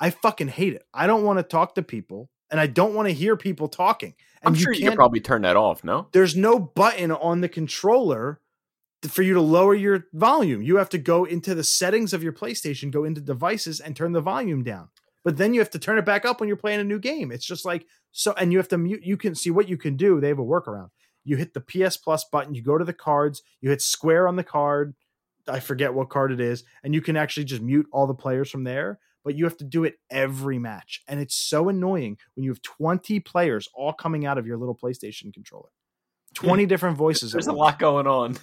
I 0.00 0.10
fucking 0.10 0.48
hate 0.48 0.74
it. 0.74 0.84
I 0.92 1.06
don't 1.06 1.24
want 1.24 1.38
to 1.38 1.42
talk 1.42 1.74
to 1.76 1.82
people, 1.82 2.30
and 2.50 2.60
I 2.60 2.66
don't 2.66 2.94
want 2.94 3.08
to 3.08 3.14
hear 3.14 3.36
people 3.36 3.68
talking. 3.68 4.14
And 4.42 4.48
I'm 4.48 4.54
sure 4.54 4.72
you, 4.72 4.90
you 4.90 4.92
probably 4.92 5.20
turn 5.20 5.42
that 5.42 5.56
off. 5.56 5.84
No, 5.84 6.08
there's 6.12 6.36
no 6.36 6.58
button 6.58 7.10
on 7.10 7.40
the 7.40 7.48
controller 7.48 8.40
for 9.08 9.22
you 9.22 9.34
to 9.34 9.40
lower 9.40 9.74
your 9.74 10.06
volume. 10.12 10.62
You 10.62 10.76
have 10.76 10.88
to 10.90 10.98
go 10.98 11.24
into 11.24 11.54
the 11.54 11.64
settings 11.64 12.12
of 12.12 12.22
your 12.22 12.32
PlayStation, 12.32 12.90
go 12.90 13.04
into 13.04 13.20
devices, 13.20 13.80
and 13.80 13.94
turn 13.96 14.12
the 14.12 14.20
volume 14.20 14.62
down. 14.62 14.88
But 15.24 15.36
then 15.36 15.54
you 15.54 15.60
have 15.60 15.70
to 15.70 15.78
turn 15.78 15.98
it 15.98 16.04
back 16.04 16.24
up 16.24 16.38
when 16.38 16.48
you're 16.48 16.56
playing 16.56 16.80
a 16.80 16.84
new 16.84 16.98
game. 16.98 17.32
It's 17.32 17.46
just 17.46 17.64
like 17.64 17.86
so, 18.12 18.32
and 18.34 18.52
you 18.52 18.58
have 18.58 18.68
to 18.68 18.78
mute. 18.78 19.02
You 19.02 19.16
can 19.16 19.34
see 19.34 19.50
what 19.50 19.68
you 19.68 19.76
can 19.76 19.96
do. 19.96 20.20
They 20.20 20.28
have 20.28 20.38
a 20.38 20.44
workaround. 20.44 20.90
You 21.24 21.36
hit 21.36 21.54
the 21.54 21.60
PS 21.60 21.96
Plus 21.96 22.24
button. 22.24 22.54
You 22.54 22.62
go 22.62 22.78
to 22.78 22.84
the 22.84 22.92
cards. 22.92 23.42
You 23.60 23.70
hit 23.70 23.82
square 23.82 24.28
on 24.28 24.36
the 24.36 24.44
card. 24.44 24.94
I 25.48 25.60
forget 25.60 25.94
what 25.94 26.10
card 26.10 26.32
it 26.32 26.40
is, 26.40 26.64
and 26.82 26.94
you 26.94 27.00
can 27.00 27.16
actually 27.16 27.44
just 27.44 27.62
mute 27.62 27.86
all 27.92 28.06
the 28.06 28.14
players 28.14 28.50
from 28.50 28.64
there. 28.64 29.00
But 29.24 29.36
you 29.36 29.44
have 29.44 29.56
to 29.56 29.64
do 29.64 29.84
it 29.84 29.94
every 30.10 30.58
match, 30.58 31.02
and 31.08 31.18
it's 31.18 31.34
so 31.34 31.70
annoying 31.70 32.18
when 32.36 32.44
you 32.44 32.50
have 32.50 32.60
20 32.60 33.20
players 33.20 33.68
all 33.74 33.94
coming 33.94 34.26
out 34.26 34.36
of 34.36 34.46
your 34.46 34.58
little 34.58 34.76
PlayStation 34.76 35.32
controller. 35.32 35.70
20 36.34 36.66
different 36.66 36.96
voices. 36.96 37.32
There's 37.32 37.46
a 37.46 37.52
lot 37.52 37.78
going 37.78 38.06
on. 38.06 38.36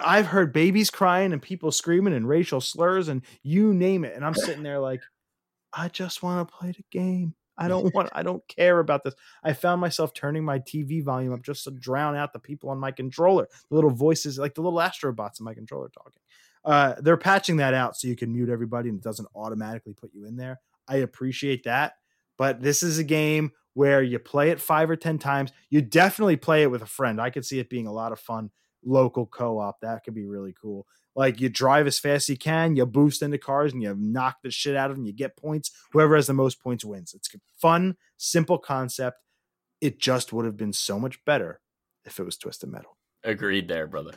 I've 0.00 0.26
heard 0.26 0.52
babies 0.52 0.90
crying 0.90 1.32
and 1.32 1.40
people 1.40 1.70
screaming 1.70 2.14
and 2.14 2.28
racial 2.28 2.60
slurs 2.60 3.08
and 3.08 3.22
you 3.42 3.74
name 3.74 4.04
it. 4.04 4.16
And 4.16 4.24
I'm 4.24 4.34
sitting 4.34 4.62
there 4.62 4.80
like, 4.80 5.02
I 5.76 5.88
just 5.88 6.22
want 6.22 6.46
to 6.48 6.54
play 6.54 6.72
the 6.72 6.84
game. 6.90 7.34
I 7.56 7.68
don't 7.68 7.94
want, 7.94 8.10
I 8.14 8.22
don't 8.22 8.46
care 8.48 8.78
about 8.78 9.04
this. 9.04 9.14
I 9.42 9.52
found 9.52 9.80
myself 9.80 10.14
turning 10.14 10.44
my 10.44 10.58
TV 10.58 11.02
volume 11.02 11.32
up 11.32 11.42
just 11.42 11.64
to 11.64 11.70
drown 11.70 12.16
out 12.16 12.32
the 12.32 12.38
people 12.38 12.70
on 12.70 12.78
my 12.78 12.90
controller, 12.90 13.48
the 13.68 13.74
little 13.74 13.90
voices, 13.90 14.38
like 14.38 14.54
the 14.54 14.62
little 14.62 14.78
astrobots 14.78 15.40
in 15.40 15.44
my 15.44 15.54
controller 15.54 15.88
talking. 15.88 16.20
Uh, 16.64 16.94
they're 17.00 17.16
patching 17.16 17.58
that 17.58 17.74
out 17.74 17.96
so 17.96 18.08
you 18.08 18.16
can 18.16 18.32
mute 18.32 18.48
everybody 18.48 18.88
and 18.88 18.98
it 18.98 19.04
doesn't 19.04 19.28
automatically 19.34 19.92
put 19.92 20.10
you 20.14 20.24
in 20.26 20.36
there. 20.36 20.60
I 20.88 20.96
appreciate 20.96 21.64
that. 21.64 21.94
But 22.36 22.62
this 22.62 22.82
is 22.82 22.98
a 22.98 23.04
game 23.04 23.52
where 23.74 24.02
you 24.02 24.18
play 24.18 24.50
it 24.50 24.60
five 24.60 24.88
or 24.88 24.96
10 24.96 25.18
times. 25.18 25.52
You 25.68 25.82
definitely 25.82 26.36
play 26.36 26.62
it 26.62 26.70
with 26.70 26.82
a 26.82 26.86
friend. 26.86 27.20
I 27.20 27.30
could 27.30 27.44
see 27.44 27.58
it 27.58 27.68
being 27.68 27.86
a 27.86 27.92
lot 27.92 28.12
of 28.12 28.20
fun. 28.20 28.50
Local 28.84 29.26
co 29.26 29.58
op, 29.60 29.80
that 29.80 30.04
could 30.04 30.14
be 30.14 30.26
really 30.26 30.54
cool. 30.60 30.86
Like 31.14 31.40
you 31.40 31.48
drive 31.48 31.86
as 31.86 31.98
fast 31.98 32.24
as 32.24 32.28
you 32.30 32.36
can, 32.36 32.76
you 32.76 32.86
boost 32.86 33.22
into 33.22 33.38
cars 33.38 33.72
and 33.72 33.82
you 33.82 33.94
knock 33.96 34.38
the 34.42 34.50
shit 34.50 34.76
out 34.76 34.90
of 34.90 34.96
them, 34.96 35.06
you 35.06 35.12
get 35.12 35.36
points. 35.36 35.70
Whoever 35.92 36.16
has 36.16 36.26
the 36.26 36.34
most 36.34 36.60
points 36.60 36.84
wins. 36.84 37.14
It's 37.14 37.32
a 37.34 37.38
fun, 37.60 37.96
simple 38.16 38.58
concept. 38.58 39.22
It 39.80 40.00
just 40.00 40.32
would 40.32 40.44
have 40.44 40.56
been 40.56 40.72
so 40.72 40.98
much 40.98 41.24
better 41.24 41.60
if 42.04 42.18
it 42.18 42.24
was 42.24 42.36
Twisted 42.36 42.70
Metal. 42.70 42.96
Agreed 43.22 43.68
there, 43.68 43.86
brother. 43.86 44.12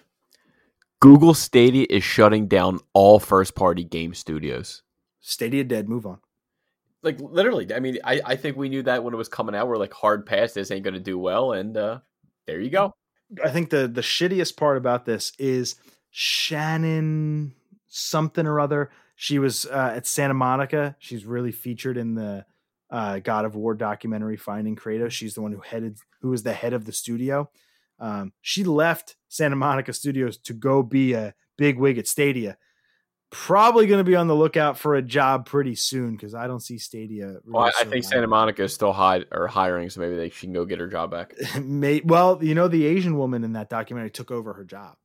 Google 1.00 1.34
Stadia 1.34 1.86
is 1.90 2.04
shutting 2.04 2.48
down 2.48 2.80
all 2.94 3.20
first 3.20 3.54
party 3.54 3.84
game 3.84 4.14
studios. 4.14 4.82
Stadia 5.20 5.64
dead, 5.64 5.88
move 5.88 6.06
on 6.06 6.20
like 7.04 7.20
literally. 7.20 7.74
I 7.74 7.80
mean, 7.80 8.00
I, 8.04 8.22
I 8.24 8.36
think 8.36 8.58
we 8.58 8.70
knew 8.70 8.84
that 8.84 9.04
when 9.04 9.14
it 9.14 9.18
was 9.18 9.30
coming 9.30 9.56
out. 9.56 9.68
We're 9.68 9.78
like 9.78 9.94
hard 9.94 10.26
pass. 10.26 10.54
This 10.54 10.72
ain't 10.72 10.84
going 10.84 10.94
to 10.94 11.00
do 11.00 11.18
well, 11.18 11.54
and 11.54 11.76
uh, 11.76 12.00
there 12.46 12.60
you 12.60 12.70
go. 12.70 12.94
I 13.44 13.50
think 13.50 13.70
the 13.70 13.88
the 13.88 14.02
shittiest 14.02 14.58
part 14.58 14.78
about 14.78 15.06
this 15.06 15.34
is 15.40 15.76
Shannon 16.20 17.54
something 17.88 18.48
or 18.48 18.60
other. 18.60 18.90
She 19.16 19.38
was 19.38 19.68
uh, 19.68 19.94
at 19.96 20.08
Santa 20.08 20.34
Monica. 20.34 20.96
She's 20.98 21.28
really 21.28 21.52
featured 21.52 21.96
in 21.96 22.16
the 22.16 22.44
uh, 22.90 23.20
God 23.20 23.46
of 23.46 23.56
War 23.56 23.76
documentary 23.76 24.36
Finding 24.36 24.76
Kratos. 24.76 25.12
She's 25.12 25.36
the 25.36 25.44
one 25.44 25.52
who 25.52 25.60
headed, 25.60 26.00
who 26.22 26.30
was 26.30 26.42
the 26.42 26.54
head 26.54 26.74
of 26.74 26.86
the 26.86 26.92
studio. 26.92 27.52
Um, 28.00 28.34
she 28.42 28.64
left 28.64 29.16
Santa 29.28 29.56
Monica 29.56 29.94
Studios 29.94 30.40
to 30.40 30.54
go 30.54 30.82
be 30.82 31.14
a 31.14 31.36
big 31.56 31.78
wig 31.78 32.00
at 32.00 32.08
Stadia 32.08 32.58
probably 33.30 33.88
going 33.88 34.00
to 34.00 34.10
be 34.10 34.16
on 34.16 34.28
the 34.28 34.36
lookout 34.36 34.78
for 34.78 34.96
a 34.96 35.02
job 35.02 35.46
pretty 35.46 35.76
soon 35.76 36.16
because 36.16 36.34
I 36.34 36.48
don't 36.48 36.62
see 36.62 36.78
Stadia. 36.78 37.28
Really 37.28 37.42
well, 37.46 37.66
I, 37.66 37.72
I 37.82 37.84
think 37.84 38.06
Santa 38.06 38.28
Monica 38.28 38.64
is 38.64 38.74
still 38.74 38.94
high 38.94 39.26
or 39.32 39.48
hiring, 39.48 39.90
so 39.90 40.00
maybe 40.00 40.16
they 40.16 40.30
she 40.30 40.48
can 40.48 40.54
go 40.54 40.66
get 40.66 40.80
her 40.80 40.88
job 40.88 41.12
back. 41.12 41.34
May, 41.62 42.02
well, 42.04 42.40
you 42.42 42.56
know, 42.56 42.68
the 42.68 42.86
Asian 42.86 43.18
woman 43.18 43.44
in 43.44 43.54
that 43.54 43.70
documentary 43.70 44.12
took 44.12 44.32
over 44.32 44.54
her 44.54 44.64
job. 44.64 44.96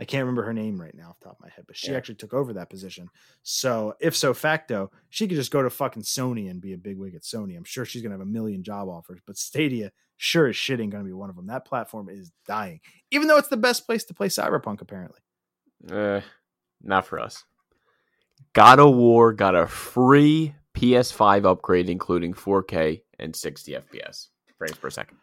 I 0.00 0.04
can't 0.04 0.22
remember 0.22 0.44
her 0.44 0.52
name 0.52 0.80
right 0.80 0.94
now 0.94 1.10
off 1.10 1.18
the 1.18 1.26
top 1.26 1.38
of 1.38 1.44
my 1.44 1.50
head, 1.54 1.64
but 1.66 1.76
she 1.76 1.90
yeah. 1.90 1.96
actually 1.96 2.14
took 2.14 2.32
over 2.32 2.52
that 2.52 2.70
position. 2.70 3.08
So, 3.42 3.94
if 4.00 4.16
so 4.16 4.32
facto, 4.32 4.90
she 5.08 5.26
could 5.26 5.36
just 5.36 5.50
go 5.50 5.62
to 5.62 5.70
fucking 5.70 6.02
Sony 6.02 6.50
and 6.50 6.60
be 6.60 6.72
a 6.72 6.78
big 6.78 6.98
wig 6.98 7.14
at 7.14 7.22
Sony. 7.22 7.56
I'm 7.56 7.64
sure 7.64 7.84
she's 7.84 8.02
going 8.02 8.12
to 8.12 8.18
have 8.18 8.26
a 8.26 8.30
million 8.30 8.62
job 8.62 8.88
offers, 8.88 9.20
but 9.26 9.36
Stadia 9.36 9.90
sure 10.16 10.46
as 10.46 10.56
shit 10.56 10.80
ain't 10.80 10.92
going 10.92 11.02
to 11.02 11.08
be 11.08 11.14
one 11.14 11.30
of 11.30 11.36
them. 11.36 11.46
That 11.46 11.64
platform 11.64 12.08
is 12.08 12.30
dying, 12.46 12.80
even 13.10 13.26
though 13.26 13.38
it's 13.38 13.48
the 13.48 13.56
best 13.56 13.86
place 13.86 14.04
to 14.04 14.14
play 14.14 14.28
Cyberpunk, 14.28 14.80
apparently. 14.80 15.20
Eh, 15.90 16.20
not 16.82 17.06
for 17.06 17.18
us. 17.18 17.44
God 18.52 18.78
of 18.78 18.94
War 18.94 19.32
got 19.32 19.56
a 19.56 19.66
free 19.66 20.54
PS5 20.76 21.44
upgrade, 21.44 21.90
including 21.90 22.34
4K 22.34 23.02
and 23.18 23.34
60 23.34 23.72
FPS 23.72 24.28
frames 24.56 24.76
per 24.76 24.90
second. 24.90 25.18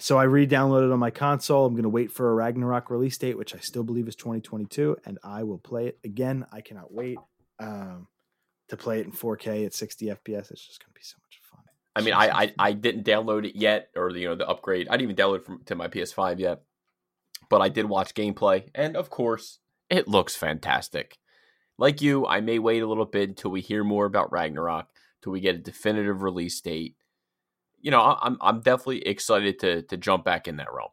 So 0.00 0.16
I 0.16 0.22
re-downloaded 0.22 0.90
on 0.90 0.98
my 0.98 1.10
console. 1.10 1.66
I'm 1.66 1.74
going 1.74 1.82
to 1.82 1.90
wait 1.90 2.10
for 2.10 2.30
a 2.30 2.34
Ragnarok 2.34 2.90
release 2.90 3.18
date, 3.18 3.36
which 3.36 3.54
I 3.54 3.58
still 3.58 3.84
believe 3.84 4.08
is 4.08 4.16
2022, 4.16 4.96
and 5.04 5.18
I 5.22 5.42
will 5.42 5.58
play 5.58 5.88
it 5.88 5.98
again. 6.02 6.46
I 6.50 6.62
cannot 6.62 6.90
wait 6.90 7.18
um, 7.58 8.08
to 8.68 8.78
play 8.78 9.00
it 9.00 9.06
in 9.06 9.12
4K 9.12 9.66
at 9.66 9.74
60 9.74 10.06
FPS. 10.06 10.50
It's 10.50 10.66
just 10.66 10.82
going 10.82 10.90
to 10.90 10.94
be 10.94 11.02
so 11.02 11.16
much 11.22 11.38
fun. 11.42 11.60
I 11.94 12.00
mean, 12.00 12.14
I, 12.14 12.44
I, 12.44 12.52
I 12.58 12.72
didn't 12.72 13.04
download 13.04 13.44
it 13.44 13.56
yet, 13.56 13.90
or 13.94 14.10
the, 14.10 14.20
you 14.20 14.28
know 14.28 14.36
the 14.36 14.48
upgrade. 14.48 14.88
I 14.88 14.96
didn't 14.96 15.10
even 15.10 15.16
download 15.16 15.36
it 15.36 15.44
from, 15.44 15.62
to 15.66 15.74
my 15.74 15.88
PS5 15.88 16.38
yet, 16.38 16.62
but 17.50 17.60
I 17.60 17.68
did 17.68 17.84
watch 17.84 18.14
gameplay, 18.14 18.70
and 18.74 18.96
of 18.96 19.10
course, 19.10 19.58
it 19.90 20.08
looks 20.08 20.34
fantastic. 20.34 21.18
Like 21.76 22.00
you, 22.00 22.26
I 22.26 22.40
may 22.40 22.58
wait 22.58 22.82
a 22.82 22.86
little 22.86 23.04
bit 23.04 23.28
until 23.28 23.50
we 23.50 23.60
hear 23.60 23.84
more 23.84 24.06
about 24.06 24.32
Ragnarok, 24.32 24.88
till 25.22 25.32
we 25.32 25.40
get 25.40 25.56
a 25.56 25.58
definitive 25.58 26.22
release 26.22 26.58
date. 26.60 26.96
You 27.80 27.90
know, 27.90 28.18
I'm 28.20 28.36
I'm 28.40 28.60
definitely 28.60 29.06
excited 29.06 29.58
to 29.60 29.82
to 29.82 29.96
jump 29.96 30.24
back 30.24 30.48
in 30.48 30.56
that 30.56 30.72
realm. 30.72 30.90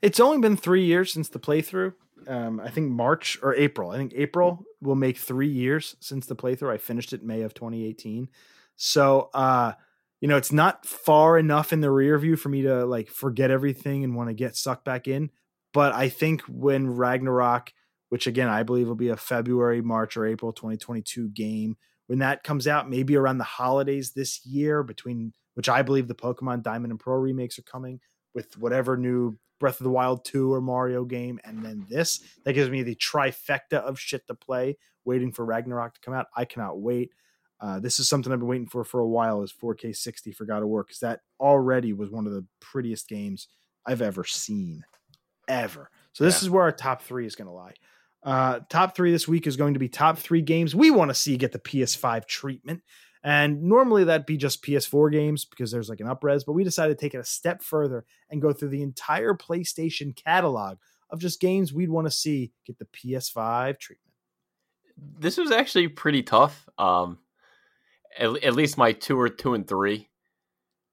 It's 0.00 0.20
only 0.20 0.38
been 0.38 0.56
three 0.56 0.84
years 0.84 1.12
since 1.12 1.28
the 1.28 1.40
playthrough. 1.40 1.94
Um, 2.26 2.60
I 2.60 2.70
think 2.70 2.90
March 2.90 3.38
or 3.42 3.54
April. 3.54 3.90
I 3.90 3.96
think 3.96 4.12
April 4.14 4.64
will 4.80 4.94
make 4.94 5.18
three 5.18 5.48
years 5.48 5.96
since 6.00 6.26
the 6.26 6.36
playthrough. 6.36 6.72
I 6.72 6.78
finished 6.78 7.12
it 7.12 7.22
May 7.22 7.42
of 7.42 7.54
2018. 7.54 8.28
So, 8.76 9.30
uh, 9.34 9.72
you 10.20 10.28
know, 10.28 10.36
it's 10.36 10.52
not 10.52 10.84
far 10.84 11.38
enough 11.38 11.72
in 11.72 11.80
the 11.80 11.90
rear 11.90 12.18
view 12.18 12.36
for 12.36 12.48
me 12.48 12.62
to 12.62 12.84
like 12.86 13.08
forget 13.08 13.50
everything 13.50 14.04
and 14.04 14.16
want 14.16 14.30
to 14.30 14.34
get 14.34 14.56
sucked 14.56 14.84
back 14.84 15.08
in. 15.08 15.30
But 15.72 15.94
I 15.94 16.08
think 16.08 16.42
when 16.42 16.90
Ragnarok 16.90 17.72
which 18.08 18.26
again 18.26 18.48
I 18.48 18.62
believe 18.62 18.88
will 18.88 18.94
be 18.94 19.08
a 19.08 19.16
February, 19.16 19.82
March, 19.82 20.16
or 20.16 20.26
April 20.26 20.52
2022 20.52 21.28
game. 21.30 21.76
When 22.06 22.20
that 22.20 22.42
comes 22.42 22.66
out, 22.66 22.88
maybe 22.88 23.16
around 23.16 23.38
the 23.38 23.44
holidays 23.44 24.12
this 24.12 24.44
year, 24.46 24.82
between 24.82 25.34
which 25.58 25.68
I 25.68 25.82
believe 25.82 26.06
the 26.06 26.14
Pokemon 26.14 26.62
Diamond 26.62 26.92
and 26.92 27.00
Pearl 27.00 27.18
remakes 27.18 27.58
are 27.58 27.62
coming 27.62 27.98
with 28.32 28.56
whatever 28.58 28.96
new 28.96 29.36
Breath 29.58 29.80
of 29.80 29.84
the 29.84 29.90
Wild 29.90 30.24
2 30.24 30.52
or 30.52 30.60
Mario 30.60 31.04
game, 31.04 31.40
and 31.44 31.64
then 31.64 31.84
this. 31.88 32.20
That 32.44 32.52
gives 32.52 32.70
me 32.70 32.84
the 32.84 32.94
trifecta 32.94 33.78
of 33.78 33.98
shit 33.98 34.24
to 34.28 34.36
play, 34.36 34.78
waiting 35.04 35.32
for 35.32 35.44
Ragnarok 35.44 35.94
to 35.94 36.00
come 36.00 36.14
out. 36.14 36.26
I 36.36 36.44
cannot 36.44 36.78
wait. 36.78 37.10
Uh, 37.60 37.80
this 37.80 37.98
is 37.98 38.08
something 38.08 38.32
I've 38.32 38.38
been 38.38 38.46
waiting 38.46 38.68
for 38.68 38.84
for 38.84 39.00
a 39.00 39.08
while. 39.08 39.42
Is 39.42 39.52
4K 39.52 39.96
60 39.96 40.30
for 40.30 40.44
God 40.44 40.62
of 40.62 40.68
War 40.68 40.84
because 40.84 41.00
that 41.00 41.22
already 41.40 41.92
was 41.92 42.08
one 42.08 42.28
of 42.28 42.32
the 42.32 42.46
prettiest 42.60 43.08
games 43.08 43.48
I've 43.84 44.00
ever 44.00 44.22
seen, 44.22 44.84
ever. 45.48 45.90
So 46.12 46.22
this 46.22 46.40
yeah. 46.40 46.46
is 46.46 46.50
where 46.50 46.62
our 46.62 46.70
top 46.70 47.02
three 47.02 47.26
is 47.26 47.34
going 47.34 47.48
to 47.48 47.52
lie. 47.52 47.74
Uh, 48.22 48.60
top 48.68 48.94
three 48.94 49.10
this 49.10 49.26
week 49.26 49.48
is 49.48 49.56
going 49.56 49.74
to 49.74 49.80
be 49.80 49.88
top 49.88 50.18
three 50.18 50.42
games 50.42 50.72
we 50.72 50.90
want 50.92 51.10
to 51.10 51.16
see 51.16 51.36
get 51.36 51.50
the 51.50 51.58
PS5 51.58 52.26
treatment. 52.26 52.82
And 53.22 53.62
normally 53.62 54.04
that'd 54.04 54.26
be 54.26 54.36
just 54.36 54.62
PS4 54.62 55.10
games 55.10 55.44
because 55.44 55.70
there's 55.70 55.88
like 55.88 56.00
an 56.00 56.06
upres, 56.06 56.44
but 56.46 56.52
we 56.52 56.64
decided 56.64 56.96
to 56.96 57.00
take 57.00 57.14
it 57.14 57.20
a 57.20 57.24
step 57.24 57.62
further 57.62 58.04
and 58.30 58.42
go 58.42 58.52
through 58.52 58.68
the 58.68 58.82
entire 58.82 59.34
PlayStation 59.34 60.14
catalog 60.14 60.78
of 61.10 61.20
just 61.20 61.40
games 61.40 61.72
we'd 61.72 61.90
want 61.90 62.06
to 62.06 62.10
see 62.10 62.52
get 62.64 62.78
the 62.78 62.86
PS5 62.86 63.78
treatment. 63.78 64.12
This 65.18 65.36
was 65.36 65.50
actually 65.50 65.88
pretty 65.88 66.22
tough. 66.22 66.68
Um, 66.78 67.18
at, 68.18 68.42
at 68.42 68.54
least 68.54 68.78
my 68.78 68.92
two 68.92 69.18
or 69.18 69.28
two 69.28 69.54
and 69.54 69.66
three, 69.66 70.08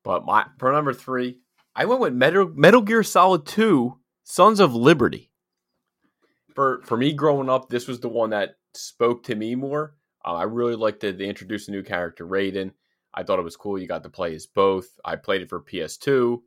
but 0.04 0.26
my 0.26 0.46
for 0.60 0.72
number 0.72 0.94
three, 0.94 1.40
I 1.76 1.86
went 1.86 2.02
with 2.02 2.14
Metal 2.14 2.52
Metal 2.54 2.82
Gear 2.82 3.02
Solid 3.02 3.46
Two: 3.46 3.98
Sons 4.24 4.60
of 4.60 4.76
Liberty 4.76 5.32
for 6.56 6.82
for 6.84 6.98
me 6.98 7.14
growing 7.14 7.50
up, 7.50 7.70
this 7.70 7.88
was 7.88 8.00
the 8.00 8.10
one 8.10 8.32
that 8.32 8.56
spoke 8.74 9.24
to 9.24 9.36
me 9.36 9.54
more. 9.54 9.96
Uh, 10.26 10.34
I 10.34 10.44
really 10.44 10.76
liked 10.76 11.02
that 11.02 11.18
they 11.18 11.28
introduced 11.28 11.70
a 11.70 11.72
new 11.72 11.84
character, 11.84 12.28
Raiden. 12.28 12.72
I 13.14 13.24
thought 13.24 13.40
it 13.40 13.44
was 13.44 13.56
cool. 13.56 13.80
You 13.80 13.88
got 13.88 14.04
to 14.04 14.10
play 14.10 14.36
as 14.36 14.46
both. 14.46 14.88
I 15.06 15.16
played 15.16 15.42
it 15.42 15.50
for 15.50 15.62
PS2. 15.62 16.42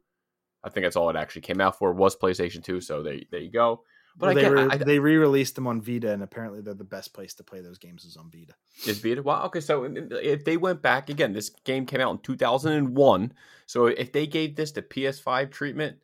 I 0.64 0.68
think 0.68 0.84
that's 0.84 0.96
all 0.96 1.08
it 1.08 1.16
actually 1.16 1.42
came 1.42 1.60
out 1.60 1.78
for 1.78 1.92
was 1.92 2.16
PlayStation 2.16 2.62
2. 2.62 2.80
So 2.80 3.02
there, 3.02 3.18
there 3.30 3.40
you 3.40 3.50
go. 3.50 3.84
But 4.18 4.34
well, 4.34 4.34
they, 4.34 4.50
re- 4.50 4.68
I, 4.72 4.76
they 4.76 4.98
re-released 4.98 5.54
them 5.54 5.68
on 5.68 5.80
Vita, 5.80 6.12
and 6.12 6.24
apparently 6.24 6.60
they're 6.60 6.74
the 6.74 6.82
best 6.82 7.14
place 7.14 7.34
to 7.34 7.44
play 7.44 7.60
those 7.60 7.78
games 7.78 8.04
is 8.04 8.16
on 8.16 8.30
Vita. 8.32 8.54
Is 8.84 8.98
Vita? 8.98 9.22
Wow. 9.22 9.44
Okay, 9.44 9.60
so 9.60 9.84
if 10.10 10.44
they 10.44 10.56
went 10.56 10.82
back 10.82 11.08
again, 11.08 11.32
this 11.32 11.50
game 11.64 11.86
came 11.86 12.00
out 12.00 12.10
in 12.10 12.18
2001. 12.18 13.32
So 13.66 13.86
if 13.86 14.10
they 14.10 14.26
gave 14.26 14.56
this 14.56 14.72
the 14.72 14.82
PS5 14.82 15.52
treatment, 15.52 15.98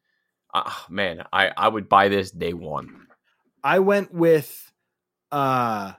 uh, 0.53 0.71
man, 0.89 1.25
I 1.33 1.51
I 1.57 1.67
would 1.67 1.89
buy 1.89 2.09
this 2.09 2.31
day 2.31 2.53
one. 2.53 3.09
I 3.65 3.81
went 3.81 4.15
with 4.15 4.73
uh 5.33 5.95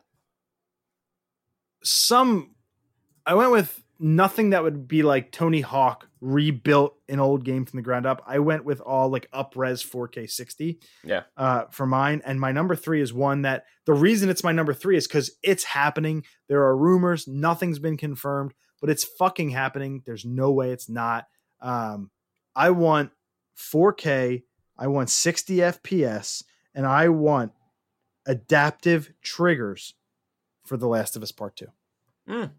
some 1.86 2.56
I 3.26 3.34
went 3.34 3.52
with 3.52 3.82
nothing 4.00 4.52
that 4.52 4.64
would 4.64 4.88
be 4.88 5.04
like 5.04 5.32
Tony 5.32 5.62
Hawk 5.62 6.08
rebuilt 6.22 6.96
an 7.08 7.20
old 7.20 7.44
game 7.44 7.66
from 7.66 7.78
the 7.78 7.84
ground 7.84 8.06
up. 8.06 8.22
I 8.26 8.40
went 8.40 8.66
with 8.66 8.82
all 8.82 9.10
like 9.10 9.30
upres 9.32 9.86
4K 9.86 10.30
60. 10.30 10.80
Yeah. 11.04 11.24
Uh, 11.38 11.66
for 11.72 11.86
mine, 11.86 12.22
and 12.26 12.40
my 12.40 12.52
number 12.52 12.76
three 12.76 13.02
is 13.02 13.14
one 13.14 13.44
that 13.44 13.66
the 13.86 13.94
reason 13.94 14.30
it's 14.30 14.44
my 14.44 14.52
number 14.52 14.74
three 14.74 14.98
is 14.98 15.08
because 15.08 15.32
it's 15.44 15.64
happening. 15.64 16.24
There 16.50 16.64
are 16.64 16.76
rumors, 16.76 17.28
nothing's 17.28 17.80
been 17.80 17.98
confirmed, 17.98 18.54
but 18.82 18.90
it's 18.90 19.04
fucking 19.04 19.52
happening. 19.52 20.04
There's 20.06 20.26
no 20.26 20.52
way 20.52 20.72
it's 20.72 20.90
not. 20.90 21.26
Um, 21.62 22.12
I 22.56 22.72
want 22.72 23.12
4K. 23.58 24.44
I 24.78 24.88
want 24.88 25.10
60 25.10 25.56
FPS, 25.58 26.44
and 26.74 26.86
I 26.86 27.08
want 27.08 27.54
adaptive 28.26 29.14
triggers 29.24 29.94
for 30.66 30.78
The 30.78 30.88
Last 30.88 31.16
of 31.16 31.24
Us 31.24 31.32
Part 31.32 31.56
Two. 31.56 31.68
Mm. 32.30 32.52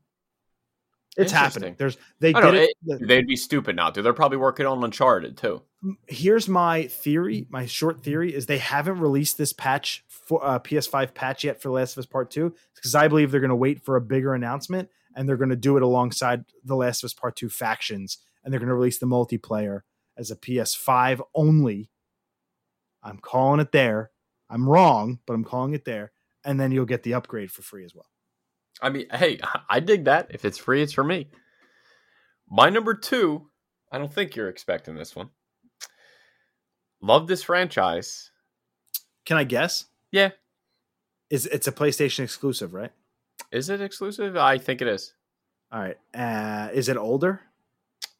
It's 1.16 1.32
happening. 1.32 1.74
There's 1.78 1.96
they 2.20 2.32
did 2.32 2.40
know, 2.42 2.52
it. 2.52 2.70
it- 2.86 3.08
They'd 3.08 3.26
be 3.26 3.36
stupid 3.36 3.74
not 3.74 3.94
to. 3.94 4.02
They're 4.02 4.12
probably 4.12 4.38
working 4.38 4.66
on 4.66 4.82
Uncharted 4.84 5.36
too. 5.36 5.62
Here's 6.08 6.48
my 6.48 6.88
theory. 6.88 7.46
My 7.48 7.64
short 7.66 8.02
theory 8.02 8.34
is 8.34 8.46
they 8.46 8.58
haven't 8.58 8.98
released 9.00 9.38
this 9.38 9.52
patch 9.52 10.04
for 10.08 10.44
uh, 10.44 10.58
PS5 10.58 11.14
patch 11.14 11.44
yet 11.44 11.60
for 11.62 11.68
The 11.68 11.74
Last 11.74 11.92
of 11.92 11.98
Us 12.00 12.06
Part 12.06 12.30
Two 12.30 12.54
because 12.74 12.94
I 12.94 13.08
believe 13.08 13.30
they're 13.30 13.40
going 13.40 13.48
to 13.48 13.56
wait 13.56 13.82
for 13.84 13.96
a 13.96 14.00
bigger 14.00 14.34
announcement 14.34 14.90
and 15.14 15.28
they're 15.28 15.36
going 15.38 15.50
to 15.50 15.56
do 15.56 15.76
it 15.76 15.82
alongside 15.82 16.44
The 16.64 16.76
Last 16.76 17.02
of 17.02 17.08
Us 17.08 17.14
Part 17.14 17.36
Two 17.36 17.48
factions 17.48 18.18
and 18.44 18.52
they're 18.52 18.60
going 18.60 18.68
to 18.68 18.74
release 18.74 18.98
the 18.98 19.06
multiplayer 19.06 19.80
as 20.18 20.30
a 20.30 20.36
PS5 20.36 21.20
only. 21.34 21.90
I'm 23.02 23.18
calling 23.18 23.60
it 23.60 23.72
there. 23.72 24.10
I'm 24.50 24.68
wrong, 24.68 25.20
but 25.26 25.34
I'm 25.34 25.44
calling 25.44 25.72
it 25.74 25.84
there. 25.84 26.12
And 26.46 26.58
then 26.58 26.72
you'll 26.72 26.86
get 26.86 27.02
the 27.02 27.14
upgrade 27.14 27.50
for 27.50 27.60
free 27.62 27.84
as 27.84 27.94
well. 27.94 28.06
I 28.80 28.88
mean, 28.90 29.06
hey, 29.12 29.40
I 29.68 29.80
dig 29.80 30.04
that. 30.04 30.28
If 30.30 30.44
it's 30.44 30.56
free, 30.58 30.80
it's 30.80 30.92
for 30.92 31.04
me. 31.04 31.28
My 32.48 32.70
number 32.70 32.94
two, 32.94 33.50
I 33.90 33.98
don't 33.98 34.12
think 34.12 34.36
you're 34.36 34.48
expecting 34.48 34.94
this 34.94 35.14
one. 35.14 35.30
Love 37.02 37.26
this 37.26 37.42
franchise. 37.42 38.30
Can 39.24 39.36
I 39.36 39.44
guess? 39.44 39.86
Yeah. 40.12 40.30
Is 41.28 41.46
it's 41.46 41.66
a 41.66 41.72
PlayStation 41.72 42.20
exclusive, 42.20 42.72
right? 42.72 42.92
Is 43.50 43.68
it 43.68 43.80
exclusive? 43.80 44.36
I 44.36 44.58
think 44.58 44.80
it 44.80 44.88
is. 44.88 45.12
All 45.72 45.80
right. 45.80 45.96
Uh, 46.14 46.68
is 46.72 46.88
it 46.88 46.96
older? 46.96 47.40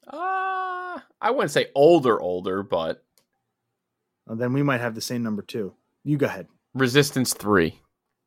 Uh, 0.07 0.99
I 1.21 1.31
wouldn't 1.31 1.53
say 1.53 1.67
older, 1.75 2.21
older, 2.21 2.63
but 2.65 3.05
Well, 4.27 4.37
then 4.37 4.53
we 4.53 4.65
might 4.65 4.81
have 4.81 4.97
the 4.97 5.01
same 5.01 5.23
number 5.23 5.43
two. 5.43 5.75
You 6.03 6.17
go 6.17 6.27
ahead. 6.27 6.49
Resistance 6.75 7.33
3. 7.33 7.81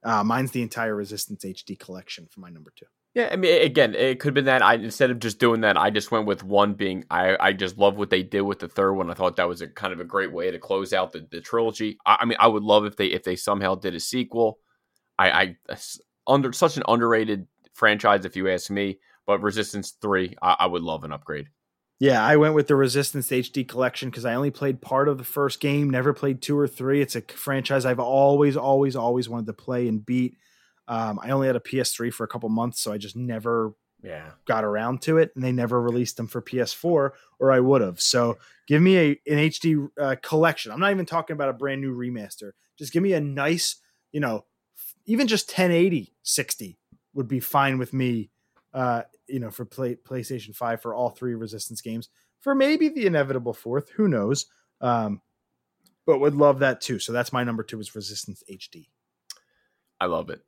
Uh, 0.04 0.24
mine's 0.24 0.52
the 0.52 0.62
entire 0.62 0.96
Resistance 0.96 1.44
HD 1.44 1.78
collection 1.78 2.28
for 2.32 2.40
my 2.40 2.50
number 2.50 2.72
two. 2.76 2.86
Yeah, 3.16 3.30
I 3.32 3.38
mean, 3.38 3.62
again, 3.64 3.96
it 3.96 4.20
could 4.20 4.30
have 4.30 4.34
been 4.36 4.46
that. 4.46 4.62
I 4.62 4.76
instead 4.76 5.10
of 5.10 5.20
just 5.20 5.40
doing 5.40 5.62
that, 5.62 5.78
I 5.78 5.90
just 5.90 6.12
went 6.12 6.28
with 6.28 6.44
one 6.44 6.74
being. 6.74 7.06
I 7.10 7.36
I 7.40 7.54
just 7.54 7.78
love 7.78 7.98
what 7.98 8.12
they 8.12 8.22
did 8.22 8.42
with 8.42 8.60
the 8.60 8.68
third 8.68 8.94
one. 8.94 9.10
I 9.10 9.16
thought 9.16 9.36
that 9.38 9.48
was 9.48 9.62
a 9.62 9.68
kind 9.68 9.92
of 9.94 10.00
a 10.00 10.06
great 10.06 10.32
way 10.32 10.52
to 10.52 10.60
close 10.60 10.94
out 10.94 11.12
the, 11.12 11.28
the 11.32 11.42
trilogy. 11.42 11.98
I, 12.06 12.20
I 12.22 12.26
mean, 12.26 12.38
I 12.40 12.48
would 12.48 12.64
love 12.64 12.86
if 12.86 12.98
they 12.98 13.08
if 13.08 13.24
they 13.24 13.36
somehow 13.36 13.76
did 13.76 13.96
a 13.96 14.00
sequel. 14.00 14.60
I, 15.18 15.56
I 15.70 15.78
under 16.28 16.54
such 16.54 16.78
an 16.78 16.84
underrated 16.88 17.48
franchise, 17.74 18.26
if 18.26 18.36
you 18.36 18.48
ask 18.48 18.70
me. 18.70 19.00
But 19.26 19.42
Resistance 19.42 19.98
Three, 20.02 20.36
I, 20.42 20.58
I 20.60 20.66
would 20.68 20.84
love 20.84 21.04
an 21.04 21.12
upgrade. 21.12 21.48
Yeah, 22.00 22.24
I 22.24 22.38
went 22.38 22.56
with 22.56 22.68
the 22.68 22.78
Resistance 22.78 23.32
HD 23.32 23.66
collection 23.66 24.10
because 24.10 24.24
I 24.24 24.34
only 24.34 24.52
played 24.52 24.82
part 24.82 25.10
of 25.10 25.18
the 25.18 25.26
first 25.26 25.60
game, 25.60 25.90
never 25.90 26.14
played 26.14 26.42
two 26.42 26.58
or 26.58 26.68
three. 26.68 27.02
It's 27.02 27.16
a 27.16 27.22
franchise 27.22 27.86
I've 27.86 28.00
always, 28.00 28.56
always, 28.56 28.96
always 28.96 29.28
wanted 29.28 29.48
to 29.48 29.54
play 29.54 29.88
and 29.88 30.06
beat. 30.06 30.38
Um, 30.88 31.20
I 31.22 31.32
only 31.32 31.48
had 31.48 31.58
a 31.58 31.62
PS3 31.62 32.10
for 32.10 32.24
a 32.24 32.28
couple 32.28 32.48
months, 32.50 32.80
so 32.80 32.94
I 32.94 32.98
just 32.98 33.18
never 33.18 33.74
Yeah, 34.02 34.32
got 34.48 34.64
around 34.64 35.02
to 35.04 35.18
it, 35.18 35.32
and 35.36 35.44
they 35.44 35.52
never 35.52 35.82
released 35.82 36.18
them 36.18 36.28
for 36.28 36.42
PS4, 36.42 37.14
or 37.40 37.52
I 37.52 37.60
would 37.60 37.82
have. 37.82 38.02
So 38.02 38.40
give 38.68 38.82
me 38.82 38.98
a 38.98 39.10
an 39.28 39.40
HD 39.40 39.88
uh, 40.00 40.16
collection. 40.22 40.72
I'm 40.72 40.80
not 40.80 40.92
even 40.92 41.06
talking 41.06 41.36
about 41.36 41.50
a 41.50 41.54
brand 41.54 41.82
new 41.82 41.96
remaster. 41.96 42.52
Just 42.78 42.94
give 42.94 43.04
me 43.04 43.14
a 43.14 43.22
nice, 43.22 43.78
you 44.12 44.22
know, 44.22 44.46
even 45.06 45.28
just 45.28 45.50
1080 45.50 46.16
60 46.24 46.80
would 47.14 47.28
be 47.28 47.40
fine 47.40 47.78
with 47.78 47.94
me. 47.94 48.32
Uh, 48.74 49.04
you 49.28 49.40
know, 49.40 49.50
for 49.50 49.66
play, 49.66 49.96
PlayStation 49.96 50.56
5 50.56 50.82
for 50.82 50.94
all 50.94 51.10
three 51.10 51.36
Resistance 51.36 51.82
games, 51.82 52.10
for 52.42 52.54
maybe 52.56 52.90
the 52.90 53.06
inevitable 53.06 53.54
fourth, 53.54 53.90
who 53.90 54.08
knows? 54.08 54.46
Um, 54.82 55.22
but 56.06 56.20
would 56.20 56.36
love 56.36 56.60
that 56.60 56.82
too. 56.82 57.00
So 57.00 57.12
that's 57.12 57.34
my 57.34 57.44
number 57.44 57.64
two 57.64 57.80
is 57.80 57.96
Resistance 57.96 58.44
HD. 58.50 58.88
I 60.00 60.06
love 60.06 60.30
it. 60.30 60.42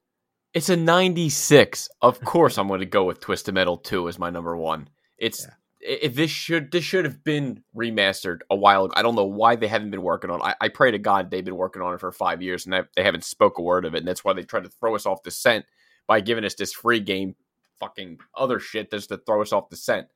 It's 0.54 0.70
a 0.70 0.76
96. 0.76 1.90
Of 2.02 2.22
course, 2.26 2.58
I'm 2.58 2.68
going 2.68 2.80
to 2.80 2.86
go 2.86 3.04
with 3.04 3.20
Twisted 3.20 3.54
Metal 3.54 3.78
2 3.78 4.10
as 4.10 4.20
my 4.20 4.30
number 4.30 4.56
one. 4.56 4.90
It's 5.18 5.48
if 5.82 6.16
this 6.16 6.32
should 6.32 6.72
this 6.72 6.84
should 6.84 7.06
have 7.06 7.24
been 7.24 7.64
remastered 7.76 8.40
a 8.50 8.56
while 8.56 8.86
ago. 8.86 8.94
I 8.96 9.02
don't 9.02 9.16
know 9.16 9.26
why 9.26 9.56
they 9.56 9.68
haven't 9.68 9.92
been 9.92 10.02
working 10.02 10.30
on. 10.30 10.40
it. 10.40 10.44
I, 10.44 10.56
I 10.62 10.70
pray 10.70 10.92
to 10.92 11.00
God 11.00 11.30
they've 11.30 11.46
been 11.46 11.56
working 11.56 11.82
on 11.82 11.94
it 11.94 12.00
for 12.00 12.12
five 12.12 12.42
years 12.42 12.66
and 12.66 12.74
they, 12.74 12.82
they 12.96 13.04
haven't 13.04 13.24
spoke 13.24 13.58
a 13.58 13.62
word 13.62 13.86
of 13.86 13.96
it. 13.96 14.00
And 14.00 14.08
that's 14.08 14.24
why 14.24 14.34
they 14.34 14.44
tried 14.44 14.64
to 14.64 14.70
throw 14.70 14.96
us 14.96 15.06
off 15.06 15.24
the 15.24 15.32
scent 15.32 15.66
by 16.08 16.22
giving 16.22 16.46
us 16.46 16.56
this 16.56 16.74
free 16.74 17.00
game, 17.00 17.36
fucking 17.82 18.20
other 18.36 18.60
shit 18.60 18.92
just 18.92 19.10
to 19.10 19.18
throw 19.18 19.42
us 19.42 19.52
off 19.52 19.70
the 19.70 19.76
scent. 19.76 20.08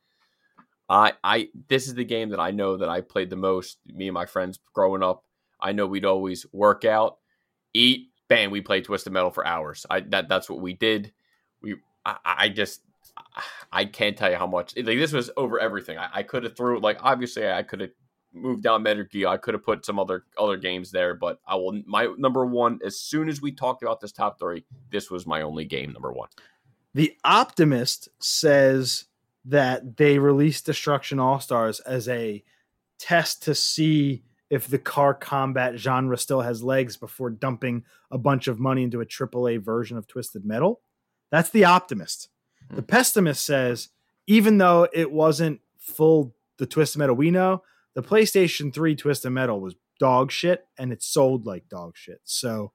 I 0.88 1.14
I 1.24 1.50
this 1.68 1.88
is 1.88 1.96
the 1.96 2.06
game 2.06 2.30
that 2.30 2.40
I 2.40 2.52
know 2.52 2.78
that 2.78 2.90
I 2.90 3.02
played 3.02 3.30
the 3.30 3.36
most. 3.36 3.80
Me 3.86 4.08
and 4.08 4.14
my 4.14 4.26
friends 4.26 4.60
growing 4.74 5.04
up. 5.04 5.24
I 5.60 5.72
know 5.72 5.88
we'd 5.88 6.06
always 6.06 6.46
work 6.52 6.86
out, 6.86 7.18
eat, 7.74 8.10
bam, 8.28 8.52
we 8.52 8.62
played 8.62 8.86
Twisted 8.86 9.12
Metal 9.12 9.32
for 9.32 9.46
hours. 9.46 9.86
I 9.90 10.02
that 10.02 10.30
that's 10.30 10.50
what 10.50 10.62
we 10.62 10.74
did. 10.74 11.12
We 11.62 11.76
I, 12.06 12.18
I 12.26 12.50
just 12.50 12.82
I 13.72 13.86
can't 13.86 14.18
tell 14.18 14.30
you 14.30 14.38
how 14.38 14.48
much 14.48 14.76
like 14.76 14.86
this 14.86 15.12
was 15.12 15.32
over 15.38 15.60
everything. 15.60 15.98
I, 15.98 16.10
I 16.14 16.24
could 16.24 16.44
have 16.44 16.56
threw 16.56 16.80
like 16.80 17.00
obviously 17.02 17.50
I 17.50 17.64
could 17.64 17.82
have 17.82 17.92
moved 18.34 18.64
down 18.64 18.84
Metal 18.84 19.06
Gear. 19.06 19.30
I 19.30 19.38
could 19.38 19.54
have 19.54 19.64
put 19.64 19.86
some 19.86 20.00
other 20.00 20.26
other 20.38 20.58
games 20.58 20.92
there, 20.92 21.16
but 21.16 21.40
I 21.48 21.56
will 21.56 21.82
my 21.86 22.14
number 22.18 22.46
one 22.46 22.80
as 22.86 23.00
soon 23.00 23.30
as 23.30 23.42
we 23.42 23.52
talked 23.52 23.82
about 23.82 24.02
this 24.02 24.12
top 24.12 24.40
three, 24.40 24.66
this 24.92 25.10
was 25.10 25.26
my 25.26 25.42
only 25.42 25.66
game 25.66 25.92
number 25.92 26.12
one. 26.12 26.30
The 26.96 27.14
Optimist 27.26 28.08
says 28.20 29.04
that 29.44 29.98
they 29.98 30.18
released 30.18 30.66
Destruction 30.66 31.20
All 31.20 31.42
Stars 31.42 31.82
as 31.82 32.08
a 32.08 32.42
test 32.98 33.44
to 33.44 33.54
see 33.54 34.24
if 34.50 34.68
the 34.70 34.80
car 34.80 35.14
combat 35.14 35.78
genre 35.78 36.18
still 36.18 36.40
has 36.40 36.64
legs 36.64 36.96
before 36.96 37.32
dumping 37.32 37.84
a 38.12 38.18
bunch 38.18 38.48
of 38.48 38.62
money 38.62 38.84
into 38.84 39.02
a 39.02 39.06
AAA 39.06 39.62
version 39.62 39.98
of 39.98 40.08
Twisted 40.08 40.46
Metal. 40.46 40.80
That's 41.32 41.50
the 41.50 41.66
Optimist. 41.66 42.30
The 42.70 42.76
hmm. 42.76 42.88
Pessimist 42.88 43.46
says 43.46 43.90
even 44.26 44.58
though 44.58 44.88
it 44.94 45.12
wasn't 45.12 45.60
full 45.78 46.34
the 46.60 46.66
Twisted 46.66 47.00
Metal 47.00 47.16
we 47.16 47.30
know, 47.30 47.62
the 47.94 48.04
PlayStation 48.04 48.74
3 48.74 48.96
Twisted 48.96 49.34
Metal 49.34 49.60
was 49.60 49.76
dog 50.00 50.32
shit 50.32 50.66
and 50.78 50.94
it 50.94 51.04
sold 51.04 51.46
like 51.46 51.68
dog 51.68 51.98
shit. 51.98 52.22
So 52.24 52.72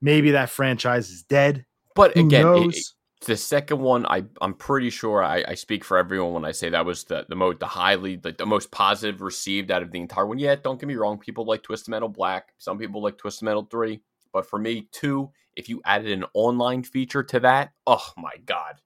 maybe 0.00 0.30
that 0.30 0.48
franchise 0.48 1.10
is 1.10 1.22
dead. 1.22 1.66
But 1.94 2.14
Who 2.14 2.26
again, 2.26 2.46
it-? 2.46 2.92
The 3.26 3.36
second 3.36 3.80
one, 3.80 4.06
I 4.06 4.24
I'm 4.40 4.54
pretty 4.54 4.90
sure 4.90 5.22
I, 5.22 5.44
I 5.48 5.54
speak 5.54 5.84
for 5.84 5.98
everyone 5.98 6.32
when 6.32 6.44
I 6.44 6.52
say 6.52 6.70
that 6.70 6.86
was 6.86 7.04
the 7.04 7.26
the 7.28 7.34
most 7.34 7.58
the 7.60 7.66
highly 7.66 8.20
like 8.22 8.38
the 8.38 8.46
most 8.46 8.70
positive 8.70 9.20
received 9.20 9.70
out 9.70 9.82
of 9.82 9.90
the 9.90 9.98
entire 9.98 10.26
one. 10.26 10.38
Yeah, 10.38 10.54
don't 10.54 10.78
get 10.78 10.86
me 10.86 10.94
wrong, 10.94 11.18
people 11.18 11.44
like 11.44 11.62
Twisted 11.62 11.90
Metal 11.90 12.08
Black, 12.08 12.52
some 12.58 12.78
people 12.78 13.02
like 13.02 13.18
Twisted 13.18 13.44
Metal 13.44 13.66
Three, 13.70 14.00
but 14.32 14.48
for 14.48 14.58
me, 14.58 14.88
two, 14.92 15.30
if 15.56 15.68
you 15.68 15.80
added 15.84 16.12
an 16.12 16.24
online 16.34 16.82
feature 16.84 17.22
to 17.24 17.40
that, 17.40 17.72
oh 17.86 18.12
my 18.16 18.34
god, 18.46 18.80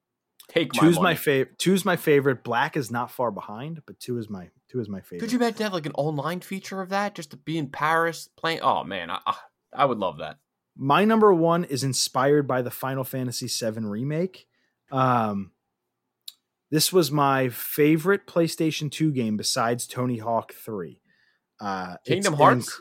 take 0.48 0.74
my 0.74 0.80
Two's 0.80 0.96
my 0.96 1.02
money. 1.02 1.16
favorite. 1.16 1.58
Two's 1.58 1.84
my 1.84 1.96
favorite. 1.96 2.42
Black 2.42 2.76
is 2.76 2.90
not 2.90 3.10
far 3.10 3.30
behind, 3.30 3.82
but 3.86 4.00
two 4.00 4.18
is 4.18 4.30
my 4.30 4.48
two 4.68 4.80
is 4.80 4.88
my 4.88 5.00
favorite. 5.00 5.20
Could 5.20 5.32
you 5.32 5.38
imagine 5.38 5.58
to 5.58 5.62
have 5.64 5.74
like 5.74 5.86
an 5.86 5.92
online 5.92 6.40
feature 6.40 6.80
of 6.80 6.88
that 6.88 7.14
just 7.14 7.30
to 7.32 7.36
be 7.36 7.58
in 7.58 7.68
Paris 7.68 8.28
playing? 8.36 8.60
Oh 8.62 8.82
man, 8.84 9.10
I 9.10 9.20
I, 9.26 9.34
I 9.74 9.84
would 9.84 9.98
love 9.98 10.18
that. 10.18 10.38
My 10.76 11.04
number 11.04 11.32
one 11.32 11.64
is 11.64 11.84
inspired 11.84 12.46
by 12.46 12.62
the 12.62 12.70
Final 12.70 13.04
Fantasy 13.04 13.46
VII 13.46 13.80
remake. 13.80 14.46
Um, 14.90 15.52
this 16.70 16.92
was 16.92 17.10
my 17.10 17.50
favorite 17.50 18.26
PlayStation 18.26 18.90
2 18.90 19.12
game 19.12 19.36
besides 19.36 19.86
Tony 19.86 20.18
Hawk 20.18 20.54
3. 20.54 21.00
Uh, 21.60 21.96
Kingdom 22.06 22.34
Hearts? 22.34 22.80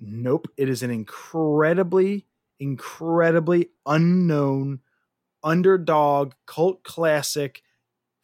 nope. 0.00 0.48
It 0.56 0.68
is 0.68 0.82
an 0.82 0.90
incredibly, 0.90 2.26
incredibly 2.58 3.68
unknown 3.84 4.80
underdog 5.44 6.32
cult 6.46 6.82
classic 6.82 7.62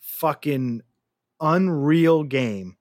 fucking 0.00 0.82
unreal 1.40 2.24
game. 2.24 2.76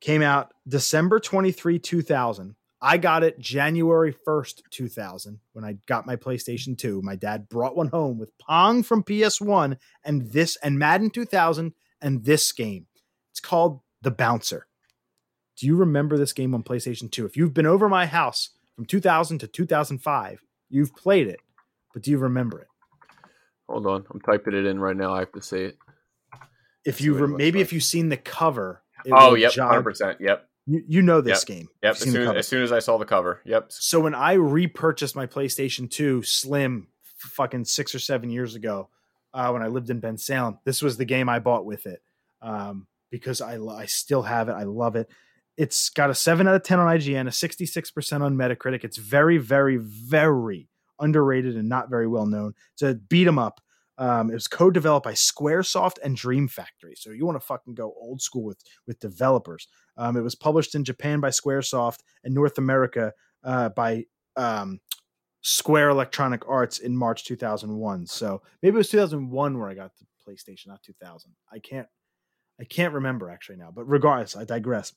Came 0.00 0.22
out 0.22 0.52
December 0.66 1.20
23, 1.20 1.78
2000. 1.78 2.56
I 2.84 2.98
got 2.98 3.24
it 3.24 3.38
January 3.38 4.14
1st, 4.26 4.60
2000, 4.70 5.38
when 5.54 5.64
I 5.64 5.78
got 5.86 6.04
my 6.04 6.16
PlayStation 6.16 6.76
2. 6.76 7.00
My 7.00 7.16
dad 7.16 7.48
brought 7.48 7.74
one 7.74 7.88
home 7.88 8.18
with 8.18 8.36
Pong 8.36 8.82
from 8.82 9.02
PS1 9.02 9.78
and 10.04 10.30
this 10.30 10.56
and 10.62 10.78
Madden 10.78 11.08
2000 11.08 11.72
and 12.02 12.22
this 12.26 12.52
game. 12.52 12.84
It's 13.32 13.40
called 13.40 13.80
The 14.02 14.10
Bouncer. 14.10 14.66
Do 15.56 15.66
you 15.66 15.76
remember 15.76 16.18
this 16.18 16.34
game 16.34 16.54
on 16.54 16.62
PlayStation 16.62 17.10
2? 17.10 17.24
If 17.24 17.38
you've 17.38 17.54
been 17.54 17.64
over 17.64 17.88
my 17.88 18.04
house 18.04 18.50
from 18.76 18.84
2000 18.84 19.38
to 19.38 19.46
2005, 19.46 20.42
you've 20.68 20.94
played 20.94 21.26
it, 21.28 21.40
but 21.94 22.02
do 22.02 22.10
you 22.10 22.18
remember 22.18 22.60
it? 22.60 22.68
Hold 23.66 23.86
on, 23.86 24.04
I'm 24.10 24.20
typing 24.20 24.52
it 24.54 24.66
in 24.66 24.78
right 24.78 24.96
now. 24.96 25.14
I 25.14 25.20
have 25.20 25.32
to 25.32 25.40
say 25.40 25.64
it. 25.64 25.78
if 26.84 27.00
you 27.00 27.12
what 27.12 27.18
it 27.18 27.22
rem- 27.22 27.30
looks 27.30 27.38
maybe 27.38 27.58
like. 27.60 27.66
if 27.66 27.72
you've 27.72 27.82
seen 27.82 28.10
the 28.10 28.18
cover, 28.18 28.82
Oh, 29.10 29.34
yep, 29.34 29.54
hundred 29.54 29.84
percent. 29.84 30.18
Yep, 30.20 30.46
You, 30.66 30.82
you 30.86 31.02
know 31.02 31.20
this 31.20 31.44
Yep. 31.48 31.56
game. 31.58 31.68
yep. 31.82 31.92
As 31.92 32.00
soon 32.00 32.36
as, 32.36 32.48
soon 32.48 32.62
as 32.62 32.72
I 32.72 32.78
saw 32.78 32.96
the 32.98 33.04
cover, 33.04 33.40
yep. 33.44 33.66
So 33.70 34.00
when 34.00 34.14
I 34.14 34.32
repurchased 34.34 35.14
my 35.14 35.26
PlayStation 35.26 35.90
2 35.90 36.22
Slim 36.22 36.88
fucking 37.18 37.64
six 37.66 37.94
or 37.94 37.98
seven 37.98 38.30
years 38.30 38.54
ago, 38.54 38.88
uh, 39.34 39.50
when 39.50 39.62
I 39.62 39.66
lived 39.66 39.90
in 39.90 40.00
Bensalem, 40.00 40.58
this 40.64 40.80
was 40.80 40.96
the 40.96 41.04
game 41.04 41.28
I 41.28 41.38
bought 41.38 41.66
with 41.66 41.86
it 41.86 42.02
um, 42.40 42.86
because 43.10 43.40
I, 43.40 43.58
I 43.58 43.86
still 43.86 44.22
have 44.22 44.48
it. 44.48 44.52
I 44.52 44.62
love 44.62 44.96
it. 44.96 45.10
It's 45.56 45.88
got 45.90 46.10
a 46.10 46.14
7 46.14 46.48
out 46.48 46.54
of 46.54 46.62
10 46.62 46.78
on 46.80 46.96
IGN, 46.96 47.26
a 47.28 47.30
66% 47.30 48.20
on 48.22 48.36
Metacritic. 48.36 48.84
It's 48.84 48.96
very, 48.96 49.38
very, 49.38 49.76
very 49.76 50.68
underrated 50.98 51.56
and 51.56 51.68
not 51.68 51.90
very 51.90 52.06
well 52.08 52.26
known. 52.26 52.54
It's 52.72 52.82
a 52.82 52.94
beat 52.94 53.26
'em 53.26 53.38
up. 53.38 53.60
Um, 53.98 54.30
it 54.30 54.34
was 54.34 54.48
co-developed 54.48 55.04
by 55.04 55.12
Squaresoft 55.12 55.96
and 56.02 56.16
Dream 56.16 56.48
Factory. 56.48 56.94
So 56.96 57.10
you 57.10 57.24
want 57.24 57.40
to 57.40 57.46
fucking 57.46 57.74
go 57.74 57.94
old 58.00 58.20
school 58.20 58.44
with 58.44 58.58
with 58.86 58.98
developers. 58.98 59.68
Um, 59.96 60.16
it 60.16 60.22
was 60.22 60.34
published 60.34 60.74
in 60.74 60.84
Japan 60.84 61.20
by 61.20 61.28
Squaresoft 61.30 61.98
and 62.24 62.34
North 62.34 62.58
America 62.58 63.12
uh, 63.44 63.68
by 63.70 64.04
um, 64.36 64.80
Square 65.42 65.90
Electronic 65.90 66.48
Arts 66.48 66.78
in 66.78 66.96
March 66.96 67.24
2001. 67.24 68.06
So 68.06 68.42
maybe 68.62 68.74
it 68.74 68.78
was 68.78 68.88
2001 68.88 69.58
where 69.58 69.68
I 69.68 69.74
got 69.74 69.92
the 69.96 70.06
PlayStation, 70.26 70.68
not 70.68 70.82
2000. 70.82 71.30
I 71.52 71.58
can't 71.58 71.86
I 72.60 72.64
can't 72.64 72.94
remember 72.94 73.30
actually 73.30 73.56
now. 73.56 73.70
But 73.74 73.84
regardless, 73.84 74.36
I 74.36 74.44
digress. 74.44 74.92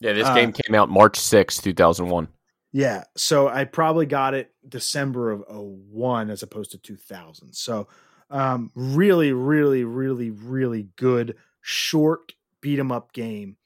Yeah, 0.00 0.12
this 0.12 0.26
Uh, 0.26 0.34
game 0.34 0.52
came 0.52 0.74
out 0.74 0.90
March 0.90 1.16
sixth, 1.16 1.62
two 1.62 1.70
2001. 1.70 2.28
Yeah, 2.72 3.04
so 3.16 3.48
I 3.48 3.64
probably 3.64 4.04
got 4.04 4.34
it 4.34 4.52
December 4.68 5.30
of 5.30 5.44
01 5.48 6.28
as 6.28 6.42
opposed 6.42 6.72
to 6.72 6.78
2000. 6.78 7.54
So 7.54 7.88
um 8.30 8.70
really 8.74 9.32
really 9.32 9.84
really 9.84 10.30
really 10.30 10.88
good 10.96 11.36
short 11.60 12.32
beat 12.60 12.78
'em 12.78 12.92
up 12.92 13.12
game. 13.12 13.56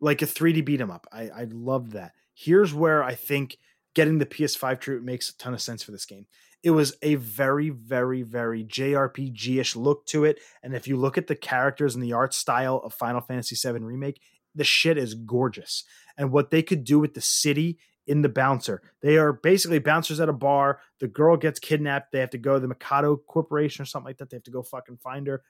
Like 0.00 0.22
a 0.22 0.26
3D 0.26 0.64
beat 0.64 0.80
'em 0.80 0.90
up. 0.90 1.06
I 1.12 1.28
I 1.28 1.44
love 1.50 1.92
that. 1.92 2.12
Here's 2.34 2.72
where 2.72 3.02
I 3.02 3.14
think 3.14 3.56
getting 3.94 4.18
the 4.18 4.26
PS5 4.26 4.78
treatment 4.78 5.06
makes 5.06 5.28
a 5.30 5.36
ton 5.38 5.54
of 5.54 5.62
sense 5.62 5.82
for 5.82 5.90
this 5.90 6.06
game. 6.06 6.26
It 6.62 6.70
was 6.70 6.96
a 7.02 7.14
very, 7.16 7.70
very, 7.70 8.22
very 8.22 8.64
JRPG 8.64 9.58
ish 9.60 9.76
look 9.76 10.06
to 10.06 10.24
it. 10.24 10.40
And 10.62 10.74
if 10.74 10.88
you 10.88 10.96
look 10.96 11.16
at 11.16 11.28
the 11.28 11.36
characters 11.36 11.94
and 11.94 12.02
the 12.02 12.12
art 12.12 12.34
style 12.34 12.80
of 12.84 12.94
Final 12.94 13.20
Fantasy 13.20 13.56
VII 13.56 13.78
Remake, 13.84 14.20
the 14.54 14.64
shit 14.64 14.98
is 14.98 15.14
gorgeous. 15.14 15.84
And 16.16 16.32
what 16.32 16.50
they 16.50 16.62
could 16.62 16.84
do 16.84 16.98
with 16.98 17.14
the 17.14 17.20
city 17.20 17.78
in 18.08 18.22
the 18.22 18.28
bouncer, 18.28 18.82
they 19.02 19.16
are 19.18 19.32
basically 19.32 19.78
bouncers 19.78 20.18
at 20.18 20.28
a 20.28 20.32
bar. 20.32 20.80
The 20.98 21.08
girl 21.08 21.36
gets 21.36 21.60
kidnapped. 21.60 22.10
They 22.10 22.20
have 22.20 22.30
to 22.30 22.38
go 22.38 22.54
to 22.54 22.60
the 22.60 22.68
Mikado 22.68 23.16
Corporation 23.16 23.82
or 23.82 23.86
something 23.86 24.06
like 24.06 24.18
that. 24.18 24.30
They 24.30 24.36
have 24.36 24.44
to 24.44 24.50
go 24.50 24.62
fucking 24.62 24.96
find 24.96 25.26
her. 25.26 25.42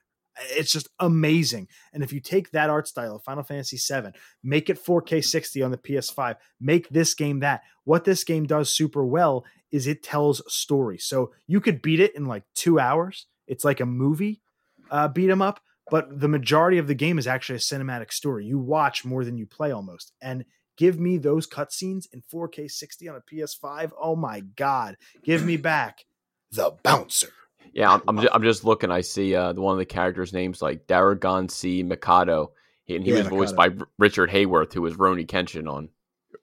It's 0.51 0.71
just 0.71 0.89
amazing. 0.99 1.67
And 1.91 2.03
if 2.03 2.13
you 2.13 2.19
take 2.19 2.51
that 2.51 2.69
art 2.69 2.87
style 2.87 3.15
of 3.15 3.23
Final 3.23 3.43
Fantasy 3.43 3.77
VII, 3.77 4.11
make 4.43 4.69
it 4.69 4.83
4K 4.83 5.23
60 5.23 5.63
on 5.63 5.71
the 5.71 5.77
PS5, 5.77 6.35
make 6.61 6.89
this 6.89 7.13
game 7.13 7.39
that. 7.39 7.63
What 7.85 8.03
this 8.05 8.23
game 8.23 8.45
does 8.45 8.73
super 8.73 9.03
well 9.03 9.45
is 9.71 9.87
it 9.87 10.03
tells 10.03 10.41
stories. 10.53 11.05
So 11.05 11.31
you 11.47 11.59
could 11.59 11.81
beat 11.81 11.99
it 11.99 12.15
in 12.15 12.25
like 12.25 12.43
two 12.55 12.79
hours. 12.79 13.25
It's 13.47 13.65
like 13.65 13.79
a 13.79 13.85
movie 13.85 14.41
uh, 14.91 15.07
beat 15.07 15.29
'em 15.29 15.41
up, 15.41 15.59
but 15.89 16.19
the 16.19 16.27
majority 16.27 16.77
of 16.77 16.87
the 16.87 16.95
game 16.95 17.17
is 17.17 17.27
actually 17.27 17.55
a 17.55 17.59
cinematic 17.59 18.11
story. 18.13 18.45
You 18.45 18.59
watch 18.59 19.05
more 19.05 19.25
than 19.25 19.37
you 19.37 19.45
play 19.45 19.71
almost. 19.71 20.13
And 20.21 20.45
give 20.79 20.97
me 20.97 21.17
those 21.17 21.45
cutscenes 21.45 22.05
in 22.13 22.23
4K 22.33 22.71
60 22.71 23.09
on 23.09 23.17
a 23.17 23.21
PS5. 23.21 23.91
Oh 24.01 24.15
my 24.15 24.39
God. 24.39 24.95
Give 25.23 25.45
me 25.45 25.57
back 25.57 26.05
the 26.53 26.71
bouncer. 26.83 27.29
Yeah, 27.73 27.91
I'm, 27.93 28.01
I'm, 28.07 28.17
just, 28.21 28.33
I'm 28.33 28.43
just 28.43 28.63
looking. 28.63 28.89
I 28.89 29.01
see 29.01 29.35
uh, 29.35 29.53
the 29.53 29.61
one 29.61 29.73
of 29.73 29.77
the 29.77 29.85
characters' 29.85 30.33
names 30.33 30.61
like 30.61 30.87
Dauragon 30.87 31.51
C. 31.51 31.83
Mikado, 31.83 32.53
He- 32.85 32.95
and 32.95 33.05
he 33.05 33.11
Yeah, 33.11 33.19
was 33.19 33.27
voiced 33.27 33.55
by 33.57 33.69
Richard 33.99 34.29
Hayworth, 34.31 34.73
who 34.73 34.81
was 34.81 34.95
Rurouni 34.95 35.27
Kenshin 35.27 35.71
on 35.71 35.89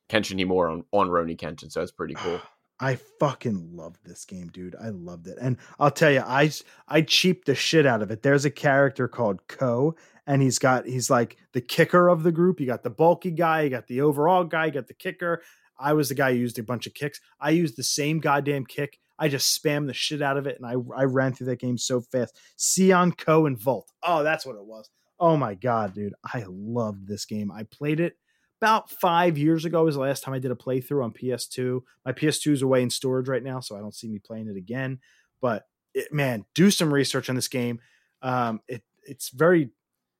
Kenshin 0.09 0.39
Himura 0.41 0.73
on, 0.73 0.85
on 0.93 1.09
Rurouni 1.09 1.37
Kenshin. 1.37 1.73
So 1.73 1.81
that's 1.81 1.91
pretty 1.91 2.15
cool. 2.15 2.41
I 2.79 2.97
fucking 3.19 3.75
loved 3.75 4.01
this 4.05 4.25
game, 4.25 4.49
dude. 4.49 4.77
I 4.81 4.91
loved 4.91 5.29
it. 5.29 5.39
And 5.41 5.57
I'll 5.79 5.91
tell 5.91 6.11
you, 6.11 6.21
I 6.21 6.51
I 6.89 7.01
cheaped 7.03 7.47
the 7.47 7.55
shit 7.55 7.87
out 7.87 8.03
of 8.03 8.11
it. 8.11 8.23
There's 8.23 8.45
a 8.45 8.51
character 8.51 9.09
called 9.09 9.47
Ko, 9.49 9.97
and 10.27 10.43
he's 10.43 10.59
got 10.59 10.87
he's 10.87 11.09
like 11.09 11.39
the 11.53 11.61
kicker 11.61 12.09
of 12.09 12.23
the 12.23 12.33
group. 12.33 12.61
You 12.61 12.67
got 12.67 12.83
the 12.83 12.91
bulky 12.91 13.31
guy, 13.31 13.63
you 13.63 13.71
got 13.71 13.87
the 13.87 14.03
overall 14.03 14.45
guy, 14.45 14.67
you 14.67 14.73
got 14.73 14.89
the 14.89 14.95
kicker. 14.95 15.43
I 15.79 15.95
was 15.95 16.09
the 16.09 16.15
guy 16.15 16.33
who 16.33 16.39
used 16.39 16.59
a 16.59 16.63
bunch 16.63 16.87
of 16.87 16.95
kicks. 16.95 17.21
I 17.41 17.51
used 17.51 17.77
the 17.77 17.83
same 17.83 18.19
goddamn 18.21 18.67
kick. 18.67 18.99
I 19.19 19.29
just 19.29 19.63
spammed 19.63 19.87
the 19.87 19.95
shit 19.95 20.21
out 20.21 20.37
of 20.37 20.47
it, 20.47 20.59
and 20.61 20.67
I 20.67 20.75
I 20.95 21.05
ran 21.05 21.33
through 21.33 21.47
that 21.49 21.61
game 21.61 21.79
so 21.79 22.03
fast. 22.03 22.39
Sion 22.59 23.13
Ko 23.13 23.47
and 23.47 23.59
Volt. 23.59 23.91
Oh, 24.03 24.23
that's 24.23 24.45
what 24.45 24.57
it 24.57 24.65
was. 24.65 24.91
Oh 25.19 25.39
my 25.39 25.55
god, 25.55 25.95
dude. 25.95 26.13
I 26.23 26.45
loved 26.47 27.09
this 27.09 27.25
game. 27.25 27.51
I 27.51 27.63
played 27.63 28.01
it 28.01 28.19
about 28.61 28.91
five 28.91 29.37
years 29.37 29.65
ago 29.65 29.85
was 29.85 29.95
the 29.95 30.01
last 30.01 30.23
time 30.23 30.35
I 30.35 30.39
did 30.39 30.51
a 30.51 30.57
playthrough 30.57 31.05
on 31.05 31.13
PS2. 31.13 31.83
My 32.05 32.13
PS2 32.13 32.53
is 32.53 32.63
away 32.63 32.83
in 32.83 32.91
storage 32.91 33.29
right 33.29 33.43
now, 33.43 33.61
so 33.61 33.77
I 33.77 33.81
don't 33.81 33.95
see 33.95 34.09
me 34.09 34.19
playing 34.19 34.49
it 34.49 34.57
again. 34.57 35.01
But 35.41 35.67
it, 35.95 36.13
man, 36.13 36.45
do 36.55 36.71
some 36.71 36.93
research 36.93 37.29
on 37.29 37.37
this 37.37 37.49
game. 37.49 37.81
Um, 38.23 38.61
it 38.69 38.83
it's 39.05 39.29
very 39.31 39.71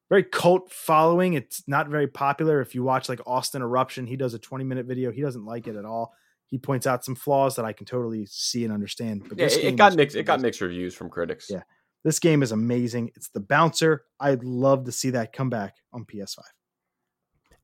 very 0.09 0.23
cult 0.23 0.71
following. 0.71 1.35
It's 1.35 1.65
not 1.67 1.89
very 1.89 2.07
popular. 2.07 2.61
If 2.61 2.75
you 2.75 2.83
watch 2.83 3.09
like 3.09 3.21
Austin 3.27 3.63
Eruption, 3.63 4.07
he 4.07 4.17
does 4.17 4.35
a 4.35 4.39
20 4.39 4.65
minute 4.65 4.87
video. 4.87 5.11
He 5.11 5.23
doesn't 5.23 5.45
like 5.45 5.67
it 5.67 5.77
at 5.77 5.85
all. 5.85 6.15
He 6.47 6.59
points 6.59 6.87
out 6.87 7.05
some 7.05 7.17
flaws 7.17 7.57
that 7.57 7.65
I 7.65 7.73
can 7.73 7.87
totally 7.87 8.25
see 8.27 8.65
and 8.65 8.73
understand. 8.73 9.25
But 9.29 9.39
Yeah, 9.39 9.47
this 9.47 9.57
it, 9.57 9.63
game 9.63 9.75
it 9.75 9.77
got 9.77 9.95
mixed. 9.97 10.17
It 10.17 10.23
got 10.25 10.41
mixed 10.41 10.61
reviews 10.61 10.95
from 10.95 11.11
critics. 11.11 11.49
Yeah. 11.51 11.63
This 12.05 12.21
game 12.21 12.45
is 12.45 12.53
amazing. 12.53 13.11
It's 13.17 13.31
the 13.31 13.41
bouncer. 13.41 14.05
I'd 14.21 14.45
love 14.45 14.85
to 14.85 14.93
see 14.93 15.11
that 15.11 15.33
come 15.33 15.51
back 15.51 15.75
on 15.93 16.05
PS5. 16.05 16.39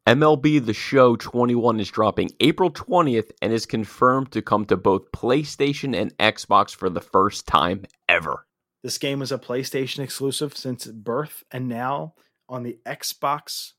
MLB 0.07 0.67
The 0.67 0.75
Show 0.75 1.15
21 1.15 1.79
is 1.79 1.89
dropping 1.89 2.31
April 2.41 2.73
20th 2.73 3.31
and 3.41 3.53
is 3.53 3.67
confirmed 3.67 4.33
to 4.33 4.43
come 4.43 4.65
to 4.65 4.77
both 4.77 5.13
PlayStation 5.13 5.97
and 5.97 6.17
Xbox 6.19 6.75
for 6.75 6.91
the 6.91 7.01
first 7.01 7.47
time 7.47 7.85
ever. 8.09 8.45
This 8.83 8.99
game 8.99 9.21
was 9.21 9.31
a 9.31 9.39
PlayStation 9.39 10.01
exclusive 10.01 10.57
since 10.57 10.87
birth, 10.87 11.45
and 11.53 11.69
now 11.69 12.15
on 12.49 12.65
the 12.65 12.81
Xbox 12.85 13.75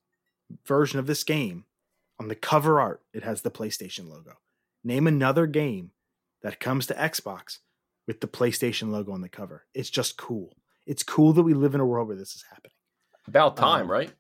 version 0.65 0.97
of 0.97 1.07
this 1.07 1.25
game, 1.25 1.65
on 2.17 2.29
the 2.29 2.35
cover 2.35 2.79
art, 2.79 3.01
it 3.13 3.23
has 3.23 3.41
the 3.41 3.51
PlayStation 3.51 4.07
logo. 4.07 4.37
Name 4.81 5.07
another 5.07 5.45
game 5.45 5.91
that 6.41 6.61
comes 6.61 6.87
to 6.87 6.93
Xbox 6.93 7.57
with 8.07 8.21
the 8.21 8.27
PlayStation 8.27 8.91
logo 8.91 9.11
on 9.11 9.19
the 9.19 9.27
cover. 9.27 9.65
It's 9.73 9.89
just 9.89 10.15
cool. 10.15 10.53
It's 10.85 11.03
cool 11.03 11.33
that 11.33 11.43
we 11.43 11.53
live 11.53 11.75
in 11.75 11.81
a 11.81 11.85
world 11.85 12.07
where 12.07 12.17
this 12.17 12.33
is 12.33 12.45
happening. 12.49 12.71
About 13.27 13.57
time, 13.57 13.83
Um, 13.83 13.91
right? 13.91 14.13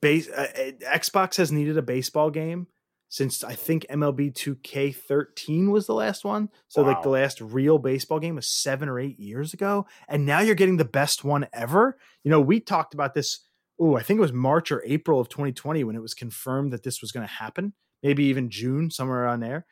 Base, 0.00 0.28
uh, 0.28 0.46
uh, 0.54 0.96
Xbox 0.96 1.36
has 1.36 1.50
needed 1.50 1.76
a 1.78 1.82
baseball 1.82 2.30
game 2.30 2.66
since 3.08 3.42
I 3.42 3.54
think 3.54 3.86
MLB 3.90 4.32
2K13 4.32 5.70
was 5.70 5.86
the 5.86 5.94
last 5.94 6.24
one. 6.24 6.48
So 6.68 6.82
like 6.82 7.02
the 7.02 7.08
last 7.08 7.40
real 7.40 7.78
baseball 7.78 8.20
game 8.20 8.36
was 8.36 8.48
7 8.48 8.88
or 8.88 9.00
8 9.00 9.18
years 9.18 9.52
ago 9.52 9.86
and 10.08 10.24
now 10.24 10.40
you're 10.40 10.54
getting 10.54 10.76
the 10.76 10.84
best 10.84 11.24
one 11.24 11.48
ever. 11.52 11.98
You 12.22 12.30
know, 12.30 12.40
we 12.40 12.60
talked 12.60 12.94
about 12.94 13.14
this 13.14 13.40
oh, 13.80 13.96
I 13.96 14.02
think 14.02 14.18
it 14.18 14.20
was 14.20 14.32
March 14.32 14.70
or 14.70 14.84
April 14.86 15.18
of 15.18 15.28
2020 15.30 15.82
when 15.84 15.96
it 15.96 16.02
was 16.02 16.14
confirmed 16.14 16.72
that 16.72 16.82
this 16.82 17.00
was 17.00 17.10
going 17.10 17.26
to 17.26 17.32
happen. 17.32 17.72
Maybe 18.02 18.24
even 18.24 18.50
June 18.50 18.90
somewhere 18.90 19.24
around 19.24 19.40
there. 19.40 19.66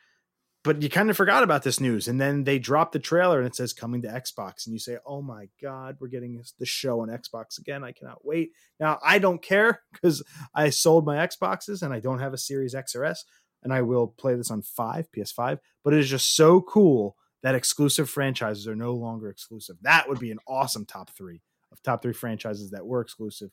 But 0.68 0.82
you 0.82 0.90
kind 0.90 1.08
of 1.08 1.16
forgot 1.16 1.44
about 1.44 1.62
this 1.62 1.80
news 1.80 2.08
and 2.08 2.20
then 2.20 2.44
they 2.44 2.58
dropped 2.58 2.92
the 2.92 2.98
trailer 2.98 3.38
and 3.38 3.46
it 3.46 3.56
says 3.56 3.72
coming 3.72 4.02
to 4.02 4.08
Xbox 4.08 4.66
and 4.66 4.74
you 4.74 4.78
say, 4.78 4.98
"Oh 5.06 5.22
my 5.22 5.48
god, 5.62 5.96
we're 5.98 6.08
getting 6.08 6.36
this 6.58 6.68
show 6.68 7.00
on 7.00 7.08
Xbox 7.08 7.58
again. 7.58 7.82
I 7.82 7.92
cannot 7.92 8.22
wait." 8.22 8.52
Now, 8.78 8.98
I 9.02 9.18
don't 9.18 9.40
care 9.40 9.80
cuz 10.02 10.22
I 10.54 10.68
sold 10.68 11.06
my 11.06 11.26
Xboxes 11.26 11.80
and 11.80 11.94
I 11.94 12.00
don't 12.00 12.18
have 12.18 12.34
a 12.34 12.36
Series 12.36 12.74
X 12.74 12.94
or 12.94 13.06
S 13.06 13.24
and 13.62 13.72
I 13.72 13.80
will 13.80 14.08
play 14.08 14.34
this 14.34 14.50
on 14.50 14.60
5, 14.60 15.10
PS5, 15.10 15.58
but 15.82 15.94
it 15.94 16.00
is 16.00 16.10
just 16.10 16.36
so 16.36 16.60
cool 16.60 17.16
that 17.42 17.54
exclusive 17.54 18.10
franchises 18.10 18.68
are 18.68 18.76
no 18.76 18.92
longer 18.92 19.30
exclusive. 19.30 19.76
That 19.80 20.06
would 20.06 20.18
be 20.18 20.32
an 20.32 20.40
awesome 20.46 20.84
top 20.84 21.08
3 21.16 21.40
of 21.72 21.82
top 21.82 22.02
3 22.02 22.12
franchises 22.12 22.72
that 22.72 22.86
were 22.86 23.00
exclusive 23.00 23.52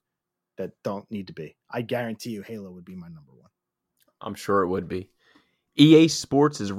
that 0.57 0.73
don't 0.83 1.09
need 1.09 1.27
to 1.27 1.33
be. 1.33 1.55
I 1.71 1.81
guarantee 1.81 2.31
you 2.31 2.41
Halo 2.41 2.71
would 2.71 2.83
be 2.83 2.97
my 2.97 3.07
number 3.07 3.31
1. 3.31 3.49
I'm 4.19 4.35
sure 4.35 4.63
it 4.63 4.67
would 4.67 4.89
be. 4.89 5.11
EA 5.77 6.07
Sports 6.07 6.61
is 6.61 6.71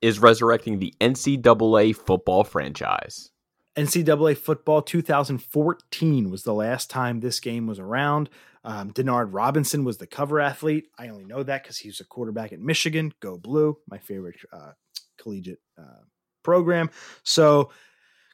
is 0.00 0.18
resurrecting 0.20 0.78
the 0.78 0.94
NCAA 1.00 1.96
football 1.96 2.44
franchise. 2.44 3.30
NCAA 3.76 4.36
football 4.36 4.82
2014 4.82 6.30
was 6.30 6.42
the 6.42 6.54
last 6.54 6.90
time 6.90 7.20
this 7.20 7.40
game 7.40 7.66
was 7.66 7.78
around. 7.78 8.28
Um, 8.64 8.92
Denard 8.92 9.28
Robinson 9.30 9.84
was 9.84 9.98
the 9.98 10.06
cover 10.06 10.40
athlete. 10.40 10.88
I 10.98 11.08
only 11.08 11.24
know 11.24 11.42
that 11.42 11.62
because 11.62 11.78
he 11.78 11.88
was 11.88 12.00
a 12.00 12.04
quarterback 12.04 12.52
at 12.52 12.60
Michigan. 12.60 13.12
Go 13.20 13.38
Blue, 13.38 13.78
my 13.88 13.98
favorite 13.98 14.36
uh, 14.52 14.72
collegiate 15.16 15.60
uh, 15.78 16.02
program. 16.42 16.90
So, 17.22 17.70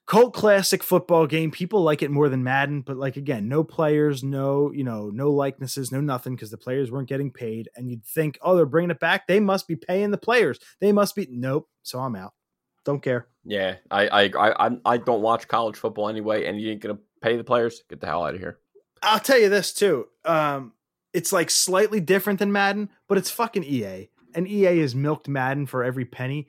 cult 0.06 0.34
classic 0.34 0.82
football 0.82 1.26
game. 1.26 1.50
People 1.50 1.82
like 1.82 2.02
it 2.02 2.10
more 2.10 2.28
than 2.28 2.44
Madden, 2.44 2.82
but 2.82 2.96
like 2.96 3.16
again, 3.16 3.48
no 3.48 3.64
players, 3.64 4.22
no 4.22 4.72
you 4.72 4.84
know, 4.84 5.10
no 5.10 5.30
likenesses, 5.30 5.92
no 5.92 6.00
nothing 6.00 6.34
because 6.34 6.50
the 6.50 6.58
players 6.58 6.90
weren't 6.90 7.08
getting 7.08 7.30
paid. 7.30 7.68
And 7.76 7.90
you'd 7.90 8.04
think, 8.04 8.38
oh, 8.42 8.56
they're 8.56 8.66
bringing 8.66 8.90
it 8.90 9.00
back. 9.00 9.26
They 9.26 9.40
must 9.40 9.66
be 9.66 9.76
paying 9.76 10.10
the 10.10 10.18
players. 10.18 10.58
They 10.80 10.92
must 10.92 11.14
be. 11.14 11.26
Nope. 11.30 11.68
So 11.82 11.98
I'm 12.00 12.16
out. 12.16 12.34
Don't 12.84 13.02
care. 13.02 13.28
Yeah, 13.44 13.76
I 13.90 14.08
I 14.08 14.66
I 14.66 14.70
I 14.84 14.96
don't 14.98 15.22
watch 15.22 15.48
college 15.48 15.76
football 15.76 16.08
anyway, 16.08 16.44
and 16.46 16.60
you 16.60 16.70
ain't 16.72 16.80
gonna 16.80 16.98
pay 17.22 17.36
the 17.36 17.44
players. 17.44 17.82
Get 17.88 18.00
the 18.00 18.06
hell 18.06 18.24
out 18.24 18.34
of 18.34 18.40
here. 18.40 18.58
I'll 19.02 19.20
tell 19.20 19.38
you 19.38 19.48
this 19.48 19.72
too. 19.72 20.06
Um, 20.24 20.72
it's 21.12 21.32
like 21.32 21.50
slightly 21.50 22.00
different 22.00 22.38
than 22.38 22.52
Madden, 22.52 22.90
but 23.08 23.18
it's 23.18 23.30
fucking 23.30 23.64
EA, 23.64 24.08
and 24.34 24.48
EA 24.48 24.78
has 24.80 24.94
milked 24.94 25.28
Madden 25.28 25.66
for 25.66 25.84
every 25.84 26.04
penny. 26.04 26.48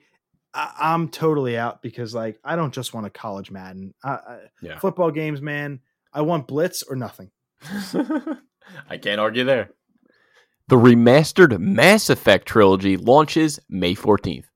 I, 0.56 0.94
am 0.94 1.08
totally 1.08 1.58
out 1.58 1.82
because 1.82 2.14
like 2.14 2.38
I 2.42 2.56
don't 2.56 2.72
just 2.72 2.94
want 2.94 3.06
a 3.06 3.10
college 3.10 3.50
Madden. 3.50 3.94
I, 4.02 4.10
I, 4.10 4.38
Yeah. 4.62 4.78
Football 4.78 5.10
games, 5.10 5.42
man. 5.42 5.80
I 6.12 6.22
want 6.22 6.46
blitz 6.46 6.82
or 6.82 6.96
nothing. 6.96 7.30
I 8.88 8.96
can't 9.00 9.20
argue 9.20 9.44
there. 9.44 9.70
The 10.68 10.76
remastered 10.76 11.56
Mass 11.58 12.10
Effect 12.10 12.48
trilogy 12.48 12.96
launches 12.96 13.60
May 13.68 13.94
14th. 13.94 14.46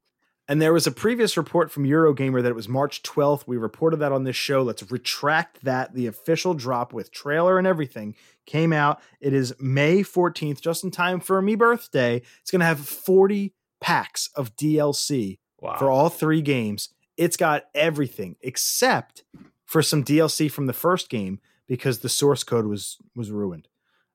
And 0.48 0.60
there 0.60 0.72
was 0.72 0.88
a 0.88 0.90
previous 0.90 1.36
report 1.36 1.70
from 1.70 1.84
Eurogamer 1.84 2.42
that 2.42 2.48
it 2.48 2.56
was 2.56 2.68
March 2.68 3.04
12th. 3.04 3.46
We 3.46 3.56
reported 3.56 3.98
that 3.98 4.10
on 4.10 4.24
this 4.24 4.34
show. 4.34 4.62
Let's 4.62 4.90
retract 4.90 5.62
that. 5.64 5.94
The 5.94 6.08
official 6.08 6.54
drop 6.54 6.92
with 6.92 7.12
trailer 7.12 7.56
and 7.56 7.68
everything 7.68 8.16
came 8.46 8.72
out. 8.72 9.00
It 9.20 9.32
is 9.32 9.54
May 9.60 10.00
14th, 10.00 10.60
just 10.60 10.82
in 10.82 10.90
time 10.90 11.20
for 11.20 11.40
me 11.40 11.54
birthday. 11.54 12.22
It's 12.40 12.50
going 12.50 12.60
to 12.60 12.66
have 12.66 12.80
40 12.80 13.54
packs 13.80 14.28
of 14.34 14.56
DLC 14.56 15.38
Wow. 15.60 15.76
for 15.78 15.90
all 15.90 16.08
three 16.08 16.42
games. 16.42 16.90
It's 17.16 17.36
got 17.36 17.64
everything 17.74 18.36
except 18.40 19.24
for 19.66 19.82
some 19.82 20.02
DLC 20.04 20.50
from 20.50 20.66
the 20.66 20.72
first 20.72 21.08
game 21.10 21.40
because 21.66 22.00
the 22.00 22.08
source 22.08 22.42
code 22.44 22.66
was 22.66 22.96
was 23.14 23.30
ruined. 23.30 23.68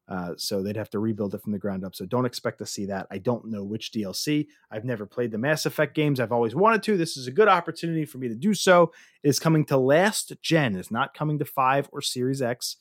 Uh, 0.07 0.33
so 0.37 0.61
they'd 0.61 0.75
have 0.75 0.89
to 0.91 0.99
rebuild 0.99 1.33
it 1.33 1.41
from 1.41 1.51
the 1.51 1.57
ground 1.57 1.83
up. 1.83 1.95
So 1.95 2.05
don't 2.05 2.25
expect 2.27 2.59
to 2.59 2.65
see 2.65 2.85
that. 2.85 3.07
I 3.09 3.17
don't 3.17 3.45
know 3.45 3.63
which 3.63 3.91
DLC. 3.91 4.45
I've 4.69 4.85
never 4.85 5.07
played 5.07 5.31
the 5.31 5.39
Mass 5.39 5.65
Effect 5.65 5.95
games. 5.95 6.19
I've 6.19 6.31
always 6.31 6.53
wanted 6.53 6.83
to. 6.83 6.95
This 6.95 7.17
is 7.17 7.25
a 7.25 7.31
good 7.31 7.47
opportunity 7.47 8.05
for 8.05 8.19
me 8.19 8.27
to 8.27 8.35
do 8.35 8.53
so. 8.53 8.91
It 9.23 9.29
is 9.29 9.39
coming 9.39 9.65
to 9.65 9.77
last 9.77 10.31
gen. 10.43 10.75
It's 10.75 10.91
not 10.91 11.15
coming 11.15 11.39
to 11.39 11.45
five 11.45 11.89
or 11.91 12.01
Series 12.01 12.39
X, 12.41 12.75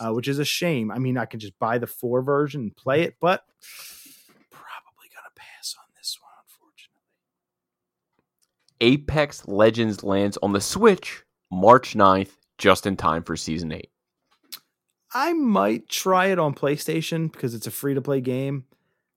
uh, 0.00 0.12
which 0.12 0.26
is 0.26 0.40
a 0.40 0.44
shame. 0.44 0.90
I 0.90 0.98
mean, 0.98 1.16
I 1.16 1.26
can 1.26 1.38
just 1.38 1.56
buy 1.60 1.78
the 1.78 1.86
four 1.86 2.22
version 2.22 2.62
and 2.62 2.76
play 2.76 3.02
it, 3.02 3.16
but 3.20 3.44
probably 4.50 5.08
gonna 5.14 5.30
pass 5.36 5.76
on 5.78 5.84
this 5.96 6.18
one, 6.20 6.32
unfortunately. 6.42 7.02
Apex 8.80 9.46
Legends 9.46 10.02
lands 10.02 10.38
on 10.42 10.52
the 10.52 10.60
Switch 10.60 11.24
March 11.50 11.94
9th, 11.94 12.32
just 12.58 12.86
in 12.86 12.96
time 12.96 13.22
for 13.22 13.36
Season 13.36 13.72
8. 13.72 13.88
I 15.12 15.32
might 15.32 15.88
try 15.88 16.26
it 16.26 16.38
on 16.38 16.54
PlayStation 16.54 17.30
because 17.30 17.54
it's 17.54 17.68
a 17.68 17.70
free 17.70 17.94
to 17.94 18.02
play 18.02 18.20
game. 18.20 18.64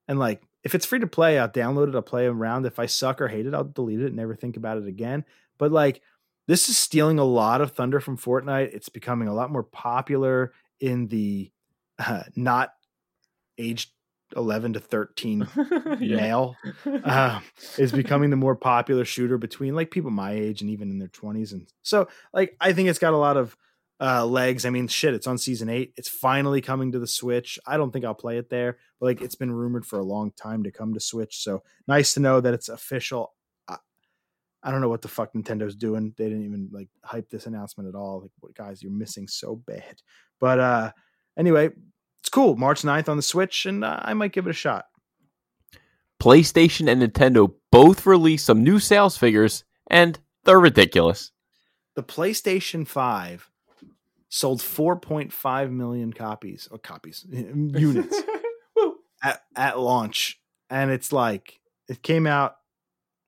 And 0.08 0.20
like, 0.20 0.44
if 0.64 0.76
it's 0.76 0.86
free 0.86 1.00
to 1.00 1.08
play, 1.08 1.40
I'll 1.40 1.50
download 1.50 1.90
it, 1.90 1.96
I'll 1.96 2.02
play 2.02 2.26
around. 2.28 2.66
If 2.66 2.78
I 2.78 2.86
suck 2.86 3.20
or 3.20 3.28
hate 3.28 3.48
it, 3.48 3.54
I'll 3.54 3.64
delete 3.64 4.02
it 4.02 4.08
and 4.08 4.16
never 4.16 4.36
think 4.36 4.58
about 4.58 4.78
it 4.78 4.88
again. 4.88 5.26
But 5.58 5.72
like, 5.72 6.02
this 6.48 6.70
is 6.70 6.78
stealing 6.78 7.20
a 7.20 7.26
lot 7.26 7.62
of 7.62 7.72
thunder 7.72 8.00
from 8.00 8.18
Fortnite. 8.18 8.74
It's 8.74 8.90
becoming 8.90 9.28
a 9.28 9.34
lot 9.34 9.52
more 9.52 9.64
popular 9.64 10.54
in 10.80 11.08
the 11.08 11.52
uh, 12.00 12.24
not 12.36 12.74
aged 13.58 13.92
11 14.36 14.74
to 14.74 14.80
13 14.80 15.48
male. 16.00 16.56
Uh, 16.86 17.40
is 17.78 17.92
becoming 17.92 18.30
the 18.30 18.36
more 18.36 18.56
popular 18.56 19.06
shooter 19.06 19.38
between 19.38 19.76
like 19.76 19.92
people 19.92 20.12
my 20.12 20.32
age 20.32 20.62
and 20.62 20.70
even 20.70 20.90
in 20.90 21.00
their 21.00 21.08
20s. 21.08 21.54
And 21.54 21.68
so, 21.84 22.08
like, 22.34 22.56
I 22.60 22.74
think 22.74 22.90
it's 22.90 23.00
got 23.00 23.14
a 23.14 23.18
lot 23.18 23.38
of 23.38 23.56
uh, 24.00 24.26
legs. 24.26 24.66
I 24.66 24.70
mean, 24.70 24.88
shit, 24.88 25.14
it's 25.14 25.28
on 25.28 25.38
season 25.38 25.70
eight. 25.70 25.94
It's 25.96 26.10
finally 26.10 26.62
coming 26.62 26.92
to 26.92 27.00
the 27.00 27.08
Switch. 27.08 27.60
I 27.66 27.78
don't 27.78 27.92
think 27.92 28.06
I'll 28.06 28.14
play 28.14 28.38
it 28.38 28.50
there, 28.50 28.78
but 29.00 29.08
like, 29.08 29.22
it's 29.22 29.36
been 29.36 29.52
rumored 29.52 29.86
for 29.86 30.00
a 30.00 30.04
long 30.04 30.32
time 30.32 30.64
to 30.64 30.72
come 30.72 30.94
to 30.94 31.00
Switch. 31.00 31.44
So 31.44 31.64
nice 31.88 32.14
to 32.14 32.20
know 32.20 32.42
that 32.42 32.54
it's 32.54 32.70
official. 32.70 33.34
I, 33.68 33.78
I 34.64 34.72
don't 34.72 34.82
know 34.82 34.90
what 34.90 35.02
the 35.02 35.08
fuck 35.08 35.34
Nintendo's 35.34 35.76
doing. 35.76 36.14
They 36.18 36.26
didn't 36.26 36.46
even 36.46 36.70
like 36.72 36.90
hype 37.04 37.30
this 37.30 37.46
announcement 37.46 37.90
at 37.90 37.96
all. 37.96 38.22
Like, 38.22 38.32
what 38.40 38.56
guys, 38.56 38.82
you're 38.84 38.92
missing 38.92 39.28
so 39.28 39.56
bad. 39.56 40.02
But 40.40 40.60
uh, 40.60 40.92
anyway, 41.38 41.70
it's 42.28 42.34
cool. 42.34 42.58
March 42.58 42.82
9th 42.82 43.08
on 43.08 43.16
the 43.16 43.24
Switch, 43.24 43.66
and 43.66 43.86
uh, 43.86 44.02
I 44.02 44.14
might 44.14 44.34
give 44.34 44.48
it 44.48 44.50
a 44.50 44.54
shot. 44.54 44.88
PlayStation 46.22 46.92
and 46.92 47.02
Nintendo 47.02 47.54
both 47.72 48.06
released 48.06 48.46
some 48.46 48.66
new 48.66 48.80
sales 48.80 49.16
figures, 49.16 49.64
and 49.90 50.20
they're 50.44 50.60
ridiculous. 50.60 51.32
The 51.96 52.04
PlayStation 52.04 52.86
5 52.86 53.50
sold 54.28 54.60
4.5 54.60 55.72
million 55.72 56.12
copies 56.12 56.68
or 56.70 56.78
copies 56.78 57.26
units 57.32 58.22
at, 59.24 59.44
at 59.56 59.80
launch 59.80 60.38
and 60.70 60.92
it's 60.92 61.14
like 61.14 61.62
it 61.88 62.04
came 62.04 62.28
out 62.28 62.58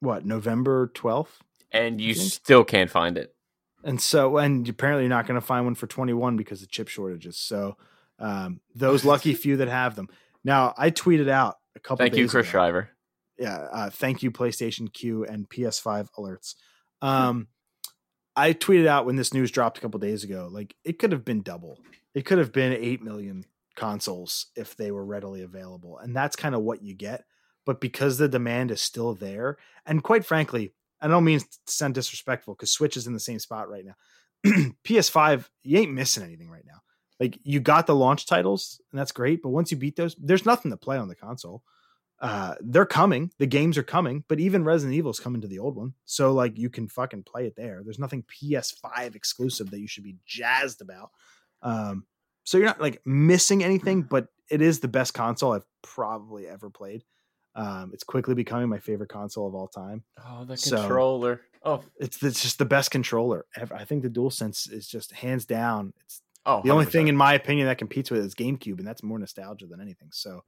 what 0.01 0.25
november 0.25 0.91
12th 0.93 1.39
and 1.71 2.01
you 2.01 2.13
still 2.13 2.65
can't 2.65 2.91
find 2.91 3.17
it. 3.17 3.33
and 3.81 4.01
so 4.01 4.35
and 4.35 4.67
apparently 4.67 5.03
you're 5.03 5.09
not 5.09 5.25
going 5.25 5.39
to 5.39 5.45
find 5.45 5.63
one 5.63 5.73
for 5.73 5.87
21 5.87 6.35
because 6.35 6.61
of 6.61 6.69
chip 6.69 6.89
shortages 6.89 7.37
so 7.37 7.77
um, 8.19 8.59
those 8.75 9.03
lucky 9.05 9.33
few 9.43 9.57
that 9.57 9.67
have 9.67 9.95
them. 9.95 10.09
Now 10.43 10.73
i 10.77 10.91
tweeted 10.91 11.29
out 11.29 11.57
a 11.75 11.79
couple 11.79 12.03
Thank 12.03 12.15
you, 12.15 12.27
Chris 12.27 12.45
ago- 12.47 12.51
Shriver. 12.51 12.89
yeah 13.37 13.55
uh, 13.71 13.89
thank 13.89 14.23
you 14.23 14.31
playstation 14.31 14.91
q 14.91 15.23
and 15.25 15.49
ps5 15.49 16.07
alerts. 16.17 16.55
Um 17.01 17.47
i 18.35 18.53
tweeted 18.53 18.87
out 18.87 19.05
when 19.05 19.15
this 19.15 19.33
news 19.33 19.51
dropped 19.51 19.77
a 19.77 19.81
couple 19.81 19.99
days 19.99 20.23
ago 20.23 20.47
like 20.51 20.75
it 20.83 20.99
could 20.99 21.11
have 21.11 21.25
been 21.25 21.41
double. 21.41 21.79
It 22.15 22.25
could 22.25 22.37
have 22.37 22.51
been 22.51 22.73
8 22.73 23.01
million 23.03 23.45
consoles 23.75 24.47
if 24.55 24.75
they 24.75 24.91
were 24.91 25.05
readily 25.05 25.41
available 25.43 25.97
and 25.99 26.15
that's 26.15 26.35
kind 26.35 26.55
of 26.55 26.61
what 26.61 26.81
you 26.83 26.93
get. 26.95 27.23
But 27.65 27.79
because 27.81 28.17
the 28.17 28.27
demand 28.27 28.71
is 28.71 28.81
still 28.81 29.13
there 29.13 29.57
and 29.85 30.03
quite 30.03 30.25
frankly 30.25 30.73
i 31.01 31.07
don't 31.07 31.23
mean 31.23 31.39
to 31.39 31.45
sound 31.67 31.93
disrespectful 31.95 32.53
because 32.55 32.71
switch 32.71 32.97
is 32.97 33.07
in 33.07 33.13
the 33.13 33.19
same 33.19 33.39
spot 33.39 33.69
right 33.69 33.85
now. 33.85 33.95
Ps5 34.85 35.45
you 35.63 35.77
ain't 35.79 35.93
missing 35.93 36.23
anything 36.23 36.49
right 36.49 36.65
now 36.65 36.79
like 37.19 37.37
you 37.43 37.59
got 37.59 37.85
the 37.87 37.95
launch 37.95 38.25
titles 38.25 38.79
and 38.91 38.99
that's 38.99 39.11
great 39.11 39.41
but 39.41 39.49
once 39.49 39.71
you 39.71 39.77
beat 39.77 39.95
those 39.95 40.15
there's 40.19 40.45
nothing 40.45 40.71
to 40.71 40.77
play 40.77 40.97
on 40.97 41.07
the 41.07 41.15
console. 41.15 41.63
Uh 42.21 42.55
they're 42.59 42.85
coming. 42.85 43.31
The 43.37 43.45
games 43.47 43.77
are 43.77 43.83
coming 43.83 44.23
but 44.27 44.39
even 44.39 44.63
resident 44.65 44.95
evil's 44.97 45.19
coming 45.19 45.41
to 45.41 45.47
the 45.47 45.59
old 45.59 45.75
one. 45.75 45.93
So 46.05 46.33
like 46.33 46.57
you 46.57 46.69
can 46.69 46.87
fucking 46.87 47.23
play 47.23 47.45
it 47.47 47.55
there. 47.55 47.81
There's 47.83 47.99
nothing 47.99 48.23
ps5 48.23 49.15
exclusive 49.15 49.71
that 49.71 49.79
you 49.79 49.87
should 49.87 50.03
be 50.03 50.17
jazzed 50.25 50.81
about. 50.81 51.11
Um 51.61 52.05
so 52.43 52.57
you're 52.57 52.67
not 52.67 52.81
like 52.81 53.01
missing 53.05 53.63
anything 53.63 54.01
but 54.01 54.27
it 54.49 54.61
is 54.61 54.79
the 54.79 54.87
best 54.87 55.13
console 55.13 55.53
i've 55.53 55.65
probably 55.81 56.47
ever 56.47 56.69
played. 56.69 57.03
Um 57.55 57.91
it's 57.93 58.03
quickly 58.03 58.35
becoming 58.35 58.67
my 58.69 58.79
favorite 58.79 59.09
console 59.09 59.47
of 59.47 59.55
all 59.55 59.67
time. 59.67 60.03
Oh, 60.25 60.43
the 60.45 60.57
So- 60.57 60.77
controller. 60.77 61.41
oh, 61.63 61.83
it's, 61.99 62.21
it's 62.23 62.41
just 62.41 62.57
the 62.57 62.65
best 62.65 62.89
controller 62.91 63.45
ever. 63.55 63.75
I 63.75 63.83
think 63.85 64.01
the 64.03 64.09
dual 64.09 64.29
sense 64.31 64.67
is 64.67 64.87
just 64.87 65.11
hands 65.13 65.45
down 65.45 65.93
it's 66.03 66.21
oh, 66.45 66.61
the 66.63 66.71
only 66.71 66.85
100%. 66.85 66.91
thing 66.91 67.07
in 67.07 67.15
my 67.15 67.33
opinion 67.33 67.67
that 67.67 67.77
competes 67.77 68.09
with 68.11 68.21
it 68.21 68.25
is 68.25 68.35
gamecube 68.35 68.77
and 68.79 68.87
that's 68.87 69.03
more 69.03 69.19
nostalgia 69.19 69.65
than 69.67 69.81
anything 69.81 70.09
so 70.11 70.41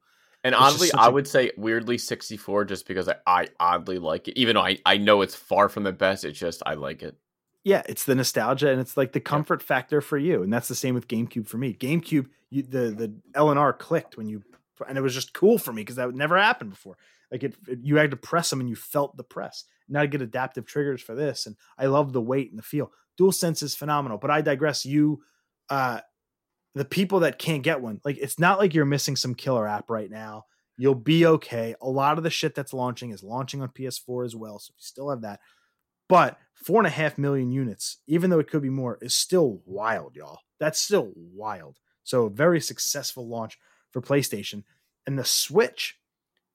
And 0.44 0.54
oddly, 0.54 0.90
I 0.92 1.08
a- 1.08 1.10
would 1.10 1.28
say 1.28 1.52
weirdly 1.56 1.98
64 1.98 2.64
just 2.64 2.86
because 2.88 3.08
I, 3.08 3.16
I 3.26 3.48
oddly 3.60 3.98
like 3.98 4.28
it. 4.28 4.38
Even 4.38 4.54
though 4.56 4.62
I, 4.62 4.78
I 4.84 4.96
know 4.96 5.22
it's 5.22 5.34
far 5.36 5.68
from 5.68 5.84
the 5.84 5.92
best, 5.92 6.24
it's 6.24 6.38
just 6.38 6.62
I 6.66 6.74
like 6.74 7.02
it. 7.02 7.16
yeah, 7.64 7.82
it's 7.88 8.04
the 8.04 8.14
nostalgia 8.16 8.70
and 8.70 8.80
it's 8.80 8.96
like 8.96 9.12
the 9.12 9.20
comfort 9.20 9.62
factor 9.62 10.00
for 10.00 10.18
you, 10.18 10.42
and 10.42 10.52
that's 10.52 10.66
the 10.68 10.74
same 10.74 10.94
with 10.94 11.06
GameCube 11.06 11.46
for 11.46 11.58
me. 11.58 11.74
GameCube, 11.74 12.26
you, 12.50 12.62
the 12.62 12.90
the 12.90 13.14
L 13.34 13.50
and 13.50 13.58
R 13.58 13.72
clicked 13.72 14.16
when 14.16 14.28
you, 14.28 14.42
and 14.88 14.98
it 14.98 15.02
was 15.02 15.14
just 15.14 15.32
cool 15.32 15.58
for 15.58 15.72
me 15.72 15.82
because 15.82 15.96
that 15.96 16.06
would 16.06 16.16
never 16.16 16.36
happen 16.36 16.70
before. 16.70 16.96
Like 17.30 17.44
it, 17.44 17.54
it- 17.68 17.78
you 17.84 17.96
had 17.96 18.10
to 18.10 18.16
press 18.16 18.50
them 18.50 18.58
and 18.60 18.68
you 18.68 18.74
felt 18.76 19.16
the 19.16 19.22
press. 19.24 19.64
Now 19.88 20.00
I 20.00 20.06
get 20.06 20.22
adaptive 20.22 20.66
triggers 20.66 21.00
for 21.02 21.14
this, 21.14 21.46
and 21.46 21.54
I 21.78 21.86
love 21.86 22.12
the 22.12 22.20
weight 22.20 22.50
and 22.50 22.58
the 22.58 22.64
feel. 22.64 22.90
Dual 23.16 23.30
Sense 23.30 23.62
is 23.62 23.76
phenomenal, 23.76 24.18
but 24.18 24.30
I 24.32 24.40
digress. 24.40 24.84
You, 24.84 25.22
uh, 25.68 26.00
the 26.74 26.84
people 26.84 27.20
that 27.20 27.38
can't 27.38 27.62
get 27.62 27.80
one, 27.80 28.00
like 28.04 28.18
it's 28.18 28.38
not 28.38 28.58
like 28.58 28.74
you're 28.74 28.84
missing 28.84 29.16
some 29.16 29.34
killer 29.34 29.66
app 29.66 29.90
right 29.90 30.10
now. 30.10 30.44
You'll 30.78 30.94
be 30.94 31.26
okay. 31.26 31.74
A 31.80 31.88
lot 31.88 32.18
of 32.18 32.24
the 32.24 32.30
shit 32.30 32.54
that's 32.54 32.72
launching 32.72 33.10
is 33.10 33.22
launching 33.22 33.60
on 33.60 33.68
PS4 33.68 34.24
as 34.24 34.34
well, 34.34 34.58
so 34.58 34.72
if 34.72 34.80
you 34.80 34.84
still 34.84 35.10
have 35.10 35.22
that, 35.22 35.40
but 36.08 36.38
four 36.54 36.78
and 36.78 36.86
a 36.86 36.90
half 36.90 37.18
million 37.18 37.50
units, 37.50 37.98
even 38.06 38.30
though 38.30 38.38
it 38.38 38.48
could 38.48 38.62
be 38.62 38.70
more, 38.70 38.98
is 39.02 39.14
still 39.14 39.60
wild, 39.66 40.16
y'all. 40.16 40.40
That's 40.60 40.80
still 40.80 41.12
wild. 41.14 41.78
So, 42.04 42.28
very 42.28 42.60
successful 42.60 43.28
launch 43.28 43.58
for 43.92 44.00
PlayStation. 44.00 44.64
And 45.06 45.18
the 45.18 45.24
Switch 45.24 45.98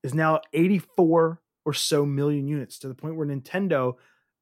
is 0.03 0.13
now 0.13 0.41
84 0.53 1.41
or 1.65 1.73
so 1.73 2.05
million 2.05 2.47
units 2.47 2.79
to 2.79 2.87
the 2.87 2.95
point 2.95 3.15
where 3.15 3.27
Nintendo 3.27 3.95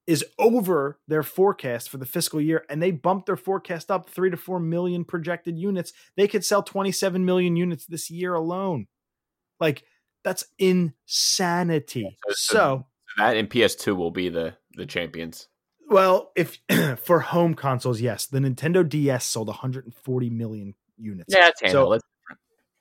is 0.07 0.23
over 0.37 0.99
their 1.07 1.23
forecast 1.23 1.89
for 1.89 1.97
the 1.97 2.05
fiscal 2.05 2.39
year 2.39 2.63
and 2.69 2.81
they 2.81 2.91
bumped 2.91 3.25
their 3.25 3.35
forecast 3.37 3.89
up 3.89 4.09
three 4.09 4.29
to 4.29 4.37
four 4.37 4.59
million 4.59 5.03
projected 5.03 5.57
units. 5.57 5.93
They 6.15 6.27
could 6.27 6.45
sell 6.45 6.61
27 6.61 7.25
million 7.25 7.55
units 7.55 7.85
this 7.87 8.11
year 8.11 8.33
alone. 8.35 8.87
Like, 9.59 9.83
that's 10.23 10.45
insanity. 10.59 12.17
So- 12.29 12.33
So, 12.35 12.85
That 13.17 13.37
and 13.37 13.49
PS2 13.49 13.95
will 13.95 14.11
be 14.11 14.29
the 14.29 14.57
the 14.73 14.85
champions. 14.85 15.47
Well, 15.89 16.31
if 16.35 16.59
for 17.03 17.21
home 17.21 17.53
consoles, 17.53 18.01
yes, 18.01 18.25
the 18.25 18.39
Nintendo 18.39 18.87
DS 18.87 19.25
sold 19.25 19.47
140 19.47 20.29
million 20.29 20.75
units. 20.97 21.33
Yeah, 21.33 21.47
it's 21.49 21.71
So- 21.71 21.85
handheld. 21.87 21.99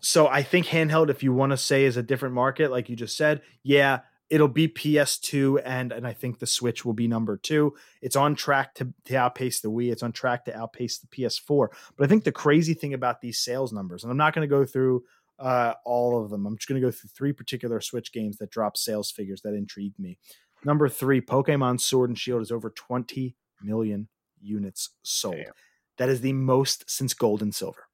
So 0.01 0.27
I 0.27 0.43
think 0.43 0.67
handheld, 0.67 1.09
if 1.09 1.23
you 1.23 1.33
want 1.33 1.53
to 1.53 1.57
say 1.57 1.85
is 1.87 1.97
a 1.97 2.03
different 2.03 2.35
market, 2.35 2.71
like 2.71 2.91
you 2.91 2.97
just 2.97 3.17
said, 3.17 3.41
yeah, 3.63 4.01
it'll 4.35 4.49
be 4.49 4.67
PS2 4.67 5.63
and 5.65 5.93
and 5.93 6.05
I 6.05 6.13
think 6.13 6.41
the 6.41 6.47
Switch 6.47 6.85
will 6.85 6.93
be 6.93 7.07
number 7.07 7.37
two. 7.37 7.75
It's 8.03 8.17
on 8.17 8.35
track 8.35 8.75
to, 8.75 8.93
to 9.05 9.15
outpace 9.15 9.61
the 9.61 9.71
Wii. 9.71 9.93
It's 9.93 10.03
on 10.03 10.11
track 10.11 10.45
to 10.47 10.57
outpace 10.57 10.99
the 10.99 11.07
PS4. 11.07 11.69
But 11.97 12.05
I 12.05 12.09
think 12.09 12.25
the 12.25 12.33
crazy 12.33 12.75
thing 12.75 12.95
about 12.95 13.21
these 13.21 13.39
sales 13.39 13.73
numbers, 13.73 14.03
and 14.03 14.11
I'm 14.11 14.17
not 14.17 14.35
going 14.35 14.47
to 14.47 14.53
go 14.53 14.65
through 14.65 15.05
uh, 15.39 15.75
all 15.85 16.21
of 16.21 16.31
them. 16.31 16.47
I'm 16.47 16.57
just 16.57 16.69
going 16.69 16.81
to 16.81 16.87
go 16.87 16.91
through 16.91 17.11
three 17.15 17.33
particular 17.33 17.81
Switch 17.81 18.13
games 18.13 18.39
that 18.39 18.51
drop 18.51 18.77
sales 18.77 19.13
figures 19.13 19.43
that 19.43 19.55
intrigued 19.55 20.01
me. 20.01 20.19
Number 20.65 20.89
three, 20.89 21.21
Pokemon 21.21 21.81
Sword 21.81 22.11
and 22.11 22.19
Shield 22.19 22.43
is 22.43 22.51
over 22.51 22.71
20 22.71 23.37
million 23.63 24.09
units 24.43 24.91
sold. 25.05 25.37
Damn. 25.37 25.53
That 25.99 26.09
is 26.09 26.23
the 26.23 26.33
most 26.33 26.91
since 26.91 27.15
Gold 27.15 27.41
and 27.41 27.55
Silver. 27.55 27.87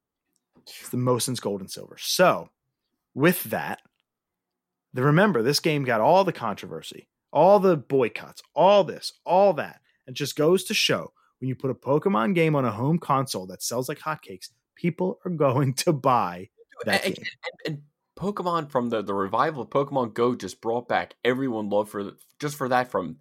It's 0.63 0.89
the 0.89 0.97
most 0.97 1.27
since 1.27 1.39
Gold 1.39 1.61
and 1.61 1.71
Silver. 1.71 1.97
So, 1.99 2.49
with 3.15 3.45
that, 3.45 3.81
the, 4.93 5.03
remember 5.03 5.43
this 5.43 5.61
game 5.61 5.85
got 5.85 6.01
all 6.01 6.25
the 6.25 6.33
controversy, 6.33 7.09
all 7.33 7.59
the 7.59 7.77
boycotts, 7.77 8.43
all 8.55 8.85
this, 8.85 9.13
all 9.25 9.53
that. 9.55 9.81
It 10.07 10.15
just 10.15 10.37
goes 10.37 10.65
to 10.65 10.75
show 10.75 11.13
when 11.41 11.49
you 11.49 11.55
put 11.55 11.71
a 11.71 11.75
Pokemon 11.75 12.35
game 12.35 12.55
on 12.55 12.65
a 12.65 12.71
home 12.71 12.99
console 12.99 13.47
that 13.47 13.63
sells 13.63 13.89
like 13.89 13.99
hotcakes, 13.99 14.51
people 14.75 15.19
are 15.25 15.31
going 15.31 15.75
to 15.75 15.93
buy 15.93 16.49
that 16.85 17.05
and, 17.05 17.15
game. 17.15 17.25
And, 17.65 17.75
and, 17.75 17.83
Pokemon 18.19 18.71
from 18.71 18.91
the, 18.91 19.01
the 19.01 19.15
revival 19.15 19.63
of 19.63 19.71
Pokemon 19.71 20.13
Go 20.13 20.35
just 20.35 20.61
brought 20.61 20.87
back 20.87 21.15
everyone 21.25 21.71
love 21.71 21.89
for 21.89 22.13
just 22.39 22.55
for 22.55 22.69
that 22.69 22.91
from 22.91 23.17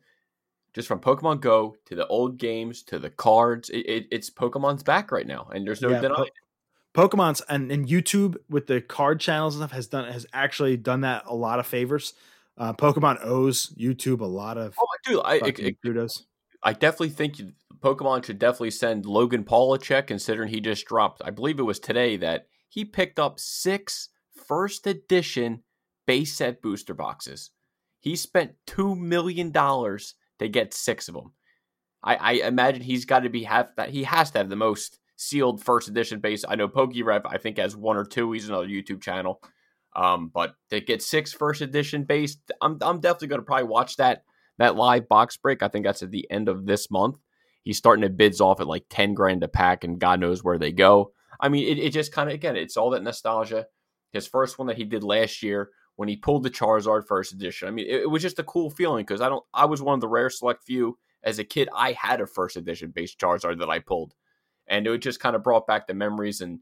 just 0.73 0.89
from 0.89 0.99
Pokemon 0.99 1.39
Go 1.39 1.77
to 1.85 1.95
the 1.95 2.05
old 2.07 2.37
games 2.37 2.83
to 2.83 2.99
the 2.99 3.09
cards. 3.09 3.69
It, 3.69 3.77
it, 3.77 4.07
it's 4.11 4.29
Pokemon's 4.29 4.83
back 4.83 5.13
right 5.13 5.25
now, 5.25 5.47
and 5.53 5.65
there's 5.65 5.81
no 5.81 5.91
yeah, 5.91 6.01
denying. 6.01 6.25
Po- 6.25 6.48
Pokemon's 6.93 7.41
and, 7.49 7.71
and 7.71 7.87
YouTube 7.87 8.37
with 8.49 8.67
the 8.67 8.81
card 8.81 9.19
channels 9.19 9.55
and 9.55 9.61
stuff 9.61 9.71
has 9.71 9.87
done 9.87 10.11
has 10.11 10.25
actually 10.33 10.77
done 10.77 11.01
that 11.01 11.23
a 11.25 11.35
lot 11.35 11.59
of 11.59 11.67
favors. 11.67 12.13
Uh, 12.57 12.73
Pokemon 12.73 13.19
owes 13.23 13.67
YouTube 13.79 14.21
a 14.21 14.25
lot 14.25 14.57
of 14.57 14.75
oh, 14.79 14.87
dude, 15.05 15.21
I, 15.23 15.35
it, 15.45 15.77
kudos. 15.81 16.25
I 16.63 16.73
definitely 16.73 17.09
think 17.09 17.39
Pokemon 17.79 18.25
should 18.25 18.39
definitely 18.39 18.71
send 18.71 19.05
Logan 19.05 19.43
Paul 19.43 19.73
a 19.73 19.79
check, 19.79 20.07
considering 20.07 20.49
he 20.49 20.59
just 20.59 20.85
dropped. 20.85 21.21
I 21.23 21.29
believe 21.29 21.59
it 21.59 21.63
was 21.63 21.79
today 21.79 22.17
that 22.17 22.47
he 22.67 22.83
picked 22.83 23.19
up 23.19 23.39
six 23.39 24.09
first 24.47 24.85
edition 24.87 25.63
base 26.05 26.33
set 26.33 26.61
booster 26.61 26.93
boxes. 26.93 27.51
He 27.99 28.15
spent 28.15 28.55
two 28.65 28.95
million 28.95 29.51
dollars 29.51 30.15
to 30.39 30.49
get 30.49 30.73
six 30.73 31.07
of 31.07 31.15
them. 31.15 31.33
I, 32.03 32.15
I 32.15 32.31
imagine 32.47 32.81
he's 32.81 33.05
got 33.05 33.19
to 33.19 33.29
be 33.29 33.43
have 33.43 33.69
that. 33.77 33.89
He 33.89 34.03
has 34.03 34.31
to 34.31 34.39
have 34.39 34.49
the 34.49 34.55
most 34.55 34.99
sealed 35.19 35.61
first 35.61 35.89
edition 35.89 36.21
base. 36.21 36.45
I 36.47 36.55
know 36.55 36.69
PokeRev 36.69 37.23
I 37.25 37.37
think 37.37 37.57
has 37.57 37.75
one 37.75 37.97
or 37.97 38.05
two. 38.05 38.31
He's 38.31 38.47
another 38.47 38.67
YouTube 38.67 39.01
channel. 39.01 39.41
Um, 39.95 40.31
but 40.33 40.55
to 40.69 40.79
get 40.79 41.01
six 41.01 41.33
first 41.33 41.61
edition 41.61 42.05
base, 42.05 42.37
I'm 42.61 42.77
I'm 42.81 43.01
definitely 43.01 43.27
going 43.27 43.41
to 43.41 43.45
probably 43.45 43.67
watch 43.67 43.97
that 43.97 44.23
that 44.57 44.75
live 44.75 45.09
box 45.09 45.35
break. 45.37 45.61
I 45.61 45.67
think 45.67 45.85
that's 45.85 46.03
at 46.03 46.11
the 46.11 46.25
end 46.31 46.47
of 46.47 46.65
this 46.65 46.89
month. 46.89 47.17
He's 47.63 47.77
starting 47.77 48.03
to 48.03 48.09
bids 48.09 48.39
off 48.39 48.61
at 48.61 48.67
like 48.67 48.85
ten 48.89 49.13
grand 49.13 49.43
a 49.43 49.47
pack, 49.47 49.83
and 49.83 49.99
God 49.99 50.19
knows 50.21 50.43
where 50.43 50.57
they 50.57 50.71
go. 50.71 51.11
I 51.39 51.49
mean, 51.49 51.67
it, 51.67 51.81
it 51.81 51.89
just 51.91 52.13
kind 52.13 52.29
of 52.29 52.35
again, 52.35 52.55
it's 52.55 52.77
all 52.77 52.91
that 52.91 53.03
nostalgia. 53.03 53.67
His 54.11 54.25
first 54.25 54.57
one 54.57 54.67
that 54.67 54.77
he 54.77 54.85
did 54.85 55.03
last 55.03 55.43
year 55.43 55.69
when 55.97 56.07
he 56.07 56.15
pulled 56.15 56.43
the 56.43 56.49
Charizard 56.49 57.05
first 57.05 57.33
edition. 57.33 57.67
I 57.67 57.71
mean, 57.71 57.85
it, 57.87 58.03
it 58.03 58.09
was 58.09 58.21
just 58.21 58.39
a 58.39 58.43
cool 58.43 58.69
feeling 58.69 59.03
because 59.05 59.21
I 59.21 59.27
don't. 59.27 59.43
I 59.53 59.65
was 59.65 59.81
one 59.81 59.95
of 59.95 60.01
the 60.01 60.07
rare 60.07 60.29
select 60.29 60.63
few 60.63 60.97
as 61.23 61.39
a 61.39 61.43
kid. 61.43 61.67
I 61.75 61.91
had 61.91 62.21
a 62.21 62.27
first 62.27 62.55
edition 62.55 62.91
base 62.91 63.15
Charizard 63.15 63.59
that 63.59 63.69
I 63.69 63.79
pulled, 63.79 64.13
and 64.69 64.85
it 64.87 64.97
just 64.99 65.19
kind 65.19 65.35
of 65.35 65.43
brought 65.43 65.67
back 65.67 65.87
the 65.87 65.93
memories. 65.93 66.41
And 66.41 66.59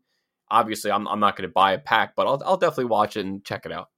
obviously, 0.50 0.92
I'm 0.92 1.08
I'm 1.08 1.20
not 1.20 1.36
going 1.36 1.48
to 1.48 1.54
buy 1.54 1.74
a 1.74 1.80
pack, 1.80 2.16
but 2.16 2.28
I'll 2.28 2.42
I'll 2.46 2.58
definitely 2.58 2.86
watch 2.86 3.18
it 3.18 3.26
and 3.26 3.44
check 3.44 3.66
it 3.66 3.72
out. 3.72 3.90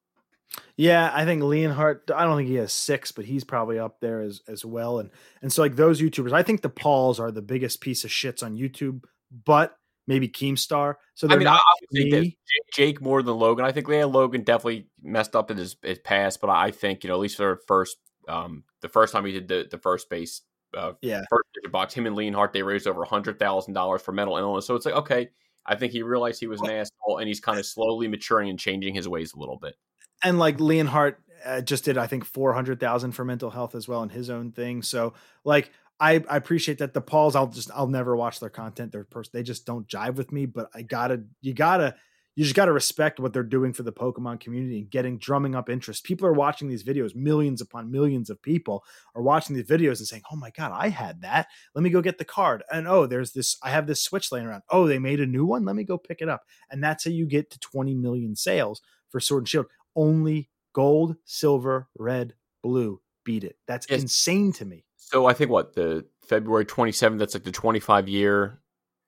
Yeah, 0.75 1.11
I 1.13 1.25
think 1.25 1.43
Leonhart. 1.43 2.11
I 2.13 2.23
don't 2.23 2.37
think 2.37 2.49
he 2.49 2.55
has 2.55 2.73
six, 2.73 3.11
but 3.11 3.25
he's 3.25 3.43
probably 3.43 3.77
up 3.77 3.99
there 3.99 4.21
as 4.21 4.41
as 4.47 4.65
well. 4.65 4.99
And 4.99 5.09
and 5.41 5.53
so 5.53 5.61
like 5.61 5.75
those 5.75 6.01
YouTubers, 6.01 6.31
I 6.31 6.43
think 6.43 6.61
the 6.61 6.69
Pauls 6.69 7.19
are 7.19 7.31
the 7.31 7.41
biggest 7.41 7.81
piece 7.81 8.03
of 8.03 8.09
shits 8.09 8.43
on 8.43 8.57
YouTube. 8.57 9.03
But 9.45 9.77
maybe 10.09 10.27
Keemstar. 10.27 10.95
So 11.13 11.27
I 11.29 11.37
mean, 11.37 11.47
I, 11.47 11.59
would 11.91 12.11
think 12.11 12.35
Jake 12.73 12.99
more 12.99 13.21
than 13.21 13.37
Logan. 13.37 13.63
I 13.63 13.71
think 13.71 13.87
yeah, 13.87 14.05
Logan 14.05 14.43
definitely 14.43 14.87
messed 15.01 15.35
up 15.35 15.51
in 15.51 15.57
his, 15.57 15.77
his 15.83 15.99
past, 15.99 16.41
but 16.41 16.49
I 16.49 16.71
think 16.71 17.03
you 17.03 17.09
know 17.09 17.13
at 17.13 17.21
least 17.21 17.37
for 17.37 17.61
first, 17.67 17.97
um, 18.27 18.63
the 18.81 18.89
first 18.89 19.13
time 19.13 19.23
he 19.25 19.33
did 19.33 19.47
the 19.47 19.67
the 19.69 19.77
first 19.77 20.09
base, 20.09 20.41
uh, 20.75 20.93
yeah, 21.01 21.21
first 21.29 21.47
box, 21.71 21.93
him 21.93 22.05
and 22.05 22.15
Leonhart 22.15 22.53
they 22.53 22.63
raised 22.63 22.87
over 22.87 23.03
a 23.03 23.07
hundred 23.07 23.39
thousand 23.39 23.73
dollars 23.73 24.01
for 24.01 24.11
mental 24.11 24.37
illness. 24.37 24.65
So 24.65 24.75
it's 24.75 24.85
like 24.85 24.95
okay, 24.95 25.29
I 25.65 25.75
think 25.75 25.91
he 25.91 26.01
realized 26.01 26.39
he 26.39 26.47
was 26.47 26.61
an 26.61 26.69
asshole, 26.69 27.17
and 27.19 27.27
he's 27.27 27.39
kind 27.39 27.59
of 27.59 27.65
slowly 27.65 28.07
maturing 28.07 28.49
and 28.49 28.59
changing 28.59 28.93
his 28.93 29.07
ways 29.07 29.33
a 29.33 29.39
little 29.39 29.57
bit. 29.57 29.75
And 30.23 30.39
like 30.39 30.57
Leonhart 30.57 31.15
uh, 31.45 31.61
just 31.61 31.85
did, 31.85 31.97
I 31.97 32.07
think 32.07 32.25
four 32.25 32.53
hundred 32.53 32.79
thousand 32.79 33.11
for 33.11 33.25
mental 33.25 33.49
health 33.49 33.75
as 33.75 33.87
well 33.87 34.03
in 34.03 34.09
his 34.09 34.29
own 34.29 34.51
thing. 34.51 34.81
So 34.81 35.13
like 35.43 35.71
I, 35.99 36.23
I 36.29 36.37
appreciate 36.37 36.77
that 36.77 36.93
the 36.93 37.01
Pauls 37.01 37.35
I'll 37.35 37.47
just 37.47 37.71
I'll 37.73 37.87
never 37.87 38.15
watch 38.15 38.39
their 38.39 38.49
content. 38.49 38.91
They're 38.91 39.03
person 39.03 39.31
they 39.33 39.43
just 39.43 39.65
don't 39.65 39.87
jive 39.87 40.15
with 40.15 40.31
me. 40.31 40.45
But 40.45 40.69
I 40.73 40.81
gotta 40.81 41.23
you 41.41 41.53
gotta 41.53 41.95
you 42.39 42.45
just 42.45 42.55
gotta 42.55 42.71
respect 42.71 43.19
what 43.19 43.33
they're 43.33 43.43
doing 43.43 43.73
for 43.73 43.83
the 43.83 43.91
Pokemon 43.91 44.39
community 44.39 44.77
and 44.77 44.89
getting 44.89 45.17
drumming 45.17 45.55
up 45.55 45.69
interest. 45.69 46.05
People 46.05 46.25
are 46.25 46.31
watching 46.31 46.69
these 46.69 46.85
videos, 46.85 47.13
millions 47.13 47.59
upon 47.59 47.91
millions 47.91 48.29
of 48.29 48.41
people 48.41 48.85
are 49.13 49.21
watching 49.21 49.57
these 49.57 49.65
videos 49.65 49.97
and 49.97 50.07
saying, 50.07 50.23
"Oh 50.31 50.37
my 50.37 50.49
god, 50.51 50.71
I 50.73 50.87
had 50.87 51.21
that. 51.23 51.49
Let 51.75 51.83
me 51.83 51.89
go 51.89 52.01
get 52.01 52.17
the 52.17 52.23
card." 52.23 52.63
And 52.71 52.87
oh, 52.87 53.07
there's 53.07 53.33
this. 53.33 53.57
I 53.61 53.71
have 53.71 53.87
this 53.87 54.01
Switch 54.01 54.31
laying 54.31 54.45
around. 54.45 54.63
Oh, 54.69 54.87
they 54.87 54.99
made 54.99 55.19
a 55.19 55.25
new 55.25 55.45
one. 55.45 55.65
Let 55.65 55.75
me 55.75 55.83
go 55.83 55.97
pick 55.97 56.21
it 56.21 56.29
up. 56.29 56.45
And 56.71 56.81
that's 56.81 57.03
how 57.03 57.11
you 57.11 57.25
get 57.25 57.51
to 57.51 57.59
20 57.59 57.93
million 57.93 58.37
sales 58.37 58.81
for 59.09 59.19
Sword 59.19 59.41
and 59.41 59.49
Shield. 59.49 59.65
Only 59.97 60.49
gold, 60.71 61.17
silver, 61.25 61.89
red, 61.97 62.35
blue 62.63 63.01
beat 63.25 63.43
it. 63.43 63.57
That's 63.67 63.85
yes. 63.89 64.01
insane 64.01 64.53
to 64.53 64.65
me. 64.65 64.85
So 64.95 65.25
I 65.25 65.33
think 65.33 65.51
what 65.51 65.73
the 65.73 66.05
February 66.21 66.63
27th. 66.63 67.19
That's 67.19 67.33
like 67.33 67.43
the 67.43 67.51
25 67.51 68.07
year 68.07 68.61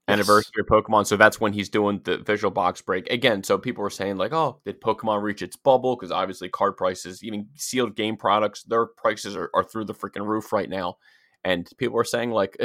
yes. 0.07 0.13
anniversary 0.13 0.61
of 0.61 0.67
Pokemon. 0.67 1.05
So 1.05 1.17
that's 1.17 1.39
when 1.39 1.53
he's 1.53 1.69
doing 1.69 2.01
the 2.03 2.17
visual 2.17 2.51
box 2.51 2.81
break 2.81 3.09
again. 3.09 3.43
So 3.43 3.57
people 3.57 3.83
were 3.83 3.89
saying 3.89 4.17
like, 4.17 4.33
oh, 4.33 4.59
did 4.65 4.81
Pokemon 4.81 5.21
reach 5.21 5.41
its 5.41 5.55
bubble? 5.55 5.95
Because 5.95 6.11
obviously 6.11 6.49
card 6.49 6.77
prices, 6.77 7.23
even 7.23 7.47
sealed 7.55 7.95
game 7.95 8.17
products, 8.17 8.63
their 8.63 8.85
prices 8.85 9.35
are, 9.35 9.49
are 9.53 9.63
through 9.63 9.85
the 9.85 9.93
freaking 9.93 10.25
roof 10.25 10.51
right 10.51 10.69
now. 10.69 10.97
And 11.43 11.67
people 11.77 11.99
are 11.99 12.03
saying 12.03 12.31
like, 12.31 12.57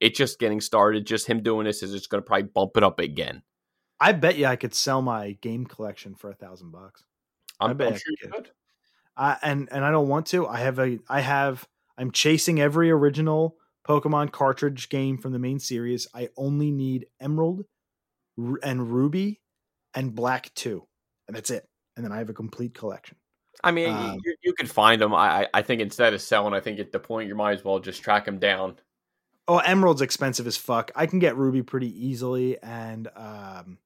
it's 0.00 0.18
just 0.18 0.38
getting 0.38 0.60
started. 0.60 1.06
Just 1.06 1.26
him 1.26 1.42
doing 1.42 1.64
this 1.64 1.82
is 1.82 1.92
just 1.92 2.10
going 2.10 2.22
to 2.22 2.26
probably 2.26 2.48
bump 2.52 2.76
it 2.76 2.82
up 2.82 2.98
again. 2.98 3.42
I 4.00 4.12
bet 4.12 4.36
you 4.36 4.46
I 4.46 4.56
could 4.56 4.74
sell 4.74 5.00
my 5.00 5.32
game 5.40 5.64
collection 5.64 6.16
for 6.16 6.28
a 6.30 6.34
thousand 6.34 6.72
bucks. 6.72 7.04
I 7.60 7.72
bet 7.72 7.92
I'm 7.92 7.98
sure 7.98 8.14
you 8.20 8.28
could. 8.30 8.50
Uh, 9.16 9.36
and 9.42 9.68
and 9.70 9.84
I 9.84 9.92
don't 9.92 10.08
want 10.08 10.26
to. 10.28 10.48
I 10.48 10.58
have 10.58 10.80
a 10.80 10.98
I 11.08 11.20
have 11.20 11.68
I'm 11.96 12.10
chasing 12.10 12.60
every 12.60 12.90
original 12.90 13.56
Pokemon 13.86 14.32
cartridge 14.32 14.88
game 14.88 15.18
from 15.18 15.32
the 15.32 15.38
main 15.38 15.58
series. 15.58 16.06
I 16.14 16.28
only 16.36 16.70
need 16.70 17.06
Emerald 17.20 17.64
and 18.62 18.92
Ruby 18.92 19.40
and 19.94 20.14
Black 20.14 20.52
2. 20.54 20.86
And 21.28 21.36
that's 21.36 21.50
it. 21.50 21.66
And 21.96 22.04
then 22.04 22.12
I 22.12 22.18
have 22.18 22.30
a 22.30 22.34
complete 22.34 22.74
collection. 22.74 23.16
I 23.62 23.70
mean, 23.70 23.90
um, 23.90 24.18
you, 24.24 24.34
you 24.42 24.52
can 24.54 24.66
find 24.66 25.00
them. 25.00 25.14
I, 25.14 25.48
I 25.52 25.62
think 25.62 25.80
instead 25.80 26.14
of 26.14 26.20
selling, 26.20 26.54
I 26.54 26.60
think 26.60 26.78
at 26.78 26.92
the 26.92 26.98
point 26.98 27.28
you 27.28 27.34
might 27.34 27.58
as 27.58 27.64
well 27.64 27.78
just 27.78 28.02
track 28.02 28.24
them 28.24 28.38
down. 28.38 28.76
Oh, 29.46 29.58
Emerald's 29.58 30.02
expensive 30.02 30.46
as 30.46 30.56
fuck. 30.56 30.90
I 30.96 31.06
can 31.06 31.18
get 31.18 31.36
Ruby 31.36 31.62
pretty 31.62 32.06
easily, 32.06 32.60
and 32.62 33.08
um, 33.14 33.78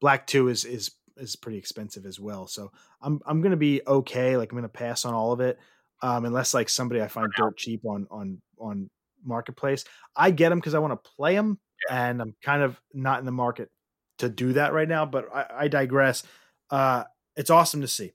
Black 0.00 0.26
Two 0.26 0.48
is 0.48 0.64
is 0.64 0.92
is 1.16 1.36
pretty 1.36 1.58
expensive 1.58 2.06
as 2.06 2.18
well. 2.18 2.46
So 2.46 2.72
I'm 3.02 3.20
I'm 3.26 3.40
gonna 3.40 3.56
be 3.56 3.82
okay. 3.86 4.36
Like 4.36 4.52
I'm 4.52 4.58
gonna 4.58 4.68
pass 4.68 5.04
on 5.04 5.12
all 5.12 5.32
of 5.32 5.40
it 5.40 5.58
um, 6.02 6.24
unless 6.24 6.54
like 6.54 6.68
somebody 6.68 7.02
I 7.02 7.08
find 7.08 7.30
dirt 7.36 7.56
cheap 7.56 7.84
on 7.84 8.06
on 8.10 8.40
on 8.58 8.88
marketplace. 9.24 9.84
I 10.16 10.30
get 10.30 10.50
them 10.50 10.58
because 10.58 10.74
I 10.74 10.78
want 10.78 10.92
to 10.92 11.10
play 11.16 11.34
them, 11.34 11.58
and 11.90 12.20
I'm 12.20 12.34
kind 12.42 12.62
of 12.62 12.80
not 12.92 13.20
in 13.20 13.26
the 13.26 13.32
market 13.32 13.70
to 14.18 14.28
do 14.28 14.52
that 14.54 14.72
right 14.72 14.88
now. 14.88 15.06
But 15.06 15.26
I, 15.34 15.46
I 15.60 15.68
digress. 15.68 16.22
Uh, 16.70 17.04
it's 17.36 17.50
awesome 17.50 17.80
to 17.80 17.88
see. 17.88 18.12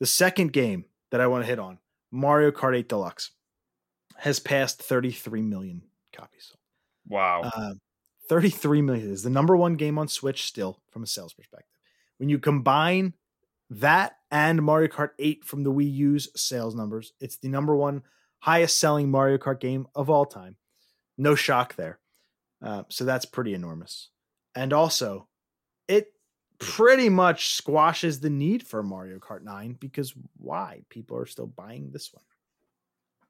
The 0.00 0.06
second 0.06 0.52
game 0.52 0.84
that 1.10 1.20
I 1.20 1.26
want 1.26 1.44
to 1.44 1.48
hit 1.48 1.58
on, 1.58 1.78
Mario 2.10 2.50
Kart 2.50 2.76
8 2.76 2.88
Deluxe, 2.88 3.30
has 4.16 4.38
passed 4.38 4.82
33 4.82 5.42
million 5.42 5.82
copies. 6.14 6.52
Wow. 7.08 7.42
Uh, 7.42 7.74
33 8.28 8.82
million 8.82 9.10
is 9.10 9.22
the 9.22 9.30
number 9.30 9.56
one 9.56 9.76
game 9.76 9.98
on 9.98 10.08
Switch 10.08 10.44
still 10.44 10.80
from 10.90 11.02
a 11.02 11.06
sales 11.06 11.32
perspective. 11.32 11.68
When 12.18 12.28
you 12.28 12.38
combine 12.38 13.14
that 13.70 14.16
and 14.30 14.62
Mario 14.62 14.88
Kart 14.88 15.10
8 15.18 15.44
from 15.44 15.62
the 15.62 15.72
Wii 15.72 15.92
U's 15.92 16.28
sales 16.36 16.74
numbers. 16.74 17.12
It's 17.20 17.38
the 17.38 17.48
number 17.48 17.76
one 17.76 18.02
highest 18.46 18.78
selling 18.78 19.10
Mario 19.10 19.38
Kart 19.38 19.60
game 19.60 19.86
of 19.94 20.08
all 20.10 20.26
time. 20.26 20.56
No 21.18 21.34
shock 21.34 21.74
there. 21.76 21.98
Uh, 22.62 22.84
so 22.88 23.04
that's 23.04 23.24
pretty 23.24 23.54
enormous. 23.54 24.10
And 24.54 24.72
also, 24.72 25.28
it 25.88 26.12
pretty 26.58 27.08
much 27.08 27.54
squashes 27.54 28.20
the 28.20 28.30
need 28.30 28.66
for 28.66 28.82
Mario 28.82 29.18
Kart 29.18 29.42
9 29.42 29.76
because 29.78 30.14
why? 30.36 30.82
People 30.88 31.18
are 31.18 31.26
still 31.26 31.46
buying 31.46 31.90
this 31.90 32.12
one. 32.12 32.24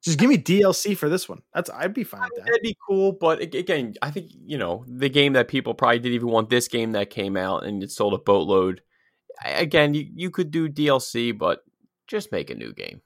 Just 0.03 0.19
give 0.19 0.29
me 0.29 0.39
DLC 0.39 0.97
for 0.97 1.09
this 1.09 1.29
one. 1.29 1.43
That's 1.53 1.69
I'd 1.71 1.95
be 1.95 2.05
fine 2.05 2.21
with 2.23 2.45
that. 2.45 2.47
That'd 2.47 2.63
be 2.63 2.77
cool, 2.87 3.11
but 3.11 3.41
again, 3.41 3.95
I 4.03 4.13
think 4.13 4.31
you 4.31 4.57
know 4.57 4.85
the 4.87 5.09
game 5.09 5.33
that 5.33 5.49
people 5.49 5.75
probably 5.75 5.99
didn't 5.99 6.15
even 6.15 6.29
want. 6.29 6.49
This 6.49 6.69
game 6.69 6.93
that 6.93 7.11
came 7.11 7.37
out 7.37 7.65
and 7.65 7.83
it 7.83 7.91
sold 7.91 8.15
a 8.15 8.19
boatload 8.19 8.83
again, 9.45 9.95
you, 9.95 10.07
you 10.15 10.31
could 10.31 10.51
do 10.51 10.69
DLC, 10.69 11.37
but 11.37 11.65
just 12.07 12.33
make 12.33 12.51
a 12.51 12.55
new 12.55 12.73
game. 12.73 13.01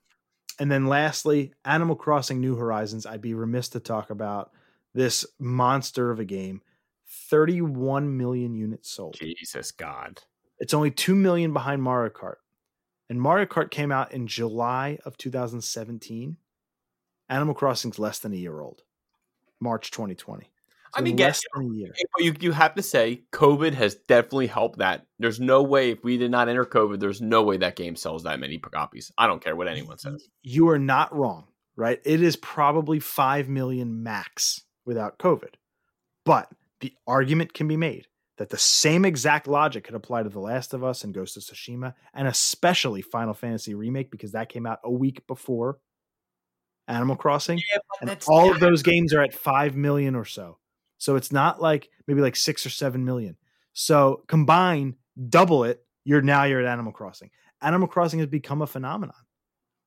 And 0.61 0.71
then 0.71 0.87
lastly, 0.87 1.55
Animal 1.65 1.97
Crossing 1.97 2.39
New 2.39 2.55
Horizons. 2.55 3.07
I'd 3.07 3.23
be 3.23 3.33
remiss 3.33 3.71
to 3.71 3.81
talk 3.81 4.11
about 4.11 4.53
this 4.93 5.25
monster 5.39 6.11
of 6.11 6.21
a 6.21 6.25
game. 6.25 6.61
31 7.31 8.19
million 8.19 8.55
units 8.55 8.91
sold. 8.91 9.15
Jesus 9.15 9.73
God. 9.73 10.21
It's 10.59 10.75
only 10.75 10.91
2 10.91 11.15
million 11.15 11.55
behind 11.55 11.83
Mario 11.83 12.11
Kart. 12.11 12.37
And 13.09 13.21
Mario 13.21 13.47
Kart 13.47 13.71
came 13.71 13.91
out 13.91 14.13
in 14.13 14.27
July 14.27 14.99
of 15.07 15.17
2017. 15.17 16.37
Animal 17.31 17.55
Crossing's 17.55 17.99
less 17.99 18.19
than 18.19 18.35
a 18.35 18.37
year 18.37 18.61
old. 18.61 18.83
March 19.61 19.91
2020. 19.91 20.51
So 20.95 21.01
I 21.01 21.03
mean, 21.03 21.17
guess 21.17 21.41
you 22.19 22.35
you 22.41 22.53
have 22.53 22.75
to 22.75 22.83
say 22.83 23.23
COVID 23.33 23.75
has 23.75 23.95
definitely 23.95 24.49
helped 24.49 24.79
that. 24.79 25.07
There's 25.19 25.39
no 25.39 25.63
way 25.63 25.91
if 25.91 26.03
we 26.03 26.17
did 26.17 26.31
not 26.31 26.49
enter 26.49 26.65
COVID, 26.65 26.99
there's 26.99 27.21
no 27.21 27.43
way 27.43 27.59
that 27.59 27.77
game 27.77 27.95
sells 27.95 28.25
that 28.25 28.41
many 28.41 28.59
copies. 28.59 29.13
I 29.17 29.27
don't 29.27 29.43
care 29.43 29.55
what 29.55 29.69
anyone 29.69 29.99
says. 29.99 30.29
You 30.43 30.69
are 30.71 30.79
not 30.79 31.15
wrong, 31.15 31.47
right? 31.77 32.01
It 32.05 32.23
is 32.23 32.37
probably 32.37 32.99
5 32.99 33.49
million 33.49 34.03
max 34.03 34.63
without 34.85 35.19
COVID. 35.19 35.55
But 36.25 36.49
the 36.81 36.93
argument 37.07 37.55
can 37.55 37.69
be 37.69 37.77
made 37.77 38.07
that 38.39 38.49
the 38.49 38.59
same 38.59 39.05
exact 39.05 39.47
logic 39.47 39.85
could 39.85 39.95
apply 39.95 40.23
to 40.23 40.31
The 40.31 40.41
Last 40.41 40.73
of 40.73 40.83
Us 40.83 41.05
and 41.05 41.13
Ghost 41.13 41.37
of 41.37 41.43
Tsushima, 41.43 41.95
and 42.15 42.27
especially 42.27 43.03
Final 43.03 43.35
Fantasy 43.35 43.75
Remake, 43.75 44.11
because 44.11 44.33
that 44.33 44.49
came 44.49 44.67
out 44.67 44.79
a 44.83 44.91
week 44.91 45.27
before 45.27 45.79
Animal 46.89 47.17
Crossing. 47.17 47.59
Yeah, 47.59 47.79
and 48.01 48.19
all 48.29 48.51
of 48.51 48.59
those 48.59 48.83
games 48.83 49.13
are 49.13 49.21
at 49.21 49.35
5 49.35 49.77
million 49.77 50.15
or 50.15 50.25
so. 50.25 50.57
So 51.01 51.17
it's 51.17 51.33
not 51.33 51.61
like 51.61 51.89
maybe 52.07 52.21
like 52.21 52.37
6 52.37 52.65
or 52.65 52.71
7 52.71 53.05
million. 53.05 53.37
So 53.73 54.23
combine, 54.29 54.97
double 55.29 55.65
it, 55.65 55.83
you're 56.05 56.23
now 56.23 56.45
you're 56.45 56.61
at 56.61 56.67
Animal 56.67 56.93
Crossing. 56.93 57.31
Animal 57.63 57.89
Crossing 57.89 58.21
has 58.21 58.29
become 58.29 58.63
a 58.63 58.67
phenomenon. 58.67 59.17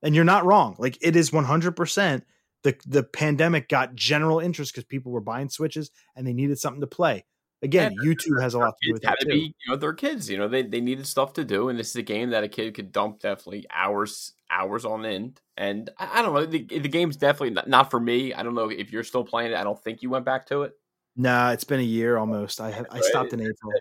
And 0.02 0.14
you're 0.16 0.26
not 0.26 0.46
wrong. 0.46 0.76
Like 0.80 0.98
it 1.02 1.16
is 1.16 1.32
100% 1.32 2.24
the 2.64 2.76
the 2.88 3.04
pandemic 3.04 3.70
got 3.70 3.94
general 3.94 4.40
interest 4.40 4.74
because 4.74 4.86
people 4.86 5.12
were 5.12 5.22
buying 5.22 5.50
switches 5.50 5.92
and 6.16 6.26
they 6.26 6.34
needed 6.34 6.58
something 6.60 6.82
to 6.82 6.88
play. 6.88 7.26
Again, 7.62 7.94
Yeah, 8.02 8.14
YouTube 8.14 8.42
has 8.42 8.56
a 8.56 8.60
lot 8.60 8.74
to 8.82 8.90
do 8.90 8.94
with 8.94 9.04
to 9.04 9.16
too. 9.22 9.30
be, 9.30 9.56
you 9.66 9.70
know, 9.72 9.78
they're 9.78 9.94
kids. 9.94 10.30
You 10.30 10.38
know, 10.38 10.50
they, 10.50 10.64
they 10.64 10.82
needed 10.82 11.08
stuff 11.08 11.32
to 11.34 11.46
do, 11.46 11.70
and 11.70 11.80
this 11.80 11.90
is 11.92 11.96
a 11.96 12.02
game 12.02 12.32
that 12.32 12.44
a 12.44 12.50
kid 12.50 12.74
could 12.74 12.92
dump 12.92 13.20
definitely 13.22 13.66
hours 13.72 14.34
hours 14.52 14.84
on 14.84 15.06
end. 15.06 15.40
And 15.56 15.90
I, 15.98 16.20
I 16.20 16.22
don't 16.22 16.34
know, 16.34 16.46
the, 16.46 16.64
the 16.64 16.90
game's 16.90 17.16
definitely 17.16 17.52
not, 17.52 17.70
not 17.70 17.90
for 17.90 18.00
me. 18.00 18.34
I 18.34 18.44
don't 18.44 18.56
know 18.56 18.70
if 18.70 18.92
you're 18.92 19.04
still 19.04 19.24
playing 19.24 19.52
it. 19.52 19.58
I 19.58 19.64
don't 19.64 19.82
think 19.82 20.02
you 20.02 20.10
went 20.10 20.26
back 20.26 20.48
to 20.48 20.64
it. 20.64 20.74
Nah, 21.16 21.52
it's 21.52 21.64
been 21.64 21.80
a 21.80 21.84
year 21.84 22.18
almost. 22.18 22.60
I 22.60 22.72
have, 22.72 22.88
I 22.90 23.02
stopped 23.02 23.34
in 23.34 23.40
April. 23.40 23.72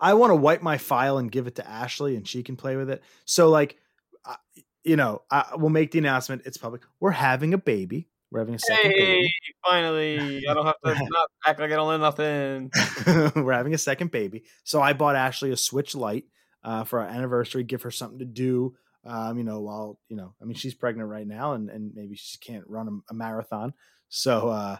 I 0.00 0.14
want 0.14 0.30
to 0.30 0.36
wipe 0.36 0.62
my 0.62 0.78
file 0.78 1.18
and 1.18 1.30
give 1.30 1.46
it 1.46 1.54
to 1.56 1.68
Ashley, 1.68 2.16
and 2.16 2.26
she 2.26 2.42
can 2.42 2.56
play 2.56 2.76
with 2.76 2.90
it. 2.90 3.02
So, 3.24 3.48
like, 3.48 3.76
I, 4.24 4.36
you 4.84 4.96
know, 4.96 5.22
I, 5.30 5.52
we'll 5.54 5.70
make 5.70 5.92
the 5.92 5.98
announcement. 5.98 6.42
It's 6.44 6.56
public. 6.56 6.82
We're 7.00 7.12
having 7.12 7.54
a 7.54 7.58
baby. 7.58 8.08
We're 8.32 8.40
having 8.40 8.54
a 8.54 8.58
second 8.58 8.92
Hey, 8.92 9.30
finally! 9.64 10.42
I 10.48 10.54
don't 10.54 10.64
have 10.64 10.80
to 10.84 10.94
not 11.10 11.28
act 11.46 11.60
like 11.60 11.70
I 11.70 11.76
don't 11.76 11.88
know 11.88 11.98
nothing. 11.98 12.70
baby. 13.04 13.30
We're 13.44 13.52
having 13.52 13.74
a 13.74 13.78
second 13.78 14.10
baby. 14.10 14.44
So 14.64 14.80
I 14.80 14.94
bought 14.94 15.16
Ashley 15.16 15.52
a 15.52 15.56
Switch 15.56 15.94
Lite 15.94 16.24
uh, 16.64 16.84
for 16.84 17.00
our 17.00 17.06
anniversary. 17.06 17.62
Give 17.62 17.82
her 17.82 17.90
something 17.90 18.20
to 18.20 18.24
do. 18.24 18.74
Um, 19.04 19.36
you 19.36 19.44
know, 19.44 19.60
while 19.60 19.98
you 20.08 20.16
know, 20.16 20.34
I 20.40 20.46
mean, 20.46 20.54
she's 20.54 20.74
pregnant 20.74 21.10
right 21.10 21.26
now, 21.26 21.52
and 21.52 21.68
and 21.68 21.92
maybe 21.94 22.16
she 22.16 22.38
can't 22.38 22.64
run 22.66 22.88
a, 22.88 23.12
a 23.12 23.14
marathon. 23.14 23.74
So, 24.08 24.48
uh, 24.48 24.78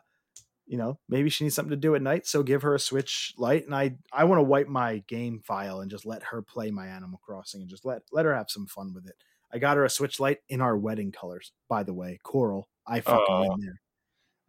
you 0.66 0.78
know, 0.78 0.98
maybe 1.08 1.28
she 1.28 1.44
needs 1.44 1.54
something 1.54 1.70
to 1.70 1.76
do 1.76 1.94
at 1.94 2.02
night. 2.02 2.26
So 2.26 2.42
give 2.42 2.62
her 2.62 2.74
a 2.74 2.80
Switch 2.80 3.34
light 3.36 3.66
and 3.66 3.74
I 3.74 3.96
I 4.12 4.24
want 4.24 4.38
to 4.38 4.44
wipe 4.44 4.68
my 4.68 4.98
game 5.08 5.40
file 5.40 5.80
and 5.80 5.90
just 5.90 6.06
let 6.06 6.22
her 6.24 6.42
play 6.42 6.70
my 6.70 6.86
Animal 6.86 7.20
Crossing 7.24 7.60
and 7.60 7.70
just 7.70 7.84
let 7.84 8.02
let 8.12 8.24
her 8.24 8.34
have 8.34 8.50
some 8.50 8.66
fun 8.66 8.92
with 8.94 9.06
it. 9.06 9.14
I 9.52 9.58
got 9.58 9.76
her 9.76 9.84
a 9.84 9.90
Switch 9.90 10.18
light 10.18 10.38
in 10.48 10.60
our 10.60 10.76
wedding 10.76 11.12
colors, 11.12 11.52
by 11.68 11.82
the 11.82 11.92
way, 11.92 12.18
coral. 12.22 12.68
I 12.86 13.00
fucking 13.00 13.40
win 13.40 13.60
there. 13.60 13.80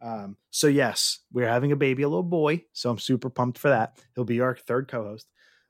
Um, 0.00 0.36
so 0.50 0.66
yes, 0.66 1.20
we're 1.32 1.48
having 1.48 1.72
a 1.72 1.76
baby, 1.76 2.02
a 2.02 2.08
little 2.08 2.22
boy. 2.22 2.64
So 2.72 2.90
I'm 2.90 2.98
super 2.98 3.30
pumped 3.30 3.58
for 3.58 3.68
that. 3.68 3.98
He'll 4.14 4.24
be 4.24 4.40
our 4.40 4.56
third 4.56 4.88
co-host 4.88 5.26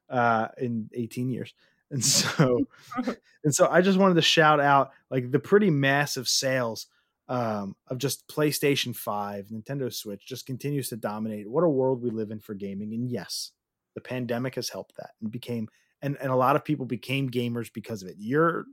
uh, 0.09 0.49
in 0.59 0.89
18 0.95 1.31
years, 1.31 1.55
and 1.91 2.05
so 2.05 2.67
and 3.45 3.55
so 3.55 3.69
I 3.69 3.81
just 3.81 3.99
wanted 3.99 4.15
to 4.15 4.23
shout 4.23 4.61
out 4.61 4.93
like 5.11 5.31
the 5.31 5.39
pretty 5.39 5.71
massive 5.71 6.29
sales 6.29 6.87
um, 7.29 7.77
of 7.89 7.99
just 7.99 8.29
PlayStation 8.29 8.95
5, 8.95 9.49
Nintendo 9.49 9.93
Switch 9.93 10.27
just 10.27 10.47
continues 10.47 10.89
to 10.91 10.97
dominate. 10.97 11.49
What 11.51 11.65
a 11.65 11.69
world 11.69 12.03
we 12.03 12.11
live 12.11 12.31
in 12.31 12.41
for 12.41 12.55
gaming. 12.55 12.93
And 12.93 13.11
yes, 13.11 13.53
the 13.95 14.01
pandemic 14.01 14.57
has 14.57 14.69
helped 14.69 14.97
that 14.97 15.13
and 15.21 15.31
became 15.31 15.69
and, 16.03 16.19
and 16.19 16.31
a 16.31 16.37
lot 16.37 16.55
of 16.57 16.65
people 16.65 16.85
became 16.85 17.31
gamers 17.31 17.73
because 17.73 18.03
of 18.03 18.09
it. 18.09 18.17
You're 18.19 18.67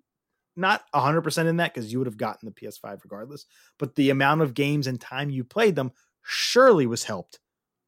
not 0.56 0.84
100% 0.94 1.48
in 1.48 1.58
that 1.58 1.74
because 1.74 1.92
you 1.92 2.00
would 2.00 2.08
have 2.08 2.18
gotten 2.18 2.46
the 2.46 2.52
PS5 2.52 3.04
regardless, 3.04 3.46
but 3.80 3.96
the 3.96 4.10
amount 4.10 4.42
of 4.42 4.54
games 4.54 4.88
and 4.88 5.00
time 5.00 5.30
you 5.30 5.44
played 5.44 5.76
them 5.76 5.92
surely 6.24 6.86
was 6.86 7.04
helped 7.06 7.40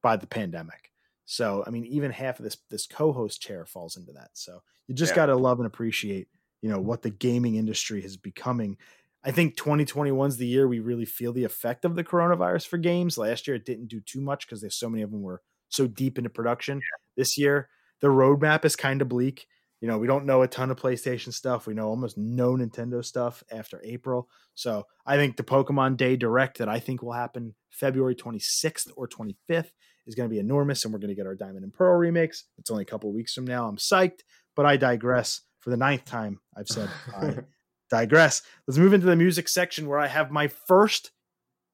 by 0.01 0.15
the 0.15 0.27
pandemic. 0.27 0.91
So, 1.25 1.63
I 1.65 1.69
mean, 1.69 1.85
even 1.85 2.11
half 2.11 2.39
of 2.39 2.43
this 2.43 2.57
this 2.69 2.87
co-host 2.87 3.41
chair 3.41 3.65
falls 3.65 3.97
into 3.97 4.13
that. 4.13 4.31
So, 4.33 4.61
you 4.87 4.95
just 4.95 5.13
Yeah. 5.13 5.15
got 5.15 5.27
to 5.27 5.35
love 5.35 5.59
and 5.59 5.67
appreciate, 5.67 6.27
you 6.61 6.69
know, 6.69 6.79
what 6.79 7.01
the 7.01 7.09
gaming 7.09 7.55
industry 7.55 8.03
is 8.03 8.17
becoming. 8.17 8.77
I 9.25 9.31
think 9.31 9.55
2021 9.55 10.29
is 10.29 10.37
the 10.37 10.47
year 10.47 10.67
we 10.67 10.79
really 10.79 11.05
feel 11.05 11.31
the 11.31 11.45
effect 11.45 11.85
of 11.85 11.95
the 11.95 12.03
coronavirus 12.03 12.67
for 12.67 12.77
games. 12.77 13.17
Last 13.17 13.47
year 13.47 13.55
it 13.55 13.65
didn't 13.65 13.87
do 13.87 14.01
too 14.01 14.21
much 14.21 14.45
because 14.45 14.61
there's 14.61 14.77
so 14.77 14.89
many 14.89 15.01
of 15.01 15.11
them 15.11 15.21
were 15.21 15.41
so 15.69 15.87
deep 15.87 16.17
into 16.17 16.29
production. 16.29 16.81
This 17.15 17.37
year 17.37 17.69
the 18.01 18.07
roadmap 18.07 18.65
is 18.65 18.75
kind 18.75 19.01
of 19.01 19.09
bleak. 19.09 19.47
You 19.79 19.87
know, 19.87 19.97
we 19.97 20.07
don't 20.07 20.25
know 20.25 20.41
a 20.41 20.47
ton 20.47 20.71
of 20.71 20.79
PlayStation 20.79 21.33
stuff. 21.33 21.67
We 21.67 21.73
know 21.73 21.87
almost 21.87 22.17
no 22.17 22.53
Nintendo 22.53 23.03
stuff 23.03 23.43
after 23.51 23.81
April. 23.83 24.29
So 24.55 24.85
I 25.05 25.17
think 25.17 25.35
the 25.35 25.43
Pokemon 25.43 25.97
Day 25.97 26.15
Direct 26.15 26.57
that 26.59 26.69
I 26.69 26.79
think 26.79 27.01
will 27.01 27.13
happen 27.13 27.55
February 27.69 28.15
26th 28.15 28.91
or 28.95 29.07
25th 29.07 29.71
is 30.05 30.15
going 30.15 30.29
to 30.29 30.33
be 30.33 30.39
enormous, 30.39 30.83
and 30.83 30.93
we're 30.93 30.99
going 30.99 31.09
to 31.09 31.15
get 31.15 31.25
our 31.25 31.35
Diamond 31.35 31.63
and 31.63 31.73
Pearl 31.73 31.97
remakes. 31.97 32.45
It's 32.57 32.71
only 32.71 32.83
a 32.83 32.85
couple 32.85 33.13
weeks 33.13 33.33
from 33.33 33.45
now. 33.45 33.67
I'm 33.67 33.77
psyched, 33.77 34.21
but 34.55 34.65
I 34.65 34.77
digress. 34.77 35.41
For 35.59 35.69
the 35.69 35.77
ninth 35.77 36.03
time, 36.03 36.41
I've 36.57 36.67
said 36.67 36.89
digress. 37.93 38.41
Let's 38.67 38.79
move 38.79 38.93
into 38.93 39.05
the 39.05 39.15
music 39.15 39.47
section 39.47 39.87
where 39.87 39.99
I 39.99 40.07
have 40.07 40.31
my 40.31 40.47
first 40.47 41.11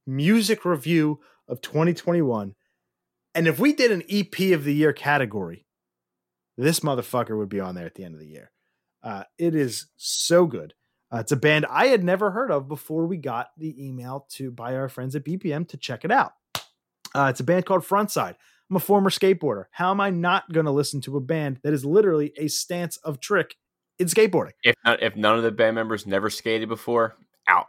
music 0.05 0.65
review 0.65 1.21
of 1.47 1.61
2021. 1.61 2.55
And 3.33 3.47
if 3.47 3.57
we 3.57 3.71
did 3.71 3.89
an 3.89 4.03
EP 4.09 4.51
of 4.51 4.65
the 4.65 4.73
year 4.73 4.91
category, 4.91 5.65
this 6.57 6.81
motherfucker 6.81 7.37
would 7.37 7.47
be 7.47 7.61
on 7.61 7.73
there 7.73 7.85
at 7.85 7.95
the 7.95 8.03
end 8.03 8.15
of 8.15 8.19
the 8.19 8.27
year. 8.27 8.51
Uh, 9.01 9.23
it 9.37 9.55
is 9.55 9.87
so 9.95 10.45
good. 10.45 10.73
Uh, 11.09 11.19
it's 11.19 11.31
a 11.31 11.37
band 11.37 11.65
I 11.69 11.87
had 11.87 12.03
never 12.03 12.31
heard 12.31 12.51
of 12.51 12.67
before 12.67 13.07
we 13.07 13.15
got 13.15 13.47
the 13.57 13.87
email 13.87 14.27
to 14.31 14.51
by 14.51 14.75
our 14.75 14.89
friends 14.89 15.15
at 15.15 15.23
BPM 15.23 15.69
to 15.69 15.77
check 15.77 16.03
it 16.03 16.11
out. 16.11 16.33
Uh, 17.15 17.27
it's 17.29 17.39
a 17.39 17.45
band 17.45 17.65
called 17.65 17.83
Frontside. 17.83 18.35
I'm 18.69 18.75
a 18.75 18.81
former 18.81 19.09
skateboarder. 19.09 19.65
How 19.71 19.89
am 19.91 20.01
I 20.01 20.09
not 20.09 20.51
going 20.51 20.65
to 20.65 20.71
listen 20.71 20.99
to 21.01 21.15
a 21.15 21.21
band 21.21 21.61
that 21.63 21.73
is 21.73 21.85
literally 21.85 22.33
a 22.37 22.49
stance 22.49 22.97
of 22.97 23.21
trick 23.21 23.55
in 23.99 24.07
skateboarding? 24.07 24.53
If 24.63 24.75
not, 24.85 25.03
if 25.03 25.15
none 25.15 25.37
of 25.37 25.43
the 25.43 25.51
band 25.51 25.75
members 25.75 26.07
never 26.07 26.29
skated 26.29 26.69
before, 26.69 27.15
out. 27.47 27.67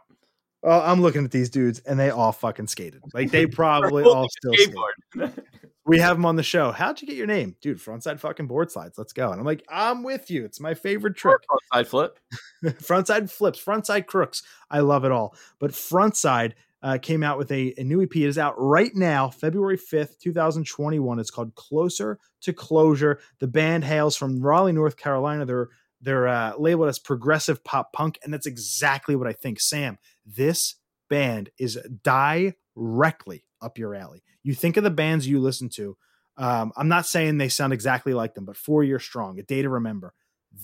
Well, 0.63 0.81
I'm 0.81 1.01
looking 1.01 1.25
at 1.25 1.31
these 1.31 1.49
dudes 1.49 1.79
and 1.79 1.99
they 1.99 2.09
all 2.09 2.31
fucking 2.31 2.67
skated. 2.67 3.01
Like 3.13 3.31
they 3.31 3.45
probably 3.47 4.03
all 4.03 4.27
still 4.29 4.53
skateboard. 4.53 5.33
We 5.83 5.97
have 5.97 6.15
them 6.15 6.25
on 6.27 6.35
the 6.35 6.43
show. 6.43 6.71
How'd 6.71 7.01
you 7.01 7.07
get 7.07 7.17
your 7.17 7.27
name? 7.27 7.55
Dude, 7.59 7.79
frontside 7.79 8.19
fucking 8.19 8.45
board 8.45 8.69
slides. 8.71 8.99
Let's 8.99 9.13
go. 9.13 9.31
And 9.31 9.39
I'm 9.39 9.45
like, 9.45 9.65
I'm 9.67 10.03
with 10.03 10.29
you. 10.29 10.45
It's 10.45 10.59
my 10.59 10.75
favorite 10.75 11.15
trick. 11.15 11.39
Side 11.73 11.87
flip. 11.87 12.19
frontside 12.63 13.31
flips, 13.31 13.59
frontside 13.63 14.05
crooks. 14.05 14.43
I 14.69 14.81
love 14.81 15.05
it 15.05 15.11
all. 15.11 15.35
But 15.59 15.71
frontside 15.71 16.53
uh, 16.83 16.99
came 17.01 17.23
out 17.23 17.39
with 17.39 17.51
a, 17.51 17.73
a 17.77 17.83
new 17.83 18.01
EP. 18.03 18.15
It 18.15 18.23
is 18.23 18.37
out 18.37 18.53
right 18.57 18.93
now, 18.93 19.29
February 19.29 19.77
5th, 19.77 20.19
2021. 20.19 21.19
It's 21.19 21.31
called 21.31 21.55
Closer 21.55 22.19
to 22.41 22.53
Closure. 22.53 23.19
The 23.39 23.47
band 23.47 23.83
hails 23.83 24.15
from 24.15 24.39
Raleigh, 24.39 24.73
North 24.73 24.97
Carolina. 24.97 25.45
They're 25.45 25.69
they're 26.01 26.27
uh, 26.27 26.53
labeled 26.57 26.89
as 26.89 26.99
progressive 26.99 27.63
pop 27.63 27.93
punk, 27.93 28.19
and 28.23 28.33
that's 28.33 28.47
exactly 28.47 29.15
what 29.15 29.27
I 29.27 29.33
think. 29.33 29.59
Sam, 29.59 29.97
this 30.25 30.75
band 31.09 31.49
is 31.59 31.79
directly 32.03 33.45
up 33.61 33.77
your 33.77 33.93
alley. 33.95 34.23
You 34.43 34.55
think 34.55 34.77
of 34.77 34.83
the 34.83 34.89
bands 34.89 35.27
you 35.27 35.39
listen 35.39 35.69
to. 35.75 35.97
Um, 36.37 36.71
I'm 36.75 36.87
not 36.87 37.05
saying 37.05 37.37
they 37.37 37.49
sound 37.49 37.73
exactly 37.73 38.13
like 38.13 38.33
them, 38.33 38.45
but 38.45 38.57
Four 38.57 38.83
Year 38.83 38.99
Strong, 38.99 39.39
A 39.39 39.43
Day 39.43 39.61
to 39.61 39.69
Remember, 39.69 40.13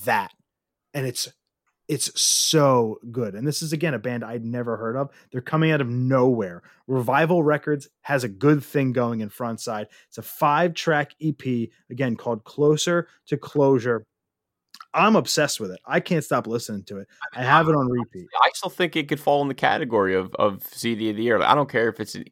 that, 0.06 0.32
and 0.94 1.06
it's 1.06 1.30
it's 1.88 2.22
so 2.22 3.00
good. 3.12 3.34
And 3.34 3.48
this 3.48 3.62
is 3.62 3.72
again 3.74 3.94
a 3.94 4.00
band 4.00 4.24
I'd 4.24 4.46
never 4.46 4.78
heard 4.78 4.98
of. 4.98 5.10
They're 5.32 5.42
coming 5.42 5.72
out 5.72 5.82
of 5.82 5.90
nowhere. 5.90 6.64
Revival 6.88 7.44
Records 7.44 7.88
has 8.02 8.24
a 8.24 8.30
good 8.30 8.64
thing 8.64 8.92
going 8.92 9.22
in 9.22 9.30
Frontside. 9.30 9.86
It's 10.10 10.18
a 10.18 10.24
five 10.24 10.74
track 10.74 11.14
EP 11.22 11.70
again 11.90 12.16
called 12.16 12.44
Closer 12.44 13.08
to 13.28 13.38
Closure. 13.38 14.06
I'm 14.94 15.16
obsessed 15.16 15.60
with 15.60 15.72
it. 15.72 15.80
I 15.86 16.00
can't 16.00 16.24
stop 16.24 16.48
listening 16.48 16.84
to 16.86 16.98
it. 16.98 17.08
I 17.34 17.44
have 17.44 17.68
it 17.68 17.76
on 17.76 17.90
repeat. 17.90 18.28
I 18.44 18.50
still 18.54 18.70
think 18.70 18.96
it 18.96 19.08
could 19.08 19.20
fall 19.20 19.42
in 19.42 19.48
the 19.48 19.54
category 19.54 20.16
of 20.16 20.34
of 20.36 20.64
CD 20.72 21.10
of 21.10 21.18
the 21.18 21.24
year. 21.24 21.42
I 21.42 21.56
don't 21.56 21.70
care 21.70 21.90
if 21.90 22.00
it's 22.00 22.16
an 22.16 22.26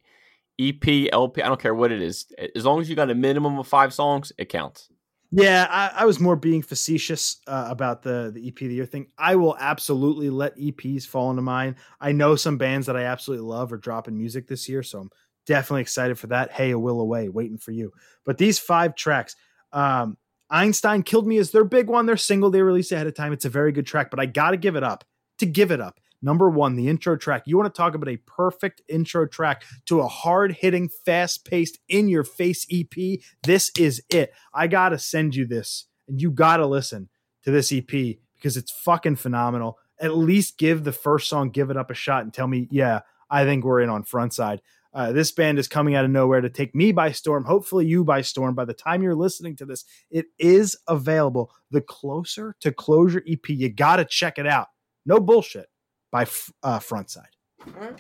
EP, 0.60 1.10
LP. 1.12 1.42
I 1.42 1.48
don't 1.48 1.60
care 1.60 1.76
what 1.76 1.92
it 1.92 2.02
is. 2.02 2.26
As 2.56 2.66
long 2.66 2.80
as 2.80 2.90
you 2.90 2.96
got 2.96 3.10
a 3.10 3.16
minimum 3.16 3.60
of 3.60 3.68
five 3.68 3.94
songs, 3.94 4.32
it 4.38 4.50
counts. 4.50 4.90
Yeah, 5.32 5.68
I, 5.70 6.04
I 6.04 6.06
was 6.06 6.20
more 6.20 6.36
being 6.36 6.62
facetious 6.62 7.42
uh, 7.48 7.68
about 7.70 8.04
the 8.04 8.32
the 8.34 8.48
EP 8.48 8.54
of 8.62 8.70
the 8.70 8.76
year 8.76 8.86
thing. 8.86 9.08
I 9.18 9.36
will 9.36 9.58
absolutely 9.60 10.30
let 10.30 10.58
EPs 10.58 11.06
fall 11.06 11.30
into 11.30 11.42
mine. 11.42 11.76
I 12.00 12.12
know 12.14 12.36
some 12.36 12.58
bands 12.58 12.88
that 12.88 12.96
I 12.96 13.04
absolutely 13.04 13.46
love 13.46 13.74
are 13.74 13.78
dropping 13.78 14.18
music 14.18 14.48
this 14.48 14.70
year, 14.70 14.82
so 14.82 15.00
I'm 15.00 15.10
definitely 15.46 15.82
excited 15.82 16.18
for 16.18 16.28
that. 16.28 16.52
Hey, 16.52 16.72
a 16.72 16.80
will 16.80 17.02
away, 17.02 17.28
waiting 17.28 17.58
for 17.58 17.72
you. 17.72 17.92
But 18.24 18.38
these 18.38 18.60
five 18.60 18.96
tracks, 18.96 19.36
um, 19.74 20.18
Einstein 20.50 21.04
killed 21.04 21.28
me 21.28 21.38
is 21.38 21.52
their 21.52 21.64
big 21.64 21.88
one. 21.88 22.06
Their 22.06 22.18
single 22.18 22.50
they 22.50 22.62
released 22.62 22.92
ahead 22.92 23.08
of 23.08 23.16
time. 23.16 23.34
It's 23.34 23.46
a 23.46 23.50
very 23.50 23.72
good 23.72 23.88
track, 23.88 24.10
but 24.10 24.20
I 24.20 24.26
got 24.26 24.52
to 24.52 24.58
give 24.58 24.76
it 24.76 24.84
up. 24.84 25.04
To 25.40 25.46
give 25.46 25.70
it 25.70 25.82
up, 25.82 26.00
number 26.22 26.50
one, 26.50 26.76
the 26.76 26.88
intro 26.88 27.18
track. 27.18 27.44
You 27.46 27.58
want 27.58 27.74
to 27.74 27.78
talk 27.78 27.94
about 27.94 28.08
a 28.08 28.16
perfect 28.16 28.82
intro 28.88 29.26
track 29.26 29.64
to 29.86 30.00
a 30.00 30.08
hard 30.08 30.54
hitting, 30.54 30.88
fast 31.06 31.44
paced, 31.44 31.80
in 31.90 32.08
your 32.08 32.24
face 32.24 32.66
EP? 32.72 33.20
This 33.44 33.70
is 33.78 34.02
it. 34.10 34.34
I 34.54 34.68
got 34.68 34.90
to 34.90 34.98
send 34.98 35.36
you 35.36 35.46
this, 35.46 35.88
and 36.08 36.22
you 36.22 36.32
got 36.32 36.58
to 36.58 36.66
listen 36.66 37.10
to 37.44 37.52
this 37.52 37.74
EP 37.74 38.18
because 38.36 38.56
it's 38.56 38.72
fucking 38.72 39.18
phenomenal. 39.18 39.78
At 40.00 40.16
least 40.16 40.58
give 40.58 40.86
the 40.86 40.94
first 40.94 41.28
song, 41.28 41.50
give 41.50 41.70
it 41.70 41.76
up 41.76 41.92
a 41.92 41.96
shot, 41.96 42.24
and 42.24 42.34
tell 42.34 42.48
me, 42.48 42.70
yeah, 42.72 43.02
I 43.30 43.44
think 43.44 43.66
we're 43.66 43.82
in 43.82 43.90
on 43.90 44.04
frontside. 44.04 44.60
Uh, 44.96 45.12
this 45.12 45.30
band 45.30 45.60
is 45.60 45.68
coming 45.68 45.94
out 45.94 46.06
of 46.06 46.12
nowhere 46.12 46.40
to 46.40 46.50
take 46.50 46.74
me 46.74 46.94
by 46.94 47.12
storm, 47.12 47.44
hopefully 47.44 47.86
you 47.86 48.06
by 48.06 48.22
storm. 48.22 48.56
By 48.56 48.64
the 48.64 48.74
time 48.74 49.04
you're 49.04 49.14
listening 49.14 49.58
to 49.58 49.66
this, 49.66 49.84
it 50.10 50.28
is 50.40 50.78
available. 50.88 51.52
The 51.70 51.82
Closer 51.82 52.56
to 52.62 52.72
Closure 52.72 53.22
EP, 53.28 53.50
you 53.50 53.68
got 53.68 53.98
to 53.98 54.06
check 54.06 54.40
it 54.40 54.48
out. 54.48 54.68
No 55.06 55.20
bullshit 55.20 55.68
by 56.12 56.22
uh, 56.64 56.80
Frontside. 56.80 57.26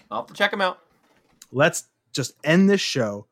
I'll 0.10 0.26
check 0.28 0.52
them 0.52 0.62
out. 0.62 0.80
Let's 1.52 1.90
just 2.14 2.34
end 2.46 2.70
this 2.70 2.80
show 2.80 3.28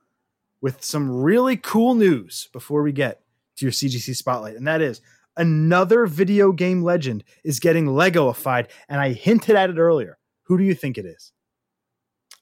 with 0.60 0.84
some 0.84 1.10
really 1.10 1.56
cool 1.56 1.96
news 1.96 2.50
before 2.52 2.84
we 2.84 2.92
get 2.92 3.22
to 3.56 3.66
your 3.66 3.72
CGC 3.72 4.14
spotlight, 4.14 4.58
and 4.58 4.68
that 4.68 4.82
is 4.82 5.00
another 5.38 6.06
video 6.06 6.52
game 6.52 6.84
legend 6.84 7.24
is 7.46 7.62
getting 7.62 7.86
Legoified, 7.86 8.68
and 8.90 9.00
I 9.00 9.14
hinted 9.14 9.56
at 9.56 9.70
it 9.70 9.78
earlier. 9.78 10.18
Who 10.44 10.58
do 10.58 10.66
you 10.66 10.76
think 10.76 10.98
it 10.98 11.06
is? 11.06 11.32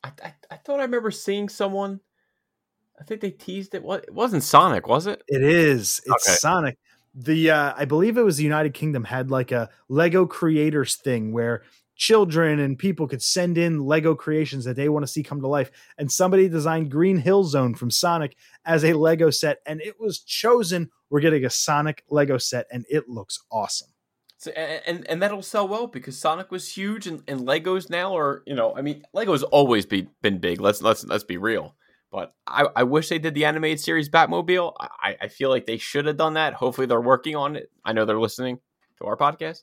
I, 0.04 0.12
I, 0.24 0.34
I 0.52 0.56
thought 0.58 0.80
I 0.80 0.84
remember 0.84 1.12
seeing 1.12 1.50
someone. 1.50 2.00
I 3.00 3.04
think 3.04 3.22
they 3.22 3.32
teased 3.32 3.74
it. 3.76 3.84
What 3.84 4.04
it 4.04 4.14
wasn't 4.14 4.44
Sonic, 4.44 4.88
was 4.88 5.08
it? 5.08 5.24
It 5.28 5.44
is. 5.44 6.02
It's 6.06 6.28
okay. 6.28 6.36
Sonic. 6.36 6.78
The 7.14 7.52
uh, 7.52 7.74
I 7.76 7.86
believe 7.86 8.18
it 8.18 8.24
was 8.24 8.38
the 8.38 8.44
United 8.44 8.74
Kingdom 8.74 9.04
had 9.04 9.32
like 9.32 9.52
a 9.52 9.70
Lego 9.90 10.26
creators 10.26 10.96
thing 10.96 11.34
where 11.34 11.64
children 11.96 12.60
and 12.60 12.80
people 12.80 13.08
could 13.08 13.22
send 13.22 13.58
in 13.58 13.80
Lego 13.80 14.16
creations 14.16 14.66
that 14.66 14.76
they 14.76 14.90
want 14.90 15.04
to 15.04 15.12
see 15.12 15.22
come 15.22 15.42
to 15.42 15.48
life. 15.48 15.72
And 15.98 16.12
somebody 16.12 16.48
designed 16.48 16.90
Green 16.90 17.18
Hill 17.18 17.44
Zone 17.44 17.76
from 17.76 17.92
Sonic 17.92 18.36
as 18.66 18.84
a 18.86 18.94
Lego 18.94 19.30
set, 19.30 19.60
and 19.66 19.82
it 19.82 20.00
was 20.00 20.20
chosen. 20.20 20.90
We're 21.10 21.20
getting 21.20 21.46
a 21.46 21.50
Sonic 21.50 22.04
Lego 22.10 22.38
set, 22.38 22.68
and 22.72 22.86
it 22.90 23.10
looks 23.10 23.40
awesome. 23.52 23.90
So, 24.42 24.50
and 24.50 25.08
and 25.08 25.22
that'll 25.22 25.44
sell 25.44 25.68
well 25.68 25.86
because 25.86 26.18
Sonic 26.18 26.50
was 26.50 26.68
huge 26.68 27.06
and, 27.06 27.22
and 27.28 27.42
Legos 27.42 27.92
now 27.92 28.18
are 28.18 28.42
you 28.48 28.56
know 28.56 28.76
I 28.76 28.82
mean 28.82 29.04
Legos 29.16 29.44
always 29.52 29.86
be, 29.86 30.08
been 30.24 30.40
big. 30.40 30.60
Let's 30.60 30.82
let's 30.82 31.06
let's 31.06 31.24
be 31.24 31.38
real. 31.38 31.76
But 32.12 32.34
I, 32.48 32.66
I 32.76 32.84
wish 32.84 33.10
they 33.10 33.20
did 33.20 33.36
the 33.36 33.46
animated 33.46 33.80
series 33.80 34.10
Batmobile. 34.10 34.74
I, 34.80 35.16
I 35.22 35.28
feel 35.28 35.52
like 35.52 35.68
they 35.68 35.78
should 35.78 36.08
have 36.08 36.18
done 36.18 36.34
that. 36.34 36.56
Hopefully 36.56 36.88
they're 36.88 37.00
working 37.00 37.36
on 37.36 37.56
it. 37.56 37.70
I 37.86 37.94
know 37.94 38.04
they're 38.04 38.20
listening 38.20 38.58
to 38.98 39.06
our 39.06 39.16
podcast. 39.16 39.62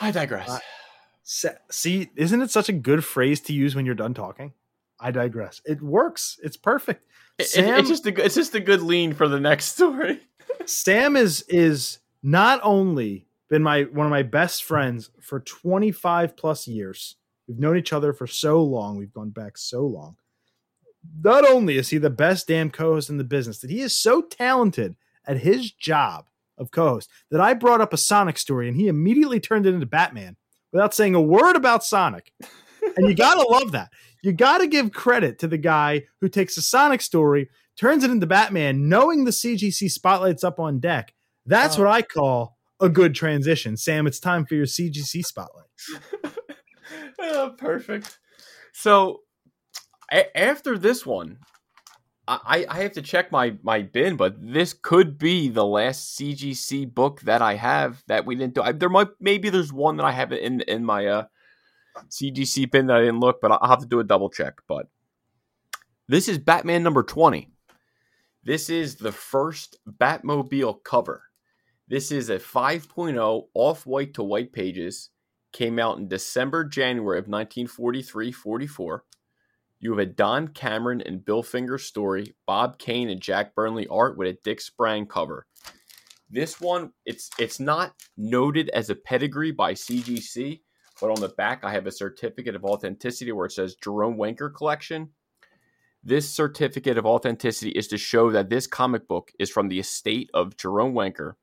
I 0.00 0.10
digress. 0.10 0.48
Uh, 0.48 1.50
see 1.70 2.10
isn't 2.16 2.40
it 2.40 2.50
such 2.50 2.70
a 2.70 2.72
good 2.72 3.04
phrase 3.04 3.42
to 3.42 3.52
use 3.52 3.74
when 3.74 3.84
you're 3.84 3.94
done 3.94 4.14
talking? 4.14 4.54
I 4.98 5.10
digress. 5.10 5.60
It 5.66 5.82
works. 5.82 6.40
It's 6.42 6.56
perfect. 6.56 7.06
Sam, 7.42 7.66
it, 7.66 7.78
it's 7.80 7.88
just 7.90 8.06
a 8.06 8.24
it's 8.24 8.34
just 8.34 8.54
a 8.54 8.60
good 8.60 8.80
lean 8.80 9.12
for 9.12 9.28
the 9.28 9.40
next 9.40 9.66
story. 9.74 10.22
Sam 10.64 11.16
is 11.16 11.42
is 11.50 11.98
not 12.24 12.58
only 12.62 13.26
been 13.50 13.62
my 13.62 13.82
one 13.82 14.06
of 14.06 14.10
my 14.10 14.22
best 14.22 14.64
friends 14.64 15.10
for 15.20 15.38
25 15.38 16.36
plus 16.36 16.66
years. 16.66 17.16
We've 17.46 17.58
known 17.58 17.76
each 17.76 17.92
other 17.92 18.12
for 18.12 18.26
so 18.26 18.62
long. 18.62 18.96
We've 18.96 19.12
gone 19.12 19.30
back 19.30 19.58
so 19.58 19.82
long. 19.82 20.16
Not 21.22 21.46
only 21.46 21.76
is 21.76 21.90
he 21.90 21.98
the 21.98 22.08
best 22.08 22.48
damn 22.48 22.70
co-host 22.70 23.10
in 23.10 23.18
the 23.18 23.24
business, 23.24 23.58
that 23.58 23.70
he 23.70 23.80
is 23.80 23.94
so 23.94 24.22
talented 24.22 24.96
at 25.26 25.38
his 25.38 25.70
job 25.70 26.26
of 26.56 26.70
co-host 26.70 27.10
that 27.30 27.40
I 27.40 27.52
brought 27.52 27.82
up 27.82 27.92
a 27.92 27.98
Sonic 27.98 28.38
story 28.38 28.68
and 28.68 28.76
he 28.76 28.88
immediately 28.88 29.40
turned 29.40 29.66
it 29.66 29.74
into 29.74 29.86
Batman 29.86 30.36
without 30.72 30.94
saying 30.94 31.14
a 31.14 31.20
word 31.20 31.56
about 31.56 31.84
Sonic. 31.84 32.32
and 32.96 33.06
you 33.06 33.14
gotta 33.14 33.46
love 33.50 33.72
that. 33.72 33.90
You 34.22 34.32
gotta 34.32 34.66
give 34.66 34.92
credit 34.92 35.38
to 35.40 35.46
the 35.46 35.58
guy 35.58 36.04
who 36.20 36.28
takes 36.28 36.56
a 36.56 36.62
Sonic 36.62 37.02
story, 37.02 37.50
turns 37.76 38.02
it 38.02 38.10
into 38.10 38.26
Batman, 38.26 38.88
knowing 38.88 39.24
the 39.24 39.30
CGC 39.30 39.90
spotlight's 39.90 40.42
up 40.42 40.58
on 40.58 40.80
deck, 40.80 41.13
that's 41.46 41.78
oh. 41.78 41.82
what 41.82 41.90
I 41.92 42.02
call 42.02 42.56
a 42.80 42.88
good 42.88 43.14
transition. 43.14 43.76
Sam, 43.76 44.06
it's 44.06 44.20
time 44.20 44.44
for 44.44 44.54
your 44.54 44.66
CGC 44.66 45.24
spotlight. 45.24 45.66
oh, 47.18 47.54
perfect. 47.56 48.18
So 48.72 49.20
a- 50.12 50.36
after 50.38 50.76
this 50.78 51.06
one, 51.06 51.38
I, 52.26 52.64
I 52.68 52.82
have 52.82 52.92
to 52.92 53.02
check 53.02 53.30
my, 53.30 53.56
my 53.62 53.82
bin, 53.82 54.16
but 54.16 54.36
this 54.40 54.72
could 54.72 55.18
be 55.18 55.48
the 55.48 55.66
last 55.66 56.18
CGC 56.18 56.92
book 56.92 57.20
that 57.22 57.42
I 57.42 57.54
have 57.54 58.02
that 58.06 58.24
we 58.24 58.34
didn't 58.34 58.54
do. 58.54 58.62
I, 58.62 58.72
there 58.72 58.88
might 58.88 59.08
maybe 59.20 59.50
there's 59.50 59.72
one 59.72 59.98
that 59.98 60.06
I 60.06 60.12
have 60.12 60.32
in 60.32 60.62
in 60.62 60.86
my 60.86 61.06
uh, 61.06 61.24
CGC 62.08 62.70
bin 62.70 62.86
that 62.86 62.96
I 62.96 63.00
didn't 63.00 63.20
look, 63.20 63.42
but 63.42 63.52
I'll 63.52 63.68
have 63.68 63.80
to 63.80 63.86
do 63.86 64.00
a 64.00 64.04
double 64.04 64.30
check. 64.30 64.54
But 64.66 64.86
this 66.08 66.26
is 66.26 66.38
Batman 66.38 66.82
number 66.82 67.02
twenty. 67.02 67.50
This 68.42 68.70
is 68.70 68.96
the 68.96 69.12
first 69.12 69.76
Batmobile 69.86 70.82
cover. 70.82 71.24
This 71.86 72.10
is 72.10 72.30
a 72.30 72.38
5.0 72.38 73.48
off 73.52 73.84
white 73.84 74.14
to 74.14 74.22
white 74.22 74.52
pages. 74.54 75.10
Came 75.52 75.78
out 75.78 75.98
in 75.98 76.08
December, 76.08 76.64
January 76.64 77.18
of 77.18 77.28
1943 77.28 78.32
44. 78.32 79.04
You 79.80 79.90
have 79.90 79.98
a 79.98 80.06
Don 80.06 80.48
Cameron 80.48 81.02
and 81.02 81.22
Bill 81.22 81.42
Finger 81.42 81.76
story, 81.76 82.34
Bob 82.46 82.78
Kane 82.78 83.10
and 83.10 83.20
Jack 83.20 83.54
Burnley 83.54 83.86
art 83.88 84.16
with 84.16 84.28
a 84.28 84.38
Dick 84.42 84.62
Sprang 84.62 85.04
cover. 85.06 85.46
This 86.30 86.58
one, 86.58 86.92
it's 87.04 87.28
it's 87.38 87.60
not 87.60 87.92
noted 88.16 88.70
as 88.70 88.88
a 88.88 88.94
pedigree 88.94 89.52
by 89.52 89.74
CGC, 89.74 90.62
but 91.02 91.10
on 91.10 91.20
the 91.20 91.28
back 91.28 91.64
I 91.64 91.72
have 91.72 91.86
a 91.86 91.92
certificate 91.92 92.56
of 92.56 92.64
authenticity 92.64 93.30
where 93.30 93.46
it 93.46 93.52
says 93.52 93.76
Jerome 93.76 94.16
Wenker 94.16 94.52
collection. 94.52 95.10
This 96.02 96.34
certificate 96.34 96.96
of 96.96 97.04
authenticity 97.04 97.72
is 97.72 97.88
to 97.88 97.98
show 97.98 98.30
that 98.30 98.48
this 98.48 98.66
comic 98.66 99.06
book 99.06 99.32
is 99.38 99.50
from 99.50 99.68
the 99.68 99.80
estate 99.80 100.30
of 100.32 100.56
Jerome 100.56 100.94
Wenker 100.94 101.34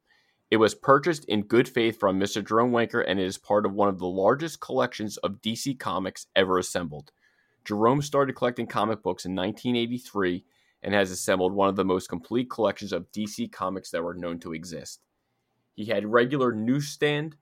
it 0.52 0.58
was 0.58 0.76
purchased 0.76 1.24
in 1.26 1.44
good 1.44 1.68
faith 1.68 1.98
from 1.98 2.20
Mr. 2.20 2.46
Jerome 2.46 2.74
Wenker 2.74 3.04
and 3.08 3.20
it 3.20 3.26
is 3.26 3.38
part 3.38 3.66
of 3.66 3.74
one 3.74 3.88
of 3.88 4.00
the 4.00 4.06
largest 4.06 4.60
collections 4.60 5.16
of 5.18 5.42
DC 5.42 5.80
comics 5.80 6.28
ever 6.36 6.60
assembled. 6.60 7.14
Jerome 7.64 8.02
started 8.02 8.36
collecting 8.36 8.68
comic 8.68 9.02
books 9.02 9.24
in 9.24 9.34
1983 9.34 10.44
and 10.84 10.94
has 10.94 11.10
assembled 11.10 11.54
one 11.54 11.70
of 11.70 11.78
the 11.78 11.86
most 11.86 12.10
complete 12.10 12.50
collections 12.50 12.92
of 12.92 13.10
DC 13.14 13.50
comics 13.50 13.92
that 13.92 14.04
were 14.04 14.14
known 14.14 14.40
to 14.40 14.54
exist. 14.54 15.00
He 15.74 15.86
had 15.86 16.06
regular 16.06 16.52
newsstand 16.52 17.38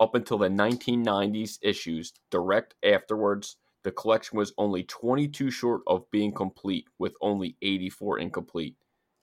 up 0.00 0.16
until 0.16 0.38
the 0.38 0.48
1990s 0.48 1.58
issues. 1.62 2.12
Direct 2.30 2.74
afterwards, 2.82 3.56
the 3.84 3.92
collection 3.92 4.36
was 4.36 4.52
only 4.58 4.82
22 4.82 5.50
short 5.50 5.82
of 5.86 6.10
being 6.10 6.32
complete, 6.32 6.86
with 6.98 7.14
only 7.20 7.56
84 7.62 8.18
incomplete. 8.18 8.76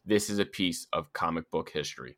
This 0.05 0.29
is 0.29 0.39
a 0.39 0.45
piece 0.45 0.87
of 0.93 1.11
comic 1.11 1.49
book 1.51 1.71
history. 1.71 2.17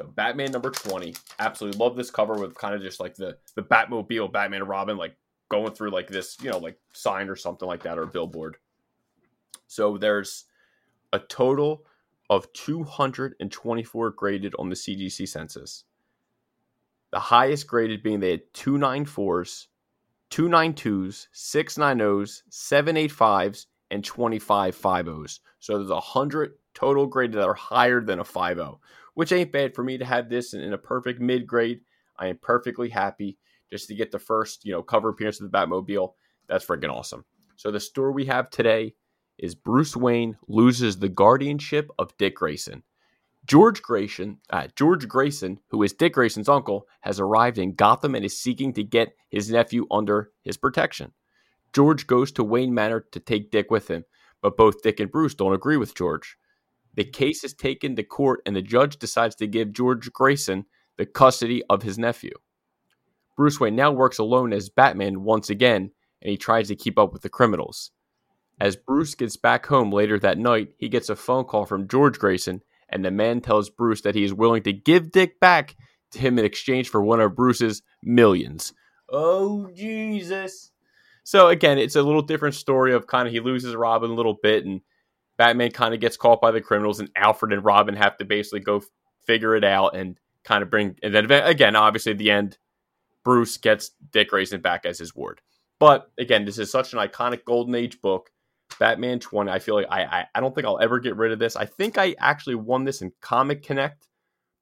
So 0.00 0.06
Batman 0.06 0.50
number 0.50 0.70
20. 0.70 1.14
Absolutely 1.38 1.78
love 1.78 1.94
this 1.94 2.10
cover 2.10 2.32
with 2.32 2.54
kind 2.54 2.74
of 2.74 2.80
just 2.80 3.00
like 3.00 3.16
the 3.16 3.36
the 3.54 3.62
Batmobile, 3.62 4.32
Batman 4.32 4.62
and 4.62 4.68
Robin 4.68 4.96
like 4.96 5.14
going 5.50 5.72
through 5.74 5.90
like 5.90 6.08
this, 6.08 6.38
you 6.40 6.48
know, 6.48 6.56
like 6.56 6.78
sign 6.94 7.28
or 7.28 7.36
something 7.36 7.68
like 7.68 7.82
that 7.82 7.98
or 7.98 8.04
a 8.04 8.06
billboard. 8.06 8.56
So 9.66 9.98
there's 9.98 10.46
a 11.12 11.18
total 11.18 11.84
of 12.30 12.50
224 12.54 14.10
graded 14.12 14.54
on 14.58 14.70
the 14.70 14.74
CGC 14.74 15.28
census. 15.28 15.84
The 17.10 17.18
highest 17.18 17.66
graded 17.66 18.02
being 18.02 18.20
they 18.20 18.30
had 18.30 18.52
294s, 18.54 19.66
292s, 20.30 21.26
690s, 21.34 22.42
785s, 22.50 23.66
and 23.90 24.02
25 24.02 24.76
50s. 24.78 25.40
So 25.58 25.76
there's 25.76 25.90
100 25.90 26.54
total 26.72 27.06
graded 27.06 27.36
that 27.36 27.48
are 27.48 27.54
higher 27.54 28.00
than 28.00 28.20
a 28.20 28.24
50 28.24 28.78
which 29.14 29.32
ain't 29.32 29.52
bad 29.52 29.74
for 29.74 29.82
me 29.82 29.98
to 29.98 30.04
have 30.04 30.28
this 30.28 30.54
in, 30.54 30.60
in 30.60 30.72
a 30.72 30.78
perfect 30.78 31.20
mid 31.20 31.46
grade. 31.46 31.80
I 32.18 32.28
am 32.28 32.38
perfectly 32.40 32.88
happy 32.88 33.38
just 33.70 33.88
to 33.88 33.94
get 33.94 34.10
the 34.10 34.18
first, 34.18 34.64
you 34.64 34.72
know, 34.72 34.82
cover 34.82 35.08
appearance 35.08 35.40
of 35.40 35.50
the 35.50 35.56
Batmobile. 35.56 36.12
That's 36.48 36.64
freaking 36.64 36.92
awesome. 36.92 37.24
So 37.56 37.70
the 37.70 37.80
story 37.80 38.12
we 38.12 38.26
have 38.26 38.50
today 38.50 38.94
is 39.38 39.54
Bruce 39.54 39.96
Wayne 39.96 40.36
loses 40.48 40.98
the 40.98 41.08
guardianship 41.08 41.90
of 41.98 42.16
Dick 42.18 42.36
Grayson. 42.36 42.82
George 43.46 43.80
Grayson, 43.80 44.38
uh, 44.50 44.68
George 44.76 45.08
Grayson, 45.08 45.60
who 45.68 45.82
is 45.82 45.94
Dick 45.94 46.12
Grayson's 46.12 46.48
uncle, 46.48 46.86
has 47.00 47.18
arrived 47.18 47.58
in 47.58 47.74
Gotham 47.74 48.14
and 48.14 48.24
is 48.24 48.38
seeking 48.38 48.72
to 48.74 48.84
get 48.84 49.16
his 49.28 49.50
nephew 49.50 49.86
under 49.90 50.30
his 50.42 50.56
protection. 50.56 51.12
George 51.72 52.06
goes 52.06 52.32
to 52.32 52.44
Wayne 52.44 52.74
Manor 52.74 53.00
to 53.12 53.20
take 53.20 53.50
Dick 53.50 53.70
with 53.70 53.88
him, 53.88 54.04
but 54.42 54.56
both 54.56 54.82
Dick 54.82 55.00
and 55.00 55.10
Bruce 55.10 55.34
don't 55.34 55.54
agree 55.54 55.76
with 55.76 55.94
George. 55.94 56.36
The 56.94 57.04
case 57.04 57.44
is 57.44 57.54
taken 57.54 57.96
to 57.96 58.02
court, 58.02 58.40
and 58.44 58.54
the 58.54 58.62
judge 58.62 58.98
decides 58.98 59.34
to 59.36 59.46
give 59.46 59.72
George 59.72 60.12
Grayson 60.12 60.66
the 60.98 61.06
custody 61.06 61.62
of 61.70 61.82
his 61.82 61.98
nephew. 61.98 62.32
Bruce 63.36 63.58
Wayne 63.60 63.76
now 63.76 63.90
works 63.90 64.18
alone 64.18 64.52
as 64.52 64.68
Batman 64.68 65.22
once 65.22 65.48
again, 65.48 65.92
and 66.20 66.30
he 66.30 66.36
tries 66.36 66.68
to 66.68 66.76
keep 66.76 66.98
up 66.98 67.12
with 67.12 67.22
the 67.22 67.28
criminals. 67.28 67.90
As 68.60 68.76
Bruce 68.76 69.14
gets 69.14 69.36
back 69.36 69.64
home 69.66 69.90
later 69.90 70.18
that 70.18 70.36
night, 70.36 70.74
he 70.76 70.88
gets 70.88 71.08
a 71.08 71.16
phone 71.16 71.44
call 71.44 71.64
from 71.64 71.88
George 71.88 72.18
Grayson, 72.18 72.62
and 72.90 73.04
the 73.04 73.10
man 73.10 73.40
tells 73.40 73.70
Bruce 73.70 74.02
that 74.02 74.14
he 74.14 74.24
is 74.24 74.34
willing 74.34 74.62
to 74.64 74.72
give 74.72 75.12
Dick 75.12 75.40
back 75.40 75.76
to 76.10 76.18
him 76.18 76.38
in 76.38 76.44
exchange 76.44 76.90
for 76.90 77.02
one 77.02 77.20
of 77.20 77.34
Bruce's 77.34 77.82
millions. 78.02 78.74
Oh, 79.08 79.70
Jesus. 79.74 80.72
So, 81.24 81.48
again, 81.48 81.78
it's 81.78 81.96
a 81.96 82.02
little 82.02 82.22
different 82.22 82.54
story 82.54 82.92
of 82.92 83.06
kind 83.06 83.26
of 83.26 83.32
he 83.32 83.40
loses 83.40 83.74
Robin 83.74 84.10
a 84.10 84.14
little 84.14 84.36
bit, 84.42 84.66
and 84.66 84.82
Batman 85.40 85.70
kind 85.70 85.94
of 85.94 86.00
gets 86.00 86.18
caught 86.18 86.42
by 86.42 86.50
the 86.50 86.60
criminals, 86.60 87.00
and 87.00 87.08
Alfred 87.16 87.54
and 87.54 87.64
Robin 87.64 87.96
have 87.96 88.18
to 88.18 88.26
basically 88.26 88.60
go 88.60 88.82
figure 89.24 89.56
it 89.56 89.64
out 89.64 89.96
and 89.96 90.18
kind 90.44 90.62
of 90.62 90.68
bring. 90.68 90.98
And 91.02 91.14
then 91.14 91.30
again, 91.30 91.76
obviously, 91.76 92.12
at 92.12 92.18
the 92.18 92.30
end, 92.30 92.58
Bruce 93.24 93.56
gets 93.56 93.92
Dick 94.12 94.28
Grayson 94.28 94.60
back 94.60 94.84
as 94.84 94.98
his 94.98 95.16
ward. 95.16 95.40
But 95.78 96.10
again, 96.18 96.44
this 96.44 96.58
is 96.58 96.70
such 96.70 96.92
an 96.92 96.98
iconic 96.98 97.46
Golden 97.46 97.74
Age 97.74 98.02
book. 98.02 98.30
Batman 98.78 99.18
20. 99.18 99.50
I 99.50 99.60
feel 99.60 99.76
like 99.76 99.86
I, 99.88 100.02
I 100.02 100.26
I 100.34 100.40
don't 100.40 100.54
think 100.54 100.66
I'll 100.66 100.78
ever 100.78 101.00
get 101.00 101.16
rid 101.16 101.32
of 101.32 101.38
this. 101.38 101.56
I 101.56 101.64
think 101.64 101.96
I 101.96 102.14
actually 102.18 102.56
won 102.56 102.84
this 102.84 103.00
in 103.00 103.10
Comic 103.22 103.62
Connect 103.62 104.08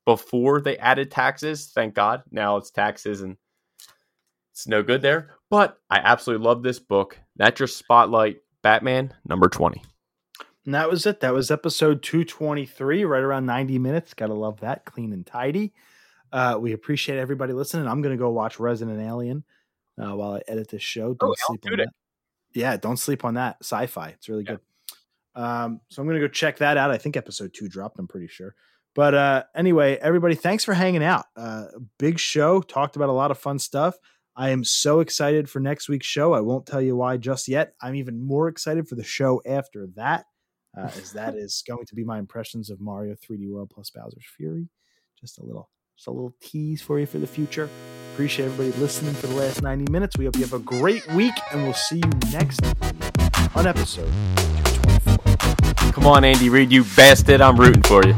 before 0.04 0.60
they 0.60 0.78
added 0.78 1.10
taxes. 1.10 1.72
Thank 1.74 1.94
God. 1.94 2.22
Now 2.30 2.56
it's 2.56 2.70
taxes 2.70 3.22
and 3.22 3.36
it's 4.52 4.68
no 4.68 4.84
good 4.84 5.02
there. 5.02 5.34
But 5.50 5.76
I 5.90 5.98
absolutely 5.98 6.46
love 6.46 6.62
this 6.62 6.78
book. 6.78 7.18
That's 7.34 7.58
your 7.58 7.66
spotlight. 7.66 8.36
Batman 8.62 9.12
number 9.26 9.48
20. 9.48 9.82
And 10.64 10.74
that 10.74 10.90
was 10.90 11.06
it. 11.06 11.20
That 11.20 11.32
was 11.32 11.50
episode 11.50 12.02
223, 12.02 13.04
right 13.04 13.22
around 13.22 13.46
90 13.46 13.78
minutes. 13.78 14.12
Gotta 14.14 14.34
love 14.34 14.60
that. 14.60 14.84
Clean 14.84 15.12
and 15.12 15.24
tidy. 15.26 15.72
Uh, 16.30 16.58
we 16.60 16.72
appreciate 16.72 17.18
everybody 17.18 17.52
listening. 17.54 17.86
I'm 17.88 18.02
gonna 18.02 18.16
go 18.18 18.30
watch 18.30 18.60
Resident 18.60 19.00
Alien 19.00 19.44
uh, 19.98 20.14
while 20.14 20.32
I 20.34 20.42
edit 20.46 20.68
this 20.68 20.82
show. 20.82 21.14
Don't 21.14 21.30
Oh, 21.30 21.34
sleep 21.46 21.64
on 21.70 21.78
that. 21.78 21.88
Yeah, 22.54 22.76
don't 22.76 22.96
sleep 22.98 23.24
on 23.24 23.34
that. 23.34 23.56
Sci-fi. 23.62 24.08
It's 24.08 24.28
really 24.28 24.44
good. 24.44 24.60
Um, 25.34 25.80
so 25.88 26.02
I'm 26.02 26.08
gonna 26.08 26.20
go 26.20 26.28
check 26.28 26.58
that 26.58 26.76
out. 26.76 26.90
I 26.90 26.98
think 26.98 27.16
episode 27.16 27.54
two 27.54 27.68
dropped. 27.68 27.98
I'm 27.98 28.08
pretty 28.08 28.26
sure. 28.26 28.54
But 28.94 29.14
uh, 29.14 29.44
anyway, 29.54 29.96
everybody, 29.96 30.34
thanks 30.34 30.64
for 30.64 30.74
hanging 30.74 31.04
out. 31.04 31.26
Uh, 31.36 31.66
big 31.98 32.18
show. 32.18 32.60
Talked 32.60 32.96
about 32.96 33.08
a 33.08 33.12
lot 33.12 33.30
of 33.30 33.38
fun 33.38 33.58
stuff. 33.58 33.96
I 34.34 34.50
am 34.50 34.64
so 34.64 35.00
excited 35.00 35.48
for 35.48 35.60
next 35.60 35.88
week's 35.88 36.06
show. 36.06 36.32
I 36.32 36.40
won't 36.40 36.66
tell 36.66 36.80
you 36.82 36.96
why 36.96 37.16
just 37.16 37.48
yet. 37.48 37.74
I'm 37.80 37.94
even 37.94 38.20
more 38.24 38.48
excited 38.48 38.88
for 38.88 38.96
the 38.96 39.04
show 39.04 39.40
after 39.46 39.86
that, 39.96 40.26
uh, 40.78 40.90
as 40.96 41.12
that 41.12 41.34
is 41.36 41.62
going 41.66 41.86
to 41.86 41.94
be 41.94 42.04
my 42.04 42.18
impressions 42.18 42.70
of 42.70 42.80
Mario 42.80 43.14
3D 43.14 43.50
World 43.50 43.70
plus 43.74 43.90
Bowser's 43.90 44.24
Fury. 44.36 44.68
Just 45.20 45.38
a 45.38 45.44
little, 45.44 45.70
just 45.96 46.06
a 46.06 46.10
little 46.10 46.34
tease 46.40 46.80
for 46.80 46.98
you 46.98 47.06
for 47.06 47.18
the 47.18 47.26
future. 47.26 47.68
Appreciate 48.14 48.46
everybody 48.46 48.80
listening 48.80 49.14
for 49.14 49.26
the 49.26 49.34
last 49.34 49.62
90 49.62 49.90
minutes. 49.90 50.16
We 50.16 50.24
hope 50.24 50.36
you 50.36 50.42
have 50.42 50.52
a 50.52 50.58
great 50.58 51.06
week, 51.12 51.34
and 51.52 51.64
we'll 51.64 51.74
see 51.74 51.96
you 51.96 52.30
next 52.32 52.64
on 53.56 53.66
episode 53.66 54.12
224. 54.36 55.92
Come 55.92 56.06
on, 56.06 56.24
Andy 56.24 56.48
Reid, 56.48 56.70
you 56.70 56.84
bastard. 56.96 57.40
I'm 57.40 57.56
rooting 57.56 57.82
for 57.82 58.04
you. 58.06 58.16